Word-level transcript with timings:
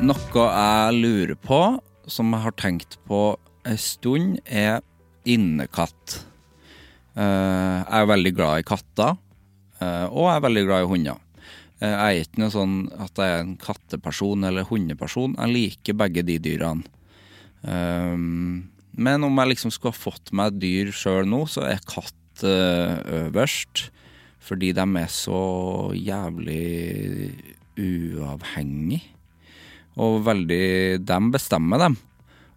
Noe 0.00 0.16
jeg 0.32 0.96
lurer 0.96 1.36
på, 1.36 1.56
som 2.08 2.30
jeg 2.32 2.40
har 2.40 2.54
tenkt 2.56 2.94
på 3.04 3.34
en 3.68 3.80
stund, 3.80 4.38
er 4.48 4.78
innekatt. 5.28 6.22
Eh, 7.20 7.76
jeg 7.84 7.98
er 7.98 8.08
veldig 8.08 8.32
glad 8.38 8.62
i 8.62 8.64
katter, 8.70 9.18
eh, 9.76 10.06
og 10.08 10.24
jeg 10.24 10.38
er 10.38 10.46
veldig 10.46 10.62
glad 10.70 10.86
i 10.86 10.88
hunder. 10.94 11.20
Eh, 11.82 11.92
jeg 11.92 12.00
er 12.00 12.24
ikke 12.24 12.40
noe 12.40 12.54
sånn 12.56 12.78
at 12.96 13.20
jeg 13.20 13.34
er 13.34 13.44
en 13.44 13.52
katteperson 13.60 14.48
eller 14.48 14.68
hundeperson. 14.72 15.36
Jeg 15.36 15.56
liker 15.58 16.00
begge 16.00 16.24
de 16.24 16.38
dyrene. 16.48 16.88
Men 17.60 19.24
om 19.28 19.36
jeg 19.36 19.52
liksom 19.52 19.68
skulle 19.74 19.92
ha 19.92 20.00
fått 20.00 20.32
meg 20.32 20.56
dyr 20.62 20.96
sjøl 20.96 21.28
nå, 21.28 21.44
så 21.44 21.68
er 21.68 21.84
katt 21.84 22.40
øverst. 22.40 23.90
Fordi 24.40 24.72
de 24.72 24.86
er 24.96 25.12
så 25.12 25.92
jævlig 25.92 27.34
uavhengig. 27.76 29.02
Og 29.98 30.20
veldig 30.24 31.00
De 31.02 31.18
bestemmer, 31.34 31.78
dem, 31.82 31.96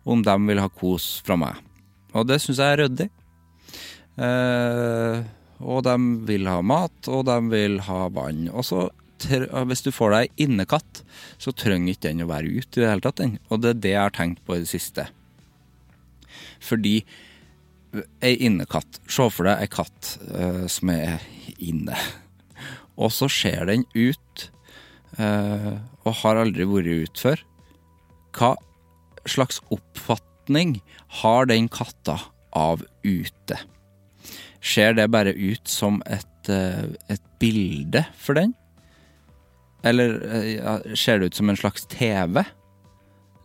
om 0.06 0.22
de 0.24 0.36
vil 0.48 0.62
ha 0.62 0.70
kos 0.70 1.22
fra 1.26 1.38
meg. 1.40 1.62
Og 2.14 2.28
det 2.30 2.42
syns 2.44 2.62
jeg 2.62 2.76
er 2.76 2.84
ryddig. 2.84 3.10
Eh, 4.22 5.24
og 5.64 5.84
de 5.88 5.96
vil 6.28 6.50
ha 6.50 6.60
mat, 6.62 7.10
og 7.10 7.26
de 7.30 7.38
vil 7.50 7.80
ha 7.88 8.06
vann. 8.14 8.46
Og 8.52 8.68
så, 8.68 8.86
hvis 9.24 9.86
du 9.86 9.92
får 9.96 10.16
deg 10.18 10.46
innekatt, 10.46 11.04
så 11.42 11.56
trenger 11.56 11.96
ikke 11.96 12.10
den 12.10 12.26
å 12.26 12.32
være 12.32 12.54
ute 12.54 12.80
i 12.80 12.84
det 12.84 12.90
hele 12.92 13.06
tatt. 13.06 13.22
den. 13.22 13.38
Og 13.50 13.64
det 13.64 13.74
er 13.74 13.84
det 13.86 13.94
jeg 13.96 14.04
har 14.04 14.18
tenkt 14.18 14.44
på 14.46 14.58
i 14.58 14.64
det 14.64 14.72
siste. 14.72 15.08
Fordi 16.64 17.00
ei 18.26 18.34
innekatt 18.48 19.02
Se 19.06 19.26
for 19.30 19.46
deg 19.46 19.60
ei 19.62 19.70
katt 19.70 20.16
eh, 20.34 20.66
som 20.72 20.90
er 20.94 21.22
inne. 21.62 21.98
Og 23.02 23.14
så 23.14 23.30
ser 23.32 23.68
den 23.70 23.86
ut 23.94 24.48
eh, 25.18 25.76
og 26.04 26.18
har 26.22 26.40
aldri 26.42 26.68
vært 26.68 27.08
ute 27.08 27.24
før. 27.24 27.44
Hva 28.36 28.54
slags 29.30 29.62
oppfatning 29.74 30.80
har 31.22 31.48
den 31.52 31.70
katta 31.72 32.18
av 32.58 32.84
ute? 33.04 33.60
Ser 34.64 34.96
det 34.96 35.12
bare 35.12 35.36
ut 35.36 35.68
som 35.68 36.02
et, 36.08 36.50
eh, 36.50 36.88
et 37.10 37.24
bilde 37.40 38.06
for 38.16 38.40
den? 38.40 38.54
Eller 39.84 40.20
eh, 40.24 40.96
ser 40.96 41.20
det 41.20 41.32
ut 41.32 41.40
som 41.40 41.50
en 41.50 41.60
slags 41.60 41.86
TV? 41.92 42.44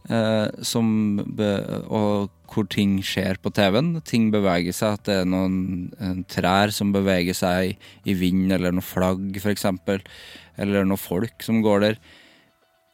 Eh, 0.09 0.49
som 0.65 1.19
og 1.21 2.31
hvor 2.49 2.65
ting 2.71 2.97
skjer 3.05 3.37
på 3.43 3.51
TV-en. 3.53 3.99
Ting 4.09 4.31
beveger 4.33 4.73
seg, 4.73 4.97
at 4.97 5.09
det 5.09 5.17
er 5.21 5.29
noen 5.29 6.25
trær 6.33 6.73
som 6.73 6.95
beveger 6.95 7.37
seg 7.37 7.75
i 8.09 8.15
vind, 8.17 8.49
eller 8.55 8.73
noe 8.73 8.87
flagg, 8.87 9.37
f.eks. 9.37 9.67
Eller 10.57 10.87
noen 10.89 11.01
folk 11.01 11.45
som 11.45 11.61
går 11.65 11.85
der. 11.85 12.01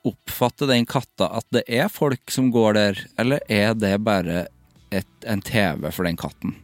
Oppfatter 0.05 0.69
den 0.69 0.85
katta 0.89 1.31
at 1.39 1.47
det 1.55 1.65
er 1.71 1.89
folk 1.93 2.33
som 2.33 2.51
går 2.53 2.77
der, 2.77 3.01
eller 3.21 3.41
er 3.49 3.73
det 3.79 3.97
bare 4.05 4.47
et, 4.95 5.09
en 5.25 5.43
TV 5.45 5.89
for 5.91 6.05
den 6.05 6.19
katten? 6.21 6.59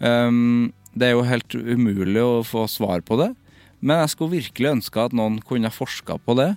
Um, 0.00 0.72
det 0.96 1.10
er 1.10 1.14
jo 1.14 1.26
helt 1.28 1.54
umulig 1.54 2.22
å 2.22 2.44
få 2.46 2.66
svar 2.70 3.04
på 3.06 3.18
det, 3.20 3.30
men 3.80 4.00
jeg 4.02 4.12
skulle 4.14 4.38
virkelig 4.40 4.72
ønske 4.78 5.04
at 5.04 5.14
noen 5.16 5.38
kunne 5.44 5.70
forska 5.72 6.18
på 6.24 6.36
det. 6.38 6.54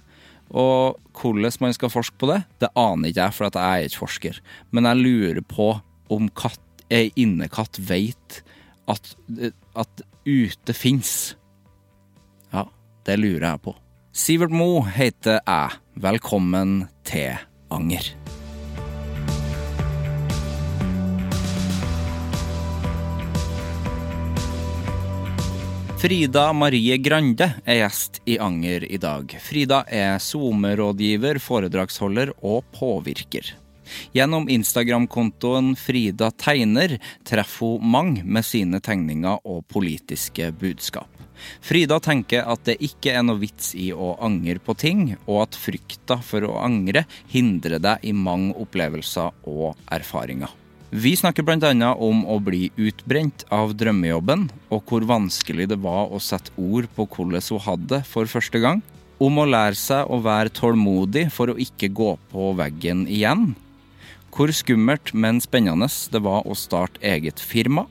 Og 0.50 0.98
hvordan 1.20 1.60
man 1.62 1.76
skal 1.76 1.92
forske 1.94 2.18
på 2.18 2.30
det, 2.32 2.40
det 2.64 2.72
aner 2.80 3.12
ikke 3.12 3.28
jeg, 3.28 3.36
for 3.36 3.50
jeg 3.50 3.82
er 3.84 3.86
ikke 3.86 4.02
forsker. 4.02 4.40
Men 4.74 4.88
jeg 4.90 5.04
lurer 5.04 5.44
på 5.46 5.68
om 6.10 6.30
katt, 6.34 6.64
ei 6.90 7.12
innekatt 7.20 7.78
veit 7.86 8.40
at, 8.90 9.12
at 9.78 10.02
ute 10.26 10.74
fins. 10.74 11.36
Ja, 12.50 12.66
det 13.06 13.20
lurer 13.22 13.46
jeg 13.52 13.64
på. 13.68 13.76
Sivert 14.10 14.50
Mo 14.50 14.82
heter 14.90 15.38
jeg. 15.46 15.76
Velkommen 16.02 16.88
til 17.06 17.36
Anger. 17.70 18.08
Frida 26.02 26.48
Marie 26.58 26.98
Grande 26.98 27.52
er 27.62 27.84
gjest 27.84 28.18
i 28.26 28.40
Anger 28.42 28.88
i 28.90 28.98
dag. 28.98 29.38
Frida 29.46 29.84
er 29.86 30.18
SoMe-rådgiver, 30.18 31.38
foredragsholder 31.38 32.34
og 32.42 32.66
påvirker. 32.74 33.54
Gjennom 34.18 34.50
Instagram-kontoen 34.50 35.76
Frida 35.78 36.32
tegner 36.34 36.98
treffer 37.30 37.78
hun 37.78 37.94
mange 37.94 38.26
med 38.26 38.48
sine 38.48 38.82
tegninger 38.82 39.46
og 39.46 39.68
politiske 39.70 40.50
budskap. 40.58 41.19
Frida 41.62 42.00
tenker 42.04 42.48
at 42.48 42.64
det 42.68 42.80
ikke 42.84 43.14
er 43.16 43.26
noe 43.26 43.42
vits 43.42 43.74
i 43.78 43.90
å 43.94 44.16
angre 44.24 44.60
på 44.64 44.76
ting, 44.80 45.04
og 45.26 45.44
at 45.48 45.60
frykta 45.60 46.20
for 46.26 46.48
å 46.48 46.58
angre 46.64 47.06
hindrer 47.32 47.82
deg 47.84 48.06
i 48.08 48.16
mange 48.16 48.56
opplevelser 48.60 49.46
og 49.50 49.78
erfaringer. 49.92 50.52
Vi 50.90 51.12
snakker 51.14 51.46
bl.a. 51.46 51.92
om 51.94 52.24
å 52.26 52.40
bli 52.42 52.72
utbrent 52.82 53.44
av 53.54 53.76
drømmejobben, 53.78 54.48
og 54.74 54.90
hvor 54.90 55.04
vanskelig 55.06 55.68
det 55.70 55.78
var 55.84 56.10
å 56.10 56.18
sette 56.18 56.50
ord 56.58 56.88
på 56.96 57.06
hvordan 57.06 57.46
hun 57.46 57.62
hadde 57.68 57.90
det 57.92 58.00
for 58.10 58.26
første 58.26 58.58
gang. 58.64 58.82
Om 59.22 59.38
å 59.38 59.46
lære 59.46 59.78
seg 59.78 60.10
å 60.10 60.18
være 60.26 60.50
tålmodig 60.56 61.28
for 61.36 61.52
å 61.52 61.60
ikke 61.62 61.92
gå 61.94 62.16
på 62.32 62.54
veggen 62.58 63.06
igjen. 63.06 63.52
Hvor 64.34 64.50
skummelt, 64.56 65.14
men 65.14 65.42
spennende 65.44 65.92
det 66.10 66.24
var 66.26 66.48
å 66.50 66.58
starte 66.58 67.02
eget 67.06 67.38
firma. 67.38 67.86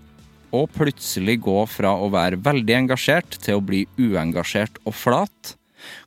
Og 0.56 0.70
plutselig 0.72 1.40
gå 1.44 1.58
fra 1.68 1.92
å 1.98 2.08
være 2.12 2.40
veldig 2.40 2.76
engasjert 2.84 3.36
til 3.44 3.58
å 3.58 3.64
bli 3.64 3.84
uengasjert 4.00 4.80
og 4.86 4.96
flat. 4.96 5.54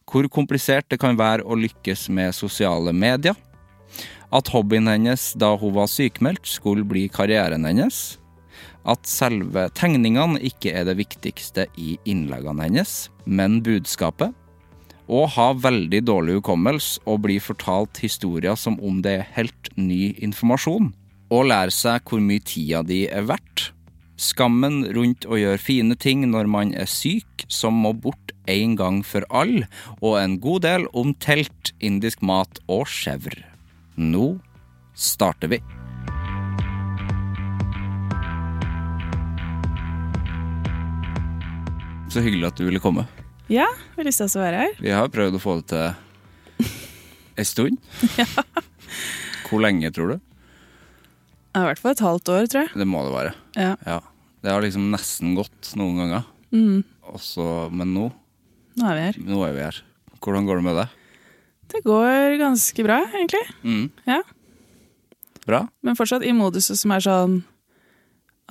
Hvor 0.09 0.27
komplisert 0.33 0.89
det 0.91 0.99
kan 0.99 1.19
være 1.19 1.45
å 1.45 1.55
lykkes 1.55 2.09
med 2.11 2.35
sosiale 2.35 2.91
medier 2.93 3.37
at 4.31 4.51
hobbyen 4.53 4.87
hennes 4.87 5.31
da 5.39 5.53
hun 5.59 5.75
var 5.75 5.89
sykemeldt, 5.91 6.47
skulle 6.47 6.87
bli 6.87 7.07
karrieren 7.11 7.67
hennes. 7.67 8.17
At 8.87 9.05
selve 9.05 9.67
tegningene 9.77 10.39
ikke 10.47 10.73
er 10.73 10.87
det 10.87 10.97
viktigste 11.01 11.67
i 11.77 11.97
innleggene 12.09 12.65
hennes, 12.65 13.09
men 13.25 13.59
budskapet. 13.65 14.33
Og 15.11 15.27
ha 15.35 15.49
veldig 15.59 15.99
dårlig 16.07 16.39
hukommelse 16.39 17.03
og 17.09 17.25
bli 17.25 17.35
fortalt 17.43 17.99
historier 17.99 18.55
som 18.55 18.79
om 18.79 19.01
det 19.03 19.17
er 19.19 19.29
helt 19.35 19.71
ny 19.75 20.15
informasjon. 20.23 20.93
Og 21.31 21.47
lære 21.51 21.73
seg 21.75 22.07
hvor 22.07 22.23
mye 22.23 22.43
tida 22.43 22.81
di 22.87 23.03
er 23.11 23.27
verdt. 23.27 23.71
Skammen 24.21 24.83
rundt 24.93 25.25
å 25.25 25.37
gjøre 25.39 25.57
fine 25.57 25.95
ting 25.97 26.27
når 26.29 26.45
man 26.45 26.71
er 26.77 26.85
syk, 26.85 27.41
som 27.49 27.79
må 27.81 27.89
bort 27.97 28.33
en 28.51 28.75
gang 28.77 28.99
for 29.01 29.25
all, 29.33 29.63
og 29.97 30.19
en 30.19 30.35
god 30.43 30.61
del 30.67 30.85
om 30.93 31.15
telt, 31.17 31.71
indisk 31.81 32.21
mat 32.21 32.61
og 32.69 32.85
chèvre. 32.85 33.41
Nå 33.97 34.35
starter 34.93 35.49
vi. 35.55 35.59
Så 42.13 42.21
hyggelig 42.21 42.51
at 42.51 42.61
du 42.61 42.67
ville 42.67 42.83
komme. 42.83 43.07
Ja, 43.49 43.65
jeg 43.65 44.03
har 44.03 44.09
lyst 44.11 44.21
til 44.21 44.29
å 44.37 44.45
være 44.45 44.61
her. 44.67 44.77
Vi 44.85 44.93
har 44.93 45.09
prøvd 45.09 45.39
å 45.39 45.41
få 45.41 45.57
det 45.63 45.67
til 45.73 46.69
en 47.41 47.49
stund. 47.55 47.81
ja. 48.21 48.29
Hvor 49.49 49.65
lenge, 49.65 49.89
tror 49.89 50.13
du? 50.13 50.17
I 51.57 51.65
hvert 51.65 51.81
fall 51.81 51.97
et 51.97 52.05
halvt 52.05 52.35
år, 52.37 52.49
tror 52.53 52.67
jeg. 52.67 52.77
Det 52.85 52.87
må 52.87 53.01
det 53.09 53.17
være. 53.17 53.37
Ja. 53.57 53.75
ja. 53.89 53.99
Det 54.41 54.49
har 54.49 54.63
liksom 54.63 54.89
nesten 54.93 55.35
gått 55.37 55.73
noen 55.77 56.01
ganger. 56.01 56.25
Mm. 56.51 56.81
Også, 57.13 57.45
men 57.71 57.93
nå 57.95 58.09
Nå 58.79 58.87
er 58.87 58.95
vi 58.95 59.03
her. 59.03 59.17
Nå 59.27 59.39
er 59.43 59.55
vi 59.55 59.63
her. 59.65 59.77
Hvordan 60.23 60.45
går 60.47 60.61
det 60.61 60.63
med 60.63 60.77
deg? 60.79 60.97
Det 61.71 61.81
går 61.83 62.37
ganske 62.39 62.83
bra, 62.85 63.01
egentlig. 63.11 63.41
Mm. 63.67 63.85
Ja. 64.07 64.21
Bra? 65.43 65.65
Men 65.83 65.97
fortsatt 65.99 66.23
i 66.23 66.31
moduset 66.35 66.79
som 66.79 66.93
er 66.95 67.03
sånn 67.03 67.41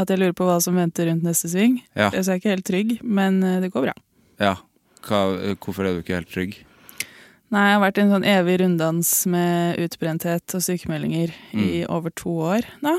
at 0.00 0.12
jeg 0.12 0.20
lurer 0.20 0.37
på 0.37 0.46
hva 0.48 0.58
som 0.64 0.76
venter 0.76 1.08
rundt 1.08 1.25
neste 1.25 1.48
sving. 1.52 1.78
Ja. 1.94 2.10
Så 2.12 2.20
jeg 2.20 2.28
er 2.36 2.40
ikke 2.43 2.54
helt 2.54 2.69
trygg, 2.69 2.93
men 3.00 3.40
eh, 3.44 3.58
det 3.64 3.72
går 3.72 3.88
bra. 3.88 3.94
Ja. 4.40 4.54
Hva, 5.08 5.22
hvorfor 5.60 5.88
er 5.88 5.96
du 5.96 6.02
ikke 6.04 6.19
helt 6.19 6.32
trygg? 6.32 6.58
Nei, 7.50 7.64
jeg 7.66 7.76
har 7.78 7.82
vært 7.82 7.98
i 7.98 8.02
en 8.04 8.12
sånn 8.12 8.28
evig 8.31 8.58
runddans 8.60 9.10
med 9.31 9.81
utbrenthet 9.82 10.54
og 10.54 10.62
sykemeldinger 10.62 11.32
i 11.58 11.81
over 11.90 12.12
to 12.14 12.36
år 12.46 12.69
nå. 12.84 12.93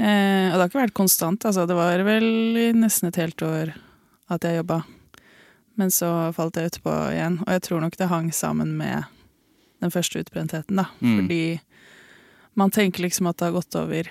Eh, 0.00 0.46
og 0.48 0.54
det 0.56 0.62
har 0.62 0.70
ikke 0.70 0.80
vært 0.86 0.96
konstant, 0.96 1.44
altså. 1.44 1.66
Det 1.68 1.76
var 1.76 2.00
vel 2.06 2.26
nesten 2.78 3.10
et 3.10 3.18
helt 3.20 3.42
år 3.44 3.74
at 4.32 4.46
jeg 4.46 4.60
jobba. 4.62 4.80
Men 5.80 5.92
så 5.92 6.08
falt 6.36 6.56
jeg 6.60 6.72
utpå 6.72 6.94
igjen, 7.12 7.38
og 7.44 7.52
jeg 7.54 7.62
tror 7.66 7.84
nok 7.84 7.96
det 8.00 8.08
hang 8.10 8.30
sammen 8.36 8.74
med 8.80 9.04
den 9.80 9.92
første 9.92 10.20
utbrentheten, 10.24 10.76
da. 10.80 10.86
Mm. 11.00 11.14
Fordi 11.20 11.42
man 12.60 12.72
tenker 12.74 13.04
liksom 13.04 13.28
at 13.30 13.38
det 13.40 13.48
har 13.48 13.56
gått 13.56 13.76
over 13.80 14.10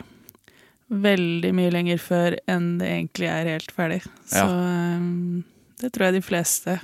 veldig 0.89 1.51
mye 1.53 1.69
lenger 1.74 2.00
før 2.01 2.38
enn 2.50 2.77
det 2.80 2.88
egentlig 2.89 3.27
er 3.30 3.50
helt 3.51 3.74
ferdig. 3.75 4.00
Så 4.25 4.42
Ja. 4.42 4.47
eh, 4.50 5.44
det 5.80 5.92
tror 5.94 6.06
jeg 6.09 6.13
de 6.18 6.25
fleste 6.25 6.80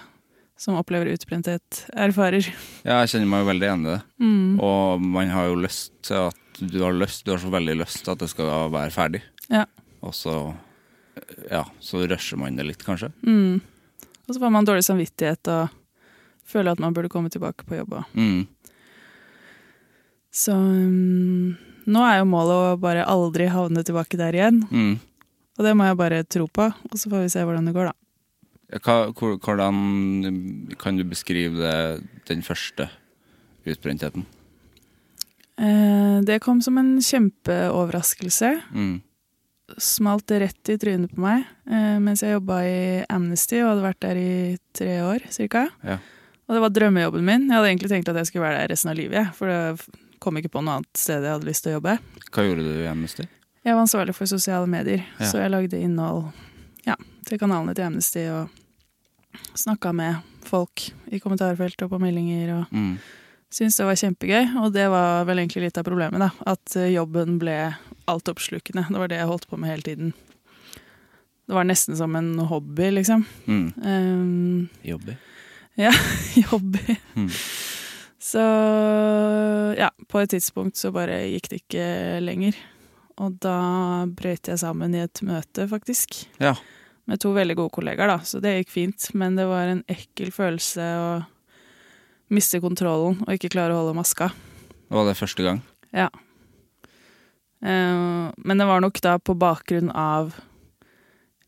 som 0.58 0.78
opplever 0.80 1.10
utbrenthet, 1.12 1.86
erfarer. 1.94 2.46
Ja, 2.86 3.02
jeg 3.04 3.10
kjenner 3.10 3.28
meg 3.28 3.42
jo 3.44 3.50
veldig 3.52 3.68
enig 3.74 3.88
i 3.88 3.92
det. 3.96 4.04
Mm. 4.22 4.60
Og 4.64 5.02
man 5.02 5.28
har 5.34 5.48
jo 5.50 5.56
lyst 5.60 5.92
til 6.02 6.16
at 6.30 6.36
du 6.60 6.80
har 6.84 6.96
lyst, 6.96 7.26
du 7.26 7.34
har 7.34 7.42
så 7.42 7.52
veldig 7.54 7.76
lyst 7.82 8.04
til 8.04 8.14
at 8.14 8.22
det 8.24 8.30
skal 8.32 8.70
være 8.74 8.94
ferdig. 8.94 9.22
Ja. 9.52 9.66
Og 10.06 10.16
så 10.16 10.36
ja, 11.50 11.66
så 11.80 12.08
rusher 12.08 12.38
man 12.38 12.56
det 12.56 12.68
litt, 12.68 12.84
kanskje. 12.84 13.12
Mm. 13.24 13.62
Og 14.26 14.34
så 14.34 14.40
får 14.40 14.52
man 14.54 14.68
dårlig 14.68 14.86
samvittighet 14.86 15.52
og 15.54 15.74
føler 16.46 16.76
at 16.76 16.82
man 16.82 16.94
burde 16.94 17.12
komme 17.14 17.32
tilbake 17.34 17.66
på 17.68 17.80
jobb. 17.80 17.98
Mm. 18.14 18.46
Så 20.36 20.56
um, 20.56 21.56
nå 21.88 22.06
er 22.06 22.20
jo 22.20 22.30
målet 22.30 22.56
å 22.56 22.80
bare 22.82 23.06
aldri 23.08 23.48
havne 23.52 23.86
tilbake 23.86 24.20
der 24.20 24.36
igjen. 24.36 24.64
Mm. 24.72 24.96
Og 25.56 25.64
det 25.64 25.76
må 25.78 25.88
jeg 25.88 26.00
bare 26.00 26.26
tro 26.28 26.50
på, 26.52 26.68
og 26.68 26.98
så 27.00 27.12
får 27.12 27.24
vi 27.24 27.32
se 27.32 27.46
hvordan 27.48 27.70
det 27.70 27.76
går, 27.78 27.92
da. 27.92 28.00
Hva, 28.84 28.96
hvordan 29.14 30.74
kan 30.82 30.98
du 30.98 31.06
beskrive 31.08 31.62
det, 31.62 32.08
den 32.28 32.42
første 32.44 32.90
utbrentheten? 33.64 34.26
Eh, 35.58 36.22
det 36.28 36.40
kom 36.44 36.62
som 36.62 36.78
en 36.78 36.98
kjempeoverraskelse. 37.02 38.50
Mm. 38.74 39.02
Smalt 39.82 40.28
det 40.28 40.40
rett 40.44 40.70
i 40.70 40.78
trynet 40.78 41.14
på 41.16 41.22
meg 41.24 41.42
eh, 41.66 41.96
mens 42.04 42.22
jeg 42.22 42.36
jobba 42.36 42.60
i 42.70 43.06
Amnesty 43.10 43.58
og 43.64 43.72
hadde 43.72 43.86
vært 43.88 44.02
der 44.06 44.20
i 44.22 44.34
tre 44.78 44.98
år 45.02 45.26
cirka. 45.34 45.66
Ja. 45.82 45.98
Og 46.46 46.54
det 46.54 46.62
var 46.62 46.74
drømmejobben 46.76 47.26
min. 47.26 47.48
Jeg 47.50 47.56
hadde 47.58 47.70
egentlig 47.72 47.90
tenkt 47.90 48.12
at 48.12 48.20
jeg 48.22 48.30
skulle 48.30 48.46
være 48.46 48.60
der 48.62 48.70
resten 48.76 48.92
av 48.92 49.00
livet. 49.00 49.32
For 49.34 49.50
det 49.50 49.88
kom 50.22 50.38
ikke 50.38 50.52
på 50.54 50.62
noe 50.62 50.78
annet 50.78 51.00
sted 51.02 51.24
jeg 51.26 51.34
hadde 51.34 51.50
lyst 51.50 51.66
til 51.66 51.74
å 51.74 51.80
jobbe. 51.80 51.96
Hva 52.30 52.46
gjorde 52.46 52.68
du 52.68 52.84
i 52.84 52.90
Amnesty? 52.92 53.26
Jeg 53.66 53.74
var 53.74 53.82
ansvarlig 53.82 54.14
for 54.14 54.30
sosiale 54.30 54.70
medier, 54.70 55.02
Ja. 55.18 55.26
så 55.26 55.40
jeg 55.42 55.50
lagde 55.50 55.80
innhold 55.82 56.28
ja, 56.86 56.94
til 57.26 57.40
kanalene 57.42 57.74
til 57.74 57.88
Amnesty 57.88 58.28
og 58.30 58.50
snakka 59.58 59.90
med 59.98 60.22
folk 60.46 60.84
i 61.10 61.18
kommentarfeltet 61.20 61.88
og 61.88 61.96
på 61.96 62.00
meldinger. 62.04 62.54
og 62.60 62.66
Mm. 62.72 63.00
Syntes 63.56 63.78
det 63.80 63.86
var 63.88 64.00
kjempegøy, 64.00 64.50
og 64.60 64.74
det 64.76 64.90
var 64.92 65.24
vel 65.30 65.40
egentlig 65.40 65.70
litt 65.70 65.78
av 65.80 65.86
problemet. 65.88 66.20
da, 66.20 66.32
At 66.52 66.76
eh, 66.76 66.92
jobben 66.92 67.38
ble 67.40 67.56
altoppslukende. 68.12 68.84
Det 68.90 69.00
var 69.00 69.12
det 69.12 69.22
jeg 69.22 69.30
holdt 69.30 69.48
på 69.48 69.60
med 69.62 69.72
hele 69.72 69.86
tiden. 69.86 70.12
Det 71.46 71.56
var 71.56 71.68
nesten 71.68 71.96
som 71.96 72.18
en 72.20 72.34
hobby, 72.50 72.90
liksom. 72.92 73.24
Mm. 73.46 73.68
Um, 73.80 74.68
jobby? 74.84 75.16
ja, 75.80 75.94
jobby. 76.52 76.98
Mm. 77.16 77.30
Så 78.20 78.44
ja, 79.78 79.92
på 80.08 80.20
et 80.20 80.34
tidspunkt 80.34 80.80
så 80.80 80.92
bare 80.92 81.22
gikk 81.30 81.48
det 81.52 81.60
ikke 81.62 81.86
lenger. 82.24 82.58
Og 83.22 83.38
da 83.40 83.60
brøt 84.12 84.50
jeg 84.52 84.60
sammen 84.60 84.96
i 84.98 85.04
et 85.06 85.22
møte, 85.24 85.68
faktisk. 85.72 86.26
Ja. 86.44 86.56
Med 87.08 87.22
to 87.22 87.32
veldig 87.36 87.56
gode 87.60 87.72
kollegaer, 87.78 88.10
da, 88.12 88.20
så 88.26 88.42
det 88.44 88.58
gikk 88.58 88.74
fint. 88.74 89.08
Men 89.16 89.38
det 89.40 89.46
var 89.48 89.70
en 89.70 89.86
ekkel 89.88 90.34
følelse 90.36 90.90
å 91.00 91.08
miste 92.34 92.62
kontrollen 92.64 93.20
og 93.26 93.36
ikke 93.36 93.52
klare 93.54 93.76
å 93.76 93.84
holde 93.84 93.98
maska. 93.98 94.32
Var 94.94 95.10
det 95.10 95.18
første 95.20 95.46
gang? 95.46 95.62
Ja. 95.96 96.10
Uh, 97.66 98.32
men 98.38 98.60
det 98.60 98.68
var 98.70 98.84
nok 98.84 99.00
da 99.02 99.18
på 99.18 99.38
bakgrunn 99.40 99.90
av 99.92 100.36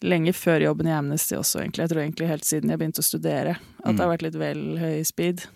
lenge 0.06 0.34
før 0.34 0.62
jobben 0.68 0.90
i 0.90 0.94
Amnesty 0.94 1.38
også, 1.38 1.62
egentlig. 1.62 1.86
Jeg 1.86 1.94
tror 1.94 2.04
egentlig 2.04 2.30
helt 2.30 2.48
siden 2.48 2.74
jeg 2.74 2.82
begynte 2.82 3.02
å 3.02 3.08
studere, 3.08 3.58
at 3.82 3.96
det 3.96 4.04
har 4.04 4.12
vært 4.12 4.26
litt 4.28 4.38
vel 4.38 4.62
høy 4.82 5.02
speed. 5.08 5.48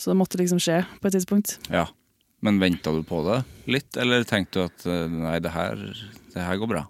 Så 0.00 0.10
det 0.10 0.18
måtte 0.18 0.40
liksom 0.40 0.60
skje 0.62 0.80
på 1.00 1.08
et 1.08 1.16
tidspunkt. 1.16 1.58
Ja. 1.72 1.86
Men 2.44 2.58
venta 2.60 2.92
du 2.92 3.00
på 3.06 3.22
det 3.24 3.38
litt, 3.72 3.96
eller 4.00 4.24
tenkte 4.28 4.58
du 4.58 4.64
at 4.66 4.86
eh, 4.90 5.06
nei, 5.08 5.38
det 5.40 5.54
her, 5.54 5.80
det 6.34 6.42
her 6.44 6.58
går 6.60 6.68
bra? 6.68 6.82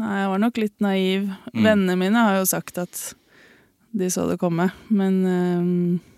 Nei, 0.00 0.18
jeg 0.22 0.32
var 0.32 0.42
nok 0.42 0.60
litt 0.60 0.76
naiv. 0.84 1.30
Mm. 1.54 1.62
Vennene 1.64 1.96
mine 2.00 2.24
har 2.26 2.40
jo 2.40 2.48
sagt 2.48 2.80
at 2.80 3.00
de 3.96 4.10
så 4.12 4.26
det 4.28 4.38
komme, 4.42 4.68
men 4.92 5.16
eh, 5.24 6.09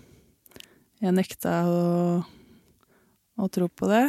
jeg 1.03 1.15
nekta 1.15 1.53
å, 1.67 1.79
å 3.35 3.49
tro 3.51 3.67
på 3.67 3.89
det. 3.91 4.05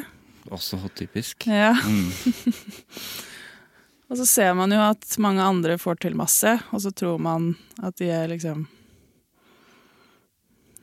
Også 0.55 0.79
typisk. 0.95 1.47
Ja. 1.51 1.73
Mm. 1.75 2.11
Og 4.13 4.19
så 4.21 4.27
ser 4.29 4.53
man 4.55 4.71
jo 4.71 4.79
at 4.85 5.17
mange 5.19 5.43
andre 5.43 5.79
får 5.81 6.03
til 6.05 6.15
masse, 6.15 6.51
og 6.71 6.83
så 6.85 6.91
tror 6.93 7.17
man 7.25 7.55
at 7.83 7.97
de 7.99 8.11
er 8.13 8.29
liksom 8.31 8.67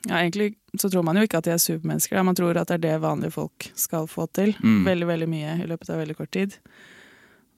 Ja, 0.02 0.18
egentlig 0.18 0.56
så 0.74 0.90
tror 0.90 1.04
man 1.06 1.16
jo 1.16 1.22
ikke 1.22 1.38
at 1.38 1.46
de 1.46 1.52
er 1.54 1.60
supermennesker. 1.62 2.18
Man 2.26 2.34
tror 2.36 2.58
at 2.58 2.68
det 2.72 2.80
er 2.80 2.82
det 2.82 3.02
vanlige 3.04 3.36
folk 3.36 3.68
skal 3.78 4.08
få 4.10 4.26
til. 4.34 4.50
Mm. 4.58 4.82
Veldig, 4.88 5.06
veldig 5.06 5.28
mye 5.30 5.54
i 5.62 5.68
løpet 5.70 5.92
av 5.94 6.00
veldig 6.02 6.16
kort 6.18 6.32
tid. 6.34 6.56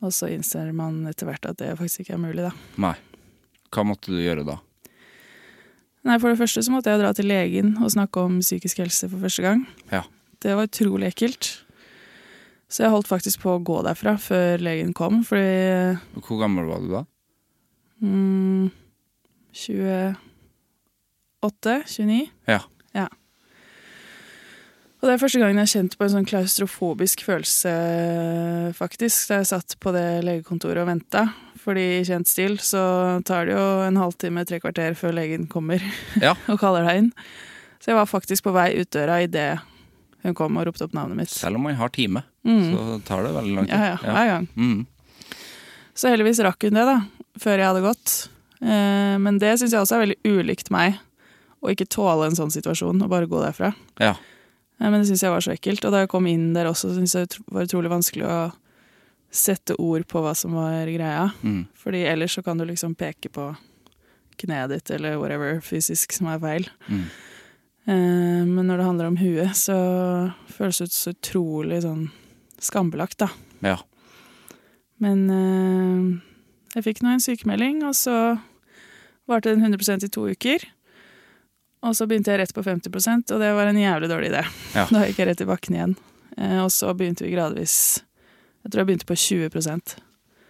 Og 0.05 0.13
så 0.13 0.29
innser 0.35 0.69
man 0.77 1.07
etter 1.09 1.31
hvert 1.31 1.49
at 1.49 1.59
det 1.63 1.73
faktisk 1.79 2.05
ikke 2.05 2.19
er 2.19 2.21
mulig, 2.21 2.45
da. 2.45 2.53
Nei. 2.85 2.93
Hva 3.73 3.87
måtte 3.89 4.13
du 4.13 4.21
gjøre 4.21 4.45
da? 4.47 4.59
Nei, 6.05 6.19
For 6.21 6.29
det 6.31 6.41
første 6.41 6.63
så 6.65 6.73
måtte 6.73 6.93
jeg 6.93 7.01
dra 7.01 7.13
til 7.17 7.29
legen 7.31 7.77
og 7.81 7.93
snakke 7.95 8.21
om 8.21 8.41
psykisk 8.45 8.83
helse 8.83 9.09
for 9.09 9.25
første 9.25 9.45
gang. 9.45 9.65
Ja. 9.93 10.03
Det 10.45 10.53
var 10.57 10.69
utrolig 10.69 11.09
ekkelt. 11.09 11.65
Så 12.69 12.85
jeg 12.85 12.93
holdt 12.93 13.09
faktisk 13.09 13.41
på 13.45 13.55
å 13.55 13.63
gå 13.65 13.81
derfra 13.87 14.17
før 14.21 14.61
legen 14.65 14.93
kom, 14.97 15.23
fordi 15.25 15.97
Hvor 16.21 16.41
gammel 16.41 16.67
var 16.69 16.81
du 16.83 16.89
da? 16.93 17.05
mm, 18.05 18.71
28? 19.55 20.17
29? 21.87 22.29
Ja. 22.51 22.61
ja. 22.97 23.07
Og 25.01 25.09
det 25.09 25.15
er 25.15 25.21
første 25.21 25.41
gangen 25.41 25.61
jeg 25.61 25.69
har 25.69 25.73
kjent 25.75 25.97
på 26.01 26.05
en 26.07 26.15
sånn 26.17 26.29
klaustrofobisk 26.29 27.25
følelse, 27.27 27.73
faktisk, 28.77 29.29
da 29.31 29.41
jeg 29.43 29.51
satt 29.53 29.77
på 29.81 29.93
det 29.95 30.25
legekontoret 30.27 30.81
og 30.83 30.89
venta. 30.89 31.27
Fordi 31.65 31.85
i 32.01 32.05
kjent 32.05 32.29
stil 32.29 32.59
så 32.61 32.81
tar 33.25 33.47
det 33.49 33.55
jo 33.57 33.67
en 33.87 33.97
halvtime, 33.97 34.43
tre 34.47 34.59
kvarter 34.61 34.95
før 34.99 35.15
legen 35.17 35.47
kommer 35.49 35.81
Ja. 36.21 36.35
og 36.53 36.59
kaller 36.61 36.85
deg 36.85 36.99
inn. 37.05 37.13
Så 37.81 37.93
jeg 37.93 37.97
var 37.97 38.09
faktisk 38.11 38.45
på 38.45 38.53
vei 38.53 38.71
ut 38.81 38.91
døra 38.93 39.23
idet 39.25 39.61
hun 40.25 40.33
kom 40.37 40.57
og 40.57 40.67
ropte 40.69 40.85
opp 40.87 40.95
navnet 40.97 41.19
mitt. 41.23 41.33
Selv 41.33 41.57
om 41.59 41.67
man 41.69 41.75
har 41.77 41.89
time, 41.93 42.23
Mm. 42.45 42.75
så 42.77 42.99
tar 43.09 43.23
det 43.25 43.31
veldig 43.33 43.55
lang 43.57 43.65
tid. 43.67 43.73
Ja, 43.73 43.95
ja, 43.95 44.13
hver 44.13 44.27
gang. 44.29 44.47
Mm. 44.57 44.87
Så 45.97 46.11
heldigvis 46.13 46.41
rakk 46.45 46.63
hun 46.67 46.77
det, 46.77 46.85
da, 46.85 46.97
før 47.41 47.57
jeg 47.61 47.69
hadde 47.71 47.83
gått. 47.87 48.15
Eh, 48.61 49.15
men 49.25 49.39
det 49.41 49.55
syns 49.61 49.73
jeg 49.73 49.81
også 49.81 49.97
er 49.97 50.03
veldig 50.05 50.19
ulikt 50.41 50.69
meg, 50.75 50.99
å 51.65 51.73
ikke 51.73 51.87
tåle 51.89 52.27
en 52.29 52.37
sånn 52.37 52.53
situasjon 52.53 53.01
og 53.05 53.09
bare 53.13 53.29
gå 53.31 53.41
derfra. 53.41 53.73
ja. 54.01 54.15
Eh, 54.81 54.91
men 54.91 54.99
det 55.01 55.07
syns 55.09 55.23
jeg 55.23 55.31
var 55.33 55.41
så 55.41 55.53
ekkelt. 55.55 55.85
Og 55.87 55.93
da 55.95 56.01
jeg 56.03 56.11
kom 56.13 56.27
inn 56.27 56.53
der 56.53 56.67
også, 56.69 56.91
syns 56.97 57.15
jeg 57.15 57.29
det 57.33 57.39
var 57.55 57.65
utrolig 57.69 57.89
vanskelig 57.93 58.27
å 58.29 58.39
sette 59.35 59.75
ord 59.83 60.07
på 60.11 60.23
hva 60.23 60.35
som 60.39 60.55
var 60.55 60.87
greia. 60.87 61.29
Mm. 61.43 61.65
Fordi 61.79 62.05
ellers 62.07 62.37
så 62.37 62.43
kan 62.47 62.59
du 62.59 62.67
liksom 62.69 62.95
peke 62.99 63.31
på 63.35 63.49
kneet 64.41 64.71
ditt 64.71 64.91
eller 64.95 65.19
whatever 65.19 65.61
fysisk 65.63 66.15
som 66.15 66.31
er 66.31 66.43
feil. 66.43 66.69
Mm. 66.87 67.03
Eh, 67.85 68.45
men 68.47 68.63
når 68.69 68.79
det 68.79 68.87
handler 68.89 69.11
om 69.11 69.19
huet, 69.19 69.57
så 69.59 69.77
føles 70.55 70.79
det 70.79 70.89
ut 70.91 70.97
så 70.97 71.15
utrolig 71.15 71.83
sånn 71.85 72.07
skambelagt, 72.63 73.19
da. 73.21 73.29
ja. 73.67 73.81
Men 75.03 75.25
eh, 75.29 76.05
jeg 76.77 76.87
fikk 76.87 77.03
nå 77.03 77.11
en 77.13 77.21
sykemelding, 77.23 77.83
og 77.85 77.97
så 77.99 78.39
varte 79.29 79.51
den 79.53 79.67
100% 79.67 80.07
i 80.07 80.11
to 80.15 80.29
uker. 80.31 80.65
Og 81.85 81.93
så 81.99 82.07
begynte 82.09 82.33
jeg 82.33 82.41
rett 82.41 82.55
på 82.57 82.65
50% 82.65 83.35
og 83.35 83.43
det 83.43 83.51
var 83.53 83.69
en 83.69 83.77
jævlig 83.77 84.09
dårlig 84.09 84.31
idé. 84.33 84.45
Ja. 84.73 84.87
Da 84.95 85.05
gikk 85.05 85.21
jeg 85.21 85.29
rett 85.29 85.43
i 85.45 85.49
bakken 85.49 85.77
igjen. 85.77 85.95
Eh, 86.39 86.61
og 86.63 86.71
så 86.73 86.95
begynte 86.97 87.27
vi 87.27 87.35
gradvis 87.35 87.77
Jeg 88.65 88.73
tror 88.73 88.81
jeg 88.83 88.89
begynte 88.89 89.09
på 89.09 89.17
20% 89.21 89.95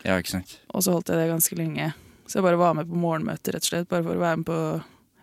Ja, 0.04 0.18
ikke 0.21 0.30
sant. 0.37 0.59
og 0.71 0.85
så 0.85 0.94
holdt 0.94 1.11
jeg 1.11 1.18
det 1.18 1.30
ganske 1.33 1.56
lenge. 1.59 1.92
Så 2.26 2.38
jeg 2.38 2.47
bare 2.47 2.61
var 2.61 2.75
med 2.78 2.88
på 2.88 2.99
morgenmøter, 3.00 3.56
rett 3.56 3.64
og 3.66 3.71
slett, 3.73 3.88
bare 3.90 4.04
for 4.06 4.16
å 4.16 4.23
være 4.23 4.40
med 4.40 4.47
på 4.49 4.59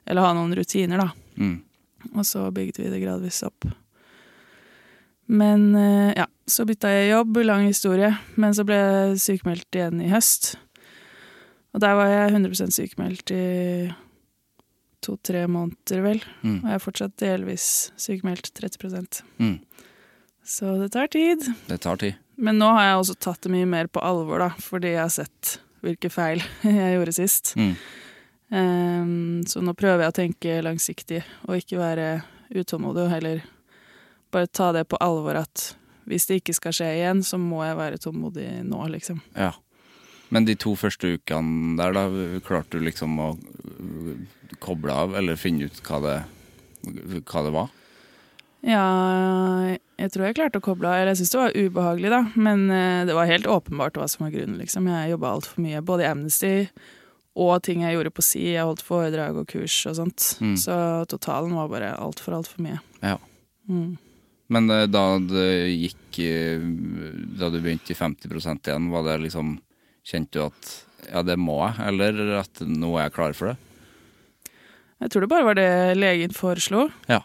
Eller 0.10 0.26
ha 0.26 0.34
noen 0.34 0.56
rutiner, 0.58 0.98
da. 0.98 1.12
Mm. 1.38 1.62
Og 2.16 2.26
så 2.26 2.48
bygde 2.52 2.82
vi 2.82 2.90
det 2.90 3.00
gradvis 3.04 3.44
opp. 3.46 3.68
Men 5.32 5.76
eh, 5.78 6.12
ja, 6.18 6.26
så 6.50 6.66
bytta 6.68 6.90
jeg 6.92 7.12
jobb, 7.12 7.38
lang 7.46 7.68
historie. 7.70 8.10
Men 8.36 8.56
så 8.58 8.66
ble 8.68 8.80
jeg 8.80 9.22
sykemeldt 9.24 9.78
igjen 9.78 10.02
i 10.04 10.10
høst. 10.12 10.56
Og 11.72 11.84
der 11.84 11.96
var 11.96 12.10
jeg 12.12 12.34
100% 12.34 12.76
sykemeldt 12.76 13.32
i 13.32 13.46
to-tre 15.06 15.46
måneder, 15.50 16.02
vel. 16.04 16.20
Mm. 16.44 16.58
Og 16.60 16.68
jeg 16.68 16.76
er 16.78 16.84
fortsatt 16.84 17.16
delvis 17.22 17.68
sykemeldt, 18.02 18.52
30 18.58 19.24
Mm. 19.38 19.60
Så 20.44 20.74
det 20.82 20.92
tar 20.92 21.08
tid. 21.08 21.46
Det 21.70 21.80
tar 21.82 21.98
tid. 22.02 22.18
Men 22.42 22.58
nå 22.58 22.72
har 22.74 22.88
jeg 22.88 23.02
også 23.02 23.18
tatt 23.22 23.44
det 23.46 23.54
mye 23.54 23.70
mer 23.70 23.90
på 23.92 24.02
alvor, 24.02 24.42
da, 24.42 24.50
fordi 24.58 24.96
jeg 24.96 25.04
har 25.04 25.14
sett 25.14 25.58
hvilke 25.86 26.10
feil 26.14 26.42
jeg 26.66 26.96
gjorde 26.98 27.18
sist. 27.18 27.54
Mm. 27.60 27.74
Um, 28.52 29.42
så 29.48 29.62
nå 29.64 29.76
prøver 29.78 30.04
jeg 30.04 30.12
å 30.12 30.18
tenke 30.18 30.62
langsiktig 30.66 31.22
og 31.48 31.62
ikke 31.62 31.80
være 31.80 32.08
utålmodig, 32.52 33.06
og 33.06 33.14
heller 33.14 33.44
bare 34.34 34.50
ta 34.52 34.72
det 34.76 34.88
på 34.92 35.00
alvor 35.04 35.40
at 35.40 35.72
hvis 36.10 36.26
det 36.28 36.42
ikke 36.42 36.56
skal 36.58 36.76
skje 36.76 36.90
igjen, 36.98 37.22
så 37.24 37.38
må 37.40 37.62
jeg 37.64 37.78
være 37.78 38.00
tålmodig 38.02 38.48
nå, 38.68 38.80
liksom. 38.96 39.22
Ja. 39.38 39.54
Men 40.32 40.48
de 40.48 40.56
to 40.60 40.74
første 40.80 41.14
ukene 41.18 41.76
der, 41.80 41.94
da, 41.96 42.06
klarte 42.44 42.80
du 42.80 42.86
liksom 42.88 43.20
å 43.20 43.30
øh, 43.36 44.56
koble 44.64 44.96
av, 44.96 45.16
eller 45.20 45.40
finne 45.40 45.68
ut 45.68 45.82
hva 45.86 46.00
det, 46.04 46.18
hva 47.28 47.46
det 47.46 47.54
var? 47.56 47.72
Ja, 48.62 49.76
jeg 49.98 50.12
tror 50.14 50.28
jeg 50.28 50.38
klarte 50.38 50.62
å 50.62 50.66
koble 50.66 50.90
av. 50.90 51.00
Eller 51.00 51.16
jeg 51.16 51.22
syns 51.22 51.34
det 51.34 51.42
var 51.42 51.58
ubehagelig, 51.58 52.12
da. 52.14 52.22
Men 52.38 52.68
eh, 52.70 53.04
det 53.10 53.18
var 53.18 53.30
helt 53.30 53.50
åpenbart 53.50 53.98
hva 53.98 54.08
som 54.12 54.26
var 54.28 54.34
grunnen, 54.36 54.60
liksom. 54.62 54.90
Jeg 54.92 55.14
jobba 55.16 55.36
altfor 55.36 55.64
mye, 55.66 55.82
både 55.86 56.06
i 56.06 56.12
Amnesty 56.12 56.56
og 57.42 57.62
ting 57.64 57.86
jeg 57.86 57.96
gjorde 57.96 58.12
på 58.12 58.24
si. 58.26 58.44
Jeg 58.52 58.68
holdt 58.68 58.84
foredrag 58.84 59.38
og 59.40 59.48
kurs 59.50 59.76
og 59.90 59.98
sånt. 60.02 60.28
Mm. 60.44 60.56
Så 60.60 60.76
totalen 61.12 61.56
var 61.56 61.72
bare 61.72 61.94
altfor, 61.96 62.36
altfor 62.38 62.64
mye. 62.66 62.82
Ja. 63.00 63.18
Mm. 63.70 63.96
Men 64.52 64.70
eh, 64.74 64.88
da 64.92 65.06
det 65.24 65.50
gikk 65.70 66.18
eh, 66.26 66.64
Da 67.40 67.48
du 67.54 67.60
begynte 67.62 67.94
i 67.94 67.96
50 67.96 68.34
igjen, 68.68 68.90
var 68.92 69.06
det 69.08 69.22
liksom 69.28 69.60
Kjente 70.04 70.40
du 70.40 70.48
at 70.48 70.72
ja, 71.12 71.22
det 71.26 71.38
må 71.38 71.60
jeg, 71.62 71.78
eller 71.92 72.40
at 72.42 72.62
nå 72.66 72.90
er 72.96 73.08
jeg 73.08 73.14
klar 73.16 73.36
for 73.38 73.52
det? 73.52 74.54
Jeg 75.02 75.12
tror 75.14 75.24
det 75.24 75.30
bare 75.32 75.46
var 75.46 75.58
det 75.58 75.70
legen 75.98 76.34
foreslo. 76.34 76.88
Ja. 77.10 77.24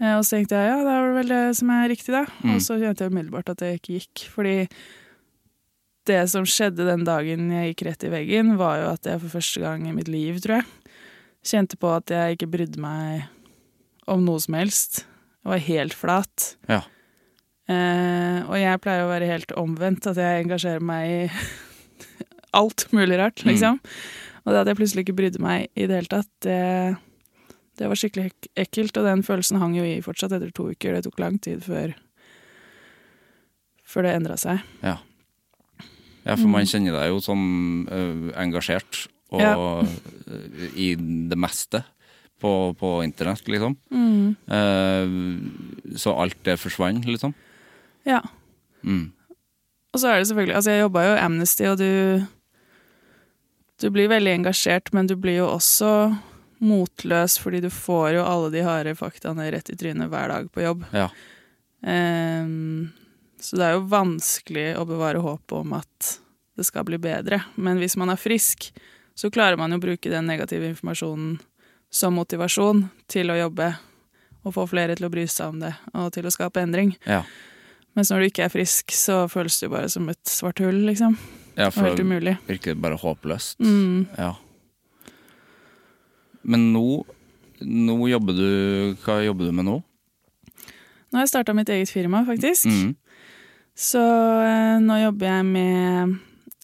Eh, 0.00 0.14
Og 0.18 0.24
så 0.24 0.36
tenkte 0.38 0.54
jeg 0.60 0.70
ja, 0.70 0.78
det 0.86 0.94
er 0.94 1.12
vel 1.16 1.28
det 1.32 1.42
som 1.58 1.70
er 1.74 1.88
riktig, 1.90 2.12
da. 2.14 2.24
Mm. 2.44 2.54
Og 2.54 2.60
så 2.64 2.76
kjente 2.78 3.04
jeg 3.04 3.12
umiddelbart 3.14 3.50
at 3.54 3.62
det 3.64 3.72
ikke 3.80 3.98
gikk. 3.98 4.24
Fordi 4.34 4.56
det 6.08 6.20
som 6.32 6.46
skjedde 6.48 6.86
den 6.88 7.02
dagen 7.04 7.50
jeg 7.52 7.72
gikk 7.74 7.86
rett 7.90 8.04
i 8.08 8.12
veggen, 8.12 8.54
var 8.60 8.78
jo 8.80 8.92
at 8.94 9.04
jeg 9.10 9.20
for 9.24 9.34
første 9.38 9.60
gang 9.60 9.88
i 9.88 9.92
mitt 9.96 10.08
liv, 10.08 10.38
tror 10.40 10.60
jeg, 10.60 10.68
kjente 11.44 11.76
på 11.80 11.90
at 11.96 12.08
jeg 12.14 12.36
ikke 12.38 12.48
brydde 12.54 12.80
meg 12.80 13.26
om 14.08 14.22
noe 14.24 14.40
som 14.40 14.56
helst. 14.56 15.02
Jeg 15.44 15.52
var 15.52 15.66
helt 15.66 15.94
flat. 15.96 16.46
Ja. 16.70 16.80
Eh, 17.68 18.38
og 18.48 18.56
jeg 18.56 18.80
pleier 18.80 19.04
å 19.04 19.10
være 19.10 19.28
helt 19.28 19.52
omvendt, 19.60 20.06
at 20.08 20.16
jeg 20.16 20.46
engasjerer 20.46 20.80
meg 20.80 21.10
i 21.12 21.20
alt 22.62 22.86
mulig 22.96 23.18
rart, 23.20 23.42
Mm. 23.44 23.50
liksom. 23.52 23.80
Og 24.46 24.54
det 24.54 24.60
at 24.62 24.70
jeg 24.70 24.78
plutselig 24.78 25.04
ikke 25.04 25.16
brydde 25.18 25.42
meg 25.44 25.66
i 25.76 25.84
det 25.90 25.98
hele 25.98 26.08
tatt, 26.08 26.30
det, 26.40 26.96
det 27.78 27.88
var 27.88 27.98
skikkelig 27.98 28.30
ek- 28.32 28.48
ekkelt. 28.66 28.96
Og 28.98 29.04
den 29.06 29.22
følelsen 29.26 29.58
hang 29.62 29.76
jo 29.78 29.84
i 29.86 30.00
fortsatt 30.04 30.32
etter 30.36 30.50
to 30.54 30.68
uker. 30.72 30.96
Det 30.98 31.04
tok 31.06 31.20
lang 31.22 31.38
tid 31.42 31.62
før, 31.64 31.94
før 33.88 34.06
det 34.08 34.14
endra 34.18 34.36
seg. 34.40 34.60
Ja. 34.82 34.96
ja, 36.26 36.34
for 36.36 36.48
man 36.48 36.64
Mm. 36.66 36.70
kjenner 36.72 36.92
deg 36.98 37.08
jo 37.12 37.20
som 37.24 37.40
uh, 37.90 38.32
engasjert 38.40 39.06
og 39.30 39.40
Ja. 39.40 39.54
øh, 39.56 40.76
i 40.76 40.94
det 40.96 41.36
meste 41.38 41.84
på, 42.40 42.74
på 42.78 43.02
internett, 43.04 43.44
liksom. 43.48 43.76
Mm. 43.90 44.36
Eh, 44.48 45.96
så 45.98 46.14
alt 46.18 46.36
det 46.44 46.58
forsvant, 46.58 47.04
liksom. 47.04 47.34
Ja. 48.06 48.20
Mm. 48.82 49.12
Og 49.92 50.00
så 50.00 50.08
er 50.08 50.18
det 50.20 50.28
selvfølgelig 50.28 50.54
Altså, 50.54 50.70
jeg 50.70 50.80
jobba 50.84 51.02
jo 51.02 51.14
i 51.16 51.18
Amnesty, 51.24 51.64
og 51.64 51.78
du 51.78 52.26
Du 53.80 53.90
blir 53.90 54.08
veldig 54.08 54.32
engasjert, 54.34 54.92
men 54.92 55.06
du 55.06 55.14
blir 55.16 55.36
jo 55.38 55.46
også 55.46 56.16
motløs, 56.58 57.38
fordi 57.38 57.60
du 57.64 57.70
får 57.70 58.16
jo 58.18 58.24
alle 58.26 58.50
de 58.54 58.62
harde 58.66 58.94
faktaene 58.98 59.46
rett 59.54 59.70
i 59.70 59.76
trynet 59.78 60.10
hver 60.10 60.32
dag 60.32 60.48
på 60.52 60.64
jobb. 60.64 60.84
Ja. 60.92 61.08
Um, 61.82 62.88
så 63.40 63.56
det 63.58 63.66
er 63.68 63.76
jo 63.76 63.84
vanskelig 63.90 64.68
å 64.80 64.86
bevare 64.88 65.22
håpet 65.22 65.54
om 65.60 65.76
at 65.78 66.14
det 66.58 66.66
skal 66.66 66.86
bli 66.88 66.98
bedre. 66.98 67.42
Men 67.54 67.78
hvis 67.78 67.94
man 68.00 68.10
er 68.10 68.18
frisk, 68.18 68.72
så 69.14 69.30
klarer 69.30 69.58
man 69.58 69.70
jo 69.70 69.78
å 69.78 69.84
bruke 69.84 70.10
den 70.10 70.26
negative 70.26 70.66
informasjonen 70.72 71.36
som 71.90 72.18
motivasjon 72.18 72.88
til 73.10 73.30
å 73.30 73.38
jobbe 73.38 73.70
og 74.46 74.54
få 74.54 74.66
flere 74.70 74.96
til 74.98 75.06
å 75.08 75.12
bry 75.12 75.24
seg 75.30 75.52
om 75.52 75.62
det, 75.62 75.72
og 75.94 76.10
til 76.14 76.26
å 76.28 76.32
skape 76.32 76.62
endring. 76.62 76.92
Ja. 77.06 77.22
Mens 77.98 78.10
når 78.12 78.20
du 78.22 78.26
ikke 78.28 78.44
er 78.46 78.52
frisk, 78.52 78.92
så 78.94 79.24
føles 79.30 79.56
det 79.58 79.66
jo 79.66 79.72
bare 79.74 79.88
som 79.90 80.06
et 80.10 80.30
svart 80.30 80.60
hull, 80.62 80.82
liksom. 80.86 81.16
ja, 81.56 81.66
Og 81.68 81.74
for 81.74 81.88
helt 81.88 82.02
umulig. 82.02 82.36
virker 82.46 82.78
bare 82.78 82.98
håpløst. 83.00 83.58
Mm. 83.58 84.06
Ja. 84.18 84.34
Men 86.48 86.70
nå, 86.72 86.84
nå 87.60 87.96
jobber 88.08 88.36
du 88.38 88.48
Hva 89.04 89.18
jobber 89.26 89.50
du 89.50 89.52
med 89.58 89.66
nå? 89.68 89.76
Nå 91.08 91.16
har 91.18 91.24
jeg 91.24 91.32
starta 91.32 91.54
mitt 91.56 91.68
eget 91.72 91.88
firma, 91.92 92.20
faktisk. 92.28 92.66
Mm. 92.68 92.94
Så 93.78 94.00
eh, 94.44 94.76
nå 94.84 94.96
jobber 95.02 95.30
jeg 95.30 95.46
med 95.48 96.16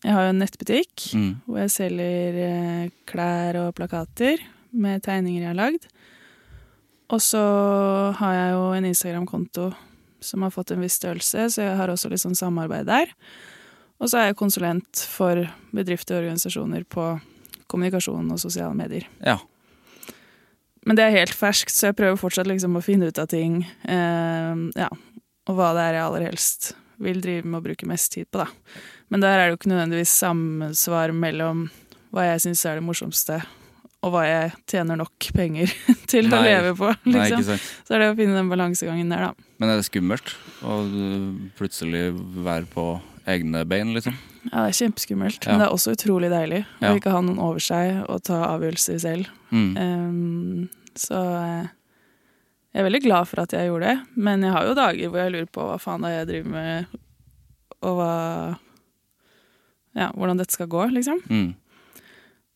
Jeg 0.04 0.12
har 0.16 0.26
jo 0.26 0.32
en 0.34 0.42
nettbutikk 0.42 1.04
Mm. 1.14 1.30
hvor 1.46 1.60
jeg 1.62 1.70
selger 1.72 2.38
eh, 2.48 2.90
klær 3.08 3.56
og 3.62 3.74
plakater 3.78 4.40
med 4.72 5.02
tegninger 5.06 5.44
jeg 5.44 5.52
har 5.52 5.58
lagd. 5.60 5.86
Og 7.12 7.20
så 7.22 7.40
har 8.18 8.34
jeg 8.34 8.52
jo 8.56 8.62
en 8.74 8.88
Instagram-konto 8.88 9.68
som 10.24 10.42
har 10.42 10.50
fått 10.50 10.72
en 10.72 10.80
viss 10.80 10.96
størrelse, 10.98 11.46
så 11.52 11.62
jeg 11.62 11.76
har 11.76 11.92
også 11.92 12.08
litt 12.10 12.22
sånn 12.24 12.34
samarbeid 12.36 12.86
der. 12.88 13.12
Og 14.00 14.08
så 14.10 14.18
er 14.18 14.30
jeg 14.30 14.38
konsulent 14.40 15.02
for 15.12 15.44
bedrifter 15.76 16.16
og 16.16 16.24
organisasjoner 16.24 16.84
på 16.90 17.04
kommunikasjon 17.70 18.32
og 18.34 18.40
sosiale 18.40 18.74
medier. 18.76 19.04
Ja. 19.24 19.36
Men 20.84 20.98
det 20.98 21.06
er 21.06 21.14
helt 21.18 21.34
ferskt, 21.36 21.72
så 21.72 21.90
jeg 21.90 21.96
prøver 21.98 22.20
fortsatt 22.20 22.48
liksom 22.50 22.76
å 22.76 22.82
finne 22.84 23.08
ut 23.08 23.18
av 23.20 23.28
ting. 23.32 23.62
eh, 23.88 24.54
ja, 24.76 24.88
og 25.48 25.56
hva 25.58 25.72
det 25.76 25.84
er 25.88 25.98
jeg 25.98 26.04
aller 26.06 26.26
helst 26.30 26.72
vil 27.04 27.20
drive 27.24 27.48
med 27.48 27.58
å 27.58 27.64
bruke 27.64 27.88
mest 27.90 28.12
tid 28.14 28.28
på, 28.30 28.44
da. 28.44 28.80
Men 29.12 29.20
der 29.24 29.34
er 29.38 29.44
det 29.44 29.54
jo 29.54 29.58
ikke 29.58 29.72
nødvendigvis 29.72 30.12
samsvar 30.22 31.12
mellom 31.16 31.66
hva 32.14 32.28
jeg 32.30 32.44
syns 32.46 32.62
er 32.68 32.78
det 32.78 32.84
morsomste, 32.86 33.40
og 34.04 34.12
hva 34.14 34.22
jeg 34.28 34.52
tjener 34.70 35.00
nok 35.00 35.30
penger 35.34 35.72
til 36.12 36.28
å 36.32 36.42
leve 36.44 36.74
på. 36.78 36.92
Liksom. 37.08 37.42
Nei. 37.48 37.58
Så 37.88 37.96
er 37.96 38.04
det 38.04 38.10
å 38.12 38.18
finne 38.18 38.36
den 38.36 38.52
balansegangen 38.52 39.10
der, 39.12 39.30
da. 39.30 39.48
Men 39.58 39.72
er 39.72 39.80
det 39.80 39.88
skummelt 39.88 40.34
å 40.64 40.78
plutselig 41.58 42.10
være 42.44 42.68
på 42.70 42.86
egne 43.34 43.64
bein, 43.68 43.94
liksom? 43.96 44.16
Ja, 44.52 44.64
det 44.66 44.74
er 44.74 44.78
kjempeskummelt, 44.88 45.44
Ja. 45.46 45.52
men 45.52 45.60
det 45.60 45.66
er 45.68 45.72
også 45.74 45.94
utrolig 45.96 46.28
deilig 46.30 46.64
å 46.82 46.90
ikke 46.98 47.10
ha 47.14 47.20
noen 47.24 47.38
over 47.40 47.58
seg 47.64 48.04
og 48.08 48.22
ta 48.22 48.42
avgjørelser 48.52 48.98
selv. 49.00 49.26
Mm. 49.50 49.76
Um, 49.78 50.68
så 50.94 51.14
eh, 51.14 51.68
jeg 52.74 52.80
er 52.82 52.88
veldig 52.90 53.02
glad 53.06 53.28
for 53.30 53.40
at 53.40 53.54
jeg 53.56 53.70
gjorde 53.70 53.88
det, 53.94 54.06
men 54.16 54.42
jeg 54.42 54.52
har 54.52 54.66
jo 54.68 54.74
dager 54.74 55.08
hvor 55.08 55.18
jeg 55.22 55.32
lurer 55.32 55.46
på 55.54 55.64
hva 55.68 55.78
faen 55.80 56.02
det 56.04 56.10
er 56.10 56.18
jeg 56.18 56.28
driver 56.32 56.50
med, 56.50 56.86
og 57.82 57.96
hva 57.98 58.12
Ja, 59.94 60.08
hvordan 60.12 60.40
dette 60.40 60.52
skal 60.56 60.66
gå, 60.66 60.84
liksom. 60.90 61.20
Mm. 61.30 61.54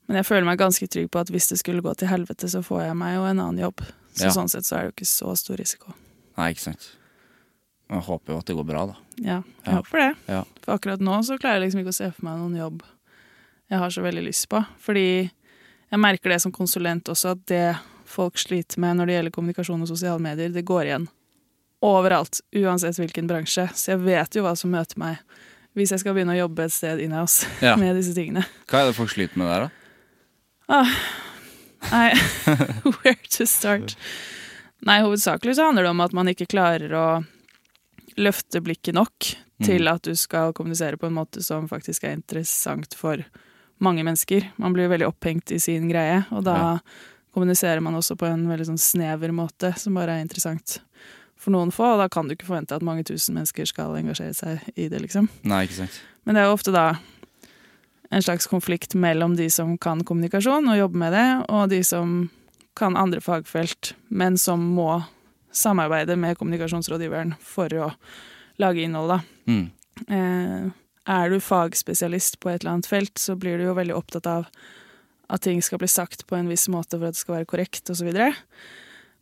Men 0.09 0.17
jeg 0.19 0.27
føler 0.27 0.45
meg 0.49 0.59
ganske 0.59 0.89
trygg 0.91 1.11
på 1.15 1.21
at 1.21 1.29
hvis 1.31 1.47
det 1.53 1.59
skulle 1.61 1.83
gå 1.85 1.93
til 2.01 2.09
helvete, 2.11 2.49
så 2.51 2.63
får 2.67 2.81
jeg 2.89 2.97
meg 2.99 3.15
jo 3.15 3.27
en 3.29 3.39
annen 3.45 3.61
jobb. 3.63 3.81
Så 4.17 4.25
Ja. 4.27 4.31
sånn 4.35 4.49
sett 4.51 4.65
så 4.67 4.75
er 4.77 4.81
det 4.83 4.89
jo 4.89 4.95
ikke 4.97 5.07
så 5.07 5.37
stor 5.39 5.57
risiko. 5.57 5.95
Nei, 6.37 6.51
ikke 6.53 6.65
sant. 6.67 6.89
Jeg 7.89 8.05
håper 8.05 8.33
jo 8.35 8.39
at 8.43 8.47
det 8.51 8.57
går 8.59 8.67
bra, 8.69 8.87
da. 8.91 8.97
Ja, 9.17 9.39
jeg 9.65 9.73
Ja. 9.73 9.77
håper 9.81 9.99
det. 10.03 10.09
Ja. 10.29 10.43
For 10.65 10.75
akkurat 10.77 11.01
nå 11.01 11.19
så 11.25 11.39
klarer 11.41 11.61
jeg 11.61 11.69
liksom 11.71 11.81
ikke 11.81 11.95
å 11.95 11.99
se 11.99 12.11
for 12.13 12.25
meg 12.29 12.39
noen 12.39 12.57
jobb 12.59 12.83
jeg 13.71 13.79
har 13.79 13.91
så 13.91 14.03
veldig 14.03 14.25
lyst 14.25 14.49
på. 14.49 14.61
Fordi 14.81 15.31
jeg 15.91 16.01
merker 16.01 16.31
det 16.31 16.41
som 16.41 16.53
konsulent 16.53 17.05
også, 17.09 17.31
at 17.37 17.47
det 17.47 17.77
folk 18.09 18.37
sliter 18.41 18.79
med 18.81 18.97
når 18.97 19.07
det 19.07 19.15
gjelder 19.17 19.31
kommunikasjon 19.37 19.83
og 19.85 19.89
sosiale 19.89 20.21
medier, 20.21 20.49
det 20.53 20.65
går 20.65 20.85
igjen 20.89 21.09
overalt, 21.85 22.41
uansett 22.57 22.97
hvilken 22.99 23.29
bransje. 23.29 23.69
Så 23.77 23.93
jeg 23.93 24.01
vet 24.05 24.35
jo 24.35 24.43
hva 24.43 24.55
som 24.57 24.71
møter 24.73 24.97
meg 24.99 25.19
hvis 25.77 25.91
jeg 25.93 26.01
skal 26.01 26.15
begynne 26.17 26.33
å 26.35 26.41
jobbe 26.49 26.65
et 26.65 26.73
sted 26.73 26.99
in-house 27.05 27.47
Ja. 27.63 27.77
med 27.77 27.95
disse 27.97 28.15
tingene. 28.17 28.45
Hva 28.67 28.81
er 28.83 28.87
det 28.91 28.97
folk 28.97 29.11
sliter 29.13 29.37
med 29.39 29.47
der, 29.47 29.69
da? 29.69 30.85
Nei, 31.93 32.13
where 33.05 33.17
to 33.31 33.47
start? 33.47 33.95
Nei, 34.85 35.01
hovedsakelig 35.05 35.55
så 35.57 35.69
handler 35.69 35.87
det 35.87 35.91
om 35.93 36.01
at 36.05 36.13
man 36.17 36.29
ikke 36.33 36.49
klarer 36.51 36.93
å 36.97 37.05
løfte 38.19 38.61
blikket 38.65 38.95
nok 38.99 39.31
til 39.63 39.83
Mm. 39.83 39.95
at 39.95 40.03
du 40.03 40.15
skal 40.15 40.53
kommunisere 40.53 40.97
på 40.99 41.07
en 41.09 41.15
måte 41.17 41.43
som 41.43 41.69
faktisk 41.69 42.05
er 42.05 42.13
interessant 42.17 42.95
for 42.95 43.25
mange 43.81 44.03
mennesker. 44.05 44.51
Man 44.59 44.73
blir 44.75 44.89
veldig 44.91 45.07
opphengt 45.09 45.51
i 45.55 45.59
sin 45.59 45.89
greie, 45.89 46.25
og 46.31 46.45
da 46.45 46.55
Ja. 46.57 46.79
kommuniserer 47.35 47.81
man 47.83 47.95
også 47.95 48.17
på 48.17 48.27
en 48.27 48.47
veldig 48.49 48.67
sånn 48.67 48.79
snever 48.79 49.31
måte 49.31 49.77
som 49.79 49.95
bare 49.95 50.19
er 50.19 50.23
interessant 50.25 50.79
for 51.37 51.51
noen 51.53 51.71
få, 51.71 51.95
og 51.95 51.99
da 51.99 52.09
kan 52.09 52.27
du 52.29 52.35
ikke 52.35 52.47
forvente 52.47 52.75
at 52.75 52.83
mange 52.83 53.05
tusen 53.05 53.35
mennesker 53.35 53.67
skal 53.67 53.95
engasjere 53.95 54.35
seg 54.35 54.61
i 54.77 54.89
det, 54.89 55.01
liksom. 55.01 55.29
Nei, 55.45 55.67
ikke 55.67 55.77
sant. 55.87 56.01
Men 56.25 56.35
det 56.35 56.43
er 56.43 56.47
jo 56.49 56.55
ofte 56.57 56.73
da 56.73 56.99
en 58.11 58.23
slags 58.23 58.47
konflikt 58.49 58.95
mellom 58.95 59.37
de 59.37 59.49
som 59.51 59.77
kan 59.79 60.03
kommunikasjon 60.03 60.69
og 60.69 60.79
jobber 60.79 60.97
med 60.99 61.13
det, 61.13 61.47
og 61.49 61.69
de 61.69 61.83
som 61.85 62.31
kan 62.75 62.97
andre 62.97 63.21
fagfelt, 63.21 63.93
men 64.11 64.37
som 64.37 64.75
må 64.75 65.05
samarbeide 65.55 66.17
med 66.21 66.39
kommunikasjonsrådgiveren 66.39 67.35
for 67.43 67.73
å 67.79 67.93
lage 68.59 68.83
innhold, 68.85 69.17
da. 69.17 69.21
Mm. 69.49 69.65
Eh, 70.09 70.69
er 71.09 71.31
du 71.33 71.41
fagspesialist 71.41 72.39
på 72.43 72.51
et 72.53 72.63
eller 72.63 72.77
annet 72.77 72.91
felt, 72.91 73.19
så 73.19 73.37
blir 73.37 73.59
du 73.59 73.69
jo 73.69 73.77
veldig 73.79 73.97
opptatt 73.97 74.29
av 74.29 74.49
at 75.29 75.45
ting 75.45 75.61
skal 75.65 75.81
bli 75.81 75.89
sagt 75.89 76.27
på 76.27 76.37
en 76.37 76.49
viss 76.49 76.69
måte 76.73 76.99
for 76.99 77.09
at 77.09 77.17
det 77.17 77.23
skal 77.23 77.39
være 77.39 77.49
korrekt, 77.49 77.91
osv. 77.93 78.11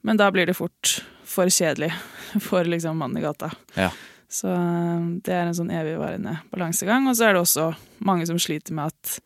Men 0.06 0.20
da 0.20 0.30
blir 0.34 0.46
det 0.46 0.58
fort 0.58 1.00
for 1.26 1.50
kjedelig 1.50 1.92
for 2.48 2.66
liksom 2.66 2.98
mannen 2.98 3.18
i 3.20 3.24
gata. 3.24 3.50
Ja. 3.74 3.90
Så 4.28 4.50
eh, 4.50 5.08
det 5.22 5.34
er 5.34 5.46
en 5.46 5.58
sånn 5.58 5.72
evigvarende 5.74 6.38
balansegang. 6.52 7.08
Og 7.10 7.18
så 7.18 7.28
er 7.28 7.36
det 7.36 7.44
også 7.44 7.70
mange 8.06 8.26
som 8.28 8.40
sliter 8.42 8.74
med 8.76 8.94
at 8.94 9.18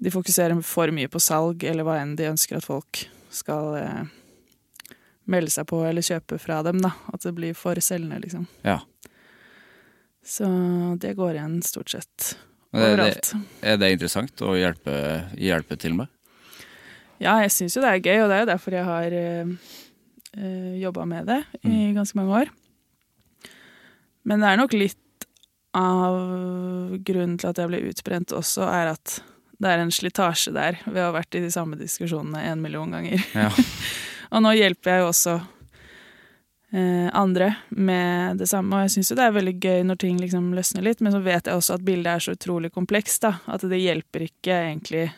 de 0.00 0.12
fokuserer 0.12 0.56
for 0.64 0.90
mye 0.94 1.10
på 1.12 1.20
salg, 1.20 1.64
eller 1.66 1.84
hva 1.86 1.98
enn 2.00 2.16
de 2.16 2.30
ønsker 2.30 2.58
at 2.58 2.66
folk 2.66 3.04
skal 3.30 3.76
eh, 3.78 4.04
melde 5.30 5.52
seg 5.54 5.68
på 5.70 5.80
eller 5.86 6.04
kjøpe 6.04 6.38
fra 6.42 6.60
dem. 6.66 6.80
da. 6.82 6.92
At 7.14 7.24
det 7.26 7.34
blir 7.36 7.56
for 7.58 7.78
selgende, 7.84 8.20
liksom. 8.24 8.46
Ja. 8.66 8.80
Så 10.26 10.46
det 11.00 11.16
går 11.18 11.38
igjen 11.38 11.60
stort 11.64 11.92
sett 11.94 12.34
overalt. 12.76 13.32
er 13.32 13.38
det, 13.40 13.68
er 13.72 13.78
det 13.80 13.92
interessant 13.96 14.42
å 14.44 14.54
hjelpe, 14.58 14.94
hjelpe 15.40 15.78
til 15.80 15.96
med? 15.98 16.10
Ja, 17.20 17.38
jeg 17.44 17.52
syns 17.52 17.76
jo 17.76 17.84
det 17.84 17.92
er 17.92 18.04
gøy, 18.04 18.22
og 18.22 18.30
det 18.30 18.36
er 18.36 18.44
jo 18.44 18.50
derfor 18.52 18.76
jeg 18.76 18.86
har 18.86 19.16
øh, 19.20 19.54
jobba 20.80 21.06
med 21.08 21.28
det 21.28 21.40
i 21.68 21.90
ganske 21.96 22.16
mange 22.16 22.44
år. 22.44 22.52
Men 24.28 24.40
det 24.40 24.50
er 24.50 24.60
nok 24.60 24.76
litt 24.76 25.26
av 25.76 26.16
grunnen 27.06 27.36
til 27.38 27.50
at 27.50 27.60
jeg 27.60 27.70
ble 27.70 27.82
utbrent 27.90 28.32
også, 28.34 28.64
er 28.66 28.94
at 28.94 29.20
det 29.60 29.68
er 29.68 29.82
en 29.82 29.92
slitasje 29.92 30.52
der 30.56 30.80
ved 30.86 31.02
å 31.02 31.10
ha 31.10 31.16
vært 31.18 31.36
i 31.36 31.42
de 31.44 31.50
samme 31.52 31.76
diskusjonene 31.80 32.46
en 32.48 32.62
million 32.64 32.92
ganger. 32.96 33.20
Ja. 33.36 33.50
og 34.30 34.44
nå 34.44 34.52
hjelper 34.56 34.94
jeg 34.94 35.02
jo 35.02 35.08
også 35.10 35.34
eh, 36.72 37.08
andre 37.16 37.54
med 37.70 38.40
det 38.42 38.48
samme, 38.50 38.76
og 38.76 38.86
jeg 38.86 38.96
syns 38.96 39.12
jo 39.12 39.18
det 39.18 39.26
er 39.26 39.38
veldig 39.38 39.56
gøy 39.62 39.82
når 39.88 40.02
ting 40.04 40.20
liksom 40.20 40.52
løsner 40.56 40.86
litt, 40.86 41.02
men 41.04 41.14
så 41.14 41.22
vet 41.24 41.50
jeg 41.50 41.56
også 41.56 41.78
at 41.78 41.86
bildet 41.86 42.12
er 42.12 42.24
så 42.26 42.36
utrolig 42.36 42.72
komplekst, 42.74 43.24
da, 43.26 43.36
at 43.50 43.66
det 43.66 43.82
hjelper 43.82 44.28
ikke 44.28 44.62
egentlig 44.68 45.08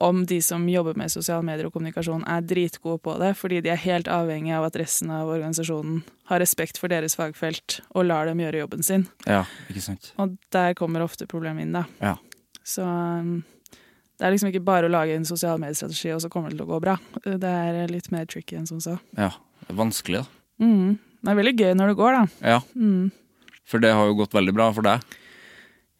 om 0.00 0.26
de 0.26 0.42
som 0.42 0.68
jobber 0.68 0.94
med 0.94 1.12
sosiale 1.12 1.44
medier 1.44 1.66
og 1.68 1.74
kommunikasjon 1.74 2.22
er 2.30 2.44
dritgode 2.46 3.02
på 3.04 3.16
det, 3.20 3.34
fordi 3.36 3.60
de 3.64 3.72
er 3.72 3.80
helt 3.82 4.08
avhengige 4.08 4.56
av 4.56 4.68
at 4.70 4.78
resten 4.80 5.10
av 5.12 5.28
organisasjonen 5.28 6.00
har 6.30 6.40
respekt 6.40 6.80
for 6.80 6.92
deres 6.92 7.18
fagfelt 7.18 7.80
og 7.90 8.06
lar 8.06 8.30
dem 8.30 8.40
gjøre 8.40 8.62
jobben 8.62 8.86
sin. 8.86 9.08
ja, 9.26 9.42
ikke 9.68 9.84
sant. 9.90 10.12
Og 10.16 10.38
der 10.54 10.76
kommer 10.78 11.04
ofte 11.04 11.28
problemet 11.28 11.66
inn, 11.66 11.76
da. 11.76 11.84
Ja. 12.00 12.14
Så 12.64 12.86
um, 12.86 13.42
det 14.20 14.26
er 14.26 14.34
liksom 14.34 14.50
ikke 14.50 14.60
bare 14.66 14.84
å 14.84 14.92
lage 14.92 15.14
en 15.16 15.24
sosial 15.24 15.56
mediestrategi, 15.62 16.10
og 16.12 16.20
så 16.20 16.28
kommer 16.28 16.52
det 16.52 16.58
til 16.58 16.66
å 16.66 16.74
gå 16.74 16.80
bra. 16.84 16.98
Det 17.24 17.48
er 17.48 17.88
litt 17.88 18.10
mer 18.12 18.26
tricky 18.28 18.58
enn 18.58 18.66
som 18.68 18.82
så. 18.84 18.98
Ja. 19.16 19.30
Det 19.62 19.72
er 19.72 19.78
vanskelig, 19.78 20.20
da. 20.20 20.66
Mm. 20.66 20.98
Det 21.24 21.32
er 21.32 21.38
veldig 21.38 21.54
gøy 21.56 21.72
når 21.78 21.92
det 21.92 21.96
går, 22.02 22.18
da. 22.18 22.50
Ja. 22.52 22.58
Mm. 22.76 23.08
For 23.70 23.80
det 23.80 23.94
har 23.96 24.10
jo 24.10 24.18
gått 24.18 24.36
veldig 24.36 24.52
bra 24.56 24.68
for 24.76 24.84
deg. 24.84 25.16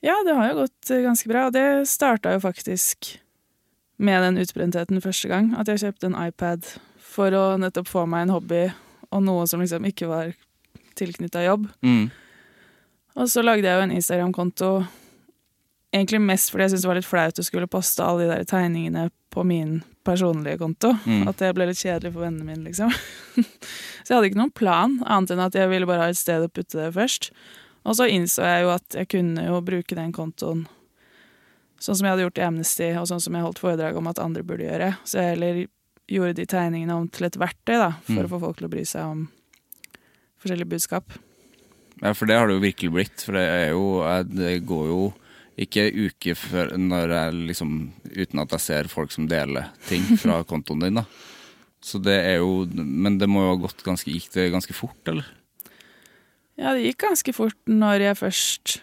Ja, 0.04 0.18
det 0.26 0.36
har 0.36 0.50
jo 0.50 0.60
gått 0.62 0.92
eh, 0.92 1.00
ganske 1.04 1.32
bra, 1.32 1.46
og 1.48 1.56
det 1.56 1.64
starta 1.88 2.34
jo 2.36 2.44
faktisk 2.44 3.14
med 4.00 4.24
den 4.24 4.40
utbrentheten 4.44 5.00
første 5.04 5.32
gang. 5.32 5.52
At 5.56 5.72
jeg 5.72 5.80
kjøpte 5.86 6.10
en 6.10 6.20
iPad 6.20 6.68
for 7.00 7.32
å 7.36 7.44
nettopp 7.60 7.88
få 7.88 8.04
meg 8.08 8.26
en 8.26 8.36
hobby 8.36 8.62
og 9.10 9.24
noe 9.24 9.48
som 9.48 9.64
liksom 9.64 9.88
ikke 9.88 10.08
var 10.12 10.32
tilknytta 11.00 11.44
jobb. 11.44 11.68
Mm. 11.84 12.10
Og 13.16 13.32
så 13.32 13.42
lagde 13.44 13.68
jeg 13.68 13.76
jo 13.76 13.86
en 13.88 13.96
Instagram-konto 13.96 14.70
egentlig 15.92 16.20
mest 16.22 16.50
fordi 16.52 16.64
jeg 16.66 16.70
syntes 16.74 16.84
det 16.84 16.90
var 16.90 16.98
litt 17.00 17.08
flaut 17.08 17.38
å 17.42 17.44
skulle 17.46 17.66
poste 17.70 18.04
alle 18.04 18.24
de 18.26 18.30
der 18.32 18.44
tegningene 18.48 19.08
på 19.30 19.44
min 19.46 19.80
personlige 20.06 20.58
konto. 20.58 20.92
Mm. 21.06 21.28
At 21.30 21.38
det 21.42 21.52
ble 21.54 21.66
litt 21.70 21.78
kjedelig 21.80 22.12
for 22.14 22.24
vennene 22.26 22.46
mine, 22.46 22.64
liksom. 22.66 22.90
så 24.04 24.08
jeg 24.10 24.16
hadde 24.16 24.30
ikke 24.30 24.40
noen 24.42 24.54
plan, 24.54 24.98
annet 25.06 25.30
enn 25.34 25.42
at 25.44 25.54
jeg 25.58 25.70
ville 25.70 25.86
bare 25.90 26.06
ha 26.06 26.12
et 26.14 26.18
sted 26.20 26.42
å 26.46 26.50
putte 26.50 26.78
det 26.80 26.92
først. 26.96 27.30
Og 27.84 27.96
så 27.96 28.06
innså 28.12 28.44
jeg 28.44 28.64
jo 28.66 28.72
at 28.74 28.96
jeg 28.98 29.08
kunne 29.08 29.46
jo 29.46 29.60
bruke 29.64 29.96
den 29.96 30.12
kontoen 30.12 30.66
sånn 31.80 31.96
som 31.96 32.04
jeg 32.04 32.12
hadde 32.12 32.24
gjort 32.26 32.38
i 32.38 32.42
Amnesty, 32.44 32.88
og 33.00 33.06
sånn 33.08 33.22
som 33.24 33.32
jeg 33.38 33.40
holdt 33.46 33.60
foredrag 33.62 33.96
om 33.96 34.08
at 34.10 34.18
andre 34.20 34.42
burde 34.44 34.66
gjøre. 34.66 34.90
Så 35.08 35.16
jeg 35.16 35.30
heller 35.32 35.60
gjorde 36.12 36.34
de 36.36 36.44
tegningene 36.50 36.92
om 36.92 37.06
til 37.08 37.24
et 37.24 37.38
verktøy, 37.40 37.78
da, 37.80 37.92
for 38.04 38.18
Mm. 38.18 38.26
å 38.26 38.32
få 38.34 38.40
folk 38.42 38.58
til 38.58 38.66
å 38.68 38.72
bry 38.74 38.82
seg 38.84 39.06
om 39.08 39.22
forskjellige 40.42 40.68
budskap. 40.74 41.14
Ja, 42.02 42.12
for 42.12 42.26
det 42.28 42.36
har 42.36 42.48
det 42.48 42.58
jo 42.58 42.64
virkelig 42.66 42.92
blitt. 42.92 43.24
For 43.24 43.32
det 43.32 43.46
er 43.48 43.70
jo 43.70 44.02
Det 44.28 44.60
går 44.66 44.86
jo 44.92 45.14
ikke 45.60 45.88
uke 45.92 46.34
før 46.38 46.74
når 46.80 47.16
jeg 47.16 47.40
liksom 47.50 47.74
Uten 48.10 48.40
at 48.42 48.54
jeg 48.56 48.64
ser 48.64 48.88
folk 48.90 49.12
som 49.14 49.28
deler 49.30 49.70
ting 49.88 50.06
fra 50.22 50.40
kontoen 50.48 50.86
din, 50.86 51.00
da. 51.00 51.04
Så 51.84 52.00
det 52.02 52.16
er 52.28 52.40
jo 52.40 52.66
Men 52.74 53.18
det 53.20 53.28
må 53.30 53.44
jo 53.44 53.52
ha 53.54 53.60
gått 53.62 53.84
ganske 53.86 54.12
Gikk 54.12 54.30
det 54.34 54.50
ganske 54.52 54.76
fort, 54.76 55.00
eller? 55.08 55.28
Ja, 56.60 56.74
det 56.76 56.84
gikk 56.84 57.04
ganske 57.06 57.32
fort 57.32 57.56
når 57.70 58.02
jeg 58.04 58.18
først 58.20 58.80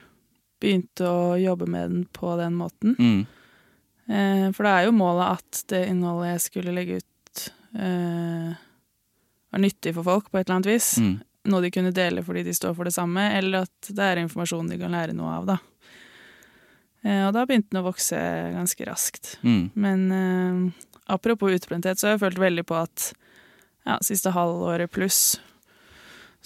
begynte 0.57 1.05
å 1.05 1.35
jobbe 1.37 1.67
med 1.69 1.91
den 1.91 2.05
på 2.09 2.31
den 2.39 2.55
måten. 2.57 2.95
Mm. 2.97 3.19
Eh, 4.09 4.47
for 4.55 4.65
det 4.65 4.71
er 4.71 4.87
jo 4.87 4.95
målet 4.97 5.37
at 5.37 5.59
det 5.69 5.83
innholdet 5.91 6.31
jeg 6.31 6.43
skulle 6.47 6.73
legge 6.73 6.97
ut, 7.03 7.43
eh, 7.77 8.55
var 9.53 9.61
nyttig 9.61 9.93
for 9.93 10.07
folk 10.07 10.31
på 10.31 10.39
et 10.39 10.47
eller 10.47 10.57
annet 10.57 10.71
vis. 10.71 10.89
Mm. 10.97 11.19
Noe 11.53 11.63
de 11.63 11.71
kunne 11.71 11.93
dele 11.95 12.23
fordi 12.25 12.43
de 12.47 12.55
står 12.55 12.73
for 12.75 12.89
det 12.89 12.95
samme, 12.95 13.29
eller 13.37 13.67
at 13.67 13.91
det 13.91 14.09
er 14.09 14.23
informasjon 14.23 14.73
de 14.73 14.79
kan 14.81 14.97
lære 14.97 15.13
noe 15.13 15.37
av, 15.37 15.45
da. 15.53 15.59
Eh, 17.07 17.23
og 17.27 17.31
da 17.37 17.45
begynte 17.47 17.71
den 17.71 17.79
å 17.81 17.87
vokse 17.87 18.19
ganske 18.57 18.87
raskt. 18.89 19.35
Mm. 19.47 19.63
Men 19.79 20.05
eh, 20.11 20.87
apropos 21.15 21.53
utbrenthet, 21.55 21.99
så 22.01 22.09
har 22.09 22.17
jeg 22.17 22.25
følt 22.25 22.41
veldig 22.43 22.65
på 22.67 22.75
at 22.81 23.11
ja, 23.87 23.95
siste 24.03 24.33
halvåret 24.35 24.91
pluss 24.91 25.37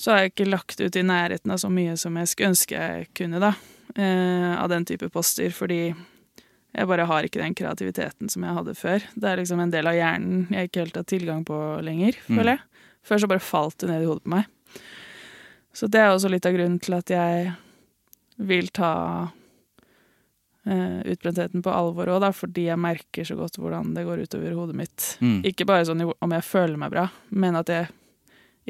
så 0.02 0.13
har 0.13 0.21
jeg 0.24 0.32
ikke 0.32 0.45
lagt 0.50 0.80
ut 0.82 0.95
i 0.97 1.02
nærheten 1.06 1.52
av 1.54 1.60
så 1.62 1.69
mye 1.69 1.93
som 2.00 2.15
jeg 2.17 2.30
skulle 2.32 2.52
ønske 2.54 2.78
jeg 2.80 3.08
kunne, 3.17 3.41
da. 3.43 3.52
Eh, 3.93 4.54
av 4.58 4.69
den 4.71 4.86
type 4.88 5.10
poster, 5.13 5.52
fordi 5.54 5.91
jeg 5.91 6.88
bare 6.88 7.06
har 7.06 7.28
ikke 7.28 7.41
den 7.41 7.54
kreativiteten 7.58 8.30
som 8.32 8.45
jeg 8.47 8.56
hadde 8.56 8.74
før. 8.80 9.04
Det 9.13 9.28
er 9.30 9.41
liksom 9.41 9.60
en 9.62 9.74
del 9.74 9.89
av 9.91 9.97
hjernen 9.97 10.47
jeg 10.56 10.69
ikke 10.69 10.86
helt 10.86 10.97
har 11.02 11.06
tilgang 11.12 11.43
på 11.45 11.58
lenger, 11.86 12.15
Mm. 12.30 12.38
føler 12.39 12.52
jeg. 12.56 12.62
Før 13.04 13.19
så 13.19 13.28
bare 13.30 13.43
falt 13.45 13.78
det 13.84 13.89
ned 13.91 14.02
i 14.02 14.08
hodet 14.10 14.24
på 14.24 14.34
meg. 14.38 14.45
Så 15.74 15.89
det 15.91 16.00
er 16.02 16.10
også 16.15 16.32
litt 16.32 16.45
av 16.45 16.54
grunnen 16.56 16.80
til 16.82 16.93
at 16.97 17.10
jeg 17.10 17.54
vil 18.39 18.67
ta 18.69 18.93
eh, 20.65 21.00
utbrentheten 21.13 21.63
på 21.65 21.74
alvor 21.74 22.12
òg, 22.15 22.28
fordi 22.36 22.67
jeg 22.69 22.82
merker 22.82 23.28
så 23.28 23.38
godt 23.39 23.60
hvordan 23.62 23.93
det 23.95 24.06
går 24.08 24.26
utover 24.26 24.58
hodet 24.58 24.78
mitt. 24.84 25.08
Mm. 25.21 25.39
Ikke 25.52 25.67
bare 25.69 25.88
sånn 25.89 26.06
om 26.12 26.38
jeg 26.38 26.47
føler 26.47 26.78
meg 26.82 26.93
bra, 26.93 27.08
men 27.30 27.58
at 27.60 27.71
jeg 27.71 27.89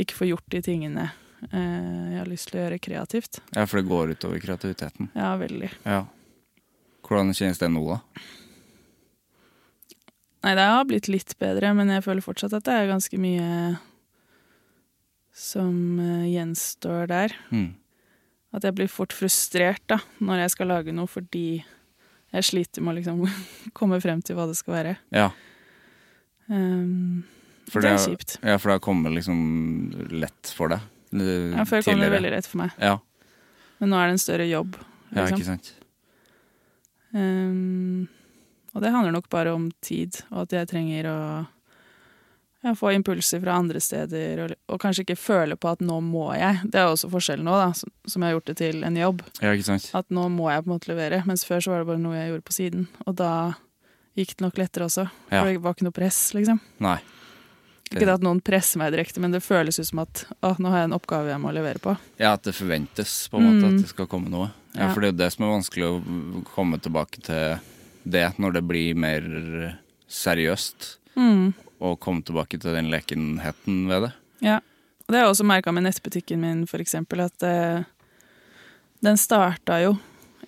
ikke 0.02 0.22
får 0.22 0.32
gjort 0.32 0.54
de 0.54 0.62
tingene 0.64 1.10
uh, 1.12 2.06
jeg 2.14 2.20
har 2.22 2.30
lyst 2.30 2.48
til 2.50 2.60
å 2.60 2.64
gjøre 2.64 2.80
kreativt. 2.84 3.42
Ja, 3.52 3.66
for 3.68 3.82
det 3.82 3.90
går 3.90 4.14
utover 4.16 4.40
kreativiteten. 4.44 5.12
Ja, 5.18 5.34
veldig. 5.42 5.72
Ja. 5.84 6.06
Hvordan 7.04 7.34
kjennes 7.36 7.60
det 7.60 7.68
nå, 7.74 7.84
da? 7.90 8.00
Nei, 10.42 10.56
det 10.58 10.66
har 10.66 10.88
blitt 10.90 11.10
litt 11.12 11.36
bedre, 11.42 11.74
men 11.78 11.92
jeg 11.94 12.06
føler 12.06 12.26
fortsatt 12.26 12.56
at 12.58 12.66
det 12.66 12.74
er 12.74 12.90
ganske 12.90 13.18
mye 13.22 13.50
som 15.38 16.00
eh, 16.02 16.32
gjenstår 16.32 17.12
der. 17.12 17.36
Mm. 17.54 17.74
At 18.56 18.66
jeg 18.68 18.76
blir 18.80 18.90
fort 18.92 19.14
frustrert 19.16 19.84
da, 19.92 20.00
når 20.20 20.46
jeg 20.46 20.54
skal 20.56 20.72
lage 20.74 20.96
noe, 20.96 21.10
fordi 21.10 21.62
jeg 22.32 22.44
sliter 22.48 22.82
med 22.82 22.94
å 22.94 22.98
liksom 23.00 23.22
komme 23.78 24.00
frem 24.02 24.22
til 24.24 24.36
hva 24.38 24.48
det 24.48 24.56
skal 24.60 24.74
være. 24.78 24.96
Ja. 25.12 25.30
Um, 26.52 27.24
For 27.72 27.82
det 27.84 27.92
er 27.94 28.02
kjipt. 28.04 28.38
Ja, 28.44 28.58
for 28.60 28.72
det 28.72 28.78
har 28.80 28.84
kommet 28.84 29.14
liksom 29.16 29.38
lett 30.12 30.52
for 30.56 30.72
deg? 30.74 30.82
eh, 31.14 31.52
Ja, 31.56 31.64
Før 31.68 31.82
kom 31.84 32.00
det 32.00 32.08
tidligere. 32.08 32.16
veldig 32.18 32.32
rett 32.38 32.48
for 32.48 32.58
meg, 32.64 32.72
Ja, 32.80 32.98
men 33.80 33.90
nå 33.92 33.98
er 34.00 34.08
det 34.12 34.16
en 34.18 34.26
større 34.26 34.48
jobb. 34.50 34.76
ja 35.16 35.22
Liksom. 35.26 35.38
ikke 35.38 35.46
sant? 35.48 35.72
Um, 37.14 38.08
og 38.74 38.82
det 38.84 38.92
handler 38.94 39.12
nok 39.12 39.28
bare 39.30 39.52
om 39.54 39.70
tid, 39.84 40.22
og 40.32 40.44
at 40.46 40.54
jeg 40.56 40.70
trenger 40.72 41.10
å 41.12 41.16
ja, 41.20 41.46
få 42.78 42.92
impulser 42.94 43.42
fra 43.42 43.56
andre 43.58 43.80
steder, 43.82 44.44
og, 44.44 44.52
og 44.70 44.80
kanskje 44.84 45.02
ikke 45.06 45.18
føle 45.18 45.56
på 45.58 45.72
at 45.72 45.80
nå 45.82 45.98
må 46.06 46.28
jeg. 46.38 46.60
Det 46.70 46.78
er 46.82 46.92
også 46.92 47.10
forskjellen 47.10 47.48
nå, 47.48 47.56
da, 47.58 47.72
som, 47.74 48.22
jeg 48.22 48.28
har 48.28 48.36
gjort 48.38 48.46
det 48.52 48.58
til 48.62 48.84
en 48.86 49.00
jobb. 49.02 49.24
Ja, 49.42 49.54
ikke 49.56 49.66
sant? 49.72 49.88
At 49.98 50.10
nå 50.14 50.28
må 50.30 50.52
jeg 50.52 50.62
på 50.64 50.70
en 50.70 50.76
måte 50.76 50.92
levere, 50.94 51.24
mens 51.26 51.46
før 51.48 51.60
så 51.66 51.72
var 51.74 51.82
det 51.82 51.90
bare 51.90 52.04
noe 52.04 52.20
jeg 52.20 52.30
gjorde 52.34 52.46
på 52.52 52.54
siden. 52.60 52.86
Og 53.08 53.16
da 53.18 53.32
gikk 54.20 54.36
det 54.38 54.46
nok 54.46 54.58
lettere 54.62 54.86
også, 54.86 55.08
for 55.30 55.36
Ja. 55.36 55.44
det 55.48 55.62
var 55.64 55.74
ikke 55.74 55.88
noe 55.90 55.98
press, 55.98 56.22
liksom. 56.38 56.60
Nei. 56.86 57.00
Ikke 57.92 58.06
det 58.08 58.14
at 58.14 58.24
noen 58.24 58.40
presser 58.40 58.80
meg 58.80 58.94
direkte, 58.94 59.20
men 59.20 59.34
det 59.34 59.42
føles 59.44 59.76
ut 59.82 59.88
som 59.90 60.00
at 60.00 60.22
å, 60.44 60.54
nå 60.64 60.70
har 60.72 60.78
jeg 60.86 60.90
en 60.92 60.96
oppgave 60.96 61.28
jeg 61.34 61.42
må 61.44 61.52
levere 61.52 61.82
på. 61.84 61.98
Ja, 62.22 62.34
at 62.38 62.44
det 62.48 62.54
forventes 62.56 63.28
på 63.28 63.36
en 63.42 63.50
måte 63.50 63.66
Mm. 63.66 63.76
at 63.76 63.82
det 63.82 63.90
skal 63.90 64.08
komme 64.08 64.30
noe. 64.32 64.52
Ja, 64.76 64.86
Ja. 64.88 64.94
For 64.94 65.02
det 65.02 65.10
er 65.10 65.12
jo 65.12 65.18
det 65.26 65.34
som 65.34 65.44
er 65.44 65.58
vanskelig 65.60 65.88
å 65.90 66.44
komme 66.54 66.80
tilbake 66.80 67.20
til 67.22 67.60
det 68.08 68.38
når 68.40 68.54
det 68.54 68.64
blir 68.68 68.96
mer 68.96 69.76
seriøst. 70.08 70.98
Mm. 71.18 71.54
Og 71.82 71.98
komme 72.02 72.22
tilbake 72.26 72.60
til 72.62 72.76
den 72.78 72.92
lekenheten 72.94 73.84
ved 73.90 74.08
det. 74.08 74.12
Ja, 74.46 74.60
og 74.62 75.10
det 75.10 75.18
har 75.18 75.26
jeg 75.26 75.34
også 75.34 75.48
merka 75.50 75.74
med 75.74 75.88
nettbutikken 75.88 76.42
min, 76.42 76.64
eksempel, 76.78 77.24
at 77.26 77.44
eh, 77.44 77.84
den 79.02 79.18
starta 79.18 79.82
jo 79.82 79.96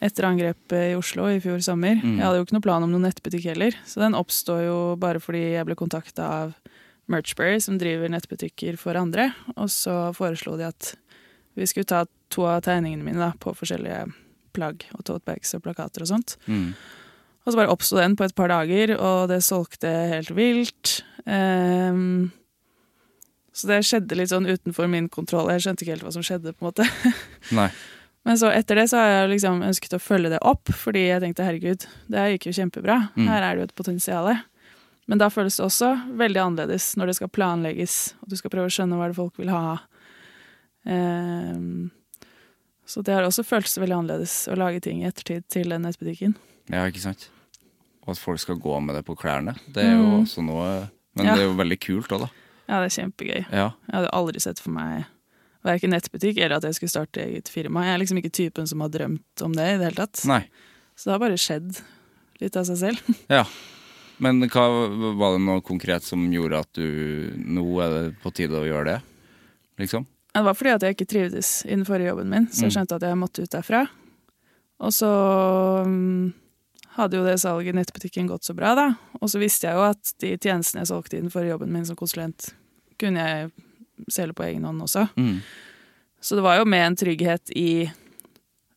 etter 0.03 0.27
angrepet 0.27 0.91
i 0.91 0.95
Oslo 0.97 1.27
i 1.31 1.39
fjor 1.43 1.61
sommer. 1.63 1.97
Mm. 1.99 2.17
Jeg 2.17 2.25
hadde 2.25 2.39
jo 2.39 2.45
ikke 2.47 2.57
noe 2.57 2.65
plan 2.65 2.85
om 2.85 2.91
noen 2.91 3.05
nettbutikk 3.07 3.47
heller, 3.51 3.75
så 3.87 4.03
den 4.03 4.17
oppstod 4.17 4.65
jo 4.65 4.77
bare 4.99 5.21
fordi 5.23 5.43
jeg 5.55 5.67
ble 5.67 5.77
kontakta 5.79 6.27
av 6.43 6.57
Merchberry, 7.11 7.59
som 7.63 7.77
driver 7.79 8.11
nettbutikker 8.11 8.77
for 8.79 8.99
andre, 8.99 9.31
og 9.55 9.71
så 9.71 10.11
foreslo 10.15 10.55
de 10.59 10.69
at 10.69 10.93
vi 11.59 11.67
skulle 11.69 11.89
ta 11.89 12.05
to 12.33 12.47
av 12.49 12.63
tegningene 12.65 13.05
mine 13.05 13.21
da, 13.21 13.31
på 13.39 13.53
forskjellige 13.55 14.05
plagg 14.55 14.85
og 14.95 15.05
totebags 15.07 15.53
og 15.57 15.63
plakater 15.65 16.05
og 16.05 16.11
sånt. 16.13 16.37
Mm. 16.47 16.73
Og 17.43 17.51
så 17.51 17.59
bare 17.59 17.73
oppsto 17.73 17.97
den 17.99 18.15
på 18.15 18.23
et 18.27 18.35
par 18.37 18.51
dager, 18.51 18.95
og 18.95 19.27
det 19.31 19.41
solgte 19.43 19.89
helt 20.13 20.31
vilt. 20.37 21.01
Um, 21.27 22.31
så 23.53 23.69
det 23.69 23.81
skjedde 23.85 24.17
litt 24.17 24.31
sånn 24.31 24.47
utenfor 24.47 24.87
min 24.89 25.09
kontroll. 25.11 25.51
Jeg 25.51 25.65
skjønte 25.65 25.85
ikke 25.85 25.97
helt 25.97 26.05
hva 26.07 26.13
som 26.15 26.23
skjedde. 26.25 26.55
på 26.55 26.63
en 26.63 26.71
måte. 26.71 26.87
Nei. 27.59 27.67
Men 28.23 28.39
så 28.39 28.49
etter 28.55 28.79
det 28.79 28.87
så 28.89 29.01
har 29.01 29.09
jeg 29.11 29.33
liksom 29.33 29.63
ønsket 29.67 29.97
å 29.97 29.99
følge 29.99 30.31
det 30.31 30.39
opp, 30.47 30.71
fordi 30.71 31.09
jeg 31.09 31.19
tenkte 31.25 31.43
herregud, 31.43 31.85
det 32.07 32.27
gikk 32.33 32.47
jo 32.47 32.55
kjempebra. 32.61 32.95
Mm. 33.19 33.27
Her 33.27 33.43
er 33.43 33.49
det 33.51 33.65
jo 33.65 33.67
et 33.67 33.75
potensial. 33.81 34.29
Men 35.11 35.19
da 35.19 35.27
føles 35.27 35.59
det 35.59 35.65
også 35.65 35.89
veldig 36.15 36.39
annerledes 36.45 36.93
når 36.95 37.11
det 37.11 37.17
skal 37.19 37.33
planlegges, 37.35 37.97
og 38.23 38.31
du 38.31 38.37
skal 38.39 38.53
prøve 38.53 38.71
å 38.71 38.73
skjønne 38.73 38.99
hva 38.99 39.11
det 39.11 39.19
folk 39.19 39.43
vil 39.43 39.51
ha. 39.51 39.75
Um, 40.87 41.91
så 42.87 43.03
det 43.03 43.15
har 43.15 43.27
også 43.27 43.43
føltes 43.47 43.75
veldig 43.79 43.99
annerledes 43.99 44.37
å 44.47 44.55
lage 44.59 44.79
ting 44.87 45.03
i 45.03 45.09
ettertid 45.11 45.43
til 45.51 45.75
den 45.75 45.83
nettbutikken. 45.83 46.37
Ja, 46.71 46.87
ikke 46.87 47.03
sant? 47.03 47.27
Og 48.03 48.09
at 48.11 48.19
folk 48.19 48.39
skal 48.39 48.55
gå 48.59 48.79
med 48.83 48.95
det 48.95 49.05
på 49.07 49.15
klærne. 49.15 49.55
Det 49.71 49.83
er 49.85 49.93
jo 49.95 50.03
Mm. 50.03 50.23
også 50.23 50.43
noe 50.43 50.89
Men 51.15 51.25
Ja. 51.27 51.35
det 51.35 51.41
er 51.43 51.45
jo 51.51 51.53
veldig 51.55 51.79
kult 51.79 52.07
òg, 52.09 52.19
da. 52.21 52.29
Ja, 52.67 52.79
det 52.81 52.91
er 52.97 53.01
kjempegøy. 53.03 53.45
Ja. 53.51 53.69
Jeg 53.87 53.93
hadde 53.93 54.09
aldri 54.13 54.39
sett 54.41 54.59
for 54.59 54.71
meg 54.71 55.05
verken 55.63 55.91
nettbutikk 55.91 56.37
eller 56.39 56.55
at 56.57 56.63
jeg 56.63 56.73
skulle 56.73 56.89
starte 56.89 57.21
eget 57.21 57.47
firma. 57.47 57.83
Jeg 57.83 57.93
er 57.93 57.99
liksom 57.99 58.17
ikke 58.17 58.31
typen 58.31 58.67
som 58.67 58.79
har 58.81 58.89
drømt 58.89 59.41
om 59.43 59.51
det 59.53 59.61
i 59.75 59.77
det 59.77 59.83
hele 59.93 59.95
tatt. 60.07 60.25
Nei. 60.25 60.47
Så 60.97 61.05
det 61.05 61.11
har 61.13 61.19
bare 61.19 61.37
skjedd 61.37 61.81
litt 62.41 62.55
av 62.57 62.65
seg 62.65 62.77
selv. 62.77 63.15
Ja. 63.29 63.45
Men 64.19 64.41
hva, 64.41 65.15
var 65.17 65.37
det 65.37 65.41
noe 65.45 65.61
konkret 65.61 66.01
som 66.01 66.31
gjorde 66.31 66.59
at 66.59 66.73
du 66.73 67.31
Nå 67.37 67.63
er 67.81 67.89
det 68.09 68.15
på 68.23 68.33
tide 68.33 68.51
å 68.57 68.65
gjøre 68.65 68.85
det? 68.85 69.01
Liksom? 69.79 70.05
Det 70.33 70.43
var 70.43 70.53
fordi 70.55 70.73
at 70.73 70.81
jeg 70.81 70.95
ikke 70.95 71.07
trivdes 71.13 71.65
i 71.65 71.69
den 71.75 71.85
forrige 71.85 72.09
jobben 72.09 72.29
min, 72.29 72.47
så 72.47 72.63
jeg 72.65 72.71
Mm. 72.71 72.75
skjønte 72.87 72.95
at 72.95 73.01
jeg 73.01 73.17
måtte 73.17 73.43
ut 73.43 73.49
derfra. 73.51 73.87
Og 74.79 74.89
så 74.91 75.85
mm, 75.85 76.33
hadde 76.97 77.17
jo 77.17 77.25
det 77.25 77.37
salget 77.41 77.73
i 77.73 77.77
nettbutikken 77.77 78.29
gått 78.29 78.47
så 78.47 78.55
bra, 78.57 78.73
da. 78.77 78.87
Og 79.21 79.31
så 79.31 79.41
visste 79.41 79.69
jeg 79.69 79.77
jo 79.77 79.85
at 79.87 80.13
de 80.21 80.33
tjenestene 80.37 80.83
jeg 80.83 80.91
solgte 80.91 81.19
inn 81.19 81.31
for 81.33 81.47
jobben 81.47 81.73
min 81.73 81.85
som 81.87 81.97
konsulent, 81.99 82.51
kunne 83.01 83.27
jeg 83.27 83.51
selge 84.13 84.37
på 84.37 84.45
egen 84.47 84.65
hånd 84.67 84.83
også. 84.85 85.07
Mm. 85.17 85.39
Så 86.23 86.37
det 86.37 86.45
var 86.45 86.59
jo 86.59 86.67
med 86.69 86.85
en 86.87 86.97
trygghet 86.99 87.53
i 87.57 87.89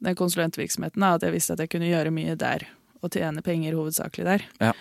den 0.06 0.16
konsulentvirksomheten 0.18 1.02
da, 1.02 1.14
at 1.16 1.24
jeg 1.26 1.34
visste 1.34 1.56
at 1.56 1.62
jeg 1.62 1.72
kunne 1.72 1.90
gjøre 1.90 2.14
mye 2.14 2.36
der, 2.38 2.66
og 3.04 3.12
tjene 3.12 3.44
penger 3.44 3.76
hovedsakelig 3.78 4.26
der. 4.26 4.46
Ja. 4.62 4.72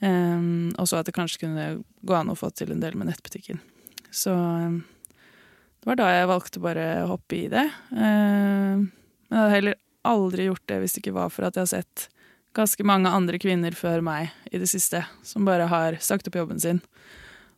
Um, 0.00 0.74
og 0.76 0.88
så 0.88 1.00
at 1.00 1.08
det 1.08 1.16
kanskje 1.16 1.46
kunne 1.46 1.66
gå 2.04 2.14
an 2.16 2.28
å 2.28 2.36
få 2.36 2.50
til 2.52 2.74
en 2.74 2.82
del 2.82 2.98
med 2.98 3.08
nettbutikken. 3.08 3.62
Så 4.12 4.32
um, 4.36 4.82
det 5.86 5.92
var 5.92 6.00
da 6.00 6.10
jeg 6.12 6.28
valgte 6.30 6.60
bare 6.62 6.84
å 7.04 7.10
hoppe 7.12 7.36
i 7.38 7.44
det. 7.46 7.62
Ehm, 7.94 8.88
men 8.90 9.36
jeg 9.36 9.38
hadde 9.38 9.52
heller 9.54 9.76
aldri 10.06 10.46
gjort 10.48 10.64
det 10.66 10.78
hvis 10.82 10.96
det 10.96 11.02
ikke 11.04 11.12
var 11.14 11.30
for 11.30 11.46
at 11.46 11.54
jeg 11.54 11.62
har 11.62 11.70
sett 11.70 12.06
ganske 12.56 12.86
mange 12.88 13.12
andre 13.12 13.38
kvinner 13.42 13.76
før 13.76 14.02
meg 14.04 14.32
i 14.50 14.60
det 14.60 14.68
siste, 14.70 15.02
som 15.26 15.46
bare 15.48 15.68
har 15.70 15.98
sagt 16.04 16.28
opp 16.30 16.38
jobben 16.38 16.60
sin 16.62 16.82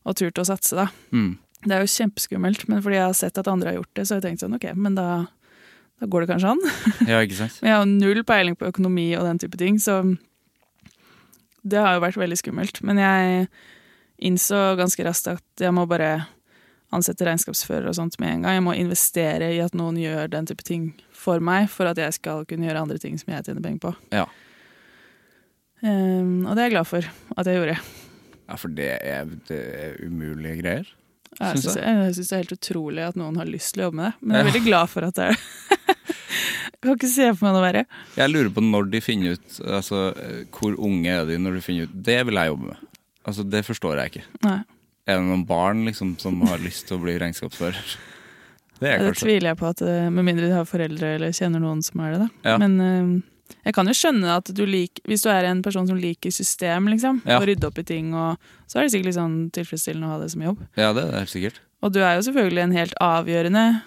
og 0.09 0.17
turt 0.19 0.41
å 0.41 0.47
satse, 0.47 0.77
da. 0.79 0.89
Mm. 1.13 1.37
Det 1.67 1.75
er 1.75 1.83
jo 1.83 1.91
kjempeskummelt, 1.91 2.69
men 2.71 2.81
fordi 2.85 2.97
jeg 2.97 3.07
har 3.07 3.19
sett 3.19 3.41
at 3.41 3.51
andre 3.51 3.73
har 3.73 3.81
gjort 3.81 3.99
det, 3.99 4.07
så 4.07 4.15
har 4.15 4.21
jeg 4.21 4.29
tenkt 4.29 4.45
sånn, 4.45 4.57
ok, 4.57 4.69
men 4.79 4.95
da, 4.97 5.09
da 5.99 6.09
går 6.09 6.25
det 6.25 6.31
kanskje 6.31 6.55
an. 6.55 6.63
Ja, 7.11 7.19
ikke 7.21 7.41
sant? 7.41 7.59
Men 7.63 7.73
jeg 7.73 7.81
har 7.81 7.91
null 7.91 8.23
peiling 8.27 8.57
på 8.59 8.71
økonomi 8.71 9.11
og 9.19 9.27
den 9.27 9.43
type 9.43 9.59
ting, 9.61 9.81
så 9.83 10.01
det 11.69 11.83
har 11.83 11.97
jo 11.97 12.05
vært 12.07 12.21
veldig 12.21 12.39
skummelt. 12.39 12.81
Men 12.87 13.03
jeg 13.03 13.49
innså 14.31 14.79
ganske 14.79 15.05
raskt 15.07 15.33
at 15.35 15.63
jeg 15.63 15.75
må 15.75 15.85
bare 15.91 16.29
ansette 16.95 17.27
regnskapsfører 17.27 17.91
og 17.91 17.97
sånt 17.99 18.17
med 18.23 18.33
en 18.33 18.47
gang. 18.47 18.57
Jeg 18.57 18.65
må 18.65 18.75
investere 18.79 19.51
i 19.53 19.61
at 19.61 19.75
noen 19.77 19.99
gjør 20.01 20.31
den 20.33 20.49
type 20.49 20.65
ting 20.65 20.93
for 21.13 21.43
meg, 21.45 21.69
for 21.73 21.91
at 21.91 22.01
jeg 22.01 22.17
skal 22.17 22.47
kunne 22.49 22.69
gjøre 22.69 22.87
andre 22.87 23.01
ting 23.03 23.19
som 23.21 23.35
jeg 23.35 23.45
tjener 23.45 23.65
penger 23.65 23.83
på. 23.85 23.93
Ja. 24.15 24.25
Ehm, 25.83 26.47
og 26.47 26.55
det 26.57 26.63
er 26.63 26.69
jeg 26.69 26.75
glad 26.77 26.89
for 26.91 27.09
at 27.37 27.47
jeg 27.51 27.59
gjorde. 27.61 27.79
ja 28.49 28.57
for 28.59 28.69
det 28.75 28.89
er, 29.05 29.29
det 29.49 29.61
er 29.85 29.99
umulige 30.07 30.57
greier. 30.63 30.87
Jeg 31.39 31.53
Syns 31.55 31.65
syns 31.69 31.77
jeg. 31.77 31.85
jeg 32.03 32.15
synes 32.17 32.29
det 32.29 32.35
er 32.35 32.43
helt 32.43 32.57
utrolig 32.57 33.03
at 33.05 33.17
noen 33.21 33.37
har 33.39 33.47
lyst 33.47 33.75
til 33.75 33.83
å 33.83 33.89
jobbe 33.89 33.99
med 34.01 34.09
det, 34.09 34.15
men 34.27 34.35
jeg 34.35 34.41
er 34.41 34.49
veldig 34.49 34.65
glad 34.65 34.89
for 34.91 35.07
at 35.07 35.15
det 35.19 35.27
er 35.29 35.37
det. 35.37 35.77
Kan 36.83 36.95
ikke 36.95 37.11
se 37.11 37.27
for 37.35 37.45
meg 37.49 37.55
noe 37.57 37.63
verre. 37.65 37.83
Jeg 38.17 38.31
lurer 38.31 38.51
på 38.55 38.63
når 38.63 38.89
de 38.93 39.01
finner 39.03 39.35
ut 39.35 39.57
Altså, 39.67 40.01
hvor 40.55 40.77
unge 40.87 41.11
er 41.11 41.25
de 41.27 41.39
når 41.43 41.57
de 41.59 41.63
finner 41.65 41.89
ut 41.89 41.95
Det 42.07 42.19
vil 42.29 42.39
jeg 42.39 42.51
jobbe 42.53 42.69
med. 42.71 42.85
Altså, 43.27 43.43
Det 43.51 43.63
forstår 43.67 43.99
jeg 43.99 44.13
ikke. 44.13 44.23
Nei, 44.47 44.59
Er 45.09 45.19
det 45.19 45.27
noen 45.27 45.43
barn 45.49 45.83
liksom 45.89 46.13
som 46.23 46.39
har 46.47 46.63
lyst 46.63 46.87
til 46.89 46.99
å 46.99 47.03
bli 47.03 47.17
regnskapsfører? 47.19 47.97
Det 48.79 48.93
er 48.93 49.03
det 49.09 49.17
tviler 49.19 49.51
jeg 49.51 49.59
på, 49.59 49.67
at, 49.75 49.83
eh, 49.83 50.07
med 50.15 50.23
mindre 50.29 50.47
de 50.47 50.55
har 50.55 50.69
foreldre 50.71 51.17
eller 51.17 51.35
kjenner 51.35 51.59
noen 51.65 51.81
som 51.83 51.99
er 52.07 52.13
det. 52.15 52.21
da. 52.21 52.29
Ja. 52.53 52.59
Men 52.63 52.79
eh, 52.81 53.09
jeg 53.65 53.75
kan 53.75 53.87
jo 53.89 53.95
skjønne 53.97 54.37
at 54.37 54.51
du 54.55 54.65
liker 54.69 55.03
Hvis 55.09 55.23
du 55.25 55.29
er 55.33 55.45
en 55.49 55.63
person 55.65 55.87
som 55.89 55.97
liker 55.97 56.31
system, 56.35 56.89
liksom, 56.93 57.23
Ja. 57.27 57.39
og 57.39 57.47
rydde 57.49 57.67
opp 57.69 57.79
i 57.79 57.85
ting, 57.85 58.13
og, 58.15 58.37
så 58.67 58.79
er 58.79 58.83
det 58.89 58.93
sikkert 58.93 59.15
sånn 59.17 59.37
tilfredsstillende 59.53 60.07
å 60.07 60.11
ha 60.17 60.19
det 60.23 60.31
som 60.33 60.43
jobb. 60.43 60.59
Ja, 60.77 60.93
det 60.93 61.05
er 61.09 61.19
helt 61.23 61.33
sikkert. 61.33 61.61
Og 61.83 61.93
du 61.95 62.01
er 62.03 62.17
jo 62.19 62.25
selvfølgelig 62.29 62.63
en 62.67 62.77
helt 62.77 62.95
avgjørende 63.01 63.83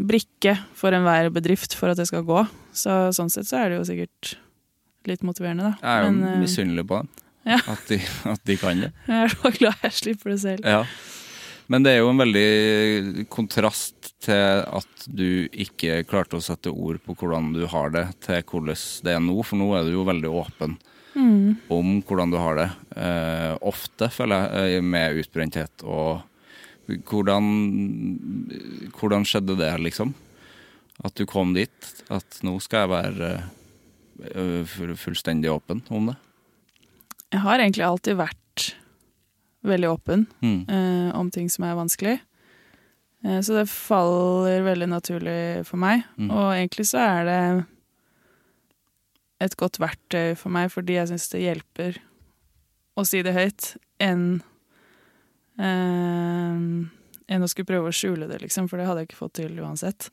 brikke 0.00 0.54
for 0.78 0.96
enhver 0.96 1.28
bedrift 1.34 1.74
for 1.76 1.92
at 1.92 1.98
det 2.00 2.06
skal 2.08 2.22
gå. 2.24 2.44
Så 2.72 3.10
sånn 3.16 3.28
sett 3.32 3.48
så 3.50 3.58
er 3.60 3.68
det 3.74 3.80
jo 3.80 3.88
sikkert 3.90 4.34
litt 5.10 5.24
motiverende, 5.26 5.72
da. 5.72 5.74
Jeg 5.82 5.90
er 5.90 6.04
jo 6.06 6.10
Men, 6.14 6.22
eh, 6.28 6.40
misunnelig 6.40 6.86
på 6.88 7.00
dem. 7.02 7.08
ja. 7.50 7.58
At, 7.74 7.82
de, 7.88 7.98
at 8.30 8.44
de 8.48 8.56
kan 8.60 8.80
det. 8.80 8.92
jeg 9.08 9.24
er 9.26 9.34
så 9.34 9.50
glad 9.58 9.74
jeg 9.82 9.92
slipper 9.98 10.30
det 10.32 10.40
selv. 10.40 10.64
Ja. 10.64 10.84
Men 11.70 11.82
det 11.84 11.92
er 11.92 11.98
jo 12.00 12.08
en 12.10 12.18
veldig 12.18 13.28
kontrast 13.28 13.99
til 14.20 14.62
at 14.68 15.04
du 15.08 15.48
ikke 15.48 16.02
klarte 16.08 16.36
å 16.36 16.44
sette 16.44 16.68
ord 16.72 16.98
på 17.06 17.14
hvordan 17.16 17.52
du 17.56 17.62
har 17.72 17.90
det, 17.94 18.06
til 18.26 18.42
hvordan 18.42 18.76
det 19.06 19.14
er 19.16 19.22
nå. 19.24 19.36
For 19.46 19.56
nå 19.60 19.70
er 19.78 19.86
du 19.88 19.94
jo 19.96 20.04
veldig 20.08 20.32
åpen 20.44 20.78
Mm. 21.10 21.56
om 21.68 21.96
hvordan 22.06 22.30
du 22.30 22.36
har 22.38 22.54
det. 22.54 22.68
Eh, 22.96 23.56
ofte, 23.66 24.06
føler 24.14 24.44
jeg, 24.46 24.76
eh, 24.78 24.80
med 24.82 25.16
utbrenthet. 25.18 25.82
Og 25.82 26.22
hvordan, 26.86 27.48
hvordan 28.94 29.24
skjedde 29.26 29.56
det, 29.58 29.72
liksom? 29.82 30.14
At 31.04 31.14
du 31.18 31.24
kom 31.26 31.52
dit? 31.56 31.70
At 32.12 32.38
nå 32.46 32.60
skal 32.62 32.84
jeg 32.86 32.92
være 32.94 33.30
eh, 34.34 34.94
fullstendig 35.00 35.50
åpen 35.50 35.82
om 35.90 36.10
det? 36.12 36.16
Jeg 37.32 37.40
har 37.44 37.58
egentlig 37.62 37.86
alltid 37.86 38.16
vært 38.20 38.70
veldig 39.66 39.90
åpen 39.90 40.26
Mm. 40.42 40.64
eh, 40.68 41.10
om 41.18 41.30
ting 41.30 41.48
som 41.50 41.64
er 41.64 41.74
vanskelig. 41.74 42.20
Eh, 43.24 43.40
så 43.44 43.58
det 43.58 43.66
faller 43.72 44.64
veldig 44.66 44.88
naturlig 44.90 45.66
for 45.68 45.80
meg. 45.82 46.04
Mm. 46.16 46.30
Og 46.30 46.46
egentlig 46.54 46.86
så 46.90 47.02
er 47.04 47.28
det 47.28 47.42
et 49.40 49.56
godt 49.60 49.80
verktøy 49.80 50.36
for 50.36 50.52
meg, 50.52 50.70
fordi 50.72 50.98
jeg 50.98 51.10
syns 51.12 51.28
det 51.32 51.44
hjelper 51.46 52.00
å 53.00 53.04
si 53.08 53.22
det 53.24 53.36
høyt, 53.36 53.74
enn 54.02 54.24
eh, 55.60 56.64
enn 57.30 57.46
å 57.46 57.48
skulle 57.48 57.68
prøve 57.68 57.90
å 57.90 57.94
skjule 57.94 58.26
det, 58.26 58.40
liksom, 58.42 58.66
for 58.68 58.80
det 58.80 58.88
hadde 58.88 59.04
jeg 59.04 59.10
ikke 59.10 59.20
fått 59.20 59.36
til 59.38 59.60
uansett. 59.62 60.10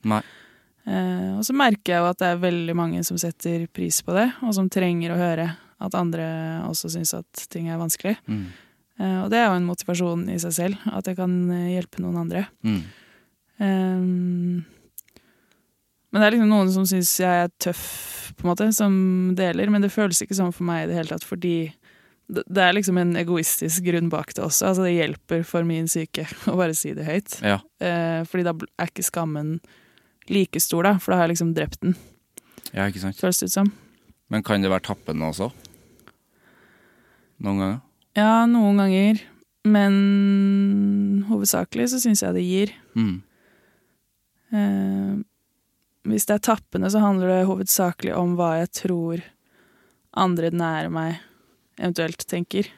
Eh, 0.88 1.32
og 1.34 1.42
så 1.44 1.56
merker 1.56 1.92
jeg 1.92 2.04
jo 2.04 2.10
at 2.12 2.20
det 2.22 2.30
er 2.30 2.44
veldig 2.44 2.76
mange 2.78 3.02
som 3.04 3.18
setter 3.20 3.66
pris 3.74 3.98
på 4.06 4.14
det, 4.16 4.28
og 4.46 4.54
som 4.56 4.70
trenger 4.72 5.12
å 5.12 5.18
høre 5.18 5.48
at 5.82 5.96
andre 5.98 6.28
også 6.66 6.92
syns 6.94 7.12
at 7.18 7.44
ting 7.52 7.68
er 7.70 7.80
vanskelig. 7.80 8.16
Mm. 8.30 8.46
Eh, 8.98 9.18
og 9.22 9.30
det 9.32 9.38
er 9.40 9.46
jo 9.48 9.58
en 9.60 9.68
motivasjon 9.68 10.26
i 10.32 10.38
seg 10.42 10.56
selv, 10.56 10.88
at 10.90 11.06
jeg 11.06 11.18
kan 11.18 11.34
eh, 11.54 11.74
hjelpe 11.76 12.02
noen 12.02 12.18
andre. 12.24 12.46
Mm. 12.66 12.80
Ehm, 13.62 14.64
men 16.08 16.22
det 16.22 16.26
er 16.26 16.34
liksom 16.34 16.52
noen 16.52 16.70
som 16.74 16.86
syns 16.88 17.12
jeg 17.20 17.44
er 17.44 17.52
tøff, 17.62 17.84
på 18.38 18.46
en 18.46 18.52
måte, 18.52 18.68
som 18.76 18.94
deler, 19.38 19.70
men 19.72 19.84
det 19.84 19.92
føles 19.92 20.20
ikke 20.22 20.36
sånn 20.38 20.54
for 20.54 20.66
meg 20.68 20.84
i 20.84 20.90
det 20.90 20.98
hele 20.98 21.12
tatt, 21.12 21.26
fordi 21.26 21.56
det 22.28 22.60
er 22.60 22.74
liksom 22.76 22.98
en 23.00 23.14
egoistisk 23.16 23.86
grunn 23.86 24.10
bak 24.12 24.34
det 24.36 24.42
også. 24.44 24.68
Altså 24.68 24.84
det 24.84 24.96
hjelper 24.98 25.46
for 25.48 25.64
min 25.68 25.88
syke 25.88 26.26
å 26.50 26.58
bare 26.60 26.76
si 26.76 26.92
det 26.96 27.06
høyt. 27.08 27.38
Ja. 27.40 27.60
Eh, 27.80 28.20
fordi 28.28 28.46
da 28.46 28.54
er 28.76 28.90
ikke 28.90 29.06
skammen 29.06 29.58
like 30.28 30.60
stor, 30.60 30.84
da, 30.84 30.98
for 31.00 31.14
da 31.14 31.22
har 31.22 31.28
jeg 31.28 31.38
liksom 31.38 31.54
drept 31.56 31.80
den, 31.84 31.94
ja, 32.74 32.84
ikke 32.84 33.00
sant. 33.00 33.16
føles 33.16 33.38
det 33.40 33.48
ut 33.48 33.54
som. 33.54 33.70
Men 34.28 34.44
kan 34.44 34.60
det 34.60 34.68
være 34.68 34.90
tappende 34.90 35.30
også? 35.30 35.48
Noen 37.46 37.62
ganger? 37.62 37.78
Ja, 38.16 38.46
noen 38.48 38.80
ganger. 38.80 39.20
Men 39.68 41.24
hovedsakelig 41.28 41.90
så 41.92 42.00
syns 42.02 42.22
jeg 42.24 42.36
det 42.36 42.44
gir. 42.46 42.72
Mm. 42.96 43.16
Eh, 44.54 45.14
hvis 46.08 46.28
det 46.28 46.38
er 46.38 46.46
tappende, 46.48 46.90
så 46.92 47.02
handler 47.02 47.32
det 47.32 47.48
hovedsakelig 47.50 48.14
om 48.16 48.36
hva 48.38 48.54
jeg 48.62 48.72
tror 48.84 49.24
andre 50.18 50.50
nære 50.54 50.92
meg 50.92 51.18
eventuelt 51.78 52.24
tenker. 52.30 52.70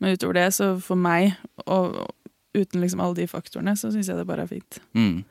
Men 0.00 0.16
utover 0.16 0.38
det, 0.38 0.48
så 0.56 0.74
for 0.82 0.98
meg, 0.98 1.36
og, 1.66 1.98
og 2.06 2.56
uten 2.56 2.82
liksom 2.82 3.02
alle 3.04 3.20
de 3.20 3.30
faktorene, 3.30 3.76
så 3.78 3.92
syns 3.92 4.08
jeg 4.10 4.18
det 4.18 4.26
bare 4.28 4.46
er 4.46 4.50
fint. 4.50 4.80
Mm. 4.96 5.24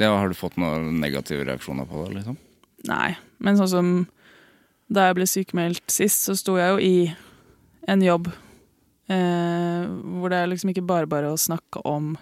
Det, 0.00 0.08
har 0.08 0.28
du 0.28 0.36
fått 0.36 0.58
noen 0.60 0.98
negative 1.00 1.44
reaksjoner 1.46 1.86
på 1.88 2.06
det? 2.06 2.16
liksom? 2.18 2.38
Nei. 2.88 3.12
Men 3.42 3.58
sånn 3.60 3.70
som 3.70 3.92
da 4.92 5.08
jeg 5.08 5.18
ble 5.18 5.28
sykemeldt 5.28 5.92
sist, 5.92 6.26
så 6.26 6.36
sto 6.36 6.56
jeg 6.58 6.72
jo 6.72 6.80
i 6.82 6.96
en 7.88 8.02
jobb 8.04 8.28
eh, 9.10 9.86
hvor 10.18 10.32
det 10.32 10.38
er 10.42 10.50
liksom 10.50 10.72
ikke 10.72 10.84
bare 10.86 11.10
bare 11.10 11.32
å 11.32 11.40
snakke 11.40 11.82
om 11.88 12.14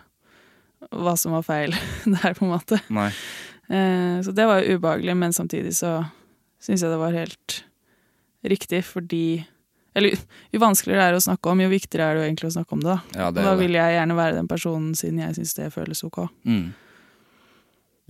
hva 0.91 1.13
som 1.21 1.35
var 1.37 1.45
feil 1.47 1.75
der, 2.17 2.35
på 2.37 2.47
en 2.47 2.55
måte. 2.55 2.81
Eh, 3.69 4.17
så 4.25 4.33
det 4.35 4.47
var 4.49 4.63
jo 4.63 4.79
ubehagelig, 4.79 5.17
men 5.17 5.37
samtidig 5.37 5.75
så 5.77 5.99
syns 6.61 6.85
jeg 6.85 6.93
det 6.93 7.01
var 7.01 7.17
helt 7.17 7.63
riktig, 8.45 8.85
fordi 8.89 9.45
Eller 9.95 10.15
jo 10.55 10.61
vanskeligere 10.63 11.03
det 11.03 11.07
er 11.11 11.17
å 11.19 11.23
snakke 11.25 11.51
om, 11.51 11.61
jo 11.65 11.69
viktigere 11.73 12.05
er 12.07 12.15
det 12.15 12.21
jo 12.23 12.27
egentlig 12.29 12.49
å 12.49 12.55
snakke 12.55 12.77
om 12.77 12.83
det. 12.85 12.93
da. 12.93 13.19
Ja, 13.19 13.31
det 13.35 13.43
da 13.43 13.55
vil 13.59 13.75
jeg 13.75 13.97
gjerne 13.97 14.17
være 14.17 14.37
den 14.37 14.49
personen, 14.49 14.93
siden 14.95 15.19
jeg 15.19 15.35
syns 15.35 15.57
det 15.59 15.73
føles 15.75 16.05
ok. 16.07 16.21
Mm. 16.47 16.69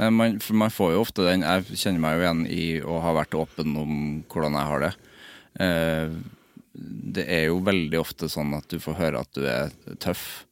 Men 0.00 0.14
Man, 0.16 0.36
man 0.56 0.72
får 0.72 0.92
jo 0.94 1.00
ofte 1.02 1.24
den 1.26 1.42
Jeg 1.44 1.76
kjenner 1.76 2.00
meg 2.00 2.14
jo 2.16 2.22
igjen 2.22 2.42
i 2.48 2.66
å 2.80 3.00
ha 3.04 3.14
vært 3.16 3.36
åpen 3.36 3.74
om 3.80 3.94
hvordan 4.28 4.56
jeg 4.56 4.70
har 4.70 4.84
det. 4.84 4.92
Eh, 5.60 6.14
det 6.80 7.26
er 7.28 7.46
jo 7.50 7.58
veldig 7.66 7.98
ofte 8.00 8.28
sånn 8.32 8.54
at 8.56 8.68
du 8.72 8.78
får 8.80 8.96
høre 9.00 9.20
at 9.20 9.32
du 9.36 9.42
er 9.50 9.72
tøff. 10.00 10.46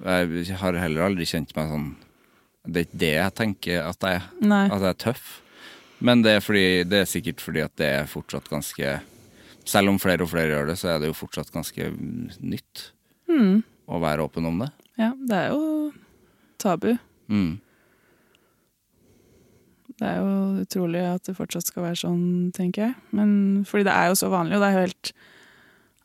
Jeg 0.00 0.56
har 0.62 0.78
heller 0.80 1.04
aldri 1.10 1.26
kjent 1.28 1.50
meg 1.56 1.68
sånn 1.68 1.88
Det 2.64 2.78
er 2.80 2.86
ikke 2.86 3.00
det 3.02 3.10
jeg 3.12 3.34
tenker 3.36 3.82
at 3.84 4.06
jeg 4.06 4.20
er. 4.20 4.28
Nei. 4.40 4.62
At 4.72 4.80
jeg 4.80 4.94
er 4.94 5.00
tøff. 5.04 5.26
Men 6.00 6.22
det 6.24 6.32
er, 6.38 6.40
fordi, 6.40 6.64
det 6.88 7.02
er 7.02 7.08
sikkert 7.10 7.42
fordi 7.44 7.60
at 7.66 7.74
det 7.76 7.88
er 7.98 8.06
fortsatt 8.08 8.48
ganske 8.48 8.94
Selv 9.68 9.92
om 9.92 9.98
flere 10.00 10.24
og 10.24 10.30
flere 10.32 10.54
gjør 10.54 10.70
det, 10.72 10.78
så 10.80 10.94
er 10.94 11.02
det 11.02 11.10
jo 11.10 11.18
fortsatt 11.20 11.52
ganske 11.52 11.90
nytt 12.40 12.86
Mm. 13.30 13.60
å 13.86 14.00
være 14.02 14.24
åpen 14.26 14.46
om 14.48 14.56
det. 14.58 14.66
Ja, 14.98 15.12
det 15.14 15.36
er 15.36 15.52
jo 15.52 15.92
tabu. 16.58 16.96
Mm. 17.30 17.60
Det 20.00 20.08
er 20.08 20.16
jo 20.18 20.62
utrolig 20.64 21.02
at 21.04 21.28
det 21.28 21.36
fortsatt 21.36 21.68
skal 21.68 21.84
være 21.84 21.98
sånn, 22.00 22.24
tenker 22.56 22.88
jeg. 22.88 22.94
Men 23.14 23.30
fordi 23.68 23.84
det 23.86 23.94
er 23.94 24.08
jo 24.10 24.16
så 24.18 24.30
vanlig, 24.32 24.56
og 24.56 24.64
det 24.64 24.70
er 24.70 24.76
jo 24.78 24.84
helt 24.86 25.12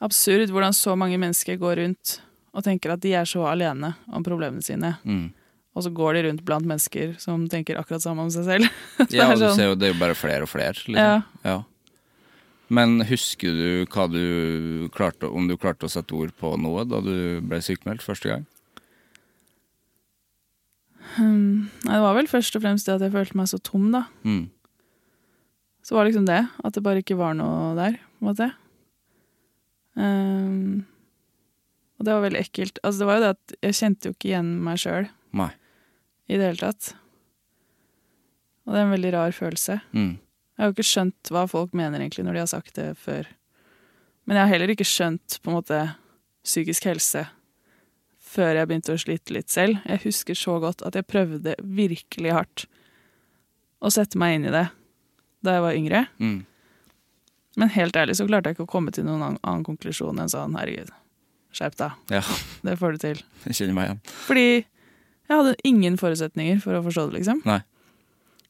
absurd 0.03 0.51
hvordan 0.51 0.75
så 0.75 0.95
mange 0.99 1.17
mennesker 1.21 1.57
går 1.61 1.79
rundt 1.83 2.17
og 2.55 2.63
tenker 2.63 2.93
at 2.93 3.01
de 3.03 3.11
er 3.15 3.27
så 3.27 3.43
alene 3.47 3.93
om 4.07 4.23
problemene 4.23 4.63
sine. 4.63 4.95
Mm. 5.03 5.29
Og 5.75 5.83
så 5.83 5.91
går 5.91 6.15
de 6.15 6.23
rundt 6.29 6.43
blant 6.47 6.67
mennesker 6.67 7.17
som 7.19 7.47
tenker 7.51 7.75
akkurat 7.79 8.03
samme 8.03 8.23
om 8.23 8.31
seg 8.31 8.45
selv. 8.47 8.67
Ja, 9.15 9.27
du 9.33 9.41
sånn- 9.43 9.57
ser 9.59 9.71
jo 9.73 9.75
det 9.79 9.89
er 9.89 9.93
jo 9.95 9.99
bare 9.99 10.15
flere 10.15 10.47
og 10.47 10.51
flere. 10.51 10.75
Liksom. 10.79 10.95
Ja. 10.95 11.21
Ja. 11.43 11.57
Men 12.71 12.97
husker 13.05 13.51
du 13.53 13.85
hva 13.93 14.07
du 14.09 14.87
klarte, 14.95 15.27
om 15.29 15.47
du 15.51 15.57
klarte 15.59 15.85
å 15.85 15.91
sette 15.91 16.15
ord 16.17 16.31
på 16.39 16.55
noe 16.57 16.85
da 16.89 17.01
du 17.03 17.41
ble 17.45 17.59
sykemeldt 17.61 18.01
første 18.05 18.31
gang? 18.31 18.45
Um, 21.19 21.69
Nei, 21.85 21.93
det 21.93 22.01
var 22.03 22.15
vel 22.17 22.27
først 22.31 22.55
og 22.57 22.63
fremst 22.65 22.87
det 22.89 22.95
at 22.97 23.03
jeg 23.05 23.13
følte 23.13 23.37
meg 23.37 23.51
så 23.51 23.59
tom, 23.63 23.91
da. 23.93 24.05
Mm. 24.25 24.47
Så 25.85 25.93
var 25.95 26.03
det 26.05 26.13
liksom 26.15 26.25
det. 26.27 26.41
At 26.65 26.73
det 26.75 26.83
bare 26.87 27.03
ikke 27.03 27.19
var 27.19 27.35
noe 27.37 27.75
der, 27.77 27.99
på 28.17 28.25
en 28.25 28.31
måte. 28.31 28.49
Ehm, 29.95 30.83
og 31.95 32.07
det 32.07 32.15
var 32.15 32.25
veldig 32.25 32.41
ekkelt. 32.41 32.81
Altså, 32.83 33.01
det 33.01 33.07
var 33.09 33.17
jo 33.17 33.23
det 33.23 33.33
at 33.35 33.55
jeg 33.67 33.79
kjente 33.79 34.09
jo 34.09 34.15
ikke 34.15 34.29
igjen 34.31 34.51
meg 34.65 34.81
sjøl 34.81 35.09
i 36.27 36.37
det 36.39 36.49
hele 36.49 36.61
tatt. 36.61 36.91
Og 38.65 38.73
det 38.73 38.81
er 38.81 38.87
en 38.87 38.95
veldig 38.95 39.13
rar 39.13 39.35
følelse. 39.35 39.79
Mm. 39.93 40.13
Jeg 40.55 40.63
har 40.63 40.69
jo 40.69 40.75
ikke 40.75 40.87
skjønt 40.87 41.31
hva 41.31 41.45
folk 41.51 41.73
mener 41.77 42.01
egentlig 42.01 42.25
når 42.25 42.37
de 42.37 42.43
har 42.43 42.51
sagt 42.51 42.77
det 42.79 42.89
før. 42.97 43.27
Men 44.25 44.39
jeg 44.39 44.47
har 44.47 44.53
heller 44.55 44.73
ikke 44.73 44.87
skjønt 44.87 45.39
på 45.43 45.51
en 45.51 45.57
måte 45.59 45.81
psykisk 46.45 46.87
helse 46.89 47.25
før 48.25 48.57
jeg 48.57 48.67
begynte 48.67 48.95
å 48.95 48.99
slite 48.99 49.35
litt 49.35 49.53
selv. 49.53 49.79
Jeg 49.85 50.03
husker 50.07 50.37
så 50.37 50.57
godt 50.63 50.81
at 50.87 50.97
jeg 50.97 51.07
prøvde 51.07 51.53
virkelig 51.61 52.33
hardt 52.35 52.65
å 53.79 53.91
sette 53.93 54.19
meg 54.19 54.39
inn 54.39 54.49
i 54.49 54.53
det 54.55 54.65
da 55.45 55.55
jeg 55.55 55.63
var 55.63 55.77
yngre. 55.77 56.01
Mm. 56.17 56.39
Men 57.57 57.69
helt 57.71 57.95
ærlig 57.95 58.15
så 58.19 58.25
klarte 58.27 58.49
jeg 58.51 58.57
ikke 58.57 58.65
å 58.67 58.71
komme 58.75 58.91
til 58.91 59.05
noen 59.07 59.21
annen, 59.41 59.63
konklusjon 59.63 60.17
enn 60.19 60.31
sånn 60.31 60.55
herregud, 60.59 60.89
skjerp 61.55 61.75
deg, 61.79 61.91
Ja, 62.11 62.21
det 62.67 62.77
får 62.81 62.95
du 62.97 63.03
til. 63.05 63.21
jeg 63.47 63.55
kjenner 63.59 63.77
meg 63.77 63.85
igjen. 63.89 64.01
Fordi 64.27 64.47
jeg 64.55 65.37
hadde 65.39 65.55
ingen 65.63 65.95
forutsetninger 65.97 66.59
for 66.61 66.77
å 66.77 66.83
forstå 66.85 67.07
det, 67.09 67.19
liksom. 67.21 67.39
Nei. 67.47 67.61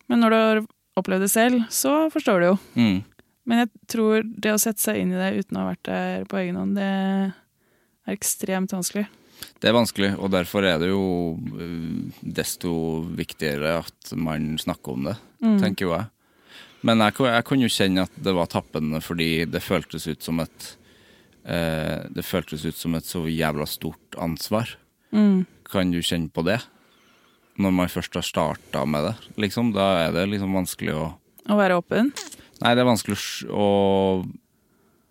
Men 0.09 0.19
når 0.25 0.29
du 0.33 0.37
har 0.41 0.63
opplevd 0.99 1.25
det 1.27 1.31
selv, 1.33 1.61
så 1.73 2.07
forstår 2.13 2.41
du 2.41 2.47
jo. 2.49 2.55
Mm. 2.75 2.97
Men 3.45 3.61
jeg 3.61 3.69
tror 3.93 4.23
det 4.25 4.51
å 4.55 4.59
sette 4.61 4.81
seg 4.81 4.97
inn 5.03 5.13
i 5.13 5.19
det 5.21 5.43
uten 5.45 5.57
å 5.59 5.63
ha 5.65 5.69
vært 5.73 5.85
der 5.85 6.25
på 6.29 6.39
egen 6.41 6.57
hånd, 6.57 6.75
det 6.79 6.89
er 6.89 8.15
ekstremt 8.15 8.73
vanskelig. 8.73 9.05
Det 9.61 9.69
er 9.69 9.75
vanskelig, 9.75 10.11
og 10.17 10.31
derfor 10.33 10.65
er 10.65 10.79
det 10.81 10.87
jo 10.89 11.01
øh, 11.35 12.11
desto 12.23 12.71
viktigere 13.17 13.77
at 13.83 14.13
man 14.17 14.55
snakker 14.61 14.95
om 14.97 15.07
det, 15.11 15.15
Mm. 15.45 15.59
tenker 15.61 15.85
jo 15.85 15.91
jeg. 15.93 16.07
Men 16.85 17.01
jeg, 17.01 17.17
jeg 17.25 17.45
kunne 17.47 17.65
jo 17.65 17.73
kjenne 17.73 18.05
at 18.05 18.17
det 18.27 18.33
var 18.37 18.49
tappende, 18.51 19.01
fordi 19.01 19.29
det 19.49 19.63
føltes 19.65 20.05
ut 20.05 20.21
som 20.25 20.41
et 20.43 20.69
eh, 21.43 22.05
Det 22.13 22.25
føltes 22.25 22.65
ut 22.65 22.77
som 22.77 22.95
et 22.97 23.07
så 23.07 23.23
jævla 23.25 23.65
stort 23.69 24.17
ansvar. 24.21 24.75
Mm. 25.15 25.45
Kan 25.65 25.93
du 25.93 26.01
kjenne 26.05 26.29
på 26.29 26.45
det? 26.45 26.59
Når 27.57 27.71
man 27.71 27.91
først 27.91 28.17
har 28.19 28.25
starta 28.27 28.83
med 28.85 29.07
det, 29.07 29.15
liksom. 29.39 29.71
Da 29.75 29.93
er 30.05 30.15
det 30.15 30.27
liksom 30.33 30.53
vanskelig 30.57 30.95
å 30.97 31.05
Å 31.45 31.57
være 31.57 31.77
åpen. 31.77 32.09
Nei, 32.61 32.71
det 32.73 32.81
er 32.81 32.87
vanskelig 32.87 33.17
å, 33.53 33.65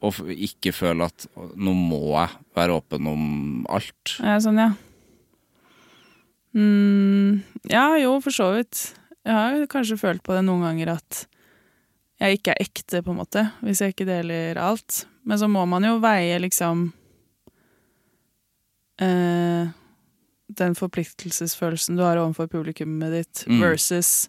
å 0.02 0.08
ikke 0.34 0.72
føle 0.74 1.06
at 1.06 1.26
nå 1.36 1.74
må 1.76 2.00
jeg 2.16 2.32
være 2.56 2.78
åpen 2.80 3.06
om 3.06 3.26
alt. 3.70 4.16
Ja, 4.18 4.40
sånn, 4.42 4.58
ja. 4.58 4.72
Mm, 6.54 7.42
ja, 7.70 7.86
jo, 8.02 8.16
for 8.24 8.34
så 8.34 8.48
vidt. 8.56 8.82
Jeg 9.24 9.34
har 9.34 9.70
kanskje 9.70 10.00
følt 10.00 10.24
på 10.26 10.34
det 10.34 10.42
noen 10.46 10.66
ganger 10.66 10.96
at 10.96 11.24
jeg 12.24 12.38
ikke 12.40 12.52
er 12.54 12.64
ekte, 12.64 13.00
på 13.04 13.12
en 13.14 13.18
måte, 13.20 13.42
hvis 13.62 13.80
jeg 13.84 13.94
ikke 13.94 14.06
deler 14.08 14.58
alt. 14.60 15.04
Men 15.24 15.38
så 15.40 15.48
må 15.50 15.62
man 15.68 15.84
jo 15.86 15.98
veie 16.02 16.38
liksom 16.42 16.92
eh, 19.00 19.68
Den 20.54 20.74
forpliktelsesfølelsen 20.76 21.96
du 21.98 22.02
har 22.04 22.20
overfor 22.20 22.46
publikummet 22.52 23.10
ditt, 23.12 23.44
Mm. 23.48 23.60
versus 23.60 24.28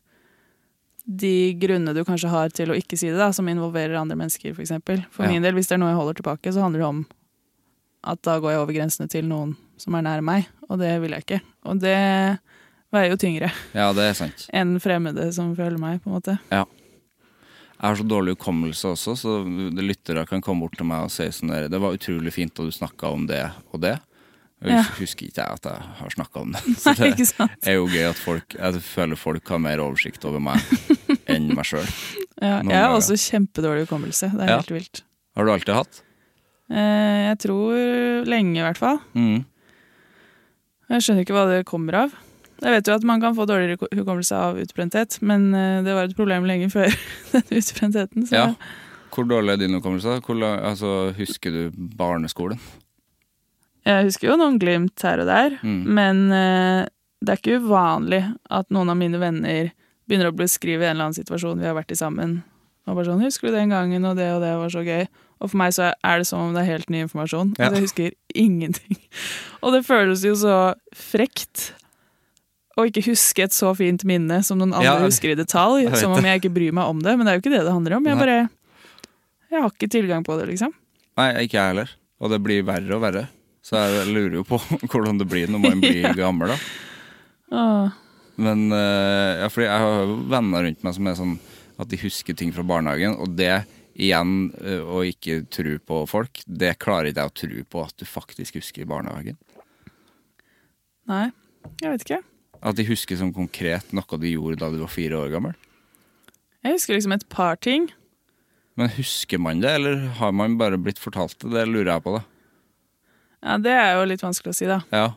de 1.05 1.53
grunnene 1.59 1.93
du 1.93 2.03
kanskje 2.03 2.29
har 2.31 2.49
til 2.49 2.69
å 2.71 2.75
ikke 2.75 2.97
si 2.97 3.09
det, 3.11 3.17
da, 3.19 3.27
som 3.31 3.45
involverer 3.47 3.93
andre 3.99 4.15
mennesker, 4.17 4.55
for 4.55 4.63
eksempel. 4.63 5.03
For 5.11 5.23
Ja. 5.25 5.29
min 5.29 5.41
del, 5.43 5.53
hvis 5.53 5.67
det 5.67 5.73
er 5.75 5.77
noe 5.77 5.89
jeg 5.89 5.97
holder 5.99 6.13
tilbake, 6.15 6.53
så 6.53 6.61
handler 6.61 6.79
det 6.79 6.87
om 6.87 7.05
at 8.05 8.21
da 8.23 8.39
går 8.39 8.51
jeg 8.51 8.59
over 8.59 8.73
grensene 8.73 9.09
til 9.09 9.25
noen 9.25 9.55
som 9.77 9.93
er 9.95 10.01
nær 10.01 10.21
meg, 10.23 10.47
og 10.69 10.79
det 10.79 10.99
vil 11.01 11.11
jeg 11.11 11.25
ikke. 11.25 11.41
Og 11.65 11.79
det 11.79 12.39
veier 12.93 13.09
jo 13.11 13.17
tyngre 13.17 13.51
Ja, 13.75 13.91
det 13.93 14.01
er 14.09 14.13
sant. 14.13 14.47
enn 14.53 14.79
fremmede 14.79 15.31
som 15.33 15.55
føler 15.55 15.77
meg, 15.77 16.01
på 16.01 16.07
en 16.07 16.13
måte. 16.21 16.39
Jeg 17.75 17.83
har 17.91 17.95
så 17.99 18.05
dårlig 18.07 18.37
hukommelse 18.37 18.87
også, 18.95 19.13
så 19.19 19.31
lyttere 19.75 20.25
kan 20.29 20.41
komme 20.41 20.63
bort 20.63 20.77
til 20.79 20.87
meg 20.87 21.03
og 21.05 21.11
si 21.11 21.25
sånn 21.35 21.51
der 21.51 21.67
Det 21.69 21.79
var 21.83 21.93
utrolig 21.97 22.31
fint 22.33 22.53
at 22.55 22.65
du 22.65 22.71
snakka 22.71 23.11
om 23.11 23.25
det 23.27 23.41
og 23.73 23.81
det. 23.83 23.97
Jeg 24.63 24.71
Ja. 24.71 24.83
husker 24.97 25.27
ikke 25.27 25.41
jeg 25.43 25.51
at 25.59 25.63
jeg 25.67 25.81
har 25.99 26.09
snakka 26.15 26.39
om 26.41 26.51
det. 26.55 26.61
Så 26.81 26.93
Nei, 26.97 27.09
det 27.11 27.27
sant? 27.27 27.51
er 27.67 27.75
jo 27.75 27.85
gøy 27.91 28.05
at 28.09 28.15
folk 28.17 28.55
Jeg 28.55 28.81
føler 28.81 29.15
folk 29.19 29.47
har 29.51 29.59
mer 29.59 29.77
oversikt 29.83 30.23
over 30.25 30.39
meg 30.39 30.57
enn 31.27 31.51
meg 31.53 31.65
sjøl. 31.67 31.85
Ja, 32.41 32.59
jeg 32.63 32.75
har 32.75 32.91
også 32.91 33.15
kjempedårlig 33.15 33.85
hukommelse. 33.87 34.27
Det 34.33 34.43
er 34.43 34.49
Ja. 34.49 34.57
helt 34.59 34.71
vilt. 34.71 35.03
Har 35.37 35.45
du 35.45 35.51
alltid 35.53 35.75
hatt? 35.75 36.01
Eh, 36.69 37.29
jeg 37.29 37.37
tror 37.45 38.25
lenge, 38.27 38.57
i 38.59 38.63
hvert 38.65 38.77
fall. 38.81 38.99
Mm. 39.15 39.45
Jeg 40.89 41.01
skjønner 41.05 41.23
ikke 41.25 41.33
hva 41.37 41.45
det 41.51 41.65
kommer 41.65 41.95
av. 42.05 42.15
Jeg 42.63 42.71
vet 42.71 42.87
jo 42.87 42.93
at 42.95 43.03
man 43.03 43.21
kan 43.21 43.35
få 43.35 43.45
dårligere 43.49 43.87
hukommelse 43.93 44.35
av 44.35 44.57
utbrenthet, 44.61 45.17
men 45.21 45.53
eh, 45.53 45.83
det 45.83 45.93
var 45.97 46.07
et 46.07 46.15
problem 46.15 46.45
lenge 46.47 46.69
før 46.71 46.87
den 47.33 47.45
utbrentheten. 47.59 48.27
Så 48.29 48.35
Ja. 48.35 48.47
Hvor 49.15 49.23
dårlig 49.29 49.53
er 49.53 49.57
din 49.61 49.73
hukommelse? 49.77 50.17
Hvor 50.25 50.41
altså, 50.43 51.13
husker 51.15 51.51
du 51.51 51.71
barneskolen? 51.97 52.59
jeg 53.85 54.07
husker 54.07 54.31
jo 54.31 54.35
noen 54.41 54.57
glimt 54.59 54.99
her 55.05 55.21
og 55.21 55.27
der, 55.29 55.59
Mm. 55.61 55.83
men 55.93 56.31
eh, 56.33 56.87
det 57.21 57.29
er 57.29 57.37
ikke 57.39 57.59
uvanlig 57.61 58.23
at 58.49 58.69
noen 58.73 58.89
av 58.89 58.97
mine 58.97 59.19
venner 59.21 59.69
begynner 60.09 60.31
å 60.31 60.35
beskrive 60.35 60.83
en 60.85 60.95
eller 60.95 61.05
annen 61.07 61.17
situasjon 61.17 61.59
vi 61.61 61.65
har 61.69 61.75
vært 61.77 61.91
i 61.93 61.95
sammen. 61.99 62.43
Og 62.87 62.95
bare 62.95 63.05
sånn 63.05 63.21
'Husker 63.23 63.47
du 63.49 63.53
den 63.55 63.69
gangen, 63.69 64.05
og 64.05 64.15
det 64.17 64.27
og 64.33 64.41
det 64.41 64.51
var 64.57 64.69
så 64.69 64.83
gøy?' 64.85 65.07
Og 65.41 65.49
for 65.51 65.57
meg 65.57 65.71
så 65.73 65.93
er 66.03 66.17
det 66.17 66.27
som 66.27 66.39
om 66.39 66.53
det 66.53 66.61
er 66.63 66.71
helt 66.73 66.89
ny 66.89 67.01
informasjon. 67.05 67.55
Ja. 67.59 67.65
Altså, 67.65 67.75
jeg 67.75 67.83
husker 67.83 68.11
ingenting. 68.35 68.97
Og 69.63 69.73
det 69.73 69.85
føles 69.85 70.23
jo 70.23 70.33
så 70.33 70.73
frekt 70.95 71.73
å 72.75 72.85
ikke 72.89 73.05
huske 73.07 73.45
et 73.45 73.55
så 73.55 73.71
fint 73.77 74.03
minne 74.07 74.41
som 74.43 74.59
noen 74.59 74.73
andre 74.75 74.87
Ja, 74.87 74.95
husker 75.03 75.31
i 75.31 75.37
detalj. 75.39 75.87
Som 75.95 76.15
om 76.17 76.27
jeg 76.27 76.41
ikke 76.41 76.53
bryr 76.55 76.75
meg 76.75 76.91
om 76.91 76.99
det. 77.03 77.13
Men 77.15 77.25
det 77.25 77.31
er 77.33 77.37
jo 77.39 77.43
ikke 77.45 77.53
det 77.55 77.63
det 77.63 77.75
handler 77.75 77.97
om. 77.97 78.09
Jeg 78.09 78.19
bare 78.19 78.39
Jeg 79.51 79.61
har 79.61 79.71
ikke 79.71 79.91
tilgang 79.91 80.25
på 80.27 80.35
det, 80.39 80.49
liksom. 80.51 80.73
Nei, 81.15 81.29
ikke 81.45 81.59
jeg 81.59 81.71
heller. 81.71 81.93
Og 82.19 82.31
det 82.33 82.41
blir 82.43 82.65
verre 82.67 82.97
og 82.97 83.03
verre. 83.05 83.27
Så 83.65 83.79
jeg 83.79 84.09
lurer 84.11 84.41
jo 84.41 84.43
på 84.47 84.59
hvordan 84.91 85.21
det 85.21 85.29
blir 85.31 85.47
når 85.51 85.63
man 85.63 85.83
blir 85.83 86.09
gammel, 86.19 86.51
da. 86.53 86.59
Åh. 87.55 88.01
Men 88.35 88.67
eh, 88.75 89.39
ja, 89.39 89.47
fordi 89.47 89.69
jeg 89.69 89.85
har 89.85 89.97
jo 90.03 90.19
venner 90.35 90.67
rundt 90.67 90.83
meg 90.83 90.97
som 90.97 91.07
er 91.07 91.17
sånn 91.21 91.33
at 91.79 91.89
de 91.91 91.99
husker 91.99 92.35
ting 92.35 92.51
fra 92.55 92.63
barnehagen, 92.67 93.15
og 93.19 93.31
det 93.39 93.63
igjen 93.95 94.49
eh, 94.59 94.83
å 94.83 95.01
ikke 95.07 95.45
tro 95.51 95.77
på 95.79 96.01
folk, 96.11 96.41
det 96.45 96.73
klarer 96.83 97.09
ikke 97.11 97.23
jeg 97.23 97.31
å 97.31 97.35
tro 97.41 97.65
på 97.71 97.83
at 97.87 97.95
du 97.99 98.05
faktisk 98.07 98.59
husker 98.59 98.83
i 98.83 98.89
barnehagen. 98.91 99.39
Nei, 101.07 101.29
jeg 101.79 101.93
vet 101.93 102.03
ikke. 102.03 102.21
At 102.61 102.77
de 102.77 102.85
husker 102.87 103.17
som 103.19 103.33
konkret 103.35 103.91
noe 103.95 104.19
de 104.21 104.31
gjorde 104.35 104.61
da 104.61 104.69
du 104.73 104.79
var 104.81 104.91
fire 104.91 105.17
år 105.19 105.33
gammel. 105.33 105.55
Jeg 106.65 106.77
husker 106.79 106.97
liksom 106.97 107.13
et 107.15 107.27
par 107.29 107.59
ting. 107.61 107.89
Men 108.75 108.89
husker 108.97 109.39
man 109.39 109.61
det, 109.63 109.71
eller 109.77 110.07
har 110.19 110.33
man 110.35 110.57
bare 110.59 110.79
blitt 110.81 110.99
fortalt 110.99 111.37
det? 111.43 111.51
Det 111.53 111.65
lurer 111.69 111.93
jeg 111.93 112.03
på, 112.03 112.15
da. 112.17 112.23
Ja, 113.45 113.57
Det 113.61 113.71
er 113.71 113.91
jo 113.95 114.07
litt 114.09 114.23
vanskelig 114.25 114.51
å 114.51 114.57
si, 114.57 114.67
da. 114.67 114.81
Ja, 114.91 115.13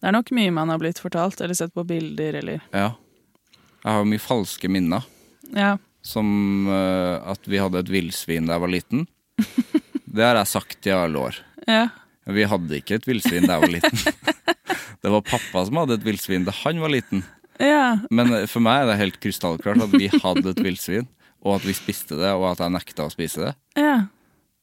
Det 0.00 0.08
er 0.08 0.14
nok 0.16 0.30
mye 0.32 0.52
man 0.54 0.70
har 0.72 0.78
blitt 0.80 0.98
fortalt, 1.02 1.40
eller 1.44 1.54
sett 1.58 1.74
på 1.76 1.84
bilder, 1.84 2.38
eller 2.40 2.60
ja. 2.72 2.92
Jeg 3.80 3.88
har 3.90 3.98
jo 4.00 4.08
mye 4.12 4.22
falske 4.22 4.68
minner. 4.68 5.04
Ja. 5.50 5.78
som 6.06 6.68
uh, 6.70 7.18
at 7.28 7.42
vi 7.50 7.58
hadde 7.58 7.80
et 7.82 7.88
villsvin 7.90 8.46
da 8.46 8.54
jeg 8.54 8.62
var 8.62 8.70
liten. 8.72 9.06
Det 10.14 10.24
har 10.24 10.38
jeg 10.38 10.50
sagt 10.50 10.86
i 10.86 10.92
alle 10.94 11.18
år. 11.18 11.36
Ja. 11.66 11.88
Vi 12.30 12.46
hadde 12.48 12.78
ikke 12.78 12.96
et 13.00 13.06
villsvin 13.08 13.44
da 13.48 13.58
jeg 13.58 13.66
var 13.66 13.74
liten. 13.74 13.98
Det 15.00 15.10
var 15.12 15.22
pappa 15.24 15.62
som 15.66 15.78
hadde 15.80 15.96
et 15.98 16.04
villsvin 16.04 16.44
da 16.44 16.52
han 16.64 16.80
var 16.82 16.92
liten. 16.92 17.22
ja. 17.60 17.96
Men 18.10 18.26
for 18.50 18.60
meg 18.64 18.82
er 18.82 18.86
det 18.92 18.98
helt 19.00 19.18
krystallklart 19.22 19.80
at 19.86 19.94
vi 19.96 20.08
hadde 20.12 20.48
et 20.52 20.60
villsvin, 20.64 21.06
og 21.40 21.56
at 21.56 21.64
vi 21.68 21.72
spiste 21.76 22.18
det, 22.20 22.32
og 22.36 22.44
at 22.52 22.60
jeg 22.64 22.74
nekta 22.74 23.06
å 23.08 23.12
spise 23.12 23.38
det. 23.48 23.54
ja. 23.80 23.98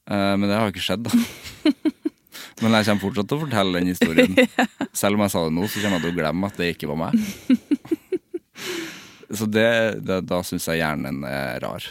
Eh, 0.07 0.33
Men 0.39 0.47
det 0.47 0.55
har 0.55 0.69
ikke 0.71 0.85
skjedd, 0.85 1.03
da. 1.03 1.11
Men 2.61 2.73
jeg 2.77 2.85
kommer 2.87 3.03
fortsatt 3.03 3.27
til 3.27 3.37
å 3.37 3.41
fortelle 3.43 3.75
den 3.81 3.89
historien. 3.91 4.33
Selv 4.97 5.13
om 5.17 5.23
jeg 5.25 5.33
sa 5.33 5.39
det 5.45 5.53
nå, 5.57 5.63
så 5.67 5.81
kommer 5.83 5.97
jeg 5.99 6.05
til 6.05 6.13
å 6.13 6.19
glemme 6.21 6.47
at 6.47 6.57
det 6.61 6.69
ikke 6.73 6.89
var 6.93 6.99
meg. 7.01 7.13
Så 9.29 9.43
det, 9.51 9.67
det, 10.07 10.21
da 10.29 10.37
syns 10.47 10.63
jeg 10.69 10.79
hjernen 10.79 11.19
er 11.27 11.57
rar. 11.59 11.83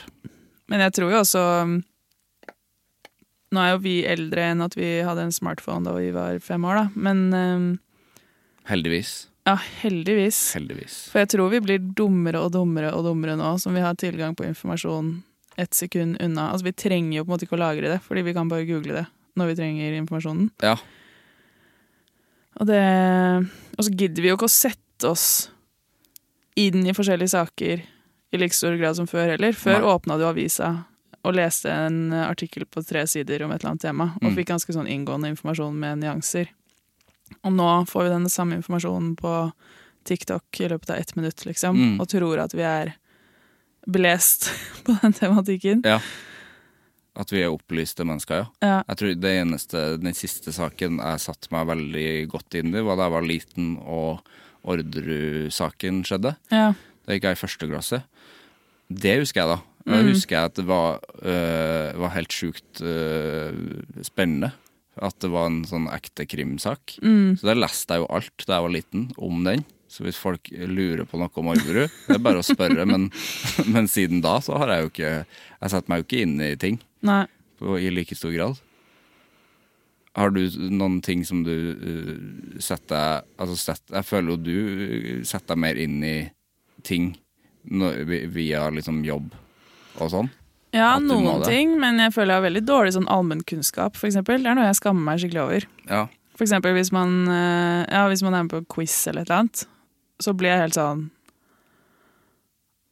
Men 0.72 0.80
jeg 0.86 0.94
tror 0.96 1.10
jo 1.12 1.18
også 1.20 1.42
um, 1.66 1.74
Nå 3.54 3.60
er 3.62 3.74
jo 3.74 3.82
vi 3.84 3.92
eldre 4.08 4.46
enn 4.54 4.64
at 4.64 4.72
vi 4.74 4.88
hadde 5.06 5.26
en 5.28 5.34
smartphone 5.36 5.84
da 5.86 5.92
vi 5.94 6.08
var 6.16 6.40
fem 6.42 6.64
år, 6.66 6.80
da. 6.80 6.86
Men 6.96 7.20
um, 7.36 7.66
Heldigvis. 8.66 9.28
ja, 9.46 9.54
heldigvis. 9.82 10.38
Heldigvis. 10.56 10.96
For 11.12 11.20
jeg 11.22 11.28
tror 11.36 11.50
vi 11.52 11.60
blir 11.62 11.78
dummere 11.78 12.40
og 12.42 12.52
dummere 12.52 12.92
og 12.94 13.04
dummere 13.06 13.36
nå 13.38 13.52
som 13.62 13.74
vi 13.76 13.80
har 13.84 13.94
tilgang 13.94 14.34
på 14.36 14.44
informasjon 14.48 15.22
ett 15.56 15.72
sekund 15.74 16.18
unna. 16.20 16.50
Altså 16.52 16.64
Vi 16.66 16.72
trenger 16.72 17.16
jo 17.18 17.24
på 17.24 17.30
en 17.30 17.34
måte 17.36 17.46
ikke 17.46 17.56
å 17.56 17.62
lagre 17.62 17.88
det, 17.94 18.00
fordi 18.04 18.22
vi 18.26 18.34
kan 18.36 18.48
bare 18.50 18.66
google 18.68 18.92
det 18.98 19.06
når 19.36 19.46
vi 19.52 19.54
trenger 19.56 19.94
informasjonen. 20.00 20.50
Ja. 20.62 20.76
Og 22.60 22.66
det 22.66 22.82
Og 23.78 23.84
så 23.84 23.92
gidder 23.92 24.22
vi 24.24 24.28
jo 24.30 24.36
ikke 24.38 24.48
å 24.48 24.52
sette 24.52 25.10
oss 25.10 25.50
inn 26.56 26.86
i 26.88 26.94
forskjellige 26.96 27.34
saker 27.34 27.82
i 28.32 28.38
like 28.40 28.56
stor 28.56 28.76
grad 28.80 28.96
som 28.96 29.06
før 29.08 29.34
heller. 29.34 29.52
Før 29.52 29.80
Nei. 29.82 29.90
åpna 29.94 30.16
du 30.18 30.24
avisa 30.24 30.70
og 31.26 31.34
leste 31.34 31.68
en 31.72 32.12
artikkel 32.14 32.64
på 32.70 32.82
tre 32.86 33.02
sider 33.10 33.42
om 33.44 33.50
et 33.52 33.60
eller 33.60 33.72
annet 33.74 33.82
tema, 33.82 34.04
og 34.22 34.30
Mm. 34.30 34.36
fikk 34.36 34.46
ganske 34.52 34.72
sånn 34.72 34.86
inngående 34.88 35.28
informasjon 35.34 35.74
med 35.74 35.98
nyanser. 35.98 36.48
Og 37.44 37.52
nå 37.52 37.68
får 37.90 38.04
vi 38.06 38.10
den 38.14 38.28
samme 38.32 38.56
informasjonen 38.60 39.16
på 39.18 39.32
TikTok 40.06 40.60
i 40.60 40.68
løpet 40.70 40.90
av 40.90 40.96
ett 41.02 41.16
minutt, 41.16 41.44
liksom, 41.46 41.76
Mm. 41.76 42.00
og 42.00 42.08
tror 42.08 42.38
at 42.44 42.52
vi 42.54 42.62
er 42.62 42.94
belest 43.86 44.50
på 44.86 44.96
den 45.02 45.12
tematikken. 45.12 45.82
ja. 45.84 46.00
At 47.16 47.30
vi 47.32 47.40
er 47.40 47.48
opplyste 47.48 48.04
mennesker, 48.04 48.42
ja. 48.42 48.46
Ja. 48.60 48.82
Jeg 48.90 48.96
tror 49.00 49.14
det 49.20 49.30
eneste, 49.40 49.98
Den 49.98 50.12
siste 50.12 50.52
saken 50.52 50.98
jeg 51.00 51.20
satte 51.24 51.48
meg 51.50 51.66
veldig 51.66 52.28
godt 52.28 52.54
inn 52.60 52.74
i, 52.76 52.82
var 52.84 52.96
da 53.00 53.06
jeg 53.06 53.14
var 53.14 53.22
liten 53.24 53.70
og 53.80 54.20
Orderud-saken 54.66 56.02
skjedde. 56.04 56.34
Ja. 56.52 56.74
Da 57.06 57.14
gikk 57.16 57.24
jeg 57.28 57.36
i 57.38 57.40
første 57.40 57.68
klasse. 57.70 58.02
Det 58.92 59.16
husker 59.20 59.40
jeg, 59.42 59.48
da. 59.48 59.58
Da 59.86 60.02
Mm. 60.02 60.08
husker 60.12 60.36
jeg 60.36 60.44
at 60.44 60.54
det 60.54 60.66
var, 60.66 61.00
øh, 61.22 61.98
var 62.00 62.10
helt 62.10 62.28
sjukt 62.32 62.80
øh, 62.82 63.54
spennende. 64.02 64.52
At 64.96 65.18
det 65.20 65.28
var 65.32 65.50
en 65.50 65.62
sånn 65.68 65.90
ekte 65.92 66.24
krimsak. 66.28 66.96
Mm. 67.04 67.36
Så 67.36 67.48
da 67.48 67.56
leste 67.56 67.96
jeg 67.96 68.04
jo 68.04 68.12
alt 68.16 68.44
da 68.46 68.58
jeg 68.58 68.66
var 68.66 68.72
liten 68.72 69.08
om 69.20 69.42
den. 69.44 69.64
Så 69.92 70.02
hvis 70.06 70.18
folk 70.18 70.48
lurer 70.50 71.04
på 71.06 71.18
noe 71.20 71.30
om 71.40 71.50
Orderud, 71.52 71.92
det 72.08 72.16
er 72.16 72.22
bare 72.22 72.40
å 72.42 72.46
spørre. 72.46 72.86
Men, 72.88 73.10
men 73.74 73.90
siden 73.90 74.22
da 74.24 74.38
så 74.44 74.56
har 74.60 74.72
jeg 74.72 74.84
jo 74.84 74.92
ikke 74.92 75.10
Jeg 75.12 75.72
setter 75.72 75.92
meg 75.92 76.00
jo 76.00 76.06
ikke 76.08 76.22
inn 76.24 76.38
i 76.42 76.54
ting 76.60 76.80
Nei. 77.06 77.24
på, 77.60 77.76
i 77.78 77.92
like 77.92 78.16
stor 78.18 78.34
grad. 78.34 78.62
Har 80.16 80.32
du 80.32 80.40
noen 80.72 81.02
ting 81.04 81.26
som 81.28 81.42
du 81.44 81.52
uh, 81.52 82.60
setter 82.62 83.26
altså 83.36 83.56
sett, 83.60 83.84
Jeg 83.92 84.08
føler 84.08 84.32
jo 84.32 84.40
du 84.40 84.56
uh, 84.56 85.24
setter 85.28 85.52
deg 85.52 85.62
mer 85.66 85.80
inn 85.80 86.00
i 86.04 86.16
ting 86.86 87.12
via 87.66 88.68
liksom 88.70 89.00
jobb 89.04 89.32
og 89.98 90.10
sånn. 90.12 90.28
Ja, 90.76 90.92
noen 91.02 91.42
ting, 91.46 91.74
men 91.80 91.98
jeg 92.02 92.12
føler 92.14 92.34
jeg 92.34 92.40
har 92.42 92.46
veldig 92.46 92.62
dårlig 92.68 92.94
sånn 92.96 93.08
allmennkunnskap, 93.12 93.96
eksempel. 94.08 94.42
Det 94.44 94.52
er 94.52 94.58
noe 94.58 94.68
jeg 94.68 94.78
skammer 94.78 95.06
meg 95.08 95.22
skikkelig 95.22 95.42
over. 95.42 95.66
Ja. 95.88 96.02
For 96.36 96.44
eksempel 96.44 96.76
hvis 96.76 96.92
man, 96.92 97.14
eh, 97.32 97.82
ja, 97.88 98.04
hvis 98.12 98.22
man 98.26 98.36
er 98.36 98.44
med 98.46 98.52
på 98.52 98.60
quiz 98.76 98.94
eller 99.08 99.24
et 99.24 99.30
eller 99.30 99.44
annet, 99.46 99.66
så 100.20 100.32
blir 100.36 100.52
jeg 100.52 100.62
helt 100.66 100.76
sånn 100.78 101.10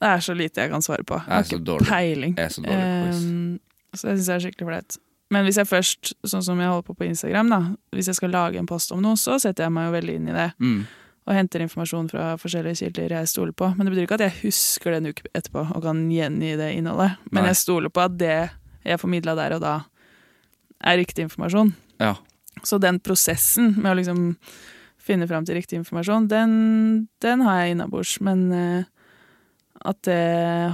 Det 0.01 0.09
er 0.11 0.21
så 0.21 0.35
lite 0.37 0.61
jeg 0.61 0.71
kan 0.73 0.83
svare 0.85 1.05
på. 1.09 1.17
Jeg 1.17 1.31
er 1.31 1.35
har 1.39 1.45
så 1.45 1.55
ikke 1.55 1.65
dårlig. 1.65 1.89
peiling. 1.89 2.35
Jeg 2.37 2.45
er 2.45 2.53
så 2.53 2.65
dårlig 2.65 2.85
på 2.85 3.05
quiz. 3.07 3.23
Um, 3.25 3.61
så 3.95 4.09
jeg 4.09 4.19
syns 4.19 4.29
jeg 4.29 4.35
er 4.37 4.45
skikkelig 4.45 4.69
flaut. 4.69 4.97
Men 5.33 5.47
hvis 5.47 5.57
jeg 5.57 5.67
først, 5.71 6.13
sånn 6.29 6.43
som 6.45 6.61
jeg 6.61 6.69
holder 6.69 6.85
på 6.87 6.97
på 6.99 7.07
Instagram, 7.09 7.49
da, 7.49 7.61
hvis 7.97 8.11
jeg 8.11 8.19
skal 8.19 8.31
lage 8.35 8.61
en 8.61 8.69
post 8.69 8.93
om 8.93 9.01
noe, 9.03 9.17
så 9.17 9.39
setter 9.41 9.65
jeg 9.65 9.73
meg 9.73 9.87
jo 9.89 9.95
veldig 9.95 10.17
inn 10.19 10.29
i 10.29 10.37
det. 10.37 10.51
Mm. 10.61 10.83
Og 11.25 11.33
henter 11.33 11.63
informasjon 11.65 12.11
fra 12.13 12.35
forskjellige 12.41 12.83
kilder 12.83 13.15
jeg 13.17 13.31
stoler 13.31 13.55
på. 13.57 13.71
Men 13.73 13.87
det 13.87 13.95
betyr 13.95 14.09
ikke 14.09 14.19
at 14.19 14.27
jeg 14.27 14.41
husker 14.43 14.93
det 14.93 15.01
en 15.01 15.11
uke 15.15 15.31
etterpå 15.33 15.63
og 15.65 15.87
kan 15.87 16.05
gjengi 16.13 16.53
det 16.61 16.69
innholdet. 16.77 17.17
Men 17.31 17.45
Nei. 17.45 17.51
jeg 17.53 17.61
stoler 17.63 17.93
på 17.93 18.05
at 18.05 18.19
det 18.21 18.37
jeg 18.85 19.01
formidla 19.01 19.33
der 19.39 19.57
og 19.57 19.63
da, 19.65 19.75
er 20.85 20.99
riktig 21.01 21.25
informasjon. 21.25 21.73
Ja. 22.03 22.13
Så 22.63 22.77
den 22.83 23.01
prosessen 23.01 23.73
med 23.79 23.95
å 23.95 23.97
liksom 23.97 24.35
finne 25.05 25.29
fram 25.29 25.47
til 25.49 25.57
riktig 25.57 25.79
informasjon, 25.81 26.29
den, 26.29 26.53
den 27.25 27.45
har 27.45 27.63
jeg 27.63 27.75
innabords. 27.75 28.19
Men 28.25 28.45
eh, 28.53 28.91
at 29.85 29.99
det 30.07 30.21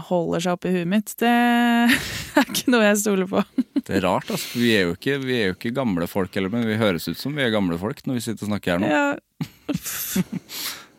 holder 0.07 0.43
seg 0.45 0.55
oppi 0.55 0.71
huet 0.75 0.89
mitt, 0.91 1.15
det 1.19 1.31
er 2.39 2.45
ikke 2.47 2.71
noe 2.71 2.85
jeg 2.87 3.01
stoler 3.03 3.29
på. 3.31 3.43
Det 3.81 3.97
er 3.97 4.05
rart, 4.05 4.29
altså. 4.31 4.59
Vi 4.61 4.69
er 4.77 4.85
jo 4.85 4.93
ikke, 4.95 5.15
vi 5.25 5.35
er 5.41 5.47
jo 5.49 5.55
ikke 5.57 5.73
gamle 5.75 6.07
folk 6.07 6.35
heller, 6.37 6.53
men 6.53 6.67
vi 6.69 6.77
høres 6.79 7.09
ut 7.09 7.19
som 7.19 7.33
vi 7.35 7.43
er 7.43 7.51
gamle 7.51 7.79
folk 7.81 8.03
når 8.07 8.19
vi 8.19 8.23
sitter 8.23 8.45
og 8.47 8.51
snakker 8.53 8.77
her 8.77 8.83
nå. 8.83 8.91
Ja, 8.93 9.07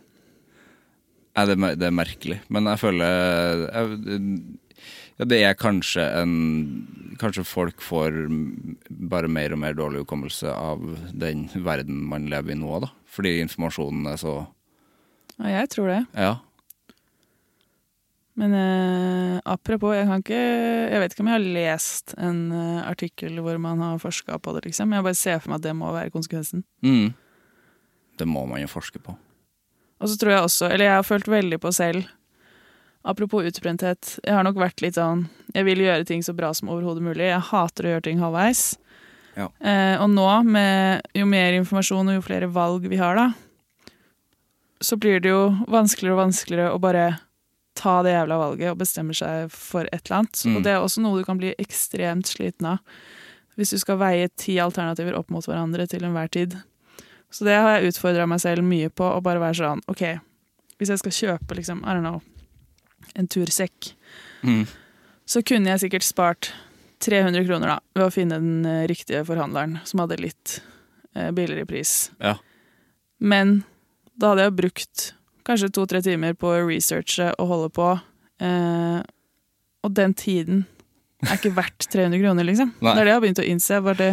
Nei, 1.32 1.46
det, 1.48 1.56
det 1.80 1.88
er 1.88 1.96
merkelig. 1.96 2.40
Men 2.52 2.68
jeg 2.68 2.82
føler 2.82 3.14
jeg, 3.72 4.18
ja, 5.22 5.28
Det 5.32 5.40
er 5.48 5.56
kanskje 5.60 6.04
en 6.20 6.34
Kanskje 7.22 7.46
folk 7.48 7.84
får 7.86 8.18
bare 9.12 9.30
mer 9.32 9.54
og 9.56 9.62
mer 9.62 9.76
dårlig 9.78 10.02
hukommelse 10.04 10.52
av 10.52 10.82
den 11.14 11.46
verden 11.64 12.02
man 12.10 12.26
lever 12.32 12.56
i 12.56 12.60
nå, 12.60 12.80
da. 12.84 12.90
Fordi 13.14 13.38
informasjonen 13.44 14.10
er 14.12 14.18
så 14.20 14.36
Ja, 15.38 15.62
jeg 15.62 15.70
tror 15.78 15.92
det. 15.94 16.02
Ja. 16.18 16.34
Men 18.40 18.54
eh, 18.56 19.40
apropos, 19.44 19.92
jeg 19.92 20.08
kan 20.08 20.22
ikke 20.24 20.38
Jeg 20.40 21.00
vet 21.02 21.14
ikke 21.14 21.24
om 21.26 21.30
jeg 21.30 21.36
har 21.36 21.50
lest 21.58 22.14
en 22.16 22.40
eh, 22.56 22.86
artikkel 22.88 23.42
hvor 23.44 23.60
man 23.60 23.84
har 23.84 24.00
forska 24.00 24.40
på 24.40 24.54
det, 24.56 24.64
liksom. 24.70 24.94
Jeg 24.96 25.08
bare 25.08 25.20
ser 25.20 25.42
for 25.42 25.52
meg 25.52 25.60
at 25.60 25.68
det 25.68 25.76
må 25.76 25.92
være 25.92 26.14
konsekvensen. 26.14 26.64
Mm. 26.86 27.12
Det 28.18 28.28
må 28.30 28.46
man 28.48 28.64
jo 28.64 28.72
forske 28.72 29.02
på. 29.04 29.18
Og 30.02 30.10
så 30.10 30.18
tror 30.18 30.34
jeg 30.34 30.48
også, 30.48 30.72
eller 30.72 30.88
jeg 30.88 30.98
har 30.98 31.08
følt 31.08 31.30
veldig 31.32 31.62
på 31.62 31.76
selv 31.76 32.08
Apropos 33.02 33.42
utbrenthet. 33.50 34.20
Jeg 34.22 34.36
har 34.38 34.46
nok 34.46 34.60
vært 34.62 34.82
litt 34.84 34.94
sånn 34.94 35.24
Jeg 35.56 35.66
vil 35.66 35.80
gjøre 35.82 36.06
ting 36.06 36.22
så 36.22 36.36
bra 36.38 36.52
som 36.54 36.70
overhodet 36.70 37.02
mulig. 37.02 37.32
Jeg 37.32 37.48
hater 37.50 37.88
å 37.88 37.94
gjøre 37.96 38.06
ting 38.06 38.22
halvveis. 38.22 38.76
Ja. 39.34 39.48
Eh, 39.58 39.96
og 39.98 40.12
nå, 40.14 40.28
med 40.46 41.08
jo 41.18 41.26
mer 41.26 41.56
informasjon 41.58 42.12
og 42.12 42.20
jo 42.20 42.26
flere 42.26 42.50
valg 42.52 42.86
vi 42.92 43.00
har, 43.02 43.18
da, 43.18 43.96
så 44.84 44.98
blir 45.00 45.22
det 45.24 45.32
jo 45.32 45.44
vanskeligere 45.72 46.18
og 46.18 46.22
vanskeligere 46.26 46.74
å 46.76 46.82
bare 46.84 47.06
ta 47.78 48.02
det 48.04 48.12
jævla 48.14 48.38
valget 48.42 48.72
og 48.74 48.80
bestemme 48.82 49.16
seg 49.16 49.52
for 49.54 49.88
et 49.92 50.02
eller 50.06 50.18
annet. 50.22 50.42
Mm. 50.46 50.56
Og 50.58 50.64
det 50.66 50.72
er 50.74 50.82
også 50.84 51.04
noe 51.04 51.20
du 51.22 51.26
kan 51.28 51.40
bli 51.40 51.54
ekstremt 51.62 52.28
sliten 52.32 52.68
av. 52.74 52.82
Hvis 53.60 53.74
du 53.76 53.80
skal 53.82 54.00
veie 54.02 54.30
ti 54.40 54.58
alternativer 54.64 55.16
opp 55.20 55.30
mot 55.34 55.46
hverandre 55.48 55.86
til 55.92 56.04
enhver 56.08 56.30
tid. 56.32 56.58
Så 57.32 57.46
det 57.48 57.56
har 57.56 57.78
jeg 57.80 57.94
utfordra 57.94 58.26
meg 58.28 58.42
selv 58.44 58.64
mye 58.68 58.90
på, 58.92 59.06
å 59.08 59.22
bare 59.24 59.40
være 59.40 59.60
sånn 59.62 59.84
OK, 59.92 60.04
hvis 60.82 60.90
jeg 60.92 61.00
skal 61.04 61.16
kjøpe 61.16 61.56
liksom, 61.60 61.84
I 61.86 61.94
don't 61.96 62.04
know, 62.04 62.22
en 63.16 63.28
tursekk, 63.32 63.94
Mm. 64.42 64.66
så 65.30 65.44
kunne 65.46 65.70
jeg 65.70 65.80
sikkert 65.84 66.04
spart 66.04 66.48
300 67.06 67.44
kroner 67.46 67.68
da, 67.76 67.80
ved 67.94 68.08
å 68.08 68.14
finne 68.14 68.40
den 68.42 68.66
eh, 68.66 68.88
riktige 68.90 69.22
forhandleren 69.28 69.76
som 69.86 70.02
hadde 70.02 70.18
litt 70.18 70.56
eh, 71.14 71.30
billigere 71.30 71.68
pris. 71.70 72.10
Ja. 72.18 72.36
Men 73.22 73.60
da 74.18 74.32
hadde 74.34 74.48
jeg 74.48 74.56
brukt 74.58 75.04
kanskje 75.48 75.72
to-tre 75.74 76.02
timer 76.06 76.36
på 76.38 76.50
å 76.52 76.62
researche 76.68 77.32
og 77.38 77.52
holde 77.52 77.70
på. 77.76 77.90
Eh, 78.42 79.00
og 79.82 79.94
den 79.98 80.14
tiden 80.18 80.66
er 81.28 81.38
ikke 81.38 81.54
verdt 81.58 81.88
300 81.94 82.22
kroner, 82.24 82.48
liksom. 82.48 82.74
Nei. 82.82 82.96
Det 82.96 83.02
er 83.02 83.06
det 83.06 83.14
jeg 83.14 83.20
har 83.20 83.26
begynt 83.26 83.44
å 83.44 83.48
innse. 83.52 83.82
Det, 84.00 84.10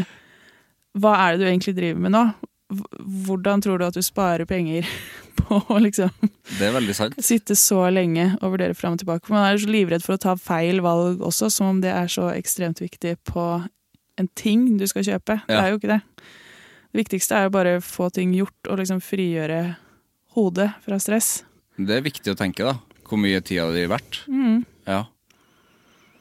hva 1.00 1.14
er 1.24 1.36
det 1.36 1.40
du 1.42 1.48
egentlig 1.50 1.76
driver 1.78 2.04
med 2.06 2.14
nå? 2.16 2.24
Hvordan 3.24 3.62
tror 3.64 3.80
du 3.80 3.86
at 3.86 3.96
du 3.96 4.04
sparer 4.04 4.44
penger 4.48 4.88
på 5.38 5.60
å 5.72 5.78
liksom 5.80 6.10
Det 6.58 6.68
sant. 6.96 7.16
sitte 7.24 7.56
så 7.56 7.86
lenge 7.94 8.34
og 8.42 8.56
vurdere 8.58 8.76
fram 8.76 8.96
og 8.96 9.00
tilbake? 9.00 9.32
Man 9.32 9.46
er 9.46 9.60
så 9.60 9.70
livredd 9.72 10.04
for 10.04 10.18
å 10.18 10.20
ta 10.20 10.36
feil 10.36 10.82
valg 10.84 11.22
også, 11.24 11.48
som 11.52 11.72
om 11.72 11.80
det 11.84 11.94
er 11.94 12.10
så 12.12 12.28
ekstremt 12.34 12.82
viktig 12.84 13.16
på 13.28 13.46
en 14.18 14.28
ting 14.36 14.74
du 14.76 14.84
skal 14.90 15.06
kjøpe. 15.06 15.38
Det 15.48 15.56
er 15.56 15.70
jo 15.72 15.78
ikke 15.78 15.92
det. 15.94 16.00
Det 16.88 17.02
viktigste 17.04 17.36
er 17.38 17.46
jo 17.46 17.54
bare 17.54 17.76
å 17.78 17.84
få 17.84 18.08
ting 18.12 18.32
gjort 18.36 18.68
og 18.72 18.80
liksom 18.80 19.00
frigjøre 19.04 19.60
hodet 20.38 20.70
fra 20.84 20.98
stress. 21.02 21.42
Det 21.78 21.98
er 21.98 22.04
viktig 22.06 22.32
å 22.32 22.38
tenke, 22.38 22.66
da. 22.66 22.78
Hvor 23.08 23.20
mye 23.20 23.40
tid 23.40 23.62
hadde 23.62 23.78
det 23.78 23.88
vært? 23.90 24.22
Mm. 24.30 24.64
Ja. 24.88 25.04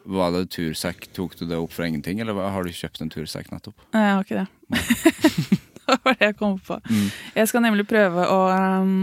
Var 0.07 0.31
det 0.31 0.43
tursekk? 0.55 1.09
Tok 1.15 1.35
du 1.39 1.45
det 1.49 1.57
opp 1.59 1.73
for 1.75 1.87
ingenting, 1.87 2.21
eller 2.23 2.37
har 2.53 2.63
du 2.63 2.71
kjøpt 2.71 3.01
en 3.03 3.11
tursekk 3.11 3.49
nettopp? 3.51 3.81
Nei, 3.95 4.03
jeg 4.05 4.13
har 4.15 4.27
ikke 4.27 4.43
det. 4.43 4.47
det 5.87 5.97
var 6.03 6.15
det 6.15 6.29
jeg 6.29 6.37
kom 6.39 6.55
på. 6.63 6.77
Mm. 6.87 7.09
Jeg 7.35 7.51
skal 7.51 7.65
nemlig 7.65 7.87
prøve 7.89 8.27
å 8.31 8.39
um, 8.53 8.95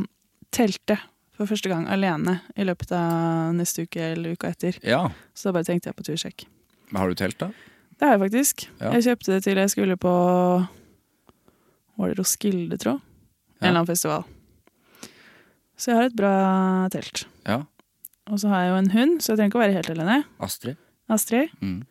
telte 0.54 0.96
for 1.34 1.50
første 1.50 1.68
gang 1.68 1.84
alene 1.90 2.38
i 2.56 2.64
løpet 2.64 2.94
av 2.96 3.52
neste 3.58 3.84
uke 3.84 4.12
eller 4.14 4.38
uka 4.38 4.52
etter. 4.54 4.78
Ja. 4.86 5.02
Så 5.34 5.50
da 5.50 5.58
bare 5.58 5.68
tenkte 5.68 5.90
jeg 5.90 5.98
på 5.98 6.06
tursjekk. 6.08 6.46
Har 6.94 7.10
du 7.10 7.18
telt, 7.18 7.36
da? 7.42 7.50
Det 7.98 8.06
har 8.06 8.16
jeg 8.16 8.24
faktisk. 8.24 8.64
Ja. 8.78 8.94
Jeg 8.96 9.06
kjøpte 9.08 9.34
det 9.34 9.42
til 9.44 9.60
jeg 9.60 9.72
skulle 9.72 9.96
på 10.00 10.14
Var 11.98 12.10
det 12.10 12.18
Roskilde, 12.18 12.78
tro? 12.80 12.96
En 13.60 13.68
eller 13.68 13.82
annen 13.82 13.90
festival. 13.92 14.24
Så 15.76 15.90
jeg 15.90 15.98
har 15.98 16.08
et 16.10 16.16
bra 16.16 16.34
telt. 16.94 17.24
Ja. 17.48 17.62
Og 18.30 18.40
så 18.40 18.48
har 18.52 18.64
jeg 18.64 18.72
jo 18.72 18.78
en 18.80 18.90
hund, 18.94 19.20
så 19.20 19.32
jeg 19.32 19.40
trenger 19.40 19.52
ikke 19.52 19.60
å 19.60 19.64
være 19.64 19.76
helt 19.76 19.92
alene. 19.92 20.22
Astrid? 20.44 20.80
Astrid. 21.12 21.52
Mm. 21.60 21.82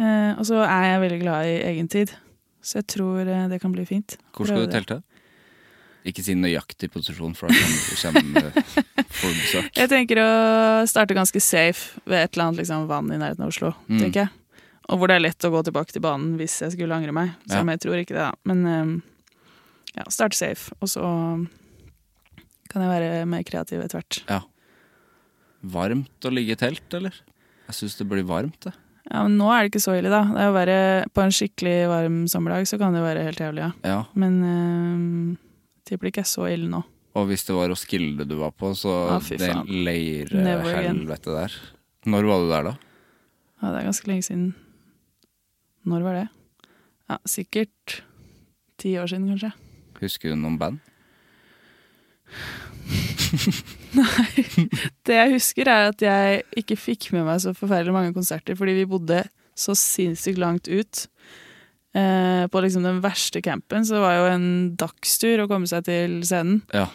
Eh, 0.00 0.32
og 0.40 0.44
så 0.48 0.62
er 0.64 0.84
jeg 0.88 1.02
veldig 1.04 1.22
glad 1.22 1.48
i 1.48 1.56
egentid. 1.68 2.14
Så 2.64 2.80
jeg 2.80 2.88
tror 2.94 3.28
eh, 3.28 3.48
det 3.52 3.60
kan 3.62 3.74
bli 3.74 3.84
fint. 3.86 4.16
Hvor 4.34 4.48
skal 4.48 4.66
du 4.66 4.72
telte? 4.72 5.02
Ikke 6.08 6.24
si 6.26 6.34
nøyaktig 6.34 6.88
posisjon, 6.90 7.34
for 7.38 7.46
da 7.46 7.58
kommer, 8.00 8.24
du 8.26 9.28
besøk. 9.44 9.70
Jeg 9.78 9.90
tenker 9.92 10.18
å 10.18 10.30
starte 10.90 11.14
ganske 11.14 11.38
safe 11.38 12.00
ved 12.08 12.24
et 12.24 12.32
eller 12.34 12.48
annet 12.48 12.64
liksom, 12.64 12.88
vann 12.90 13.12
i 13.14 13.20
nærheten 13.20 13.44
av 13.44 13.52
Oslo. 13.52 13.70
Mm. 13.86 14.00
tenker 14.00 14.24
jeg. 14.24 14.32
Og 14.90 14.98
hvor 14.98 15.10
det 15.10 15.20
er 15.20 15.22
lett 15.28 15.46
å 15.46 15.52
gå 15.52 15.62
tilbake 15.62 15.94
til 15.94 16.02
banen 16.02 16.34
hvis 16.40 16.58
jeg 16.64 16.74
skulle 16.74 16.96
angre 16.96 17.14
meg. 17.14 17.36
Som 17.46 17.70
ja. 17.70 17.76
jeg 17.76 17.84
tror 17.84 18.00
ikke 18.00 18.16
det, 18.16 18.24
da. 18.24 18.32
Men 18.50 18.64
um, 18.66 18.96
ja, 19.94 20.08
starte 20.10 20.34
safe. 20.40 20.74
Og 20.82 20.90
så 20.90 21.04
kan 22.72 22.84
jeg 22.84 22.92
være 22.92 23.26
mer 23.28 23.44
kreativ 23.46 23.82
etter 23.84 24.00
hvert. 24.00 24.22
Ja. 24.28 24.40
Varmt 25.72 26.26
å 26.26 26.32
ligge 26.32 26.56
i 26.56 26.58
telt, 26.58 26.86
eller? 26.96 27.14
Jeg 27.68 27.78
syns 27.78 27.98
det 28.00 28.08
blir 28.10 28.26
varmt, 28.26 28.58
det. 28.66 28.74
Ja, 29.10 29.24
men 29.26 29.34
nå 29.36 29.48
er 29.50 29.64
det 29.64 29.72
ikke 29.72 29.82
så 29.82 29.96
ille, 29.98 30.10
da. 30.12 30.22
Det 30.30 30.40
er 30.40 30.48
å 30.48 30.54
være 30.54 30.76
På 31.12 31.24
en 31.24 31.34
skikkelig 31.34 31.74
varm 31.90 32.18
sommerdag 32.30 32.68
så 32.70 32.78
kan 32.80 32.94
det 32.94 33.02
jo 33.02 33.06
være 33.08 33.24
helt 33.26 33.42
jævlig, 33.42 33.64
ja. 33.66 33.72
Ja. 33.90 33.98
Men 34.18 34.36
øh, 34.46 35.40
tipper 35.88 36.06
det 36.06 36.14
ikke 36.14 36.24
er 36.24 36.30
så 36.30 36.46
ille 36.48 36.70
nå. 36.70 36.82
Og 37.18 37.26
hvis 37.28 37.44
det 37.44 37.56
var 37.56 37.68
Roskilde 37.68 38.24
du 38.24 38.38
var 38.40 38.54
på, 38.56 38.70
så 38.78 38.92
ah, 39.18 39.26
det 39.28 39.50
leirhelvete 39.68 41.34
der. 41.34 41.56
Når 42.08 42.28
var 42.30 42.40
du 42.40 42.48
der, 42.48 42.70
da? 42.70 42.76
Ja, 43.60 43.66
det 43.66 43.82
er 43.82 43.88
ganske 43.90 44.08
lenge 44.08 44.24
siden. 44.26 44.46
Når 45.86 46.06
var 46.06 46.16
det? 46.16 46.24
Ja, 47.10 47.18
sikkert 47.28 47.98
ti 48.80 48.94
år 48.98 49.10
siden, 49.12 49.28
kanskje. 49.34 49.52
Husker 50.00 50.32
du 50.32 50.40
noen 50.40 50.56
band? 50.58 50.80
Det 55.06 55.16
jeg 55.16 55.34
husker, 55.34 55.68
er 55.68 55.90
at 55.92 56.02
jeg 56.04 56.42
ikke 56.62 56.78
fikk 56.80 57.10
med 57.14 57.26
meg 57.28 57.40
så 57.44 57.54
forferdelig 57.56 57.94
mange 57.94 58.14
konserter, 58.16 58.56
fordi 58.58 58.74
vi 58.80 58.88
bodde 58.88 59.22
så 59.58 59.76
sinnssykt 59.78 60.40
langt 60.40 60.68
ut. 60.68 61.06
Eh, 61.92 62.44
på 62.48 62.60
liksom 62.64 62.86
den 62.86 63.02
verste 63.04 63.42
campen, 63.44 63.84
så 63.84 63.98
det 63.98 64.04
var 64.04 64.14
jo 64.16 64.28
en 64.32 64.46
dagstur 64.80 65.44
å 65.44 65.48
komme 65.50 65.68
seg 65.68 65.84
til 65.88 66.22
scenen. 66.24 66.62
Ja. 66.72 66.86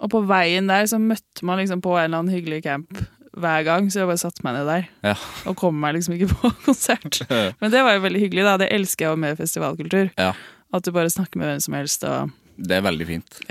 Og 0.00 0.12
på 0.12 0.22
veien 0.28 0.68
der 0.68 0.88
så 0.88 1.00
møtte 1.00 1.44
man 1.48 1.60
liksom 1.60 1.82
på 1.84 1.92
en 1.96 2.08
eller 2.08 2.22
annen 2.22 2.32
hyggelig 2.32 2.62
camp 2.64 3.04
hver 3.36 3.66
gang, 3.66 3.90
så 3.92 4.00
jeg 4.00 4.08
bare 4.08 4.20
satte 4.20 4.44
meg 4.46 4.56
ned 4.56 4.68
der. 4.70 4.88
Ja. 5.04 5.14
Og 5.48 5.58
kom 5.60 5.76
meg 5.80 5.98
liksom 5.98 6.16
ikke 6.16 6.32
på 6.32 6.52
konsert. 6.70 7.20
Men 7.60 7.72
det 7.72 7.84
var 7.84 7.98
jo 7.98 8.04
veldig 8.06 8.22
hyggelig, 8.24 8.46
da. 8.48 8.56
Det 8.64 8.72
elsker 8.72 9.06
jeg 9.06 9.12
jo 9.12 9.22
med 9.26 9.40
festivalkultur. 9.40 10.12
Ja. 10.16 10.32
At 10.74 10.88
du 10.88 10.92
bare 10.96 11.12
snakker 11.12 11.40
med 11.40 11.52
hvem 11.52 11.64
som 11.68 11.76
helst. 11.76 12.08
Og... 12.08 12.32
Det 12.56 12.78
er 12.78 12.86
veldig 12.88 13.08
fint. 13.12 13.42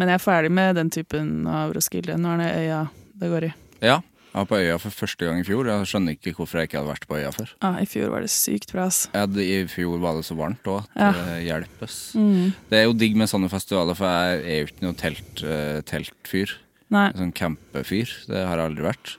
Men 0.00 0.08
jeg 0.08 0.18
er 0.20 0.24
ferdig 0.24 0.50
med 0.54 0.76
den 0.80 0.90
typen 0.90 1.46
av 1.50 1.74
Roskilde. 1.76 2.16
Nå 2.20 2.32
er 2.36 2.40
det 2.40 2.50
øya 2.62 2.80
det 3.20 3.28
går 3.32 3.44
i. 3.50 3.52
Ja. 3.84 3.98
Jeg 4.32 4.38
var 4.40 4.46
på 4.48 4.56
øya 4.64 4.76
for 4.80 4.94
første 4.96 5.26
gang 5.28 5.42
i 5.42 5.44
fjor. 5.44 5.68
Jeg 5.68 5.88
skjønner 5.90 6.14
ikke 6.16 6.32
hvorfor 6.38 6.56
jeg 6.62 6.70
ikke 6.70 6.78
hadde 6.80 6.88
vært 6.94 7.04
på 7.10 7.16
øya 7.20 7.32
før. 7.36 7.50
Ja, 7.60 7.72
I 7.82 7.84
fjor 7.90 8.08
var 8.14 8.24
det 8.24 8.30
sykt 8.32 8.70
bra, 8.72 8.86
ass. 8.88 9.02
Ja, 9.12 9.26
I 9.28 9.58
fjor 9.68 9.98
var 10.00 10.16
det 10.16 10.24
så 10.24 10.36
varmt 10.38 10.64
òg 10.72 10.86
at 10.86 11.02
Ja. 11.02 11.10
det 11.12 11.34
hjelpes. 11.44 11.96
Mm. 12.16 12.54
Det 12.70 12.78
er 12.78 12.84
jo 12.86 12.94
digg 12.96 13.18
med 13.20 13.28
sånne 13.28 13.50
festivaler, 13.52 13.94
for 13.98 14.08
jeg 14.08 14.40
er 14.40 14.58
jo 14.62 14.70
ikke 14.70 14.86
noe 14.86 14.96
telt, 14.96 15.44
uh, 15.44 15.82
teltfyr. 15.84 16.54
Nei. 16.88 17.10
Sånn 17.12 17.34
campefyr. 17.36 18.08
Det 18.26 18.40
har 18.48 18.56
jeg 18.56 18.70
aldri 18.70 18.88
vært. 18.88 19.16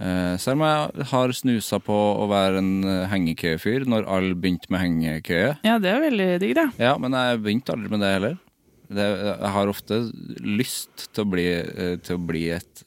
Uh, 0.00 0.36
selv 0.40 0.56
om 0.56 0.64
jeg 0.64 1.06
har 1.12 1.28
snusa 1.36 1.78
på 1.84 1.92
å 2.22 2.26
være 2.30 2.58
en 2.62 2.84
eh, 2.86 3.06
hengekøyefyr 3.10 3.84
når 3.90 4.06
alle 4.08 4.34
begynte 4.38 4.70
med 4.70 4.80
hengekøye. 4.80 5.56
Ja, 5.66 5.76
det 5.82 5.90
er 5.92 6.00
veldig 6.08 6.28
digg, 6.40 6.54
da. 6.56 6.70
Ja, 6.78 6.96
men 6.96 7.12
jeg 7.12 7.40
begynte 7.42 7.74
aldri 7.74 7.90
med 7.90 8.00
det 8.00 8.12
heller. 8.14 8.36
Jeg 8.88 9.50
har 9.52 9.68
ofte 9.68 9.98
lyst 10.40 11.08
til 11.12 11.24
å 11.24 11.28
bli, 11.28 11.46
eh, 11.60 11.96
til 12.00 12.16
å 12.16 12.22
bli 12.26 12.46
et, 12.56 12.84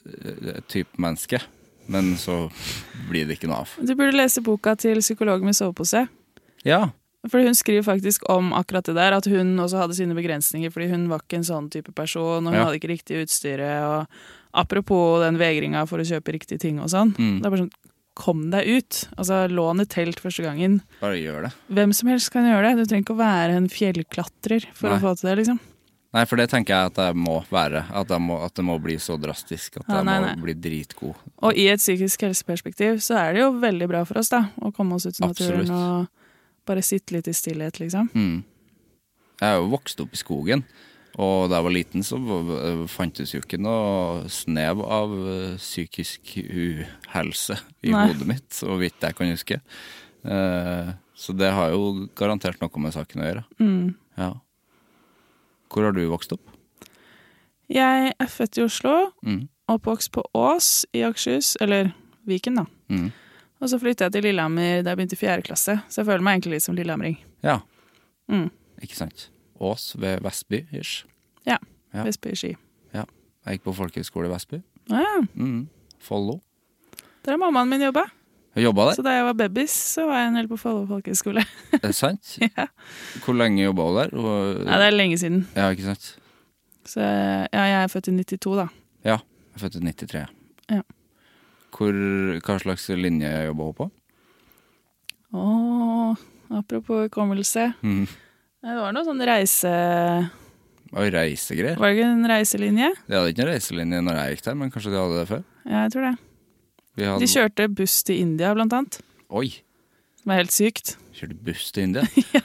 et 0.55 0.67
type 0.67 0.97
menneske, 1.01 1.41
men 1.91 2.15
så 2.17 2.47
blir 3.09 3.27
det 3.27 3.37
ikke 3.37 3.49
noe 3.51 3.61
av. 3.65 3.75
Du 3.81 3.93
burde 3.93 4.15
lese 4.17 4.41
boka 4.41 4.73
til 4.81 4.97
psykologen 5.03 5.45
med 5.45 5.57
sovepose. 5.57 6.07
Ja, 6.65 6.89
For 7.29 7.37
hun 7.45 7.53
skriver 7.53 7.83
faktisk 7.85 8.23
om 8.33 8.49
akkurat 8.57 8.83
det 8.89 8.95
der, 8.97 9.13
at 9.13 9.27
hun 9.29 9.51
også 9.61 9.77
hadde 9.77 9.93
sine 9.93 10.15
begrensninger, 10.17 10.71
fordi 10.73 10.87
hun 10.89 11.03
var 11.07 11.19
ikke 11.21 11.37
en 11.37 11.45
sånn 11.45 11.67
type 11.69 11.93
person, 11.93 12.47
og 12.47 12.49
hun 12.49 12.57
Ja. 12.57 12.63
hadde 12.65 12.79
ikke 12.79 12.89
riktig 12.89 13.21
utstyret. 13.27 13.83
Og 13.85 14.07
apropos 14.57 15.21
den 15.21 15.37
vegringa 15.37 15.85
for 15.87 15.99
å 15.99 16.07
kjøpe 16.07 16.33
riktige 16.33 16.57
ting 16.59 16.79
og 16.79 16.89
sånn. 16.89 17.13
Mm. 17.15 17.37
Det 17.41 17.45
er 17.45 17.49
bare 17.51 17.61
sånn, 17.61 17.71
kom 18.15 18.49
deg 18.49 18.65
ut. 18.67 19.07
Altså, 19.17 19.47
lån 19.53 19.81
et 19.81 19.89
telt 19.89 20.19
første 20.19 20.41
gangen. 20.43 20.81
bare 20.99 21.21
gjør 21.21 21.43
det. 21.43 21.53
Hvem 21.69 21.93
som 21.93 22.09
helst 22.09 22.31
kan 22.31 22.43
gjøre 22.43 22.75
det. 22.75 22.77
Du 22.81 22.89
trenger 22.89 23.05
ikke 23.05 23.15
å 23.19 23.21
være 23.21 23.55
en 23.55 23.67
fjellklatrer 23.69 24.65
for 24.73 24.89
Nei. 24.89 24.97
å 24.97 25.01
få 25.01 25.13
til 25.19 25.29
det, 25.29 25.37
liksom. 25.45 25.59
Nei, 26.11 26.25
for 26.27 26.35
det 26.41 26.49
tenker 26.51 26.75
jeg 26.75 26.89
at 26.91 26.97
det 26.99 27.09
må 27.15 27.37
være. 27.47 27.85
At, 27.95 28.09
det 28.09 28.17
må, 28.19 28.35
at 28.43 28.53
det 28.57 28.65
må 28.67 28.75
bli 28.83 28.97
så 28.99 29.15
drastisk 29.21 29.77
at 29.79 29.85
Ja, 29.87 30.01
jeg 30.01 30.07
nei, 30.09 30.17
må 30.19 30.25
nei. 30.27 30.35
bli 30.43 30.55
dritgod. 30.59 31.15
Og 31.47 31.55
i 31.55 31.69
et 31.71 31.79
psykisk 31.79 32.25
helseperspektiv 32.27 32.99
så 33.05 33.15
er 33.21 33.37
det 33.37 33.45
jo 33.45 33.51
veldig 33.61 33.87
bra 33.87 34.01
for 34.09 34.19
oss 34.19 34.31
da, 34.33 34.41
å 34.59 34.73
komme 34.75 34.97
oss 34.99 35.07
ut 35.07 35.15
i 35.15 35.23
naturen 35.23 35.63
Absolutt. 35.63 35.71
og 35.71 36.67
bare 36.67 36.83
sitte 36.83 37.15
litt 37.15 37.29
i 37.31 37.35
stillhet, 37.35 37.79
liksom. 37.79 38.11
Mm. 38.11 38.41
Jeg 39.41 39.47
er 39.53 39.57
jo 39.61 39.71
vokst 39.71 40.03
opp 40.03 40.11
i 40.13 40.19
skogen, 40.19 40.65
og 41.15 41.47
da 41.49 41.57
jeg 41.61 41.65
var 41.69 41.73
liten 41.77 42.03
så 42.05 42.19
fantes 42.91 43.31
jo 43.33 43.39
ikke 43.41 43.57
noe 43.59 44.27
snev 44.31 44.83
av 44.85 45.15
eh, 45.15 45.55
psykisk 45.59 46.35
uhelse 46.43 47.57
i 47.87 47.95
Nei. 47.95 48.05
hodet 48.11 48.27
mitt, 48.29 48.47
så 48.53 48.75
vidt 48.79 48.99
jeg 49.01 49.17
kan 49.17 49.31
huske. 49.31 49.57
Eh, 50.27 50.91
så 51.17 51.33
det 51.39 51.49
har 51.55 51.71
jo 51.73 52.07
garantert 52.19 52.61
noe 52.61 52.83
med 52.83 52.93
saken 52.95 53.23
å 53.23 53.27
gjøre. 53.31 53.43
Mm. 53.63 53.93
Ja. 54.19 54.33
Hvor 55.71 55.83
har 55.87 55.91
du 55.95 56.01
vokst 56.11 56.33
opp? 56.35 56.49
Jeg 57.71 58.13
er 58.19 58.27
født 58.27 58.57
i 58.59 58.63
Oslo, 58.65 59.11
Mm. 59.23 59.47
oppvokst 59.71 60.11
på 60.11 60.23
Ås 60.35 60.85
i 60.93 60.99
Akershus, 61.07 61.55
eller 61.61 61.93
Viken 62.27 62.55
da. 62.55 62.65
Mm. 62.89 63.11
Og 63.61 63.69
så 63.69 63.79
flyttet 63.79 64.01
jeg 64.09 64.11
til 64.11 64.23
Lillehammer 64.23 64.81
da 64.83 64.89
jeg 64.91 64.97
begynte 64.97 65.13
i 65.13 65.21
fjerde 65.21 65.43
klasse, 65.47 65.77
så 65.89 66.01
jeg 66.01 66.05
føler 66.05 66.21
meg 66.25 66.33
egentlig 66.41 66.51
litt 66.57 66.63
som 66.63 66.75
lillehamring. 66.75 67.17
Ja, 67.43 67.59
Mm. 68.29 68.49
ikke 68.81 68.95
sant. 68.95 69.29
Ås 69.59 69.95
ved 69.99 70.19
Vestby, 70.21 70.65
ish. 70.73 71.05
Ja. 71.45 71.57
Vestby 71.93 72.31
i 72.31 72.35
Ski. 72.35 72.55
Jeg 72.93 73.57
gikk 73.57 73.63
på 73.63 73.73
folkehøyskole 73.73 74.27
i 74.27 74.29
Vestby. 74.29 74.61
Ja, 74.89 74.99
ja. 74.99 75.21
Mm. 75.35 75.67
Follo. 75.99 76.41
der 77.25 77.31
har 77.31 77.37
mammaen 77.37 77.69
min 77.69 77.81
jobba. 77.81 78.03
Jobba 78.59 78.89
der, 78.89 78.95
Så 78.99 79.03
da 79.05 79.11
jeg 79.15 79.23
var 79.23 79.33
babys, 79.39 79.71
så 79.95 80.03
var 80.09 80.17
jeg 80.19 80.27
en 80.27 80.35
del 80.41 80.47
på 80.51 80.57
Follo 80.59 80.81
folkehøgskole. 80.89 81.43
er 81.77 81.83
det 81.85 81.93
sant? 81.95 82.33
ja. 82.57 82.65
Hvor 83.23 83.37
lenge 83.39 83.63
jobba 83.63 83.85
du 83.87 83.95
der? 84.01 84.09
Og- 84.19 84.65
ja, 84.67 84.79
det 84.81 84.87
er 84.89 84.97
lenge 84.97 85.17
siden. 85.21 85.45
Ja, 85.55 85.69
ikke 85.71 85.85
sant? 85.87 86.09
Så 86.85 86.99
ja, 86.99 87.47
jeg 87.69 87.77
er 87.83 87.87
født 87.93 88.09
i 88.11 88.15
92 88.17 88.57
da. 88.59 88.65
Ja, 89.07 89.17
jeg 89.21 89.55
er 89.55 89.63
født 89.63 89.75
i 89.79 89.83
93. 89.85 90.25
Ja. 90.71 90.81
Hvor, 91.71 91.95
hva 92.43 92.57
slags 92.59 92.89
linje 92.99 93.31
jobba 93.47 93.63
hun 93.69 93.77
på? 93.77 93.87
Åh, 95.33 96.15
apropos 96.51 97.05
hukommelse. 97.07 97.69
Mm. 97.81 98.03
Det 98.61 98.75
var 98.77 98.91
noe 98.93 99.07
sånn 99.07 99.23
reise... 99.25 99.71
Og 100.91 101.07
reisegreier. 101.15 101.77
Var 101.79 101.87
det 101.93 101.95
ikke 102.01 102.07
en 102.11 102.27
reiselinje? 102.27 102.89
De 103.07 103.15
hadde 103.15 103.31
ikke 103.31 103.45
noen 103.45 103.53
reiselinje 103.53 104.01
når 104.03 104.17
jeg 104.19 104.33
gikk 104.35 104.43
der, 104.49 104.57
men 104.59 104.71
kanskje 104.73 104.91
de 104.91 104.99
hadde 104.99 105.21
det 105.21 105.27
før? 105.29 105.43
Ja, 105.63 105.85
jeg 105.85 105.93
tror 105.93 106.03
det. 106.09 106.11
Vi 106.99 107.07
hadde... 107.07 107.23
De 107.23 107.29
kjørte 107.31 107.67
buss 107.71 108.01
til 108.07 108.19
India, 108.23 108.51
blant 108.57 108.73
annet. 108.75 108.99
Oi! 109.31 109.47
Som 110.21 110.33
er 110.33 110.41
helt 110.43 110.53
sykt. 110.53 110.95
Kjørte 111.17 111.37
buss 111.45 111.71
til 111.73 111.87
India? 111.87 112.03
ja. 112.37 112.43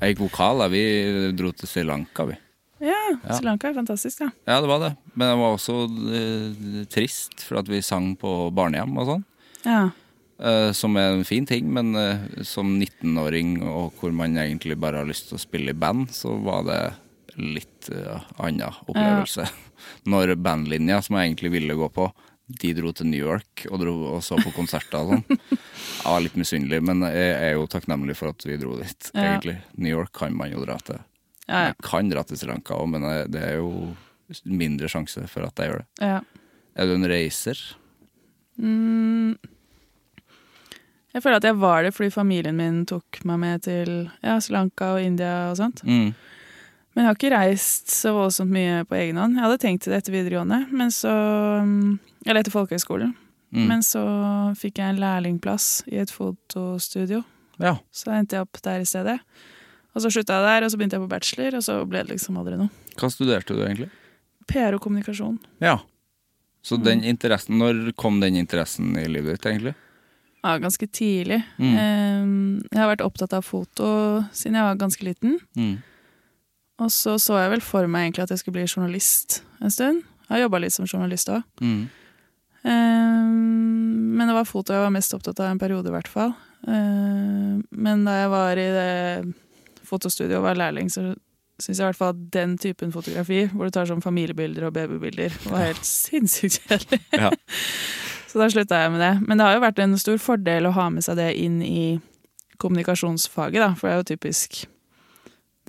Jeg 0.00 0.14
gikk 0.14 0.22
vokal, 0.26 0.62
da. 0.62 0.68
Vi 0.72 0.82
dro 1.36 1.52
til 1.56 1.68
Sri 1.70 1.84
Lanka, 1.88 2.28
vi. 2.30 2.36
Ja, 2.80 2.96
Ja. 3.10 3.34
Sri 3.34 3.44
Lanka 3.44 3.68
er 3.68 3.76
fantastisk, 3.76 4.22
ja. 4.22 4.30
Ja, 4.48 4.60
det 4.62 4.68
var 4.70 4.84
det. 4.84 4.92
Men 5.12 5.32
det 5.32 5.40
var 5.40 5.56
også 5.56 5.80
uh, 5.90 6.84
trist, 6.92 7.42
for 7.44 7.60
at 7.60 7.68
vi 7.68 7.82
sang 7.84 8.14
på 8.20 8.30
barnehjem 8.56 8.94
og 9.00 9.10
sånn. 9.10 9.26
Ja. 9.66 9.82
Uh, 10.40 10.70
som 10.76 10.96
er 10.96 11.18
en 11.18 11.26
fin 11.28 11.44
ting, 11.48 11.68
men 11.74 11.92
uh, 11.98 12.22
som 12.46 12.70
19-åring, 12.78 13.58
og 13.68 13.98
hvor 14.00 14.14
man 14.16 14.38
egentlig 14.40 14.78
bare 14.80 15.02
har 15.02 15.08
lyst 15.08 15.28
til 15.28 15.36
å 15.36 15.42
spille 15.42 15.74
i 15.74 15.76
band, 15.76 16.08
så 16.16 16.32
var 16.40 16.64
det 16.68 16.80
litt 17.40 17.90
uh, 17.92 18.22
annen 18.40 18.80
opplevelse. 18.86 19.44
Når 20.12 20.36
bandlinja, 20.40 21.02
som 21.04 21.18
jeg 21.18 21.32
egentlig 21.32 21.52
ville 21.58 21.76
gå 21.76 21.90
på, 21.92 22.08
de 22.60 22.72
dro 22.74 22.90
til 22.96 23.06
New 23.06 23.20
York 23.22 23.66
og, 23.70 23.78
dro, 23.82 23.94
og 24.16 24.22
så 24.26 24.36
på 24.42 24.52
konserter 24.56 24.98
og 25.00 25.12
sånn. 25.14 25.38
Jeg 25.50 26.06
var 26.10 26.20
litt 26.24 26.36
misunnelig, 26.40 26.80
men 26.82 27.02
jeg 27.06 27.30
er 27.36 27.52
jo 27.54 27.66
takknemlig 27.70 28.16
for 28.18 28.32
at 28.34 28.42
vi 28.48 28.56
dro 28.60 28.76
dit, 28.80 29.10
Ja. 29.14 29.28
egentlig. 29.36 29.58
New 29.76 29.92
York 29.94 30.12
kan 30.16 30.34
man 30.36 30.50
jo 30.52 30.64
dra 30.64 30.76
til. 30.82 30.98
Ja, 31.46 31.60
ja. 31.60 31.66
Jeg 31.72 31.76
kan 31.82 32.08
dra 32.10 32.22
til 32.24 32.36
Sri 32.40 32.48
Lanka 32.50 32.74
òg, 32.74 32.88
men 32.92 33.02
det 33.30 33.42
er 33.42 33.56
jo 33.58 33.94
mindre 34.46 34.86
sjanse 34.88 35.24
for 35.28 35.42
at 35.46 35.56
jeg 35.58 35.70
gjør 35.72 35.82
det. 35.84 35.88
ja. 36.00 36.20
Er 36.78 36.86
du 36.86 36.94
en 36.94 37.04
reiser? 37.10 37.58
Mm. 38.56 39.34
Jeg 41.10 41.22
føler 41.24 41.40
at 41.40 41.46
jeg 41.48 41.56
var 41.58 41.82
det 41.82 41.90
fordi 41.96 42.12
familien 42.14 42.54
min 42.56 42.84
tok 42.86 43.18
meg 43.26 43.40
med 43.42 43.64
til 43.66 43.90
ja, 44.22 44.36
Sri 44.40 44.54
Lanka 44.54 44.92
og 44.94 45.02
India 45.02 45.50
og 45.50 45.56
sånt. 45.58 45.82
Mm. 45.84 46.12
Men 46.94 47.04
jeg 47.04 47.08
har 47.08 47.18
ikke 47.18 47.32
reist 47.32 47.92
så 47.94 48.12
voldsomt 48.16 48.50
mye 48.50 48.82
på 48.88 48.96
egen 48.98 49.18
hånd. 49.20 49.36
Jeg 49.38 49.44
hadde 49.46 49.60
tenkt 49.62 49.84
til 49.84 49.94
det 49.94 50.00
etter 50.02 50.14
videregående, 50.14 50.64
men 50.74 50.90
så 50.94 51.12
mm, 51.62 51.98
Eller 52.26 52.42
etter 52.42 52.54
folkehøyskolen. 52.54 53.12
Mm. 53.54 53.66
Men 53.66 53.84
så 53.86 54.02
fikk 54.58 54.78
jeg 54.78 54.94
en 54.94 55.00
lærlingplass 55.02 55.68
i 55.90 55.98
et 56.02 56.10
fotostudio. 56.14 57.22
Ja. 57.62 57.76
Så 57.94 58.12
endte 58.14 58.38
jeg 58.38 58.46
opp 58.46 58.60
der 58.64 58.82
i 58.82 58.88
stedet. 58.88 59.18
Og 59.94 60.04
så 60.04 60.10
slutta 60.12 60.38
jeg 60.38 60.46
der, 60.46 60.66
og 60.66 60.70
så 60.70 60.78
begynte 60.78 60.98
jeg 60.98 61.04
på 61.04 61.10
bachelor, 61.10 61.56
og 61.58 61.64
så 61.66 61.78
ble 61.88 62.04
det 62.04 62.14
liksom 62.14 62.38
aldri 62.38 62.58
noe. 62.60 62.70
Hva 62.98 63.10
studerte 63.10 63.56
du 63.56 63.64
egentlig? 63.64 63.90
PR 64.50 64.76
og 64.76 64.82
kommunikasjon. 64.84 65.38
Ja. 65.62 65.78
Så 66.62 66.76
den 66.76 67.02
interessen, 67.06 67.58
når 67.58 67.94
kom 67.98 68.20
den 68.20 68.36
interessen 68.38 68.92
i 69.00 69.06
livet 69.08 69.38
ditt, 69.38 69.48
egentlig? 69.50 69.74
Ja, 70.40 70.56
ganske 70.60 70.86
tidlig. 70.86 71.40
Mm. 71.58 72.60
Jeg 72.70 72.80
har 72.80 72.90
vært 72.92 73.04
opptatt 73.04 73.34
av 73.36 73.44
foto 73.44 73.88
siden 74.36 74.58
jeg 74.58 74.68
var 74.68 74.78
ganske 74.80 75.04
liten. 75.04 75.38
Mm. 75.58 75.78
Og 76.80 76.92
så 76.92 77.16
så 77.20 77.38
jeg 77.42 77.52
vel 77.54 77.64
for 77.64 77.88
meg 77.90 78.08
egentlig 78.08 78.24
at 78.24 78.34
jeg 78.34 78.42
skulle 78.42 78.58
bli 78.58 78.68
journalist 78.68 79.40
en 79.60 79.72
stund. 79.72 80.04
Jeg 80.26 80.36
har 80.36 80.44
jobba 80.46 80.60
litt 80.62 80.74
som 80.76 80.88
journalist 80.88 81.32
òg. 81.32 81.42
Mm. 81.60 81.88
men 82.60 84.28
det 84.28 84.34
var 84.36 84.44
foto 84.44 84.74
jeg 84.74 84.82
var 84.84 84.92
mest 84.92 85.14
opptatt 85.16 85.38
av 85.40 85.48
en 85.48 85.58
periode, 85.58 85.88
i 85.88 85.94
hvert 85.94 86.10
fall. 86.10 86.34
Eh, 86.68 87.56
men 87.70 88.04
da 88.04 88.18
jeg 88.18 88.30
var 88.32 88.60
i 88.60 88.68
det 88.74 89.32
fotostudioet 89.88 90.38
og 90.38 90.44
var 90.44 90.60
lærling, 90.60 90.90
så 90.92 91.14
syns 91.60 91.78
jeg 91.78 91.82
i 91.82 91.88
hvert 91.88 91.98
fall 91.98 92.12
at 92.14 92.20
den 92.34 92.56
typen 92.60 92.92
fotografi, 92.92 93.46
hvor 93.52 93.68
du 93.68 93.74
tar 93.74 93.88
sånn 93.88 94.04
familiebilder 94.04 94.68
og 94.68 94.74
babybilder, 94.76 95.34
var 95.48 95.70
helt 95.70 95.88
sinnssykt 95.88 96.60
kjedelig. 96.66 97.00
Ja. 97.16 97.32
Så 98.30 98.38
da 98.38 98.46
slutta 98.46 98.78
jeg 98.78 98.92
med 98.94 99.00
det. 99.02 99.14
Men 99.26 99.40
det 99.40 99.46
har 99.46 99.56
jo 99.56 99.62
vært 99.64 99.80
en 99.82 99.96
stor 99.98 100.20
fordel 100.22 100.68
å 100.68 100.74
ha 100.76 100.84
med 100.94 101.02
seg 101.02 101.16
det 101.18 101.32
inn 101.40 101.58
i 101.66 101.98
kommunikasjonsfaget, 102.62 103.58
da, 103.58 103.72
for 103.74 103.88
det 103.88 103.94
er 103.94 103.98
jo 103.98 104.10
typisk 104.12 104.60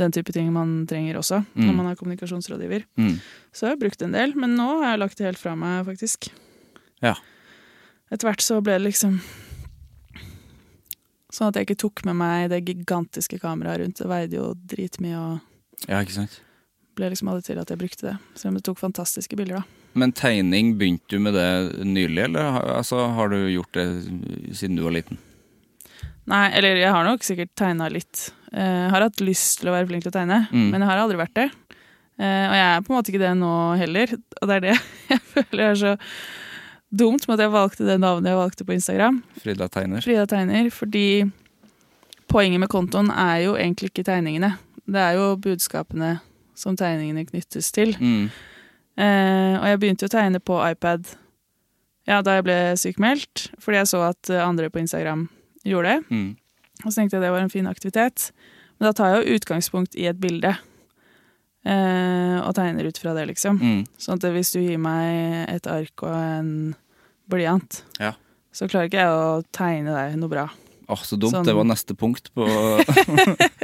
den 0.01 0.13
type 0.15 0.33
ting 0.35 0.49
man 0.53 0.81
trenger 0.89 1.19
også 1.21 1.43
Mm. 1.55 1.65
når 1.67 1.75
man 1.77 1.89
er 1.91 1.95
kommunikasjonsrådgiver. 1.99 2.83
Mm. 2.97 3.15
Så 3.53 3.67
jeg 3.67 3.75
har 3.75 3.81
brukt 3.81 4.01
en 4.05 4.11
del, 4.17 4.33
men 4.35 4.55
nå 4.57 4.67
har 4.81 4.91
jeg 4.95 4.99
lagt 5.03 5.17
det 5.21 5.29
helt 5.29 5.41
fra 5.41 5.55
meg, 5.55 5.85
faktisk. 5.87 6.29
Ja. 7.01 7.15
Etter 8.11 8.27
hvert 8.27 8.43
så 8.43 8.59
ble 8.61 8.77
det 8.79 8.87
liksom 8.89 9.21
Sånn 11.31 11.47
at 11.47 11.55
jeg 11.55 11.69
ikke 11.69 11.79
tok 11.85 12.01
med 12.03 12.17
meg 12.19 12.49
det 12.51 12.57
gigantiske 12.67 13.37
kameraet 13.39 13.79
rundt. 13.85 13.99
Det 14.01 14.07
veide 14.11 14.35
jo 14.35 14.49
dritmye, 14.67 15.15
og 15.15 15.87
ja, 15.87 16.01
ikke 16.03 16.17
sant? 16.17 16.41
ble 16.99 17.07
liksom 17.13 17.29
aldri 17.31 17.45
til 17.47 17.61
at 17.61 17.69
jeg 17.71 17.79
brukte 17.79 18.03
det. 18.09 18.17
Selv 18.35 18.51
om 18.51 18.57
det 18.59 18.65
tok 18.67 18.81
fantastiske 18.81 19.37
bilder, 19.39 19.61
da. 19.61 19.79
Men 19.95 20.11
tegning, 20.11 20.73
begynte 20.79 21.07
du 21.15 21.19
med 21.23 21.33
det 21.39 21.85
nylig, 21.87 22.25
eller 22.25 22.59
altså, 22.75 22.99
har 23.15 23.31
du 23.31 23.37
gjort 23.47 23.71
det 23.79 23.85
siden 24.59 24.75
du 24.75 24.83
var 24.83 24.91
liten? 24.97 25.17
Nei, 26.27 26.49
eller 26.51 26.75
jeg 26.83 26.91
har 26.91 27.07
nok 27.07 27.23
sikkert 27.23 27.55
tegna 27.55 27.87
litt. 27.91 28.27
Jeg 28.51 28.91
har 28.91 29.01
hatt 29.05 29.21
lyst 29.23 29.61
til 29.61 29.69
å 29.71 29.73
være 29.77 29.87
flink 29.87 30.03
til 30.03 30.11
å 30.11 30.15
tegne, 30.17 30.41
Mm. 30.51 30.69
men 30.73 30.81
jeg 30.81 30.89
har 30.89 30.97
aldri 30.99 31.17
vært 31.21 31.33
det. 31.37 31.45
Uh, 32.19 32.45
Og 32.51 32.55
jeg 32.57 32.65
er 32.67 32.81
på 32.81 32.91
en 32.91 32.97
måte 32.97 33.11
ikke 33.13 33.21
det 33.23 33.29
nå 33.39 33.51
heller, 33.79 34.11
og 34.41 34.47
det 34.49 34.55
er 34.57 34.65
det 34.65 34.73
jeg 35.09 35.21
føler 35.31 35.63
er 35.71 35.75
så 35.79 35.93
dumt 36.91 37.23
med 37.27 37.39
at 37.39 37.45
jeg 37.45 37.53
valgte 37.53 37.85
det 37.87 37.95
navnet 38.03 38.27
jeg 38.33 38.37
valgte 38.41 38.65
på 38.67 38.73
Instagram. 38.75 39.21
Frida 39.39 39.69
Tegner? 39.71 40.01
Frida 40.03 40.25
tegner, 40.27 40.67
fordi 40.75 41.05
poenget 42.27 42.59
med 42.59 42.69
kontoen 42.69 43.09
er 43.15 43.45
jo 43.45 43.55
egentlig 43.55 43.89
ikke 43.93 44.03
tegningene. 44.07 44.57
Det 44.91 44.99
er 44.99 45.15
jo 45.15 45.29
budskapene 45.39 46.17
som 46.55 46.75
tegningene 46.75 47.23
knyttes 47.29 47.71
til. 47.71 47.95
Mm. 47.99 48.27
Uh, 48.99 49.55
og 49.61 49.65
jeg 49.71 49.79
begynte 49.79 50.03
jo 50.05 50.11
å 50.11 50.15
tegne 50.17 50.39
på 50.43 50.59
iPad 50.67 51.07
ja, 52.09 52.19
da 52.21 52.35
jeg 52.35 52.43
ble 52.43 52.59
sykemeldt, 52.75 53.47
fordi 53.61 53.77
jeg 53.79 53.87
så 53.87 54.01
at 54.09 54.29
andre 54.43 54.67
på 54.73 54.81
Instagram 54.83 55.29
gjorde 55.63 55.95
det. 55.95 55.99
Mm. 56.11 56.29
Og 56.85 56.89
så 56.91 57.01
tenkte 57.01 57.17
jeg 57.17 57.23
det 57.25 57.31
var 57.33 57.43
en 57.45 57.53
fin 57.53 57.69
aktivitet. 57.69 58.29
Men 58.79 58.89
da 58.89 58.93
tar 58.97 59.13
jeg 59.13 59.23
jo 59.27 59.37
utgangspunkt 59.39 59.95
i 59.95 60.07
et 60.09 60.19
bilde. 60.21 60.55
Eh, 61.61 62.37
og 62.41 62.55
tegner 62.57 62.87
ut 62.89 62.97
fra 62.97 63.11
det, 63.13 63.27
liksom. 63.29 63.59
Mm. 63.61 63.81
Sånn 64.01 64.17
at 64.17 64.25
hvis 64.33 64.49
du 64.55 64.59
gir 64.63 64.79
meg 64.81 65.45
et 65.53 65.67
ark 65.69 66.01
og 66.07 66.15
en 66.15 66.53
blyant, 67.29 67.83
Ja. 68.01 68.15
så 68.51 68.65
klarer 68.67 68.89
ikke 68.89 68.97
jeg 69.03 69.13
å 69.13 69.43
tegne 69.53 69.93
deg 69.93 70.17
noe 70.17 70.29
bra. 70.31 70.47
Åh, 70.89 71.03
så 71.05 71.19
dumt. 71.21 71.35
Sånn- 71.37 71.45
Det 71.45 71.53
var 71.55 71.63
neste 71.69 71.93
punkt 71.95 72.31
på 72.35 72.47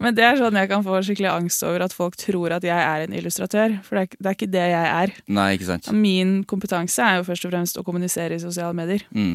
Men 0.00 0.14
det 0.16 0.24
er 0.24 0.38
sånn 0.40 0.56
jeg 0.56 0.68
kan 0.70 0.82
få 0.84 0.96
skikkelig 1.04 1.28
angst 1.30 1.62
over 1.62 1.82
at 1.84 1.92
folk 1.92 2.16
tror 2.16 2.54
at 2.56 2.64
jeg 2.64 2.72
er 2.76 3.02
en 3.04 3.12
illustratør. 3.12 3.74
For 3.84 3.98
det 3.98 4.02
er, 4.02 4.16
det 4.16 4.26
er 4.30 4.36
ikke 4.38 4.50
det 4.54 4.62
jeg 4.72 4.86
er. 5.04 5.10
Nei, 5.28 5.48
ikke 5.58 5.66
sant? 5.68 5.90
Min 5.92 6.38
kompetanse 6.48 7.04
er 7.04 7.18
jo 7.20 7.26
først 7.28 7.44
og 7.44 7.52
fremst 7.52 7.76
å 7.80 7.84
kommunisere 7.84 8.38
i 8.38 8.40
sosiale 8.40 8.72
medier. 8.76 9.04
Mm. 9.12 9.34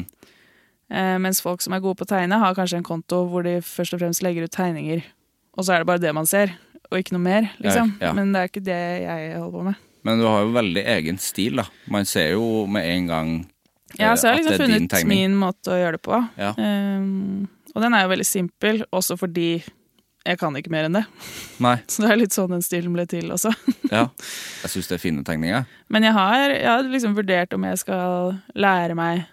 Eh, 0.90 1.16
mens 1.22 1.42
folk 1.42 1.64
som 1.64 1.74
er 1.74 1.82
gode 1.82 1.98
på 1.98 2.06
å 2.06 2.12
tegne, 2.12 2.38
har 2.38 2.54
kanskje 2.54 2.80
en 2.80 2.86
konto 2.86 3.24
hvor 3.30 3.46
de 3.46 3.58
først 3.64 3.96
og 3.96 4.02
fremst 4.02 4.22
legger 4.22 4.46
ut 4.46 4.54
tegninger. 4.54 5.02
Og 5.56 5.66
så 5.66 5.74
er 5.74 5.82
det 5.82 5.90
bare 5.90 6.02
det 6.02 6.14
man 6.14 6.28
ser, 6.28 6.54
og 6.90 7.00
ikke 7.00 7.16
noe 7.16 7.24
mer. 7.24 7.50
liksom. 7.58 7.96
Ja, 7.98 8.10
ja. 8.10 8.14
Men 8.16 8.32
det 8.34 8.42
er 8.42 8.52
ikke 8.52 8.66
det 8.66 8.80
jeg 9.02 9.34
holder 9.38 9.58
på 9.58 9.66
med. 9.70 9.82
Men 10.06 10.22
du 10.22 10.28
har 10.28 10.44
jo 10.44 10.54
veldig 10.54 10.84
egen 10.94 11.18
stil, 11.18 11.58
da. 11.58 11.66
Man 11.90 12.06
ser 12.06 12.36
jo 12.36 12.66
med 12.70 12.86
en 12.86 13.08
gang 13.10 13.30
Ja, 13.96 14.12
eh, 14.12 14.16
så 14.18 14.28
jeg 14.28 14.36
har 14.36 14.38
liksom 14.42 14.52
er 14.54 14.66
din 14.66 14.88
funnet 14.88 15.08
min 15.10 15.34
måte 15.38 15.72
å 15.72 15.80
gjøre 15.80 15.98
det 15.98 16.04
på. 16.06 16.20
Ja. 16.38 16.52
Um, 16.58 17.48
og 17.74 17.82
den 17.82 17.94
er 17.96 18.06
jo 18.06 18.12
veldig 18.12 18.26
simpel, 18.26 18.84
også 18.94 19.16
fordi 19.18 19.50
jeg 20.26 20.40
kan 20.40 20.56
ikke 20.58 20.72
mer 20.74 20.88
enn 20.88 20.98
det. 20.98 21.04
Nei, 21.62 21.76
Så 21.90 22.02
det 22.04 22.10
er 22.12 22.20
litt 22.20 22.34
sånn 22.36 22.52
den 22.54 22.64
stilen 22.64 22.94
ble 22.94 23.06
til 23.10 23.30
også. 23.34 23.52
ja. 23.94 24.06
Jeg 24.62 24.72
syns 24.72 24.90
det 24.90 24.98
er 24.98 25.02
fine 25.02 25.24
tegninger. 25.26 25.66
Men 25.92 26.06
jeg 26.06 26.14
har, 26.16 26.50
jeg 26.50 26.66
har 26.66 26.86
liksom 26.90 27.14
vurdert 27.14 27.54
om 27.54 27.66
jeg 27.68 27.78
skal 27.78 28.32
lære 28.58 28.96
meg 28.98 29.26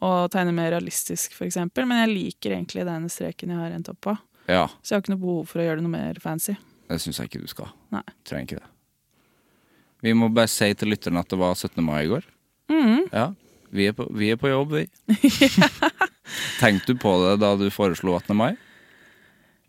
å 0.00 0.10
tegne 0.32 0.52
mer 0.56 0.70
realistisk, 0.74 1.34
eksempel. 1.44 1.84
Men 1.88 2.02
jeg 2.04 2.14
liker 2.14 2.54
egentlig 2.56 2.86
den 2.88 3.08
streken 3.12 3.52
jeg 3.52 3.60
har 3.60 3.74
endt 3.76 3.90
opp 3.92 4.00
på. 4.06 4.16
Ja, 4.50 4.64
Så 4.82 4.94
jeg 4.94 4.96
har 4.96 5.02
ikke 5.04 5.12
noe 5.14 5.22
behov 5.22 5.46
for 5.50 5.60
å 5.60 5.64
gjøre 5.66 5.78
det 5.82 5.84
noe 5.86 5.92
mer 5.94 6.20
fancy. 6.22 6.56
det 6.88 6.98
syns 7.00 7.20
jeg 7.20 7.28
ikke 7.30 7.42
du 7.44 7.50
skal. 7.52 7.68
Nei. 7.94 8.02
Trenger 8.26 8.46
ikke 8.48 8.60
det. 8.62 8.70
Vi 10.02 10.14
må 10.16 10.30
bare 10.32 10.48
si 10.48 10.70
til 10.74 10.88
lytterne 10.90 11.20
at 11.20 11.28
det 11.28 11.38
var 11.38 11.52
17. 11.54 11.84
mai 11.84 12.04
i 12.06 12.08
går. 12.10 12.24
Mm. 12.72 13.04
Ja, 13.12 13.26
vi 13.70 13.86
er 13.90 13.92
på, 13.94 14.06
vi 14.16 14.30
er 14.32 14.38
på 14.40 14.48
jobb, 14.48 14.72
vi. 14.72 14.86
Tenkte 16.60 16.92
du 16.94 16.98
på 16.98 17.12
det 17.24 17.36
da 17.42 17.52
du 17.60 17.66
foreslo 17.70 18.16
18. 18.16 18.36
mai? 18.36 18.54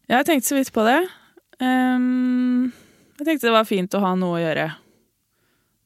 Ja, 0.08 0.18
Jeg 0.22 0.26
tenkte 0.30 0.48
så 0.50 0.56
vidt 0.58 0.72
på 0.74 0.84
det. 0.88 1.00
Um, 1.62 2.72
jeg 3.20 3.28
tenkte 3.28 3.48
det 3.50 3.54
var 3.54 3.68
fint 3.70 3.94
å 3.94 4.02
ha 4.02 4.16
noe 4.18 4.40
å 4.40 4.42
gjøre 4.42 4.70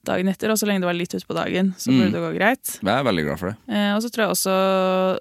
dagen 0.06 0.28
etter, 0.32 0.52
og 0.54 0.58
så 0.62 0.68
lenge 0.70 0.82
det 0.86 0.90
var 0.90 0.98
litt 0.98 1.14
utpå 1.18 1.36
dagen, 1.38 1.74
så 1.78 1.92
Mm. 1.92 2.00
burde 2.02 2.12
det 2.16 2.24
gå 2.26 2.32
greit. 2.40 2.80
Jeg 2.82 2.94
er 3.00 3.04
veldig 3.10 3.26
glad 3.28 3.40
for 3.42 3.52
det. 3.52 3.58
Eh, 3.76 3.92
og 3.96 4.02
så 4.04 4.10
tror 4.12 4.26
jeg 4.26 4.34
også 4.36 5.20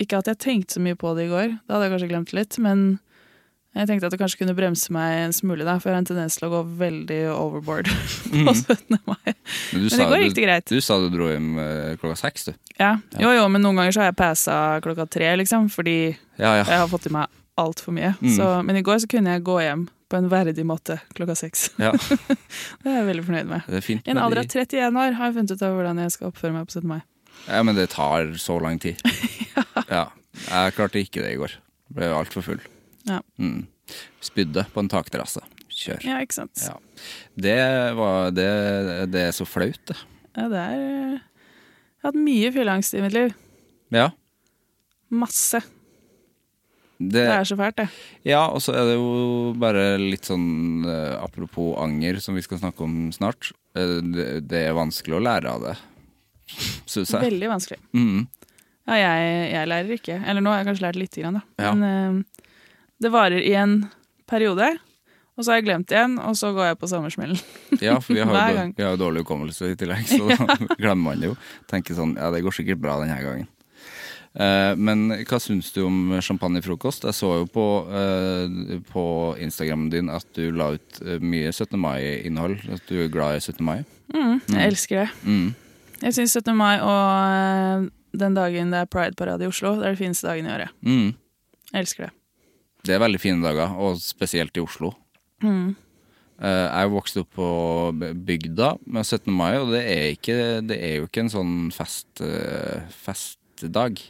Ikke 0.00 0.16
at 0.18 0.26
jeg 0.30 0.38
tenkte 0.40 0.78
så 0.78 0.80
mye 0.80 0.96
på 0.96 1.12
det 1.16 1.26
i 1.26 1.30
går, 1.30 1.58
da 1.68 1.74
hadde 1.76 1.84
jeg 1.88 1.92
kanskje 1.92 2.08
glemt 2.08 2.30
litt, 2.32 2.56
men 2.58 2.84
jeg 3.76 3.86
tenkte 3.86 4.06
at 4.08 4.14
det 4.14 4.18
kanskje 4.18 4.38
kunne 4.40 4.54
bremse 4.56 4.88
meg 4.90 5.26
en 5.26 5.34
smule, 5.36 5.62
da, 5.62 5.74
for 5.78 5.90
jeg 5.90 5.94
har 5.94 6.00
en 6.00 6.08
tendens 6.08 6.38
til 6.40 6.48
å 6.48 6.52
gå 6.54 6.62
veldig 6.80 7.18
overboard 7.36 7.86
på 8.32 8.54
17. 8.56 8.96
mai. 9.06 9.34
Men, 9.74 9.84
Men 9.84 9.92
det 9.92 10.08
går 10.08 10.24
riktig 10.24 10.46
greit. 10.46 10.64
Du 10.72 10.80
sa 10.80 10.96
du 10.98 11.10
dro 11.12 11.28
hjem 11.28 11.50
eh, 11.60 11.92
klokka 12.00 12.16
seks, 12.16 12.48
du. 12.48 12.54
Ja. 12.80 12.94
Jo, 13.20 13.30
jo, 13.36 13.44
men 13.52 13.60
noen 13.62 13.76
ganger 13.76 13.92
så 13.92 14.00
har 14.02 14.08
jeg 14.10 14.16
passa 14.22 14.56
klokka 14.82 15.04
tre, 15.12 15.28
liksom, 15.36 15.68
fordi 15.70 15.98
Ja, 16.40 16.56
ja. 16.56 16.64
jeg 16.64 16.78
har 16.80 16.88
fått 16.88 17.06
i 17.06 17.14
meg 17.14 17.28
altfor 17.60 17.92
mye. 17.92 18.14
Mm. 18.24 18.32
Så, 18.40 18.48
men 18.64 18.80
i 18.80 18.82
går 18.82 19.04
så 19.04 19.10
kunne 19.12 19.36
jeg 19.36 19.44
gå 19.44 19.60
hjem 19.60 19.84
på 20.10 20.18
en 20.18 20.28
verdig 20.30 20.64
måte 20.66 20.98
klokka 21.14 21.36
seks. 21.38 21.68
ja. 21.78 21.92
Det 22.82 22.90
er 22.90 23.00
jeg 23.00 23.08
veldig 23.08 23.26
fornøyd 23.28 23.50
med. 23.50 23.66
Det 23.70 23.80
er 23.80 23.86
fint 23.86 24.10
en 24.10 24.20
alder 24.20 24.42
av 24.42 24.50
31 24.50 25.00
år 25.04 25.16
har 25.18 25.30
jeg 25.30 25.36
funnet 25.38 25.54
ut 25.54 25.64
av 25.66 25.76
hvordan 25.78 26.02
jeg 26.04 26.14
skal 26.16 26.30
oppføre 26.32 26.56
meg 26.56 26.68
på 26.68 26.78
17. 26.80 26.88
mai. 26.90 27.00
Ja, 27.46 27.62
men 27.64 27.78
det 27.78 27.88
tar 27.94 28.34
så 28.40 28.58
lang 28.62 28.80
tid. 28.82 29.00
ja. 29.96 30.08
Jeg 30.46 30.74
klarte 30.76 31.00
ikke 31.00 31.22
det 31.24 31.34
i 31.34 31.38
går. 31.40 31.56
Ble 31.94 32.10
altfor 32.14 32.44
full. 32.46 32.60
Ja. 33.08 33.20
Mm. 33.40 33.64
Spydde 34.22 34.66
på 34.74 34.82
en 34.82 34.90
takterrasse. 34.90 35.42
Kjør. 35.70 36.02
Ja, 36.04 36.18
ikke 36.22 36.36
sant. 36.42 36.60
Ja. 36.66 36.76
Det, 37.40 37.58
var, 37.96 38.30
det, 38.34 38.48
det 39.14 39.26
er 39.30 39.34
så 39.34 39.46
flaut, 39.48 39.80
det. 39.88 39.96
Ja, 40.36 40.46
det 40.50 40.60
er 40.60 40.80
Jeg 40.80 42.04
har 42.04 42.12
hatt 42.12 42.20
mye 42.20 42.50
fylleangst 42.54 42.96
i 42.96 43.02
mitt 43.04 43.16
liv. 43.16 43.34
Ja. 43.94 44.10
Masse. 45.10 45.62
Det, 47.00 47.16
Det 47.16 47.28
er 47.32 47.46
så 47.48 47.56
fælt, 47.56 47.78
det. 47.80 47.86
ja, 48.28 48.42
og 48.52 48.60
så 48.60 48.74
er 48.76 48.90
det 48.90 48.96
jo 48.98 49.54
bare 49.56 49.94
litt 49.96 50.28
sånn 50.28 50.84
eh, 50.84 51.14
Apropos 51.16 51.78
anger, 51.80 52.18
som 52.20 52.36
vi 52.36 52.44
skal 52.44 52.60
snakke 52.60 52.84
om 52.84 53.06
snart. 53.16 53.54
Eh, 53.72 53.96
det, 54.04 54.26
det 54.50 54.66
er 54.66 54.76
vanskelig 54.76 55.16
å 55.16 55.22
lære 55.24 55.48
av 55.48 55.64
det, 55.64 55.78
syns 56.84 57.14
jeg. 57.14 57.24
Veldig 57.24 57.48
vanskelig. 57.54 57.80
Mm. 57.96 58.28
Ja, 58.90 58.98
jeg, 59.00 59.32
jeg 59.54 59.70
lærer 59.70 59.96
ikke. 59.96 60.18
Eller 60.26 60.44
nå 60.44 60.52
har 60.52 60.60
jeg 60.60 60.68
kanskje 60.68 60.86
lært 60.88 61.00
lite 61.00 61.24
grann, 61.24 61.40
da. 61.40 61.64
Ja. 61.64 61.72
Men 61.72 62.20
uh, 62.20 62.46
det 63.00 63.12
varer 63.14 63.44
i 63.48 63.52
en 63.56 63.78
periode, 64.28 64.68
og 65.36 65.44
så 65.44 65.52
har 65.54 65.60
jeg 65.60 65.70
glemt 65.70 65.88
det 65.88 65.96
igjen, 65.96 66.18
og 66.20 66.36
så 66.36 66.50
går 66.56 66.72
jeg 66.72 66.80
på 66.82 66.90
samme 66.90 67.12
smellen. 67.14 67.40
Ja, 67.80 67.96
for 68.02 68.12
vi 68.12 68.20
har, 68.20 68.28
jo, 68.28 68.36
dårlig, 68.36 68.74
vi 68.76 68.84
har 68.84 68.92
jo 68.92 69.00
dårlig 69.00 69.22
hukommelse 69.24 69.70
i 69.72 69.78
tillegg, 69.80 70.04
så 70.10 70.26
da 70.36 70.76
glemmer 70.76 71.06
man 71.06 71.22
det 71.22 71.30
jo. 71.30 71.38
Tenker 71.70 71.96
sånn, 71.96 72.12
ja 72.20 72.28
det 72.34 72.42
går 72.44 72.58
sikkert 72.58 72.82
bra 72.82 72.98
denne 73.00 73.16
gangen. 73.24 73.48
Eh, 74.30 74.72
men 74.78 75.08
hva 75.26 75.40
syns 75.42 75.72
du 75.74 75.80
om 75.82 76.12
champagnefrokost? 76.22 77.06
Jeg 77.08 77.18
så 77.18 77.32
jo 77.40 77.48
på, 77.50 77.64
eh, 77.90 78.76
på 78.90 79.04
Instagramen 79.42 79.90
din 79.90 80.10
at 80.12 80.26
du 80.38 80.52
la 80.54 80.70
ut 80.76 81.00
eh, 81.02 81.18
mye 81.18 81.50
17. 81.50 81.74
mai-innhold. 81.80 82.62
At 82.70 82.86
du 82.86 83.00
er 83.02 83.10
glad 83.10 83.40
i 83.40 83.42
17. 83.42 83.64
mai. 83.66 83.80
Mm, 84.14 84.38
jeg 84.46 84.62
elsker 84.68 85.02
det. 85.02 85.08
Mm. 85.24 85.50
Jeg 86.00 86.16
syns 86.16 86.36
17. 86.38 86.54
mai 86.56 86.78
og 86.78 87.90
den 88.16 88.38
dagen 88.38 88.72
det 88.72 88.84
er 88.84 88.90
Pride-parade 88.90 89.44
i 89.44 89.50
Oslo, 89.50 89.76
det 89.78 89.86
er 89.86 89.94
det 89.94 90.00
fineste 90.00 90.30
dagen 90.30 90.48
i 90.48 90.54
året. 90.54 90.72
Mm. 90.86 91.12
Jeg 91.70 91.84
elsker 91.84 92.06
det. 92.06 92.14
Det 92.86 92.94
er 92.94 93.02
veldig 93.02 93.20
fine 93.20 93.44
dager, 93.44 93.74
og 93.76 94.00
spesielt 94.00 94.56
i 94.56 94.62
Oslo. 94.64 94.94
Mm. 95.44 95.76
Jeg 96.40 96.88
vokste 96.88 96.94
vokst 96.94 97.18
opp 97.20 97.34
på 97.36 97.48
bygda 98.24 98.70
med 98.88 99.04
17. 99.04 99.28
mai, 99.36 99.58
og 99.60 99.74
det 99.74 99.82
er, 99.84 100.06
ikke, 100.16 100.38
det 100.64 100.78
er 100.80 100.94
jo 100.96 101.10
ikke 101.10 101.26
en 101.26 101.32
sånn 101.34 101.52
fest, 101.76 102.22
festdag 103.04 104.00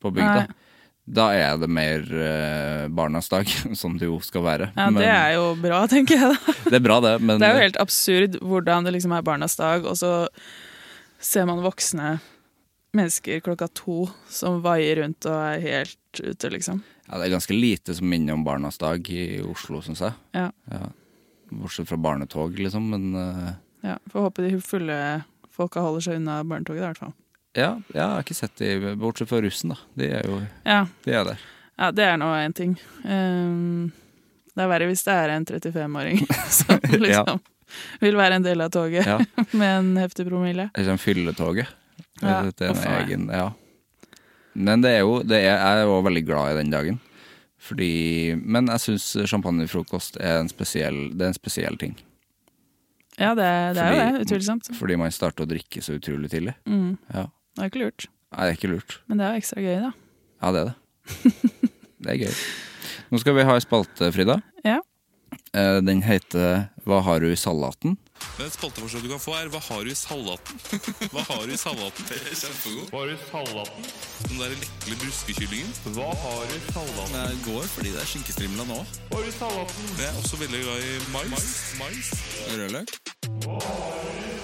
på 0.00 0.12
bygda. 0.16 0.46
Nei. 0.46 0.70
Da 1.10 1.30
er 1.34 1.56
det 1.58 1.66
mer 1.72 2.04
eh, 2.06 2.86
barnas 2.94 3.30
dag, 3.32 3.48
som 3.80 3.96
det 3.98 4.06
jo 4.06 4.20
skal 4.24 4.44
være. 4.46 4.70
Ja, 4.76 4.90
Men 4.90 5.00
det 5.02 5.10
er 5.10 5.36
jo 5.38 5.46
bra, 5.60 5.84
tenker 5.90 6.20
jeg 6.20 6.34
da. 6.34 6.56
det 6.68 6.78
er 6.78 6.84
bra, 6.84 6.98
det. 7.04 7.14
Men 7.22 7.40
Det 7.40 7.48
er 7.48 7.56
jo 7.56 7.64
helt 7.66 7.80
absurd 7.82 8.36
hvordan 8.42 8.86
det 8.86 8.94
liksom 8.98 9.16
er 9.16 9.26
barnas 9.26 9.56
dag, 9.58 9.86
og 9.88 9.98
så 9.98 10.12
ser 11.20 11.48
man 11.50 11.64
voksne 11.64 12.18
mennesker 12.96 13.42
klokka 13.44 13.68
to 13.76 14.04
som 14.30 14.62
vaier 14.64 14.98
rundt 15.02 15.26
og 15.30 15.36
er 15.36 15.60
helt 15.62 16.22
ute, 16.22 16.50
liksom. 16.50 16.80
ja, 17.06 17.18
det 17.20 17.28
er 17.28 17.34
ganske 17.36 17.54
lite 17.54 17.94
som 17.94 18.08
minner 18.10 18.34
om 18.34 18.42
barnas 18.46 18.80
dag 18.82 19.04
i 19.14 19.38
Oslo, 19.46 19.82
syns 19.84 20.02
jeg. 20.02 20.16
Ja. 20.34 20.48
Bortsett 21.50 21.90
fra 21.90 21.98
barnetog, 21.98 22.58
liksom. 22.58 22.88
Men 22.90 23.14
uh... 23.14 23.52
ja. 23.86 23.96
Får 24.10 24.26
håpe 24.28 24.46
de 24.46 24.58
fulle 24.62 24.98
folka 25.54 25.82
holder 25.84 26.06
seg 26.06 26.20
unna 26.20 26.40
barnetoget, 26.46 26.82
i 26.82 26.86
hvert 26.88 27.02
fall. 27.02 27.14
Ja, 27.56 27.70
jeg 27.94 28.02
har 28.02 28.20
ikke 28.22 28.36
sett 28.38 28.56
de, 28.60 28.94
bortsett 29.00 29.28
fra 29.30 29.40
russen, 29.42 29.72
da. 29.74 29.78
De 29.98 30.10
er 30.20 30.26
jo 30.28 30.40
Ja, 30.64 30.84
de 31.04 31.12
er 31.16 31.24
der. 31.32 31.40
ja 31.78 31.90
det 31.90 32.04
er 32.06 32.16
nå 32.20 32.28
én 32.38 32.54
ting. 32.54 32.76
Um, 33.04 33.90
det 34.54 34.64
er 34.64 34.68
verre 34.70 34.86
hvis 34.90 35.02
det 35.06 35.14
er 35.14 35.32
en 35.36 35.46
35-åring 35.48 36.22
som 36.60 36.78
liksom 37.06 37.40
vil 38.02 38.16
være 38.18 38.40
en 38.40 38.42
del 38.46 38.60
av 38.64 38.70
toget 38.74 39.06
Ja. 39.06 39.18
med 39.52 39.70
en 39.78 39.90
heftig 40.00 40.26
promille. 40.28 40.70
Eller 40.74 40.96
fylletoget. 40.98 41.68
Ja, 42.20 42.42
egen, 43.00 43.28
ja. 43.32 43.52
Men 44.52 44.82
det 44.82 44.90
er 44.96 45.04
jo 45.06 45.20
det 45.22 45.38
er, 45.38 45.54
Jeg 45.54 45.78
er 45.78 45.86
jo 45.86 46.00
veldig 46.04 46.22
glad 46.26 46.52
i 46.52 46.58
den 46.58 46.70
dagen. 46.74 46.98
Fordi, 47.60 48.34
men 48.40 48.66
jeg 48.72 48.80
syns 48.80 49.06
champagnefrokost 49.28 50.16
er 50.20 50.38
en 50.40 50.48
spesiell, 50.48 51.10
det 51.12 51.26
er 51.26 51.32
en 51.34 51.36
spesiell 51.36 51.76
ting. 51.80 51.92
Ja, 53.20 53.34
det, 53.36 53.44
det 53.76 53.82
er 53.84 53.90
jo 53.92 53.98
Fordi- 54.00 54.12
det, 54.16 54.22
utvilsomt. 54.26 54.70
Fordi 54.78 54.96
man 54.96 55.12
starter 55.12 55.44
å 55.44 55.48
drikke 55.50 55.82
så 55.84 55.98
utrolig 55.98 56.30
tidlig. 56.32 56.54
Mm. 56.66 56.94
Ja. 57.12 57.26
Det 57.56 57.64
er 57.64 57.70
ikke 57.72 57.82
lurt. 57.84 58.06
Nei, 58.30 58.44
det 58.46 58.50
er 58.52 58.58
ikke 58.58 58.72
lurt. 58.74 58.98
Men 59.10 59.18
det 59.20 59.26
er 59.26 59.34
jo 59.34 59.42
ekstra 59.42 59.64
gøy, 59.64 59.78
da. 59.86 59.92
Ja, 60.40 60.52
det 60.54 60.60
er 60.60 60.70
det. 60.70 60.76
Det 62.00 62.08
er 62.14 62.16
gøy. 62.22 62.36
Nå 63.12 63.18
skal 63.20 63.34
vi 63.36 63.42
ha 63.44 63.54
en 63.58 63.60
spalte, 63.60 64.06
Frida. 64.14 64.38
Ja. 64.64 64.78
Eh, 65.52 65.80
Den 65.84 66.00
heter 66.02 66.70
Hva 66.86 67.00
har 67.04 67.20
du 67.20 67.28
i 67.28 67.36
salaten? 67.36 67.98
Men 68.38 68.46
et 68.46 68.56
du 68.60 69.08
kan 69.08 69.20
få 69.20 69.34
er 69.36 69.48
Hva 69.52 69.60
har 69.60 69.84
du 69.84 69.90
i 69.90 69.94
salaten? 69.96 70.56
Hva 71.12 71.22
har 71.28 71.46
du 71.46 71.52
i 71.52 71.60
salaten? 71.60 72.04
Det 72.08 72.16
er 72.16 72.34
kjempegod. 72.40 72.88
Hva 72.90 72.98
har 73.02 73.06
du 73.10 73.14
i 73.14 73.20
salaten? 73.28 73.82
Den 74.28 74.38
der 74.40 74.48
lekle 74.54 74.94
bruskekyllingen. 75.04 75.70
Hva 75.96 76.08
har 76.24 76.42
du 76.48 76.54
i 76.56 76.62
salaten? 76.72 77.16
Jeg 77.20 77.40
går 77.46 77.64
fordi 77.76 77.94
det 77.94 78.00
er 78.00 78.10
skinkestrimla 78.14 78.68
nå. 78.72 78.80
Hva 79.10 79.16
har 79.20 79.24
du 79.24 79.30
i 79.32 79.38
salaten? 79.38 79.94
Jeg 80.00 80.08
er 80.08 80.20
også 80.24 80.36
veldig 80.44 80.60
glad 80.66 80.78
i 80.80 80.92
mais. 81.12 81.48
mais. 81.80 82.06
Rødløk. 82.56 84.39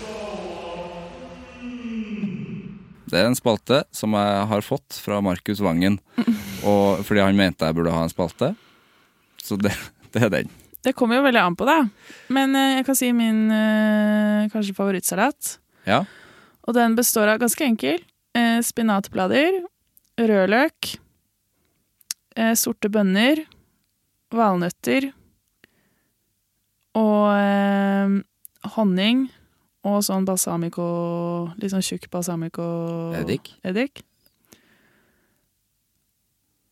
Det 3.07 3.19
er 3.21 3.29
en 3.29 3.39
spalte 3.39 3.85
som 3.95 4.15
jeg 4.19 4.47
har 4.51 4.65
fått 4.67 4.99
fra 5.03 5.21
Markus 5.23 5.63
Vangen. 5.63 6.01
Og 6.67 7.03
fordi 7.07 7.23
han 7.23 7.39
mente 7.39 7.67
jeg 7.67 7.77
burde 7.77 7.95
ha 7.95 8.03
en 8.03 8.13
spalte. 8.13 8.53
Så 9.43 9.59
det, 9.61 9.73
det 10.15 10.27
er 10.27 10.33
den. 10.41 10.55
Det 10.87 10.95
kommer 10.95 11.19
jo 11.19 11.25
veldig 11.25 11.43
an 11.43 11.57
på, 11.59 11.67
da. 11.67 11.81
Men 12.31 12.55
eh, 12.55 12.77
jeg 12.79 12.87
kan 12.87 12.99
si 12.99 13.09
min 13.15 13.47
eh, 13.51 14.47
kanskje 14.53 14.75
favorittsalat. 14.77 15.57
Ja. 15.87 16.05
Og 16.67 16.77
den 16.77 16.95
består 16.99 17.33
av 17.33 17.41
ganske 17.43 17.67
enkel 17.67 17.99
eh, 18.39 18.61
spinatblader, 18.63 19.63
rødløk, 20.17 20.95
sorte 22.57 22.91
bønner, 22.93 23.39
valnøtter 24.37 25.07
og 27.01 28.21
honning 28.75 29.23
og 29.87 30.01
sånn 30.05 30.26
balsamico 30.26 30.84
Litt 31.61 31.70
sånn 31.72 31.84
tjukk 31.87 32.09
balsamico 32.12 32.64
Eddik. 33.20 33.53
eddik. 33.66 34.03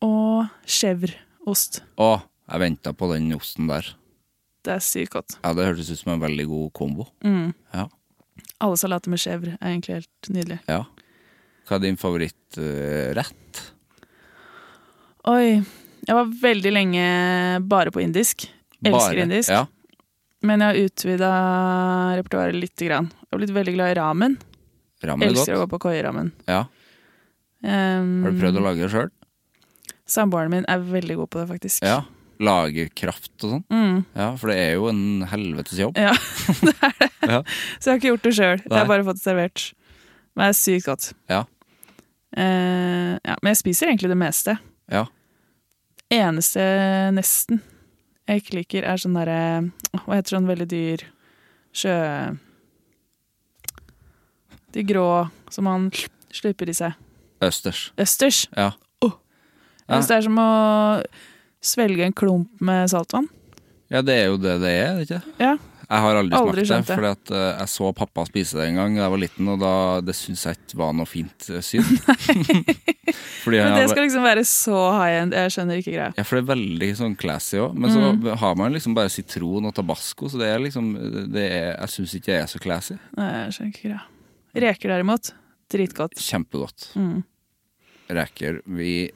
Og 0.04 0.48
chèvreost. 0.68 1.80
Å, 2.00 2.08
jeg 2.50 2.60
venta 2.64 2.92
på 2.96 3.08
den 3.14 3.30
osten 3.36 3.68
der. 3.70 3.86
Det 4.64 4.74
er 4.78 4.82
sykt 4.84 5.14
godt. 5.14 5.36
Ja, 5.44 5.52
Det 5.56 5.66
hørtes 5.68 5.90
ut 5.92 6.00
som 6.00 6.12
en 6.14 6.22
veldig 6.24 6.46
god 6.50 6.72
kombo. 6.76 7.06
Mm. 7.24 7.52
Ja. 7.76 7.86
Alle 8.64 8.76
salater 8.80 9.12
med 9.12 9.20
chèvre 9.22 9.54
er 9.60 9.70
egentlig 9.74 10.00
helt 10.00 10.30
nydelig. 10.32 10.60
ja. 10.68 10.84
Hva 11.64 11.78
er 11.78 11.80
din 11.80 11.96
favorittrett? 11.96 13.60
Oi. 15.32 15.62
Jeg 16.04 16.16
var 16.18 16.28
veldig 16.42 16.72
lenge 16.74 17.04
bare 17.64 17.88
på 17.94 18.02
indisk. 18.04 18.44
Elsker 18.84 19.22
indisk. 19.22 19.48
Ja. 19.48 19.62
Men 20.44 20.60
jeg 20.60 20.68
har 20.68 20.88
utvida 20.88 21.30
repertoaret 22.18 22.56
lite 22.58 22.88
grann. 22.88 23.08
Jeg 23.08 23.32
har 23.32 23.40
blitt 23.40 23.54
veldig 23.56 23.74
glad 23.76 23.92
i 23.94 23.98
ramen. 23.98 24.34
Ramen 25.04 25.28
Elsker 25.28 25.40
Elsker 25.40 25.56
å 25.56 25.62
gå 25.64 25.70
på 25.72 25.80
koieramen. 25.86 26.32
Ja. 26.48 26.64
Um, 27.64 28.24
Har 28.26 28.34
du 28.34 28.42
prøvd 28.42 28.60
å 28.60 28.64
lage 28.66 28.84
det 28.84 28.90
sjøl? 28.92 29.08
Samboeren 30.10 30.52
min 30.52 30.66
er 30.68 30.84
veldig 30.84 31.16
god 31.22 31.32
på 31.32 31.40
det, 31.40 31.46
faktisk. 31.54 31.86
Ja. 31.86 32.02
Lage 32.44 32.88
kraft 32.98 33.32
og 33.46 33.54
sånn? 33.54 33.64
Mm. 33.72 33.98
Ja, 34.18 34.28
for 34.40 34.52
det 34.52 34.58
er 34.60 34.72
jo 34.76 34.90
en 34.90 35.24
helvetes 35.30 35.80
jobb. 35.80 35.96
Ja, 36.00 36.12
det 36.66 36.76
er 36.76 36.94
det. 37.00 37.10
Ja. 37.24 37.38
Så 37.80 37.88
jeg 37.88 37.94
har 37.94 38.00
ikke 38.02 38.10
gjort 38.10 38.24
det 38.26 38.30
sjøl. 38.36 38.58
Jeg 38.60 38.76
har 38.76 38.88
bare 38.90 39.04
fått 39.06 39.16
det 39.16 39.24
servert. 39.24 39.62
Men 40.36 40.42
det 40.42 40.48
er 40.50 40.56
sykt 40.58 40.88
godt. 40.90 41.06
Ja. 41.32 41.38
Uh, 42.36 43.14
ja, 43.16 43.36
men 43.38 43.54
jeg 43.54 43.60
spiser 43.62 43.88
egentlig 43.88 44.10
det 44.12 44.18
meste. 44.20 44.58
Ja. 44.92 45.06
Eneste, 46.12 46.66
nesten, 47.16 47.62
jeg 48.28 48.42
ikke 48.42 48.56
liker, 48.58 48.86
er 48.88 49.00
sånn 49.00 49.16
derre 49.18 49.40
Hva 50.04 50.16
heter 50.16 50.36
sånn 50.36 50.48
veldig 50.48 50.68
dyr 50.70 51.04
sjø... 51.74 51.94
De 54.74 54.82
grå 54.82 55.08
som 55.54 55.68
man 55.68 55.90
slipper 56.34 56.66
i 56.66 56.74
seg. 56.74 56.96
Østers. 57.44 57.92
Østers. 58.00 58.40
Ja. 58.56 58.72
Jeg 59.84 60.00
synes 60.00 60.08
det 60.08 60.16
er 60.16 60.24
som 60.24 60.38
å 60.40 60.50
svelge 61.64 62.06
en 62.06 62.16
klump 62.16 62.62
med 62.64 62.88
saltvann. 62.90 63.28
Ja, 63.92 64.00
det 64.02 64.16
er 64.16 64.30
jo 64.32 64.38
det 64.40 64.56
det 64.62 64.72
er, 64.72 65.00
ikke? 65.04 65.20
Ja. 65.38 65.52
Jeg 65.88 66.00
har 66.04 66.16
aldri, 66.20 66.36
Aldri 66.38 66.64
smakt 66.66 66.86
det, 66.88 66.94
fordi 66.96 67.10
at 67.12 67.30
eh, 67.36 67.58
jeg 67.60 67.68
så 67.74 67.90
pappa 67.96 68.24
spise 68.28 68.56
det 68.58 68.68
en 68.70 68.78
gang 68.80 68.94
da 68.96 69.02
jeg 69.04 69.12
var 69.14 69.20
liten, 69.22 69.48
og 69.52 69.58
da, 69.60 69.72
det 70.00 70.14
syns 70.16 70.44
jeg 70.48 70.56
ikke 70.58 70.78
var 70.80 70.92
noe 70.96 71.06
fint 71.06 71.48
eh, 71.52 71.60
syn. 71.64 71.84
Men 73.44 73.74
det 73.76 73.82
har- 73.82 73.88
skal 73.92 74.06
liksom 74.06 74.24
være 74.24 74.44
så 74.48 74.78
high 74.96 75.18
end. 75.22 75.34
Jeg 75.36 75.52
skjønner 75.52 75.80
ikke 75.82 75.92
greia. 75.92 76.12
Ja, 76.16 76.22
for 76.24 76.38
det 76.38 76.44
er 76.44 76.50
veldig 76.54 76.88
sånn 76.96 77.16
classy 77.20 77.58
òg. 77.60 77.74
Men 77.76 77.90
Mm. 77.90 78.22
så 78.24 78.36
har 78.40 78.54
man 78.56 78.72
liksom 78.72 78.94
bare 78.96 79.10
sitron 79.12 79.66
og 79.68 79.74
tabasco, 79.76 80.28
så 80.32 80.38
det 80.40 80.48
er 80.48 80.58
liksom 80.64 80.94
det 81.32 81.44
er, 81.52 81.76
Jeg 81.80 81.88
syns 81.92 82.14
ikke 82.16 82.32
det 82.32 82.38
er 82.42 82.46
så 82.46 82.58
classy. 82.62 82.96
Nei, 83.18 83.28
jeg 83.44 83.52
skjønner 83.52 83.74
ikke 83.74 83.88
greia. 83.90 84.02
Reker 84.64 84.88
derimot, 84.94 85.32
dritgodt. 85.70 86.14
Kjempegodt. 86.16 86.88
Mm. 86.96 87.22
Reker. 88.08 88.60
Vi 88.66 89.10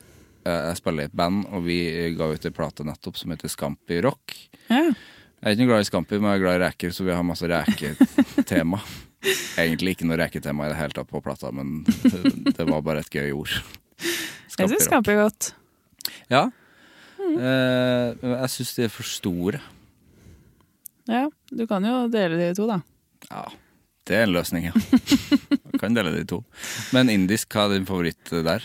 eh, 0.44 0.60
Jeg 0.68 0.76
spiller 0.76 1.02
i 1.02 1.06
et 1.06 1.16
band, 1.16 1.46
og 1.52 1.64
vi 1.64 1.80
ga 2.18 2.28
ut 2.32 2.44
en 2.44 2.52
plate 2.52 2.84
nettopp 2.84 3.16
som 3.16 3.30
heter 3.30 3.48
Scampi 3.48 4.00
Rock. 4.04 4.34
Ja. 4.68 4.90
Jeg 5.38 5.46
er 5.46 5.54
ikke 5.54 5.62
noe 5.62 5.70
glad 5.70 5.84
i 5.84 5.86
Scampi, 5.86 6.18
men 6.18 6.32
jeg 6.32 6.40
er 6.40 6.42
glad 6.42 6.56
i 6.56 6.62
reker, 6.64 6.94
så 6.94 7.04
vi 7.06 7.14
har 7.14 7.26
masse 7.26 7.46
reketema. 7.46 8.80
Egentlig 9.62 9.94
ikke 9.94 10.08
noe 10.08 10.18
reketema 10.18 10.66
i 10.66 10.72
det 10.72 10.78
hele 10.80 10.96
tatt 10.96 11.10
på 11.10 11.20
plata, 11.22 11.52
men 11.54 11.84
det, 11.86 12.32
det 12.56 12.66
var 12.66 12.82
bare 12.86 13.04
et 13.04 13.12
gøy 13.14 13.30
ord. 13.36 13.54
Jeg 14.02 14.54
Scampi 14.54 14.74
syns 14.74 14.88
Scampi 14.88 15.14
er 15.14 15.20
godt. 15.22 15.50
Ja. 16.32 16.42
Eh, 17.22 18.26
jeg 18.32 18.50
syns 18.54 18.74
de 18.76 18.86
er 18.88 18.92
for 18.92 19.06
store. 19.06 19.62
Ja, 21.08 21.26
du 21.54 21.64
kan 21.70 21.86
jo 21.86 22.02
dele 22.12 22.38
de 22.40 22.50
i 22.50 22.56
to, 22.58 22.66
da. 22.68 22.80
Ja, 23.30 23.44
det 24.08 24.16
er 24.18 24.26
en 24.26 24.34
løsning, 24.34 24.68
ja. 24.70 24.74
Jeg 25.78 25.82
kan 25.84 25.94
dele 25.94 26.10
de 26.16 26.24
to. 26.26 26.40
Men 26.96 27.12
indisk, 27.12 27.52
hva 27.54 27.68
er 27.68 27.76
din 27.76 27.86
favoritt 27.86 28.32
der? 28.32 28.64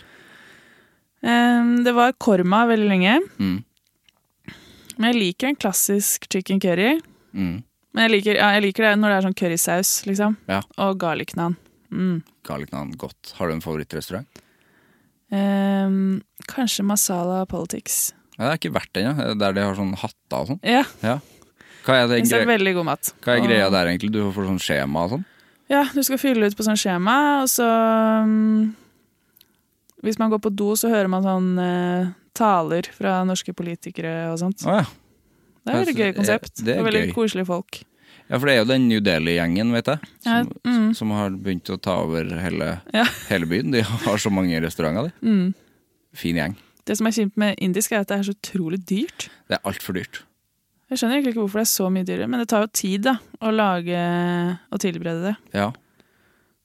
Um, 1.22 1.84
det 1.86 1.94
var 1.94 2.16
korma 2.18 2.64
veldig 2.66 2.90
lenge. 2.90 3.20
Mm. 3.38 3.60
Men 4.98 5.12
jeg 5.14 5.20
liker 5.22 5.48
en 5.52 5.56
klassisk 5.60 6.28
chicken 6.32 6.60
curry. 6.64 7.00
Mm. 7.34 7.64
Men 7.94 8.08
jeg 8.08 8.12
liker, 8.18 8.36
ja, 8.40 8.52
jeg 8.58 8.64
liker 8.68 8.88
det 8.88 8.94
når 9.00 9.10
det 9.14 9.18
er 9.18 9.26
sånn 9.28 9.38
currysaus, 9.38 9.92
liksom. 10.10 10.38
Ja. 10.50 10.62
Og 10.82 10.98
garlic 11.02 11.36
naan. 11.38 11.56
Mm. 11.94 12.24
Garlic 12.48 12.72
naan, 12.74 12.92
godt. 12.98 13.34
Har 13.38 13.48
du 13.50 13.54
en 13.54 13.62
favorittrestaurant? 13.62 14.26
Um, 15.34 16.22
kanskje 16.50 16.86
masala 16.86 17.44
politics. 17.50 18.12
Ja, 18.38 18.48
det 18.48 18.52
er 18.52 18.60
ikke 18.62 18.74
verdt 18.76 19.00
ennå, 19.02 19.28
der 19.40 19.54
de 19.56 19.64
har 19.66 19.78
sånn 19.78 19.94
hatter 19.98 20.40
og 20.44 20.52
sånn. 20.54 20.60
Ja, 20.66 20.84
Ja. 21.06 21.20
Hva 21.84 21.98
er, 22.00 22.08
det 22.08 22.22
det 22.30 22.46
veldig 22.48 22.74
god 22.78 22.86
mat. 22.88 23.10
hva 23.22 23.34
er 23.36 23.42
greia 23.44 23.66
Og- 23.66 23.74
der, 23.74 23.88
egentlig? 23.92 24.12
Du 24.14 24.32
får 24.32 24.46
sånn 24.48 24.62
skjema 24.64 25.04
og 25.04 25.10
sånn? 25.12 25.26
Ja, 25.70 25.84
du 25.94 26.02
skal 26.04 26.18
fylle 26.18 26.46
ut 26.48 26.56
på 26.56 26.64
sånn 26.64 26.80
skjema, 26.80 27.42
og 27.44 27.50
så 27.50 27.66
um, 28.24 28.74
Hvis 30.02 30.18
man 30.20 30.30
går 30.32 30.40
på 30.40 30.56
do, 30.56 30.76
så 30.76 30.90
hører 30.90 31.10
man 31.10 31.24
sånn 31.24 31.60
eh, 31.60 32.08
taler 32.36 32.88
fra 32.96 33.20
norske 33.28 33.54
politikere 33.56 34.32
og 34.32 34.40
sånt. 34.42 34.66
Ah, 34.68 34.82
ja. 34.84 34.86
Det 35.64 35.74
er 35.74 35.90
et 35.94 35.96
gøy 35.96 36.14
konsept. 36.18 36.58
det 36.66 36.76
er 36.76 36.82
og 36.82 36.88
veldig 36.90 37.06
gøy. 37.08 37.14
koselige 37.16 37.48
folk. 37.48 37.84
ja, 38.30 38.36
for 38.38 38.46
det 38.50 38.54
er 38.56 38.60
jo 38.64 38.68
den 38.74 38.88
New 38.90 39.00
Delhi-gjengen, 39.00 39.72
vet 39.72 39.86
jeg, 39.94 40.00
Ja, 40.26 40.42
som, 40.44 40.52
mm. 40.68 40.90
som 41.00 41.12
har 41.16 41.30
begynt 41.32 41.70
å 41.72 41.78
ta 41.80 41.96
over 42.04 42.28
hele, 42.44 42.82
Ja. 42.94 43.06
hele 43.30 43.46
byen. 43.48 43.72
De 43.72 43.82
har 43.82 44.18
så 44.18 44.32
mange 44.34 44.60
restauranter, 44.62 45.12
de. 45.22 45.30
Mm. 45.30 45.54
Fin 46.14 46.36
gjeng. 46.36 46.56
Det 46.86 46.98
som 47.00 47.08
er 47.08 47.12
kjipt 47.16 47.38
med 47.40 47.56
indisk, 47.64 47.94
er 47.96 48.04
at 48.04 48.10
det 48.12 48.20
er 48.20 48.24
så 48.28 48.36
utrolig 48.36 48.82
dyrt. 48.86 49.30
Det 49.48 49.56
er 49.56 49.64
altfor 49.64 49.96
dyrt. 49.96 50.24
Jeg 50.92 51.00
skjønner 51.00 51.16
egentlig 51.16 51.32
ikke 51.34 51.42
hvorfor 51.46 51.62
det 51.62 51.66
er 51.66 51.72
så 51.72 51.88
mye 51.90 52.06
dyrere, 52.06 52.28
men 52.30 52.40
det 52.44 52.50
tar 52.52 52.66
jo 52.66 52.70
tid 52.76 53.06
da, 53.08 53.16
å 53.42 53.54
lage 53.56 54.02
og 54.70 54.80
tilberede 54.84 55.32
det. 55.32 55.36
Ja. 55.56 55.72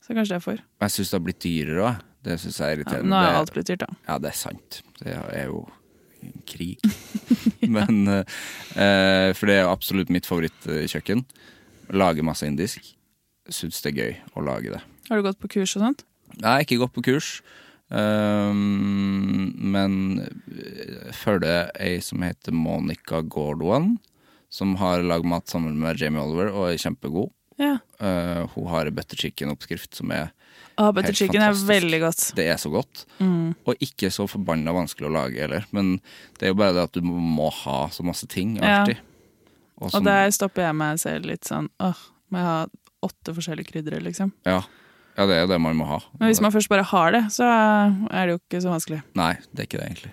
Så 0.05 0.13
kanskje 0.17 0.35
det 0.35 0.41
er 0.41 0.45
for. 0.45 0.59
Jeg 0.83 0.91
syns 0.97 1.11
det 1.13 1.17
har 1.21 1.25
blitt 1.25 1.41
dyrere 1.45 1.87
òg. 1.87 2.03
Det 2.27 2.35
syns 2.43 2.59
jeg 2.59 2.81
er 2.81 2.83
Ja, 2.83 3.03
nå 3.07 3.15
er 3.23 3.39
alt 3.39 3.53
blitt 3.55 3.69
dyrt, 3.71 3.85
da. 3.87 3.95
Ja, 4.09 4.19
det 4.19 4.33
er 4.35 4.37
sant. 4.37 4.83
Det 5.01 5.15
er 5.15 5.51
jo 5.51 5.65
en 6.25 6.43
krig. 6.49 6.83
Men 7.77 8.09
eh, 8.11 9.31
For 9.37 9.47
det 9.47 9.59
er 9.59 9.65
jo 9.67 9.73
absolutt 9.75 10.11
mitt 10.15 10.27
favorittkjøkken. 10.29 11.25
Lage 11.95 12.27
masse 12.27 12.49
indisk. 12.49 12.93
Syns 13.49 13.81
det 13.85 13.95
er 13.95 14.03
gøy 14.03 14.19
å 14.37 14.45
lage 14.45 14.75
det. 14.75 14.83
Har 15.09 15.21
du 15.21 15.25
gått 15.25 15.41
på 15.41 15.51
kurs 15.57 15.77
og 15.79 15.87
sånt? 15.87 16.05
Nei, 16.43 16.61
ikke 16.65 16.83
gått 16.83 16.93
på 16.99 17.07
kurs, 17.07 17.39
Um, 17.89 19.55
men 19.57 19.95
jeg 20.53 21.15
følger 21.17 21.71
ei 21.81 21.97
som 22.05 22.21
heter 22.25 22.53
Monica 22.53 23.23
Gordwan, 23.25 23.95
som 24.53 24.75
har 24.81 25.05
lagd 25.05 25.29
mat 25.29 25.49
sammen 25.49 25.79
med 25.81 26.01
Jamie 26.01 26.21
Oliver 26.21 26.53
og 26.53 26.69
er 26.69 26.83
kjempegod. 26.83 27.33
Ja. 27.59 27.77
Uh, 28.01 28.47
hun 28.55 28.69
har 28.71 28.91
butter 28.95 29.17
chicken-oppskrift 29.19 29.95
som 29.99 30.13
er 30.15 30.31
Ah, 30.79 30.93
butter 30.95 31.09
Helt 31.11 31.19
chicken 31.19 31.43
er 31.43 31.51
fantastisk. 31.51 31.69
veldig 31.73 31.99
godt. 32.05 32.21
Det 32.39 32.45
er 32.47 32.59
så 32.63 32.71
godt. 32.71 33.01
Mm. 33.19 33.55
Og 33.67 33.81
ikke 33.83 34.13
så 34.15 34.29
forbanna 34.31 34.71
vanskelig 34.71 35.09
å 35.09 35.11
lage 35.11 35.41
heller. 35.43 35.65
Men 35.75 35.97
det 36.39 36.47
er 36.47 36.53
jo 36.53 36.59
bare 36.61 36.77
det 36.77 36.85
at 36.87 36.93
du 36.95 37.01
må 37.03 37.49
ha 37.65 37.89
så 37.91 38.05
masse 38.07 38.29
ting 38.31 38.53
alltid. 38.63 39.01
Og 39.81 39.89
Og 39.89 39.91
som- 39.91 40.05
der 40.07 40.31
stopper 40.31 40.63
jeg 40.69 40.77
meg 40.79 40.99
selv 41.03 41.27
litt 41.27 41.43
sånn 41.51 41.69
åh, 41.81 41.99
må 42.31 42.39
jeg 42.39 42.47
ha 42.47 42.67
åtte 43.03 43.35
forskjellige 43.35 43.73
krydder, 43.73 44.01
liksom. 44.01 44.33
ja. 44.47 44.63
ja, 45.17 45.27
det 45.27 45.35
er 45.35 45.41
jo 45.43 45.47
det 45.49 45.61
man 45.61 45.77
må 45.77 45.87
ha. 45.87 45.99
Men 46.21 46.31
hvis 46.31 46.41
man 46.41 46.53
først 46.53 46.69
bare 46.69 46.83
har 46.85 47.11
det, 47.13 47.25
så 47.35 47.45
er 48.11 48.27
det 48.27 48.37
jo 48.37 48.39
ikke 48.39 48.63
så 48.63 48.71
vanskelig. 48.71 49.03
Nei, 49.19 49.33
det 49.55 49.61
er 49.61 49.67
ikke 49.67 49.79
det, 49.83 49.87
egentlig. 49.91 50.13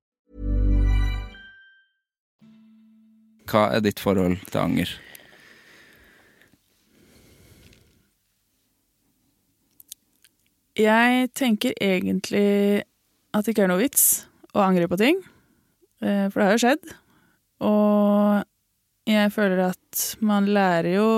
Hva 3.51 3.67
er 3.75 3.83
ditt 3.83 3.99
forhold 3.99 4.37
til 4.47 4.61
anger? 4.61 4.91
Jeg 10.79 11.27
tenker 11.35 11.75
egentlig 11.83 12.83
at 13.35 13.43
det 13.43 13.53
ikke 13.53 13.65
er 13.65 13.71
noe 13.73 13.81
vits 13.81 14.05
å 14.55 14.63
angre 14.63 14.87
på 14.91 14.99
ting, 14.99 15.19
eh, 16.03 16.27
for 16.31 16.39
det 16.39 16.47
har 16.47 16.55
jo 16.55 16.63
skjedd. 16.63 16.93
Og 17.67 19.11
jeg 19.11 19.33
føler 19.35 19.65
at 19.67 20.05
man 20.23 20.47
lærer 20.47 20.95
jo 20.95 21.09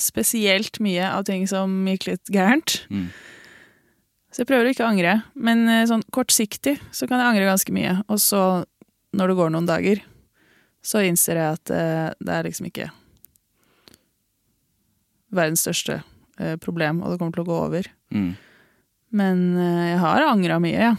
spesielt 0.00 0.80
mye 0.82 1.04
av 1.12 1.26
ting 1.28 1.44
som 1.50 1.84
gikk 1.88 2.08
litt 2.08 2.32
gærent. 2.32 2.80
Mm. 2.88 3.10
Så 4.32 4.42
jeg 4.42 4.48
prøver 4.48 4.70
å 4.70 4.72
ikke 4.72 4.88
angre, 4.88 5.18
men 5.36 5.66
eh, 5.68 5.84
sånn 5.88 6.04
kortsiktig 6.14 6.78
så 6.88 7.08
kan 7.08 7.20
jeg 7.20 7.34
angre 7.34 7.50
ganske 7.50 7.76
mye. 7.76 7.98
Og 8.08 8.20
så, 8.22 8.64
når 9.12 9.32
det 9.32 9.38
går 9.42 9.52
noen 9.52 9.68
dager, 9.68 10.00
så 10.82 11.02
innser 11.06 11.38
jeg 11.38 11.56
at 11.58 11.70
eh, 11.70 12.08
det 12.18 12.34
er 12.34 12.48
liksom 12.48 12.66
ikke 12.68 12.88
verdens 15.32 15.62
største 15.64 16.00
eh, 16.38 16.56
problem, 16.60 17.00
og 17.02 17.12
det 17.14 17.20
kommer 17.20 17.36
til 17.36 17.44
å 17.44 17.48
gå 17.48 17.58
over. 17.68 17.88
Mm. 18.12 18.32
Men 19.16 19.44
eh, 19.56 19.84
jeg 19.92 20.00
har 20.02 20.26
angra 20.28 20.58
mye, 20.62 20.90
ja. 20.90 20.94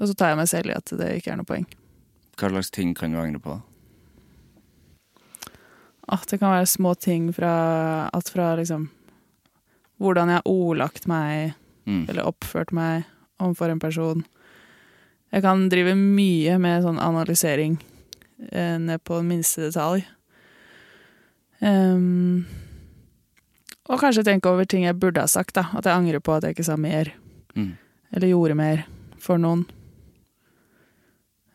Og 0.00 0.08
så 0.08 0.14
tar 0.16 0.32
jeg 0.32 0.40
meg 0.40 0.48
selv 0.48 0.72
i 0.72 0.76
at 0.78 0.94
det 0.96 1.10
ikke 1.18 1.34
er 1.34 1.40
noe 1.42 1.48
poeng. 1.48 1.66
Hva 2.40 2.48
slags 2.54 2.70
ting 2.72 2.94
kan 2.96 3.12
du 3.12 3.18
angre 3.20 3.42
på? 3.44 3.58
At 6.10 6.24
det 6.32 6.40
kan 6.40 6.54
være 6.54 6.66
små 6.66 6.94
ting 6.98 7.28
fra 7.36 7.50
Alt 8.10 8.32
fra 8.32 8.54
liksom 8.58 8.88
Hvordan 10.00 10.32
jeg 10.32 10.40
har 10.40 10.48
ordlagt 10.48 11.04
meg, 11.10 11.52
Mm. 11.88 12.04
eller 12.08 12.26
oppført 12.28 12.72
meg 12.76 13.06
overfor 13.40 13.70
en 13.72 13.80
person. 13.80 14.20
Jeg 15.30 15.44
kan 15.44 15.68
drive 15.70 15.94
mye 15.94 16.56
med 16.58 16.82
sånn 16.84 16.98
analysering 17.02 17.76
eh, 18.50 18.78
ned 18.82 19.02
på 19.06 19.20
minste 19.22 19.68
detalj. 19.68 20.02
Um, 21.60 22.46
og 23.90 24.00
kanskje 24.00 24.24
tenke 24.26 24.50
over 24.50 24.66
ting 24.66 24.86
jeg 24.86 24.98
burde 24.98 25.22
ha 25.22 25.30
sagt, 25.30 25.54
da. 25.58 25.68
At 25.76 25.86
jeg 25.86 25.94
angrer 25.94 26.22
på 26.24 26.34
at 26.34 26.46
jeg 26.46 26.56
ikke 26.56 26.66
sa 26.66 26.76
mer. 26.80 27.12
Mm. 27.54 27.74
Eller 28.16 28.32
gjorde 28.32 28.58
mer 28.58 28.84
for 29.22 29.38
noen. 29.38 29.66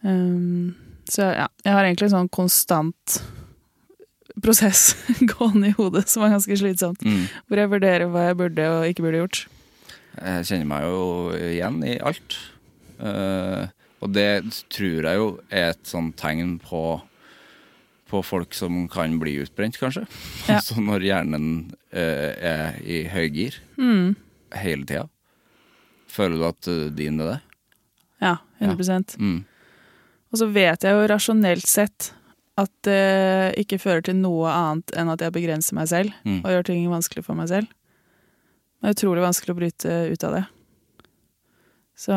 Um, 0.06 0.76
så 1.10 1.32
ja, 1.34 1.50
jeg 1.66 1.74
har 1.74 1.88
egentlig 1.88 2.10
en 2.10 2.16
sånn 2.20 2.34
konstant 2.34 3.20
prosess 4.44 4.94
gående 5.32 5.72
i 5.72 5.76
hodet 5.78 6.06
som 6.12 6.26
er 6.26 6.36
ganske 6.36 6.60
slitsomt. 6.60 7.04
Mm. 7.04 7.28
Hvor 7.48 7.62
jeg 7.62 7.72
vurderer 7.76 8.12
hva 8.12 8.30
jeg 8.30 8.40
burde 8.40 8.72
og 8.72 8.90
ikke 8.90 9.08
burde 9.08 9.24
gjort. 9.24 9.46
Jeg 10.16 10.48
kjenner 10.48 10.70
meg 10.70 10.86
jo 10.88 11.00
igjen 11.36 11.82
i 11.84 11.98
alt. 12.00 12.38
Eh, 13.00 13.68
og 14.04 14.12
det 14.14 14.44
tror 14.70 15.08
jeg 15.08 15.18
jo 15.18 15.28
er 15.50 15.72
et 15.74 15.88
sånn 15.90 16.12
tegn 16.20 16.58
på, 16.62 16.82
på 18.12 18.22
folk 18.24 18.54
som 18.54 18.84
kan 18.92 19.16
bli 19.22 19.38
utbrent, 19.44 19.80
kanskje. 19.82 20.06
Ja. 20.48 20.56
Altså 20.60 20.78
når 20.84 21.06
hjernen 21.08 21.48
uh, 21.96 22.32
er 22.38 22.78
i 22.84 23.04
høygir 23.10 23.58
Mm. 23.80 24.16
hele 24.54 24.86
tida. 24.86 25.08
Føler 26.12 26.38
du 26.38 26.46
at 26.48 26.68
uh, 26.70 26.90
din 26.96 27.20
er 27.24 27.32
det? 27.34 27.40
Ja, 28.22 28.36
100 28.62 29.18
Mm. 29.20 29.44
Og 30.32 30.40
så 30.40 30.48
vet 30.52 30.84
jeg 30.84 30.92
jo 30.96 31.08
rasjonelt 31.08 31.66
sett 31.68 32.12
at 32.60 32.72
det 32.88 33.56
ikke 33.60 33.80
fører 33.80 34.04
til 34.04 34.16
noe 34.20 34.48
annet 34.52 34.92
enn 34.96 35.10
at 35.12 35.20
jeg 35.24 35.34
begrenser 35.36 35.76
meg 35.76 35.88
selv 35.92 36.12
Mm. 36.24 36.44
og 36.46 36.52
gjør 36.52 36.66
ting 36.70 36.86
vanskelig 36.92 37.24
for 37.26 37.36
meg 37.36 37.50
selv. 37.50 37.68
Det 38.82 38.92
er 38.92 38.96
utrolig 38.96 39.24
vanskelig 39.26 39.56
å 39.56 39.60
bryte 39.60 39.96
ut 40.14 40.24
av 40.24 40.34
det. 40.38 40.44
Så 41.96 42.12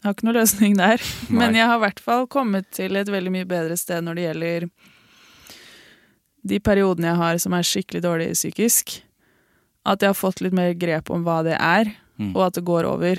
jeg 0.00 0.06
har 0.06 0.14
ikke 0.14 0.26
noe 0.28 0.38
løsning 0.38 0.76
der. 0.78 1.02
Men 1.28 1.56
jeg 1.58 1.66
har 1.68 1.76
i 1.76 1.84
hvert 1.84 2.00
fall 2.00 2.26
kommet 2.30 2.70
til 2.72 2.96
et 2.96 3.10
veldig 3.10 3.32
mye 3.34 3.48
bedre 3.48 3.76
sted 3.76 4.04
når 4.06 4.16
det 4.20 4.26
gjelder 4.28 4.68
de 6.50 6.58
periodene 6.64 7.10
jeg 7.10 7.20
har 7.20 7.40
som 7.42 7.52
er 7.58 7.66
skikkelig 7.68 8.00
dårlig 8.06 8.28
psykisk. 8.32 8.94
At 9.84 10.00
jeg 10.04 10.12
har 10.12 10.16
fått 10.16 10.40
litt 10.44 10.56
mer 10.56 10.72
grep 10.78 11.10
om 11.12 11.24
hva 11.26 11.40
det 11.46 11.56
er, 11.58 11.96
Mm. 12.20 12.34
og 12.36 12.42
at 12.50 12.52
det 12.58 12.64
går 12.68 12.84
over. 12.84 13.16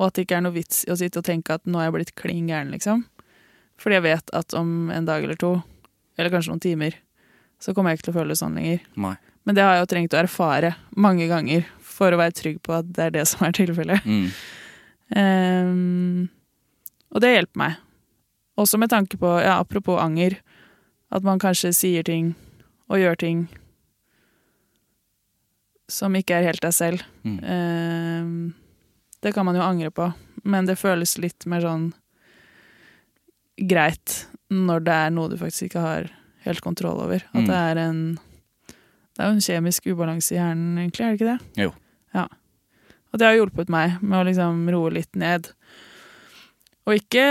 Og 0.00 0.06
at 0.06 0.14
det 0.16 0.22
ikke 0.24 0.36
er 0.38 0.40
noe 0.46 0.54
vits 0.54 0.78
i 0.86 0.90
å 0.90 0.96
sitte 0.96 1.18
og 1.20 1.24
tenke 1.26 1.52
at 1.52 1.66
nå 1.68 1.76
er 1.82 1.90
jeg 1.90 1.92
blitt 1.92 2.12
klin 2.16 2.46
gæren, 2.48 2.70
liksom. 2.72 3.02
Fordi 3.76 3.98
jeg 3.98 4.04
vet 4.06 4.30
at 4.32 4.54
om 4.56 4.88
en 4.90 5.04
dag 5.04 5.22
eller 5.22 5.36
to, 5.36 5.50
eller 6.16 6.30
kanskje 6.32 6.54
noen 6.54 6.62
timer, 6.64 6.96
så 7.60 7.74
kommer 7.76 7.90
jeg 7.92 7.98
ikke 7.98 8.06
til 8.08 8.14
å 8.14 8.16
føle 8.22 8.32
det 8.32 8.38
sånn 8.40 8.56
lenger. 8.56 8.80
Nei. 8.96 9.12
Men 9.44 9.54
det 9.58 9.62
har 9.66 9.74
jeg 9.76 9.82
jo 9.84 9.90
trengt 9.92 10.16
å 10.16 10.22
erfare 10.22 10.70
mange 10.96 11.28
ganger 11.28 11.66
for 11.98 12.14
å 12.14 12.20
være 12.20 12.36
trygg 12.38 12.60
på 12.64 12.76
at 12.78 12.88
det 12.94 13.04
er 13.08 13.14
det 13.18 13.26
som 13.30 13.42
er 13.48 13.54
tilfellet. 13.58 14.06
Mm. 14.06 14.28
Um, 15.18 16.28
og 17.14 17.22
det 17.24 17.32
hjelper 17.34 17.62
meg. 17.64 17.78
Også 18.58 18.78
med 18.80 18.90
tanke 18.92 19.18
på, 19.20 19.30
ja, 19.42 19.56
apropos 19.62 19.98
anger, 20.02 20.38
at 21.14 21.24
man 21.26 21.40
kanskje 21.42 21.70
sier 21.76 22.04
ting 22.06 22.34
og 22.90 23.00
gjør 23.02 23.16
ting 23.20 23.46
som 25.88 26.12
ikke 26.18 26.36
er 26.36 26.48
helt 26.50 26.60
deg 26.64 26.74
selv. 26.76 27.04
Mm. 27.24 27.38
Um, 27.48 28.54
det 29.24 29.32
kan 29.34 29.46
man 29.48 29.56
jo 29.56 29.64
angre 29.64 29.90
på, 29.94 30.10
men 30.44 30.68
det 30.68 30.76
føles 30.78 31.16
litt 31.22 31.46
mer 31.48 31.64
sånn 31.64 31.88
greit 33.68 34.26
når 34.54 34.84
det 34.86 34.94
er 35.06 35.10
noe 35.16 35.32
du 35.32 35.38
faktisk 35.40 35.70
ikke 35.70 35.82
har 35.82 36.10
helt 36.44 36.60
kontroll 36.64 37.00
over. 37.02 37.24
At 37.32 37.40
Mm. 37.42 37.46
det 37.48 37.56
er 37.56 37.76
en 37.88 38.00
Det 39.18 39.24
er 39.24 39.30
jo 39.32 39.34
en 39.34 39.40
kjemisk 39.48 39.86
ubalanse 39.90 40.30
i 40.30 40.36
hjernen, 40.38 40.76
egentlig, 40.78 41.02
er 41.02 41.10
det 41.10 41.18
ikke 41.18 41.32
det? 41.32 41.62
Jo. 41.64 41.72
Og 43.12 43.20
det 43.20 43.28
har 43.28 43.38
hjulpet 43.38 43.70
meg 43.72 44.00
med 44.02 44.20
å 44.20 44.26
liksom 44.28 44.66
roe 44.72 44.92
litt 44.98 45.16
ned. 45.18 45.50
Og 46.88 46.98
ikke 46.98 47.24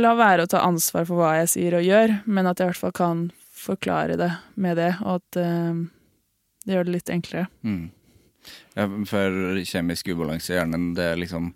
la 0.00 0.14
være 0.18 0.44
å 0.44 0.50
ta 0.50 0.62
ansvar 0.66 1.06
for 1.08 1.20
hva 1.20 1.34
jeg 1.40 1.50
sier 1.54 1.76
og 1.78 1.86
gjør, 1.86 2.18
men 2.26 2.48
at 2.50 2.60
jeg 2.60 2.68
i 2.68 2.72
hvert 2.72 2.82
fall 2.82 2.96
kan 2.96 3.26
forklare 3.64 4.16
det 4.20 4.30
med 4.60 4.76
det, 4.80 4.90
og 5.04 5.20
at 5.20 5.38
uh, 5.40 5.84
det 6.64 6.76
gjør 6.76 6.88
det 6.88 6.96
litt 6.96 7.12
enklere. 7.12 7.46
Mm. 7.64 7.86
Ja, 8.76 8.88
for 9.08 9.62
kjemisk 9.64 10.10
ubalanse 10.12 10.52
i 10.52 10.58
hjernen, 10.58 10.90
det, 10.98 11.08
liksom, 11.22 11.52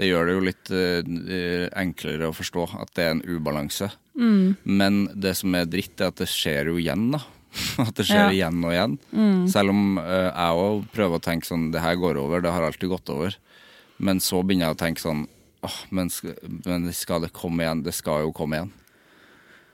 det 0.00 0.08
gjør 0.08 0.26
det 0.26 0.34
jo 0.34 0.46
litt 0.48 0.72
uh, 0.74 1.68
enklere 1.84 2.30
å 2.30 2.34
forstå 2.34 2.66
at 2.80 2.94
det 2.96 3.06
er 3.06 3.14
en 3.18 3.24
ubalanse. 3.28 3.90
Mm. 4.18 4.56
Men 4.64 5.04
det 5.14 5.36
som 5.38 5.54
er 5.58 5.70
dritt, 5.70 5.98
er 6.00 6.10
at 6.10 6.22
det 6.22 6.30
skjer 6.32 6.72
jo 6.72 6.80
igjen, 6.80 7.10
da. 7.14 7.22
At 7.84 7.94
det 7.98 8.06
skjer 8.08 8.26
Ja. 8.26 8.32
igjen 8.34 8.60
og 8.66 8.72
igjen. 8.74 8.96
Selv 9.52 9.70
om 9.74 9.98
uh, 10.00 10.30
jeg 10.30 10.60
òg 10.64 10.86
prøver 10.94 11.20
å 11.20 11.22
tenke 11.22 11.46
sånn 11.46 11.68
Det 11.74 11.82
her 11.84 11.94
går 12.00 12.18
over, 12.20 12.42
det 12.42 12.52
har 12.54 12.66
alltid 12.66 12.90
gått 12.90 13.12
over. 13.14 13.36
Men 14.02 14.18
så 14.22 14.42
begynner 14.42 14.70
jeg 14.72 14.76
å 14.76 14.80
tenke 14.80 15.02
sånn 15.04 15.26
oh, 15.64 15.76
men, 15.94 16.10
men 16.66 16.88
skal 16.92 17.22
det 17.24 17.32
komme 17.36 17.62
igjen? 17.64 17.84
Det 17.86 17.94
skal 17.96 18.24
jo 18.26 18.32
komme 18.36 18.58
igjen. 18.58 18.72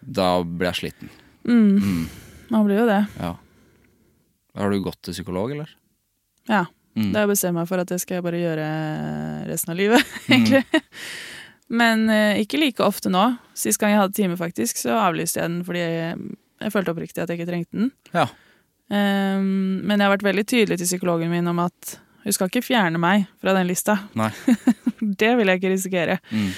Da 0.01 0.43
blir 0.45 0.71
jeg 0.71 0.81
sliten. 0.83 1.11
Man 2.51 2.67
blir 2.67 2.83
jo 2.83 2.87
det. 2.89 3.01
Ja. 3.19 3.35
Har 4.59 4.71
du 4.73 4.81
gått 4.83 5.01
til 5.07 5.15
psykolog, 5.17 5.53
eller? 5.55 5.73
Ja. 6.51 6.67
Mm. 6.99 7.13
Det 7.13 7.17
har 7.21 7.27
jeg 7.27 7.31
bestemt 7.33 7.57
meg 7.57 7.69
for 7.71 7.81
at 7.83 7.91
det 7.91 8.01
skal 8.03 8.19
jeg 8.19 8.25
bare 8.27 8.41
gjøre 8.41 8.69
resten 9.49 9.73
av 9.73 9.79
livet, 9.79 10.15
egentlig. 10.33 10.65
Men 11.71 12.09
eh, 12.11 12.41
ikke 12.43 12.59
like 12.59 12.83
ofte 12.83 13.13
nå. 13.13 13.23
Sist 13.55 13.79
gang 13.79 13.93
jeg 13.95 14.01
hadde 14.03 14.17
time, 14.17 14.39
faktisk, 14.41 14.81
så 14.81 14.97
avlyste 14.99 15.39
jeg 15.39 15.53
den 15.53 15.61
fordi 15.67 15.85
jeg, 15.85 16.17
jeg 16.61 16.75
følte 16.75 16.95
oppriktig 16.95 17.23
at 17.23 17.31
jeg 17.31 17.41
ikke 17.41 17.51
trengte 17.51 17.77
den. 17.77 17.91
Ja. 18.15 18.29
Um, 18.91 19.81
men 19.87 19.97
jeg 19.97 20.07
har 20.07 20.15
vært 20.17 20.27
veldig 20.27 20.47
tydelig 20.51 20.81
til 20.81 20.89
psykologen 20.89 21.31
min 21.33 21.49
om 21.51 21.63
at 21.63 21.97
hun 22.25 22.35
skal 22.37 22.51
ikke 22.51 22.65
fjerne 22.67 23.01
meg 23.01 23.29
fra 23.41 23.55
den 23.57 23.69
lista. 23.71 23.97
Nei. 24.19 24.29
det 25.21 25.33
vil 25.39 25.49
jeg 25.49 25.61
ikke 25.61 25.73
risikere. 25.73 26.19
Mm. 26.31 26.51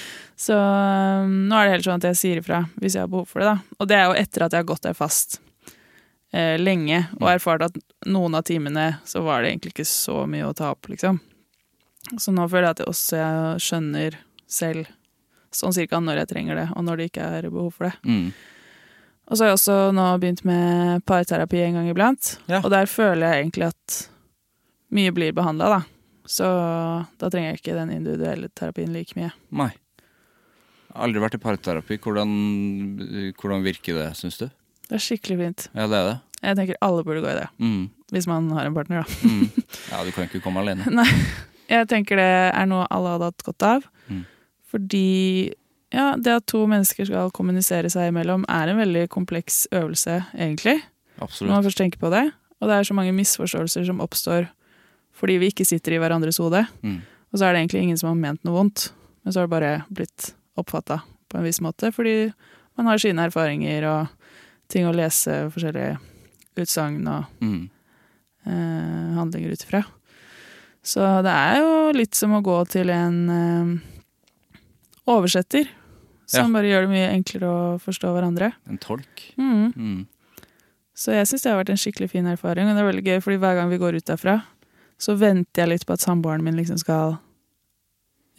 Så 0.43 0.57
um, 0.57 1.37
nå 1.47 1.55
er 1.55 1.67
det 1.69 1.77
helt 1.77 1.87
sånn 1.87 2.01
at 2.01 2.09
jeg 2.11 2.19
sier 2.19 2.41
ifra 2.41 2.63
hvis 2.81 2.97
jeg 2.97 3.05
har 3.05 3.11
behov 3.11 3.29
for 3.31 3.43
det. 3.43 3.53
da. 3.53 3.77
Og 3.79 3.89
det 3.89 3.99
er 3.99 4.07
jo 4.09 4.17
etter 4.25 4.45
at 4.45 4.55
jeg 4.55 4.65
har 4.65 4.71
gått 4.73 4.87
der 4.87 4.97
fast 4.97 5.39
eh, 6.33 6.57
lenge 6.59 7.05
og 7.21 7.29
erfart 7.31 7.67
at 7.69 7.77
noen 8.09 8.35
av 8.35 8.43
timene 8.47 8.87
så 9.07 9.23
var 9.23 9.43
det 9.43 9.53
egentlig 9.53 9.75
ikke 9.75 9.87
så 9.87 10.23
mye 10.29 10.49
å 10.49 10.55
ta 10.57 10.73
opp, 10.73 10.89
liksom. 10.91 11.21
Så 12.19 12.33
nå 12.35 12.49
føler 12.51 12.67
jeg 12.67 12.75
at 12.75 12.83
jeg 12.83 12.91
også 12.91 13.19
jeg 13.21 13.61
skjønner 13.63 14.17
selv 14.51 14.89
sånn 15.53 15.75
cirka 15.75 16.01
når 16.01 16.23
jeg 16.23 16.31
trenger 16.33 16.59
det, 16.59 16.67
og 16.75 16.83
når 16.87 16.99
det 16.99 17.11
ikke 17.11 17.29
er 17.37 17.47
behov 17.53 17.77
for 17.77 17.87
det. 17.87 17.93
Mm. 18.03 18.33
Og 19.33 19.37
så 19.39 19.47
har 19.47 19.49
jeg 19.49 19.57
også 19.57 19.75
nå 19.97 20.03
begynt 20.21 20.43
med 20.45 21.01
parterapi 21.09 21.63
en 21.65 21.79
gang 21.79 21.87
iblant, 21.89 22.35
Ja. 22.51 22.59
og 22.61 22.69
der 22.69 22.85
føler 22.85 23.31
jeg 23.33 23.45
egentlig 23.47 23.65
at 23.71 23.95
mye 24.93 25.09
blir 25.15 25.33
behandla, 25.33 25.69
da. 25.73 25.79
Så 26.29 26.45
da 27.17 27.29
trenger 27.33 27.49
jeg 27.55 27.59
ikke 27.63 27.73
den 27.79 27.89
individuelle 27.95 28.51
terapien 28.53 28.93
like 28.93 29.17
mye. 29.17 29.31
Nei. 29.51 29.71
Aldri 30.93 31.19
vært 31.23 31.33
i 31.39 31.41
parterapi. 31.41 31.97
Hvordan, 31.97 33.33
hvordan 33.41 33.65
virker 33.65 33.97
det, 33.97 34.11
syns 34.19 34.37
du? 34.37 34.45
Det 34.85 34.99
er 34.99 35.01
skikkelig 35.01 35.39
fint. 35.39 35.65
Ja, 35.73 35.87
det 35.89 35.97
er 35.97 36.05
det. 36.11 36.19
Jeg 36.43 36.57
tenker 36.59 36.77
alle 36.85 37.03
burde 37.07 37.23
gå 37.25 37.31
i 37.31 37.39
det, 37.39 37.47
Mm. 37.59 37.89
hvis 38.13 38.27
man 38.29 38.51
har 38.51 38.65
en 38.69 38.75
partner, 38.75 39.01
da. 39.01 39.27
Mm. 39.27 39.49
Ja, 39.91 40.03
du 40.05 40.11
kan 40.11 40.27
ikke 40.29 40.43
komme 40.43 40.61
alene. 40.61 40.85
Nei, 40.93 41.09
jeg 41.73 41.87
tenker 41.89 42.15
det 42.21 42.29
er 42.53 42.65
noe 42.69 42.85
alle 42.91 43.15
hadde 43.17 43.31
hatt 43.31 43.43
godt 43.49 43.63
av. 43.63 43.83
Mm. 44.11 44.25
Fordi 44.69 45.53
ja, 45.93 46.15
det 46.17 46.33
at 46.39 46.45
to 46.49 46.63
mennesker 46.67 47.05
skal 47.05 47.31
kommunisere 47.35 47.89
seg 47.93 48.09
imellom, 48.09 48.43
er 48.49 48.71
en 48.71 48.79
veldig 48.81 49.05
kompleks 49.13 49.67
øvelse, 49.71 50.19
egentlig. 50.33 50.79
Absolutt. 51.21 51.49
Når 51.51 51.55
man 51.59 51.65
først 51.67 51.77
tenker 51.77 52.01
på 52.01 52.09
det. 52.13 52.23
Og 52.61 52.69
det 52.69 52.75
er 52.79 52.87
så 52.87 52.95
mange 52.97 53.13
misforståelser 53.13 53.85
som 53.85 53.99
oppstår 54.01 54.47
fordi 55.13 55.35
vi 55.37 55.51
ikke 55.51 55.65
sitter 55.67 55.93
i 55.93 55.99
hverandres 56.01 56.39
hode. 56.41 56.63
Mm. 56.81 57.01
Og 57.31 57.37
så 57.37 57.45
er 57.45 57.53
det 57.53 57.59
egentlig 57.61 57.83
ingen 57.83 57.97
som 58.01 58.09
har 58.09 58.15
ment 58.17 58.41
noe 58.47 58.55
vondt, 58.55 58.87
men 59.23 59.33
så 59.33 59.39
har 59.43 59.47
det 59.47 59.53
bare 59.53 59.73
blitt 59.93 60.31
oppfatta 60.57 60.97
på 61.29 61.37
en 61.37 61.45
viss 61.45 61.61
måte, 61.61 61.91
fordi 61.93 62.31
man 62.77 62.89
har 62.89 62.97
sine 62.97 63.21
erfaringer 63.27 63.85
og 63.85 64.07
ting 64.73 64.87
å 64.89 64.95
lese 64.95 65.43
forskjellige 65.53 65.99
utsagn 66.57 67.05
og 67.07 67.25
Mm. 67.41 67.69
eh, 68.47 69.13
handlinger 69.19 69.51
ut 69.53 69.63
ifra. 69.67 69.83
Så 70.83 70.99
det 71.23 71.31
er 71.31 71.61
jo 71.61 71.91
litt 71.95 72.15
som 72.15 72.33
å 72.33 72.41
gå 72.43 72.57
til 72.73 72.89
en 72.89 73.29
eh, 73.29 73.79
oversetter, 75.07 75.67
som 76.25 76.47
Ja. 76.47 76.53
bare 76.59 76.69
gjør 76.71 76.85
det 76.87 76.91
mye 76.93 77.11
enklere 77.13 77.49
å 77.49 77.79
forstå 77.83 78.11
hverandre. 78.15 78.53
En 78.69 78.77
tolk. 78.77 79.23
Mm. 79.37 79.73
Mm. 79.75 80.07
Så 80.95 81.11
jeg 81.15 81.25
syns 81.27 81.41
det 81.43 81.51
har 81.51 81.59
vært 81.63 81.71
en 81.73 81.81
skikkelig 81.81 82.09
fin 82.11 82.25
erfaring, 82.29 82.67
og 82.69 82.75
det 82.75 82.83
er 82.83 82.91
veldig 82.91 83.05
gøy, 83.07 83.19
fordi 83.25 83.39
hver 83.41 83.55
gang 83.57 83.69
vi 83.69 83.79
går 83.81 83.95
ut 83.97 84.05
derfra, 84.05 84.43
så 84.99 85.15
venter 85.17 85.63
jeg 85.63 85.69
litt 85.69 85.85
på 85.89 85.93
at 85.93 85.99
samboeren 86.05 86.43
min 86.45 86.55
liksom 86.55 86.77
skal 86.79 87.17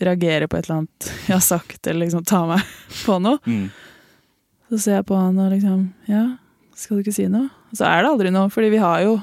reagere 0.01 0.47
på 0.49 0.57
et 0.59 0.69
eller 0.69 0.79
annet 0.83 1.09
jeg 1.27 1.35
har 1.35 1.43
sagt, 1.45 1.87
eller 1.87 2.07
liksom 2.07 2.25
ta 2.27 2.45
meg 2.47 2.63
på 3.07 3.19
noe. 3.23 3.39
Mm. 3.47 3.71
Så 4.71 4.79
ser 4.87 4.97
jeg 5.01 5.07
på 5.07 5.19
han 5.19 5.39
og 5.39 5.53
liksom 5.53 5.93
Ja, 6.09 6.37
skal 6.75 6.97
du 6.97 7.03
ikke 7.05 7.15
si 7.15 7.27
noe? 7.31 7.51
Og 7.71 7.79
så 7.79 7.87
er 7.91 8.03
det 8.03 8.11
aldri 8.11 8.31
noe, 8.35 8.49
fordi 8.51 8.71
vi 8.71 8.81
har 8.83 9.03
jo 9.05 9.17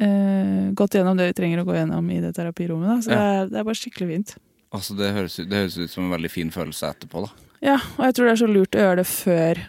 eh, 0.00 0.70
gått 0.76 0.94
gjennom 0.96 1.16
det 1.18 1.30
vi 1.30 1.36
trenger 1.40 1.62
å 1.62 1.66
gå 1.68 1.74
gjennom 1.76 2.10
i 2.12 2.20
det 2.22 2.32
terapirommet. 2.36 2.88
Da. 2.88 2.96
Så 3.02 3.10
det, 3.12 3.18
er, 3.20 3.48
det 3.52 3.60
er 3.60 3.66
bare 3.68 3.80
skikkelig 3.80 4.08
fint. 4.12 4.34
Altså, 4.74 4.96
det 4.98 5.12
høres, 5.14 5.38
ut, 5.38 5.48
det 5.50 5.60
høres 5.62 5.76
ut 5.78 5.90
som 5.92 6.04
en 6.06 6.14
veldig 6.16 6.30
fin 6.30 6.50
følelse 6.52 6.88
etterpå, 6.90 7.22
da. 7.26 7.30
Ja, 7.64 7.76
og 7.96 8.02
jeg 8.04 8.16
tror 8.16 8.26
det 8.26 8.32
er 8.34 8.40
så 8.42 8.48
lurt 8.50 8.76
å 8.76 8.82
gjøre 8.82 8.98
det 9.00 9.06
før 9.08 9.60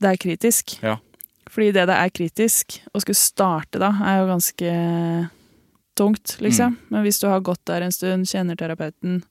det 0.00 0.10
er 0.10 0.18
kritisk. 0.20 0.74
Ja. 0.84 0.96
Fordi 1.50 1.70
det 1.74 1.86
det 1.90 1.96
er 1.98 2.12
kritisk, 2.14 2.80
å 2.94 3.00
skulle 3.02 3.18
starte 3.18 3.80
da, 3.82 3.90
er 4.06 4.20
jo 4.20 4.28
ganske 4.30 4.72
tungt, 5.98 6.36
liksom. 6.40 6.76
Men 6.92 7.02
hvis 7.06 7.18
du 7.22 7.26
har 7.30 7.42
gått 7.44 7.62
der 7.68 7.82
en 7.86 7.92
stund, 7.94 8.28
kjenner 8.30 8.56
terapeuten, 8.58 9.22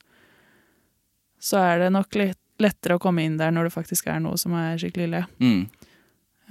så 1.39 1.61
er 1.63 1.79
det 1.85 1.91
nok 1.95 2.15
litt 2.19 2.39
lettere 2.59 2.97
å 2.97 2.99
komme 3.01 3.23
inn 3.23 3.37
der 3.39 3.53
når 3.55 3.69
det 3.69 3.75
faktisk 3.77 4.09
er 4.11 4.19
noe 4.19 4.35
som 4.37 4.51
er 4.59 4.75
skikkelig 4.81 5.05
ille. 5.07 5.21
Mm. 5.39 5.61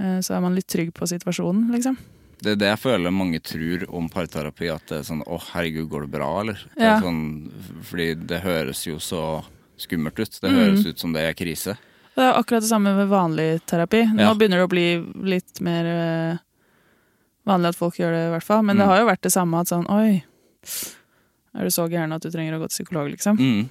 Eh, 0.01 0.21
Så 0.25 0.35
er 0.35 0.41
man 0.41 0.55
litt 0.57 0.69
trygg 0.71 0.95
på 0.97 1.05
situasjonen, 1.11 1.67
liksom. 1.75 1.99
Det 2.41 2.53
er 2.53 2.57
det 2.57 2.69
jeg 2.69 2.79
føler 2.79 3.11
mange 3.11 3.41
tror 3.43 3.85
om 3.95 4.09
parterapi, 4.09 4.69
at 4.75 4.87
det 4.87 4.99
er 5.01 5.03
sånn 5.09 5.25
'Å, 5.27 5.41
herregud, 5.53 5.89
går 5.91 6.01
det 6.03 6.11
bra', 6.13 6.41
eller? 6.41 6.55
Det 6.77 6.83
Ja. 6.85 6.97
er 6.97 7.01
sånn, 7.03 7.51
fordi 7.83 8.27
det 8.27 8.43
høres 8.43 8.85
jo 8.87 8.97
så 8.99 9.45
skummelt 9.77 10.19
ut. 10.19 10.41
Det 10.41 10.51
Mm. 10.51 10.59
høres 10.59 10.87
ut 10.87 10.99
som 10.99 11.13
det 11.13 11.23
er 11.23 11.35
krise. 11.35 11.77
Det 12.15 12.23
er 12.25 12.35
akkurat 12.35 12.61
det 12.63 12.71
samme 12.71 12.95
med 12.97 13.09
vanlig 13.09 13.61
terapi. 13.67 14.05
Nå 14.15 14.19
Ja. 14.21 14.35
begynner 14.35 14.59
det 14.59 14.69
å 14.69 14.69
bli 14.69 15.29
litt 15.29 15.61
mer 15.61 15.85
eh, 15.87 16.39
vanlig 17.47 17.69
at 17.69 17.77
folk 17.77 17.95
gjør 17.97 18.11
det, 18.13 18.27
i 18.29 18.33
hvert 18.39 18.43
fall. 18.45 18.63
Men 18.63 18.77
Mm. 18.77 18.81
det 18.81 18.87
har 18.87 18.99
jo 18.99 19.07
vært 19.07 19.21
det 19.23 19.33
samme 19.33 19.61
at 19.61 19.67
sånn 19.69 19.87
Oi, 19.91 20.25
er 21.55 21.61
du 21.65 21.71
så 21.71 21.89
gæren 21.89 22.13
at 22.15 22.23
du 22.23 22.31
trenger 22.31 22.55
å 22.55 22.61
gå 22.61 22.69
til 22.69 22.85
psykolog, 22.85 23.11
liksom? 23.11 23.37
Mm. 23.39 23.69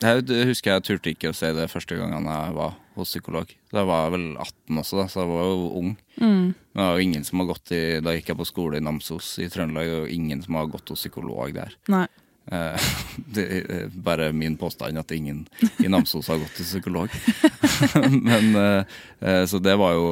Jeg, 0.00 0.24
husker 0.48 0.72
jeg 0.72 0.84
turte 0.86 1.12
ikke 1.12 1.32
å 1.32 1.36
si 1.36 1.50
det 1.56 1.66
første 1.68 1.98
gangen 1.98 2.28
jeg 2.30 2.54
var 2.56 2.76
hos 2.96 3.12
psykolog. 3.12 3.50
Da 3.72 3.84
var 3.88 4.06
jeg 4.06 4.14
vel 4.14 4.26
18 4.40 4.80
også, 4.80 4.98
da, 5.00 5.04
så 5.10 5.22
jeg 5.22 5.30
var 5.30 5.50
jo 5.50 5.68
ung. 5.80 5.90
Mm. 6.16 6.46
Men 6.54 6.80
det 6.80 6.86
var 6.86 6.96
jo 6.96 7.04
ingen 7.04 7.26
som 7.26 7.42
har 7.42 7.50
gått 7.50 7.72
i 7.76 7.82
Da 8.04 8.14
gikk 8.16 8.32
jeg 8.32 8.38
på 8.40 8.48
skole 8.48 8.80
i 8.80 8.84
Namsos 8.84 9.34
i 9.42 9.48
Trøndelag, 9.52 9.92
og 10.00 10.12
ingen 10.14 10.42
som 10.44 10.58
har 10.58 10.70
gått 10.72 10.92
hos 10.92 11.04
psykolog 11.04 11.52
der. 11.56 11.76
Nei. 11.92 12.06
Eh, 12.50 12.86
Det 13.36 13.44
er 13.60 13.90
bare 13.92 14.30
min 14.32 14.56
påstand 14.60 14.98
at 14.98 15.12
ingen 15.14 15.44
i 15.84 15.90
Namsos 15.92 16.30
har 16.32 16.40
gått 16.40 16.56
til 16.58 16.68
psykolog. 16.68 17.12
Men 18.30 18.54
eh, 18.56 18.96
eh, 19.20 19.44
Så 19.50 19.60
det 19.62 19.76
var 19.80 19.98
jo 19.98 20.08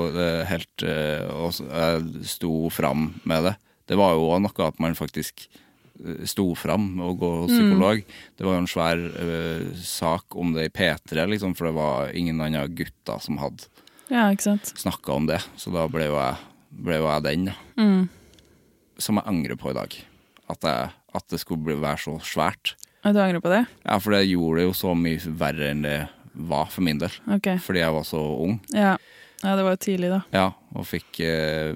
helt 0.49 0.85
eh, 0.85 1.25
jeg 1.25 2.29
sto 2.37 2.53
fram 2.75 3.15
med 3.25 3.49
det. 3.49 3.57
Det 3.89 3.97
var 3.97 4.19
jo 4.19 4.37
noe 4.37 4.69
at 4.69 4.79
man 4.85 4.99
faktisk 4.99 5.49
sto 6.29 6.53
fram 6.59 6.91
og 7.03 7.19
gå 7.21 7.31
hos 7.43 7.53
psykolog. 7.53 8.03
Det 8.39 8.47
var 8.47 8.57
jo 8.57 8.63
en 8.63 8.71
svær 8.71 9.01
uh, 9.03 9.81
sak 9.83 10.37
om 10.39 10.53
det 10.55 10.69
i 10.69 10.75
P3, 10.75 11.27
liksom, 11.35 11.57
for 11.59 11.69
det 11.69 11.75
var 11.79 12.13
ingen 12.17 12.41
andre 12.45 12.67
gutter 12.71 13.23
som 13.23 13.41
hadde 13.43 13.67
Ja, 14.09 14.31
snakka 14.33 15.13
om 15.13 15.27
det. 15.29 15.43
Så 15.61 15.73
da 15.75 15.85
ble 15.91 16.07
jo 16.09 16.17
jeg, 16.17 16.39
ble 16.71 17.01
jo 17.01 17.09
jeg 17.11 17.27
den, 17.27 17.51
da. 17.51 17.57
Mm. 17.77 18.07
Som 18.99 19.21
jeg 19.21 19.31
angrer 19.31 19.59
på 19.61 19.73
i 19.73 19.77
dag. 19.77 19.99
At, 20.49 20.65
jeg, 20.65 20.95
at 21.19 21.27
det 21.29 21.43
skulle 21.43 21.67
bli, 21.67 21.77
være 21.83 22.01
så 22.07 22.17
svært. 22.25 22.77
Og 23.05 23.15
du 23.15 23.21
angrer 23.23 23.43
på 23.43 23.53
det? 23.53 23.65
Ja, 23.85 23.99
for 24.01 24.17
det 24.17 24.25
gjorde 24.31 24.63
det 24.63 24.69
jo 24.71 24.79
så 24.79 24.95
mye 24.99 25.35
verre 25.39 25.73
enn 25.75 25.85
det 25.87 25.99
var 26.39 26.71
for 26.71 26.87
min 26.87 27.01
del. 27.01 27.15
Okay. 27.39 27.59
Fordi 27.63 27.83
jeg 27.83 27.95
var 27.95 28.07
så 28.07 28.21
ung. 28.47 28.59
Ja. 28.73 28.97
ja, 29.43 29.55
det 29.59 29.65
var 29.67 29.75
jo 29.75 29.83
tidlig, 29.83 30.11
da. 30.15 30.21
Ja, 30.35 30.47
og 30.75 30.87
fikk 30.89 31.21
eh, 31.25 31.75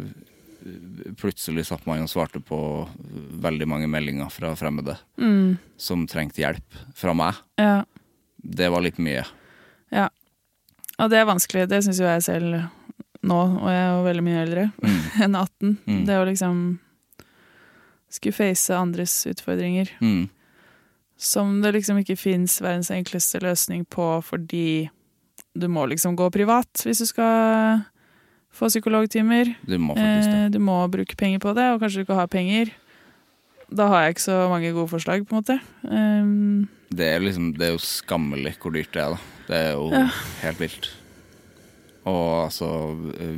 Plutselig 1.18 1.64
satt 1.66 1.86
man 1.86 2.02
og 2.04 2.08
svarte 2.12 2.38
på 2.44 2.58
veldig 3.42 3.66
mange 3.68 3.88
meldinger 3.90 4.30
fra 4.30 4.52
fremmede 4.58 4.96
Mm. 5.18 5.58
som 5.76 6.06
trengte 6.06 6.42
hjelp 6.42 6.76
fra 6.94 7.14
meg. 7.14 7.34
Ja. 7.58 7.84
Det 8.42 8.68
var 8.70 8.80
litt 8.82 8.98
mye. 8.98 9.24
ja. 9.90 10.08
Og 10.98 11.08
det 11.10 11.18
er 11.18 11.24
vanskelig. 11.26 11.68
Det 11.68 11.80
syns 11.82 11.98
jo 11.98 12.04
jeg 12.06 12.22
selv 12.22 12.68
nå, 13.24 13.38
og 13.62 13.68
jeg 13.70 13.80
er 13.80 13.90
jo 13.96 14.04
veldig 14.06 14.22
mye 14.22 14.42
eldre 14.44 14.64
Mm. 14.82 15.00
enn 15.24 15.34
18. 15.34 15.78
Mm. 15.86 16.04
Det 16.06 16.16
å 16.20 16.26
liksom 16.28 16.78
skulle 18.12 18.34
face 18.36 18.70
andres 18.76 19.26
utfordringer. 19.26 19.88
Mm. 20.00 20.28
som 21.16 21.60
det 21.62 21.72
liksom 21.76 21.98
ikke 22.02 22.16
fins 22.18 22.60
verdens 22.60 22.90
enkleste 22.90 23.38
løsning 23.40 23.84
på 23.86 24.22
fordi 24.26 24.90
du 25.54 25.68
må 25.68 25.84
liksom 25.86 26.16
gå 26.18 26.26
privat 26.34 26.82
hvis 26.82 26.98
du 26.98 27.06
skal 27.06 27.84
få 28.52 28.68
psykologtimer. 28.68 29.54
Du 29.66 29.78
må 29.80 29.94
faktisk 29.96 30.30
det. 30.30 30.44
Eh, 30.46 30.50
du 30.54 30.58
må 30.60 30.78
bruke 30.92 31.16
penger 31.16 31.38
på 31.42 31.54
det, 31.56 31.64
og 31.72 31.80
kanskje 31.82 32.02
du 32.02 32.06
ikke 32.06 32.18
har 32.20 32.26
penger. 32.32 32.72
Da 33.72 33.86
har 33.88 34.02
jeg 34.04 34.14
ikke 34.16 34.26
så 34.28 34.48
mange 34.52 34.72
gode 34.76 34.88
forslag, 34.92 35.22
på 35.26 35.32
en 35.32 35.40
måte. 35.42 35.60
Um, 35.88 36.68
Det 36.92 37.06
er, 37.08 37.20
liksom, 37.24 37.54
det 37.56 37.68
er 37.68 37.72
jo 37.72 37.78
skammelig 37.80 38.52
hvor 38.60 38.74
dyrt 38.74 38.92
det 38.92 39.00
er, 39.00 39.14
da. 39.14 39.18
Det 39.48 39.56
er 39.56 39.72
jo 39.72 39.86
Ja. 39.90 40.02
helt 40.42 40.58
vilt. 40.60 40.90
Og 42.04 42.44
altså, 42.50 42.68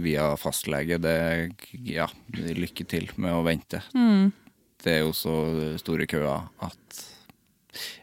via 0.02 0.34
fastlege, 0.40 0.98
det 0.98 1.52
Ja, 1.84 2.06
lykke 2.34 2.84
til 2.88 3.10
med 3.16 3.30
å 3.32 3.44
vente. 3.44 3.82
mm, 3.94 4.32
Det 4.82 4.92
er 4.92 4.98
jo 5.04 5.12
så 5.12 5.78
store 5.78 6.06
køer 6.06 6.48
at 6.60 7.04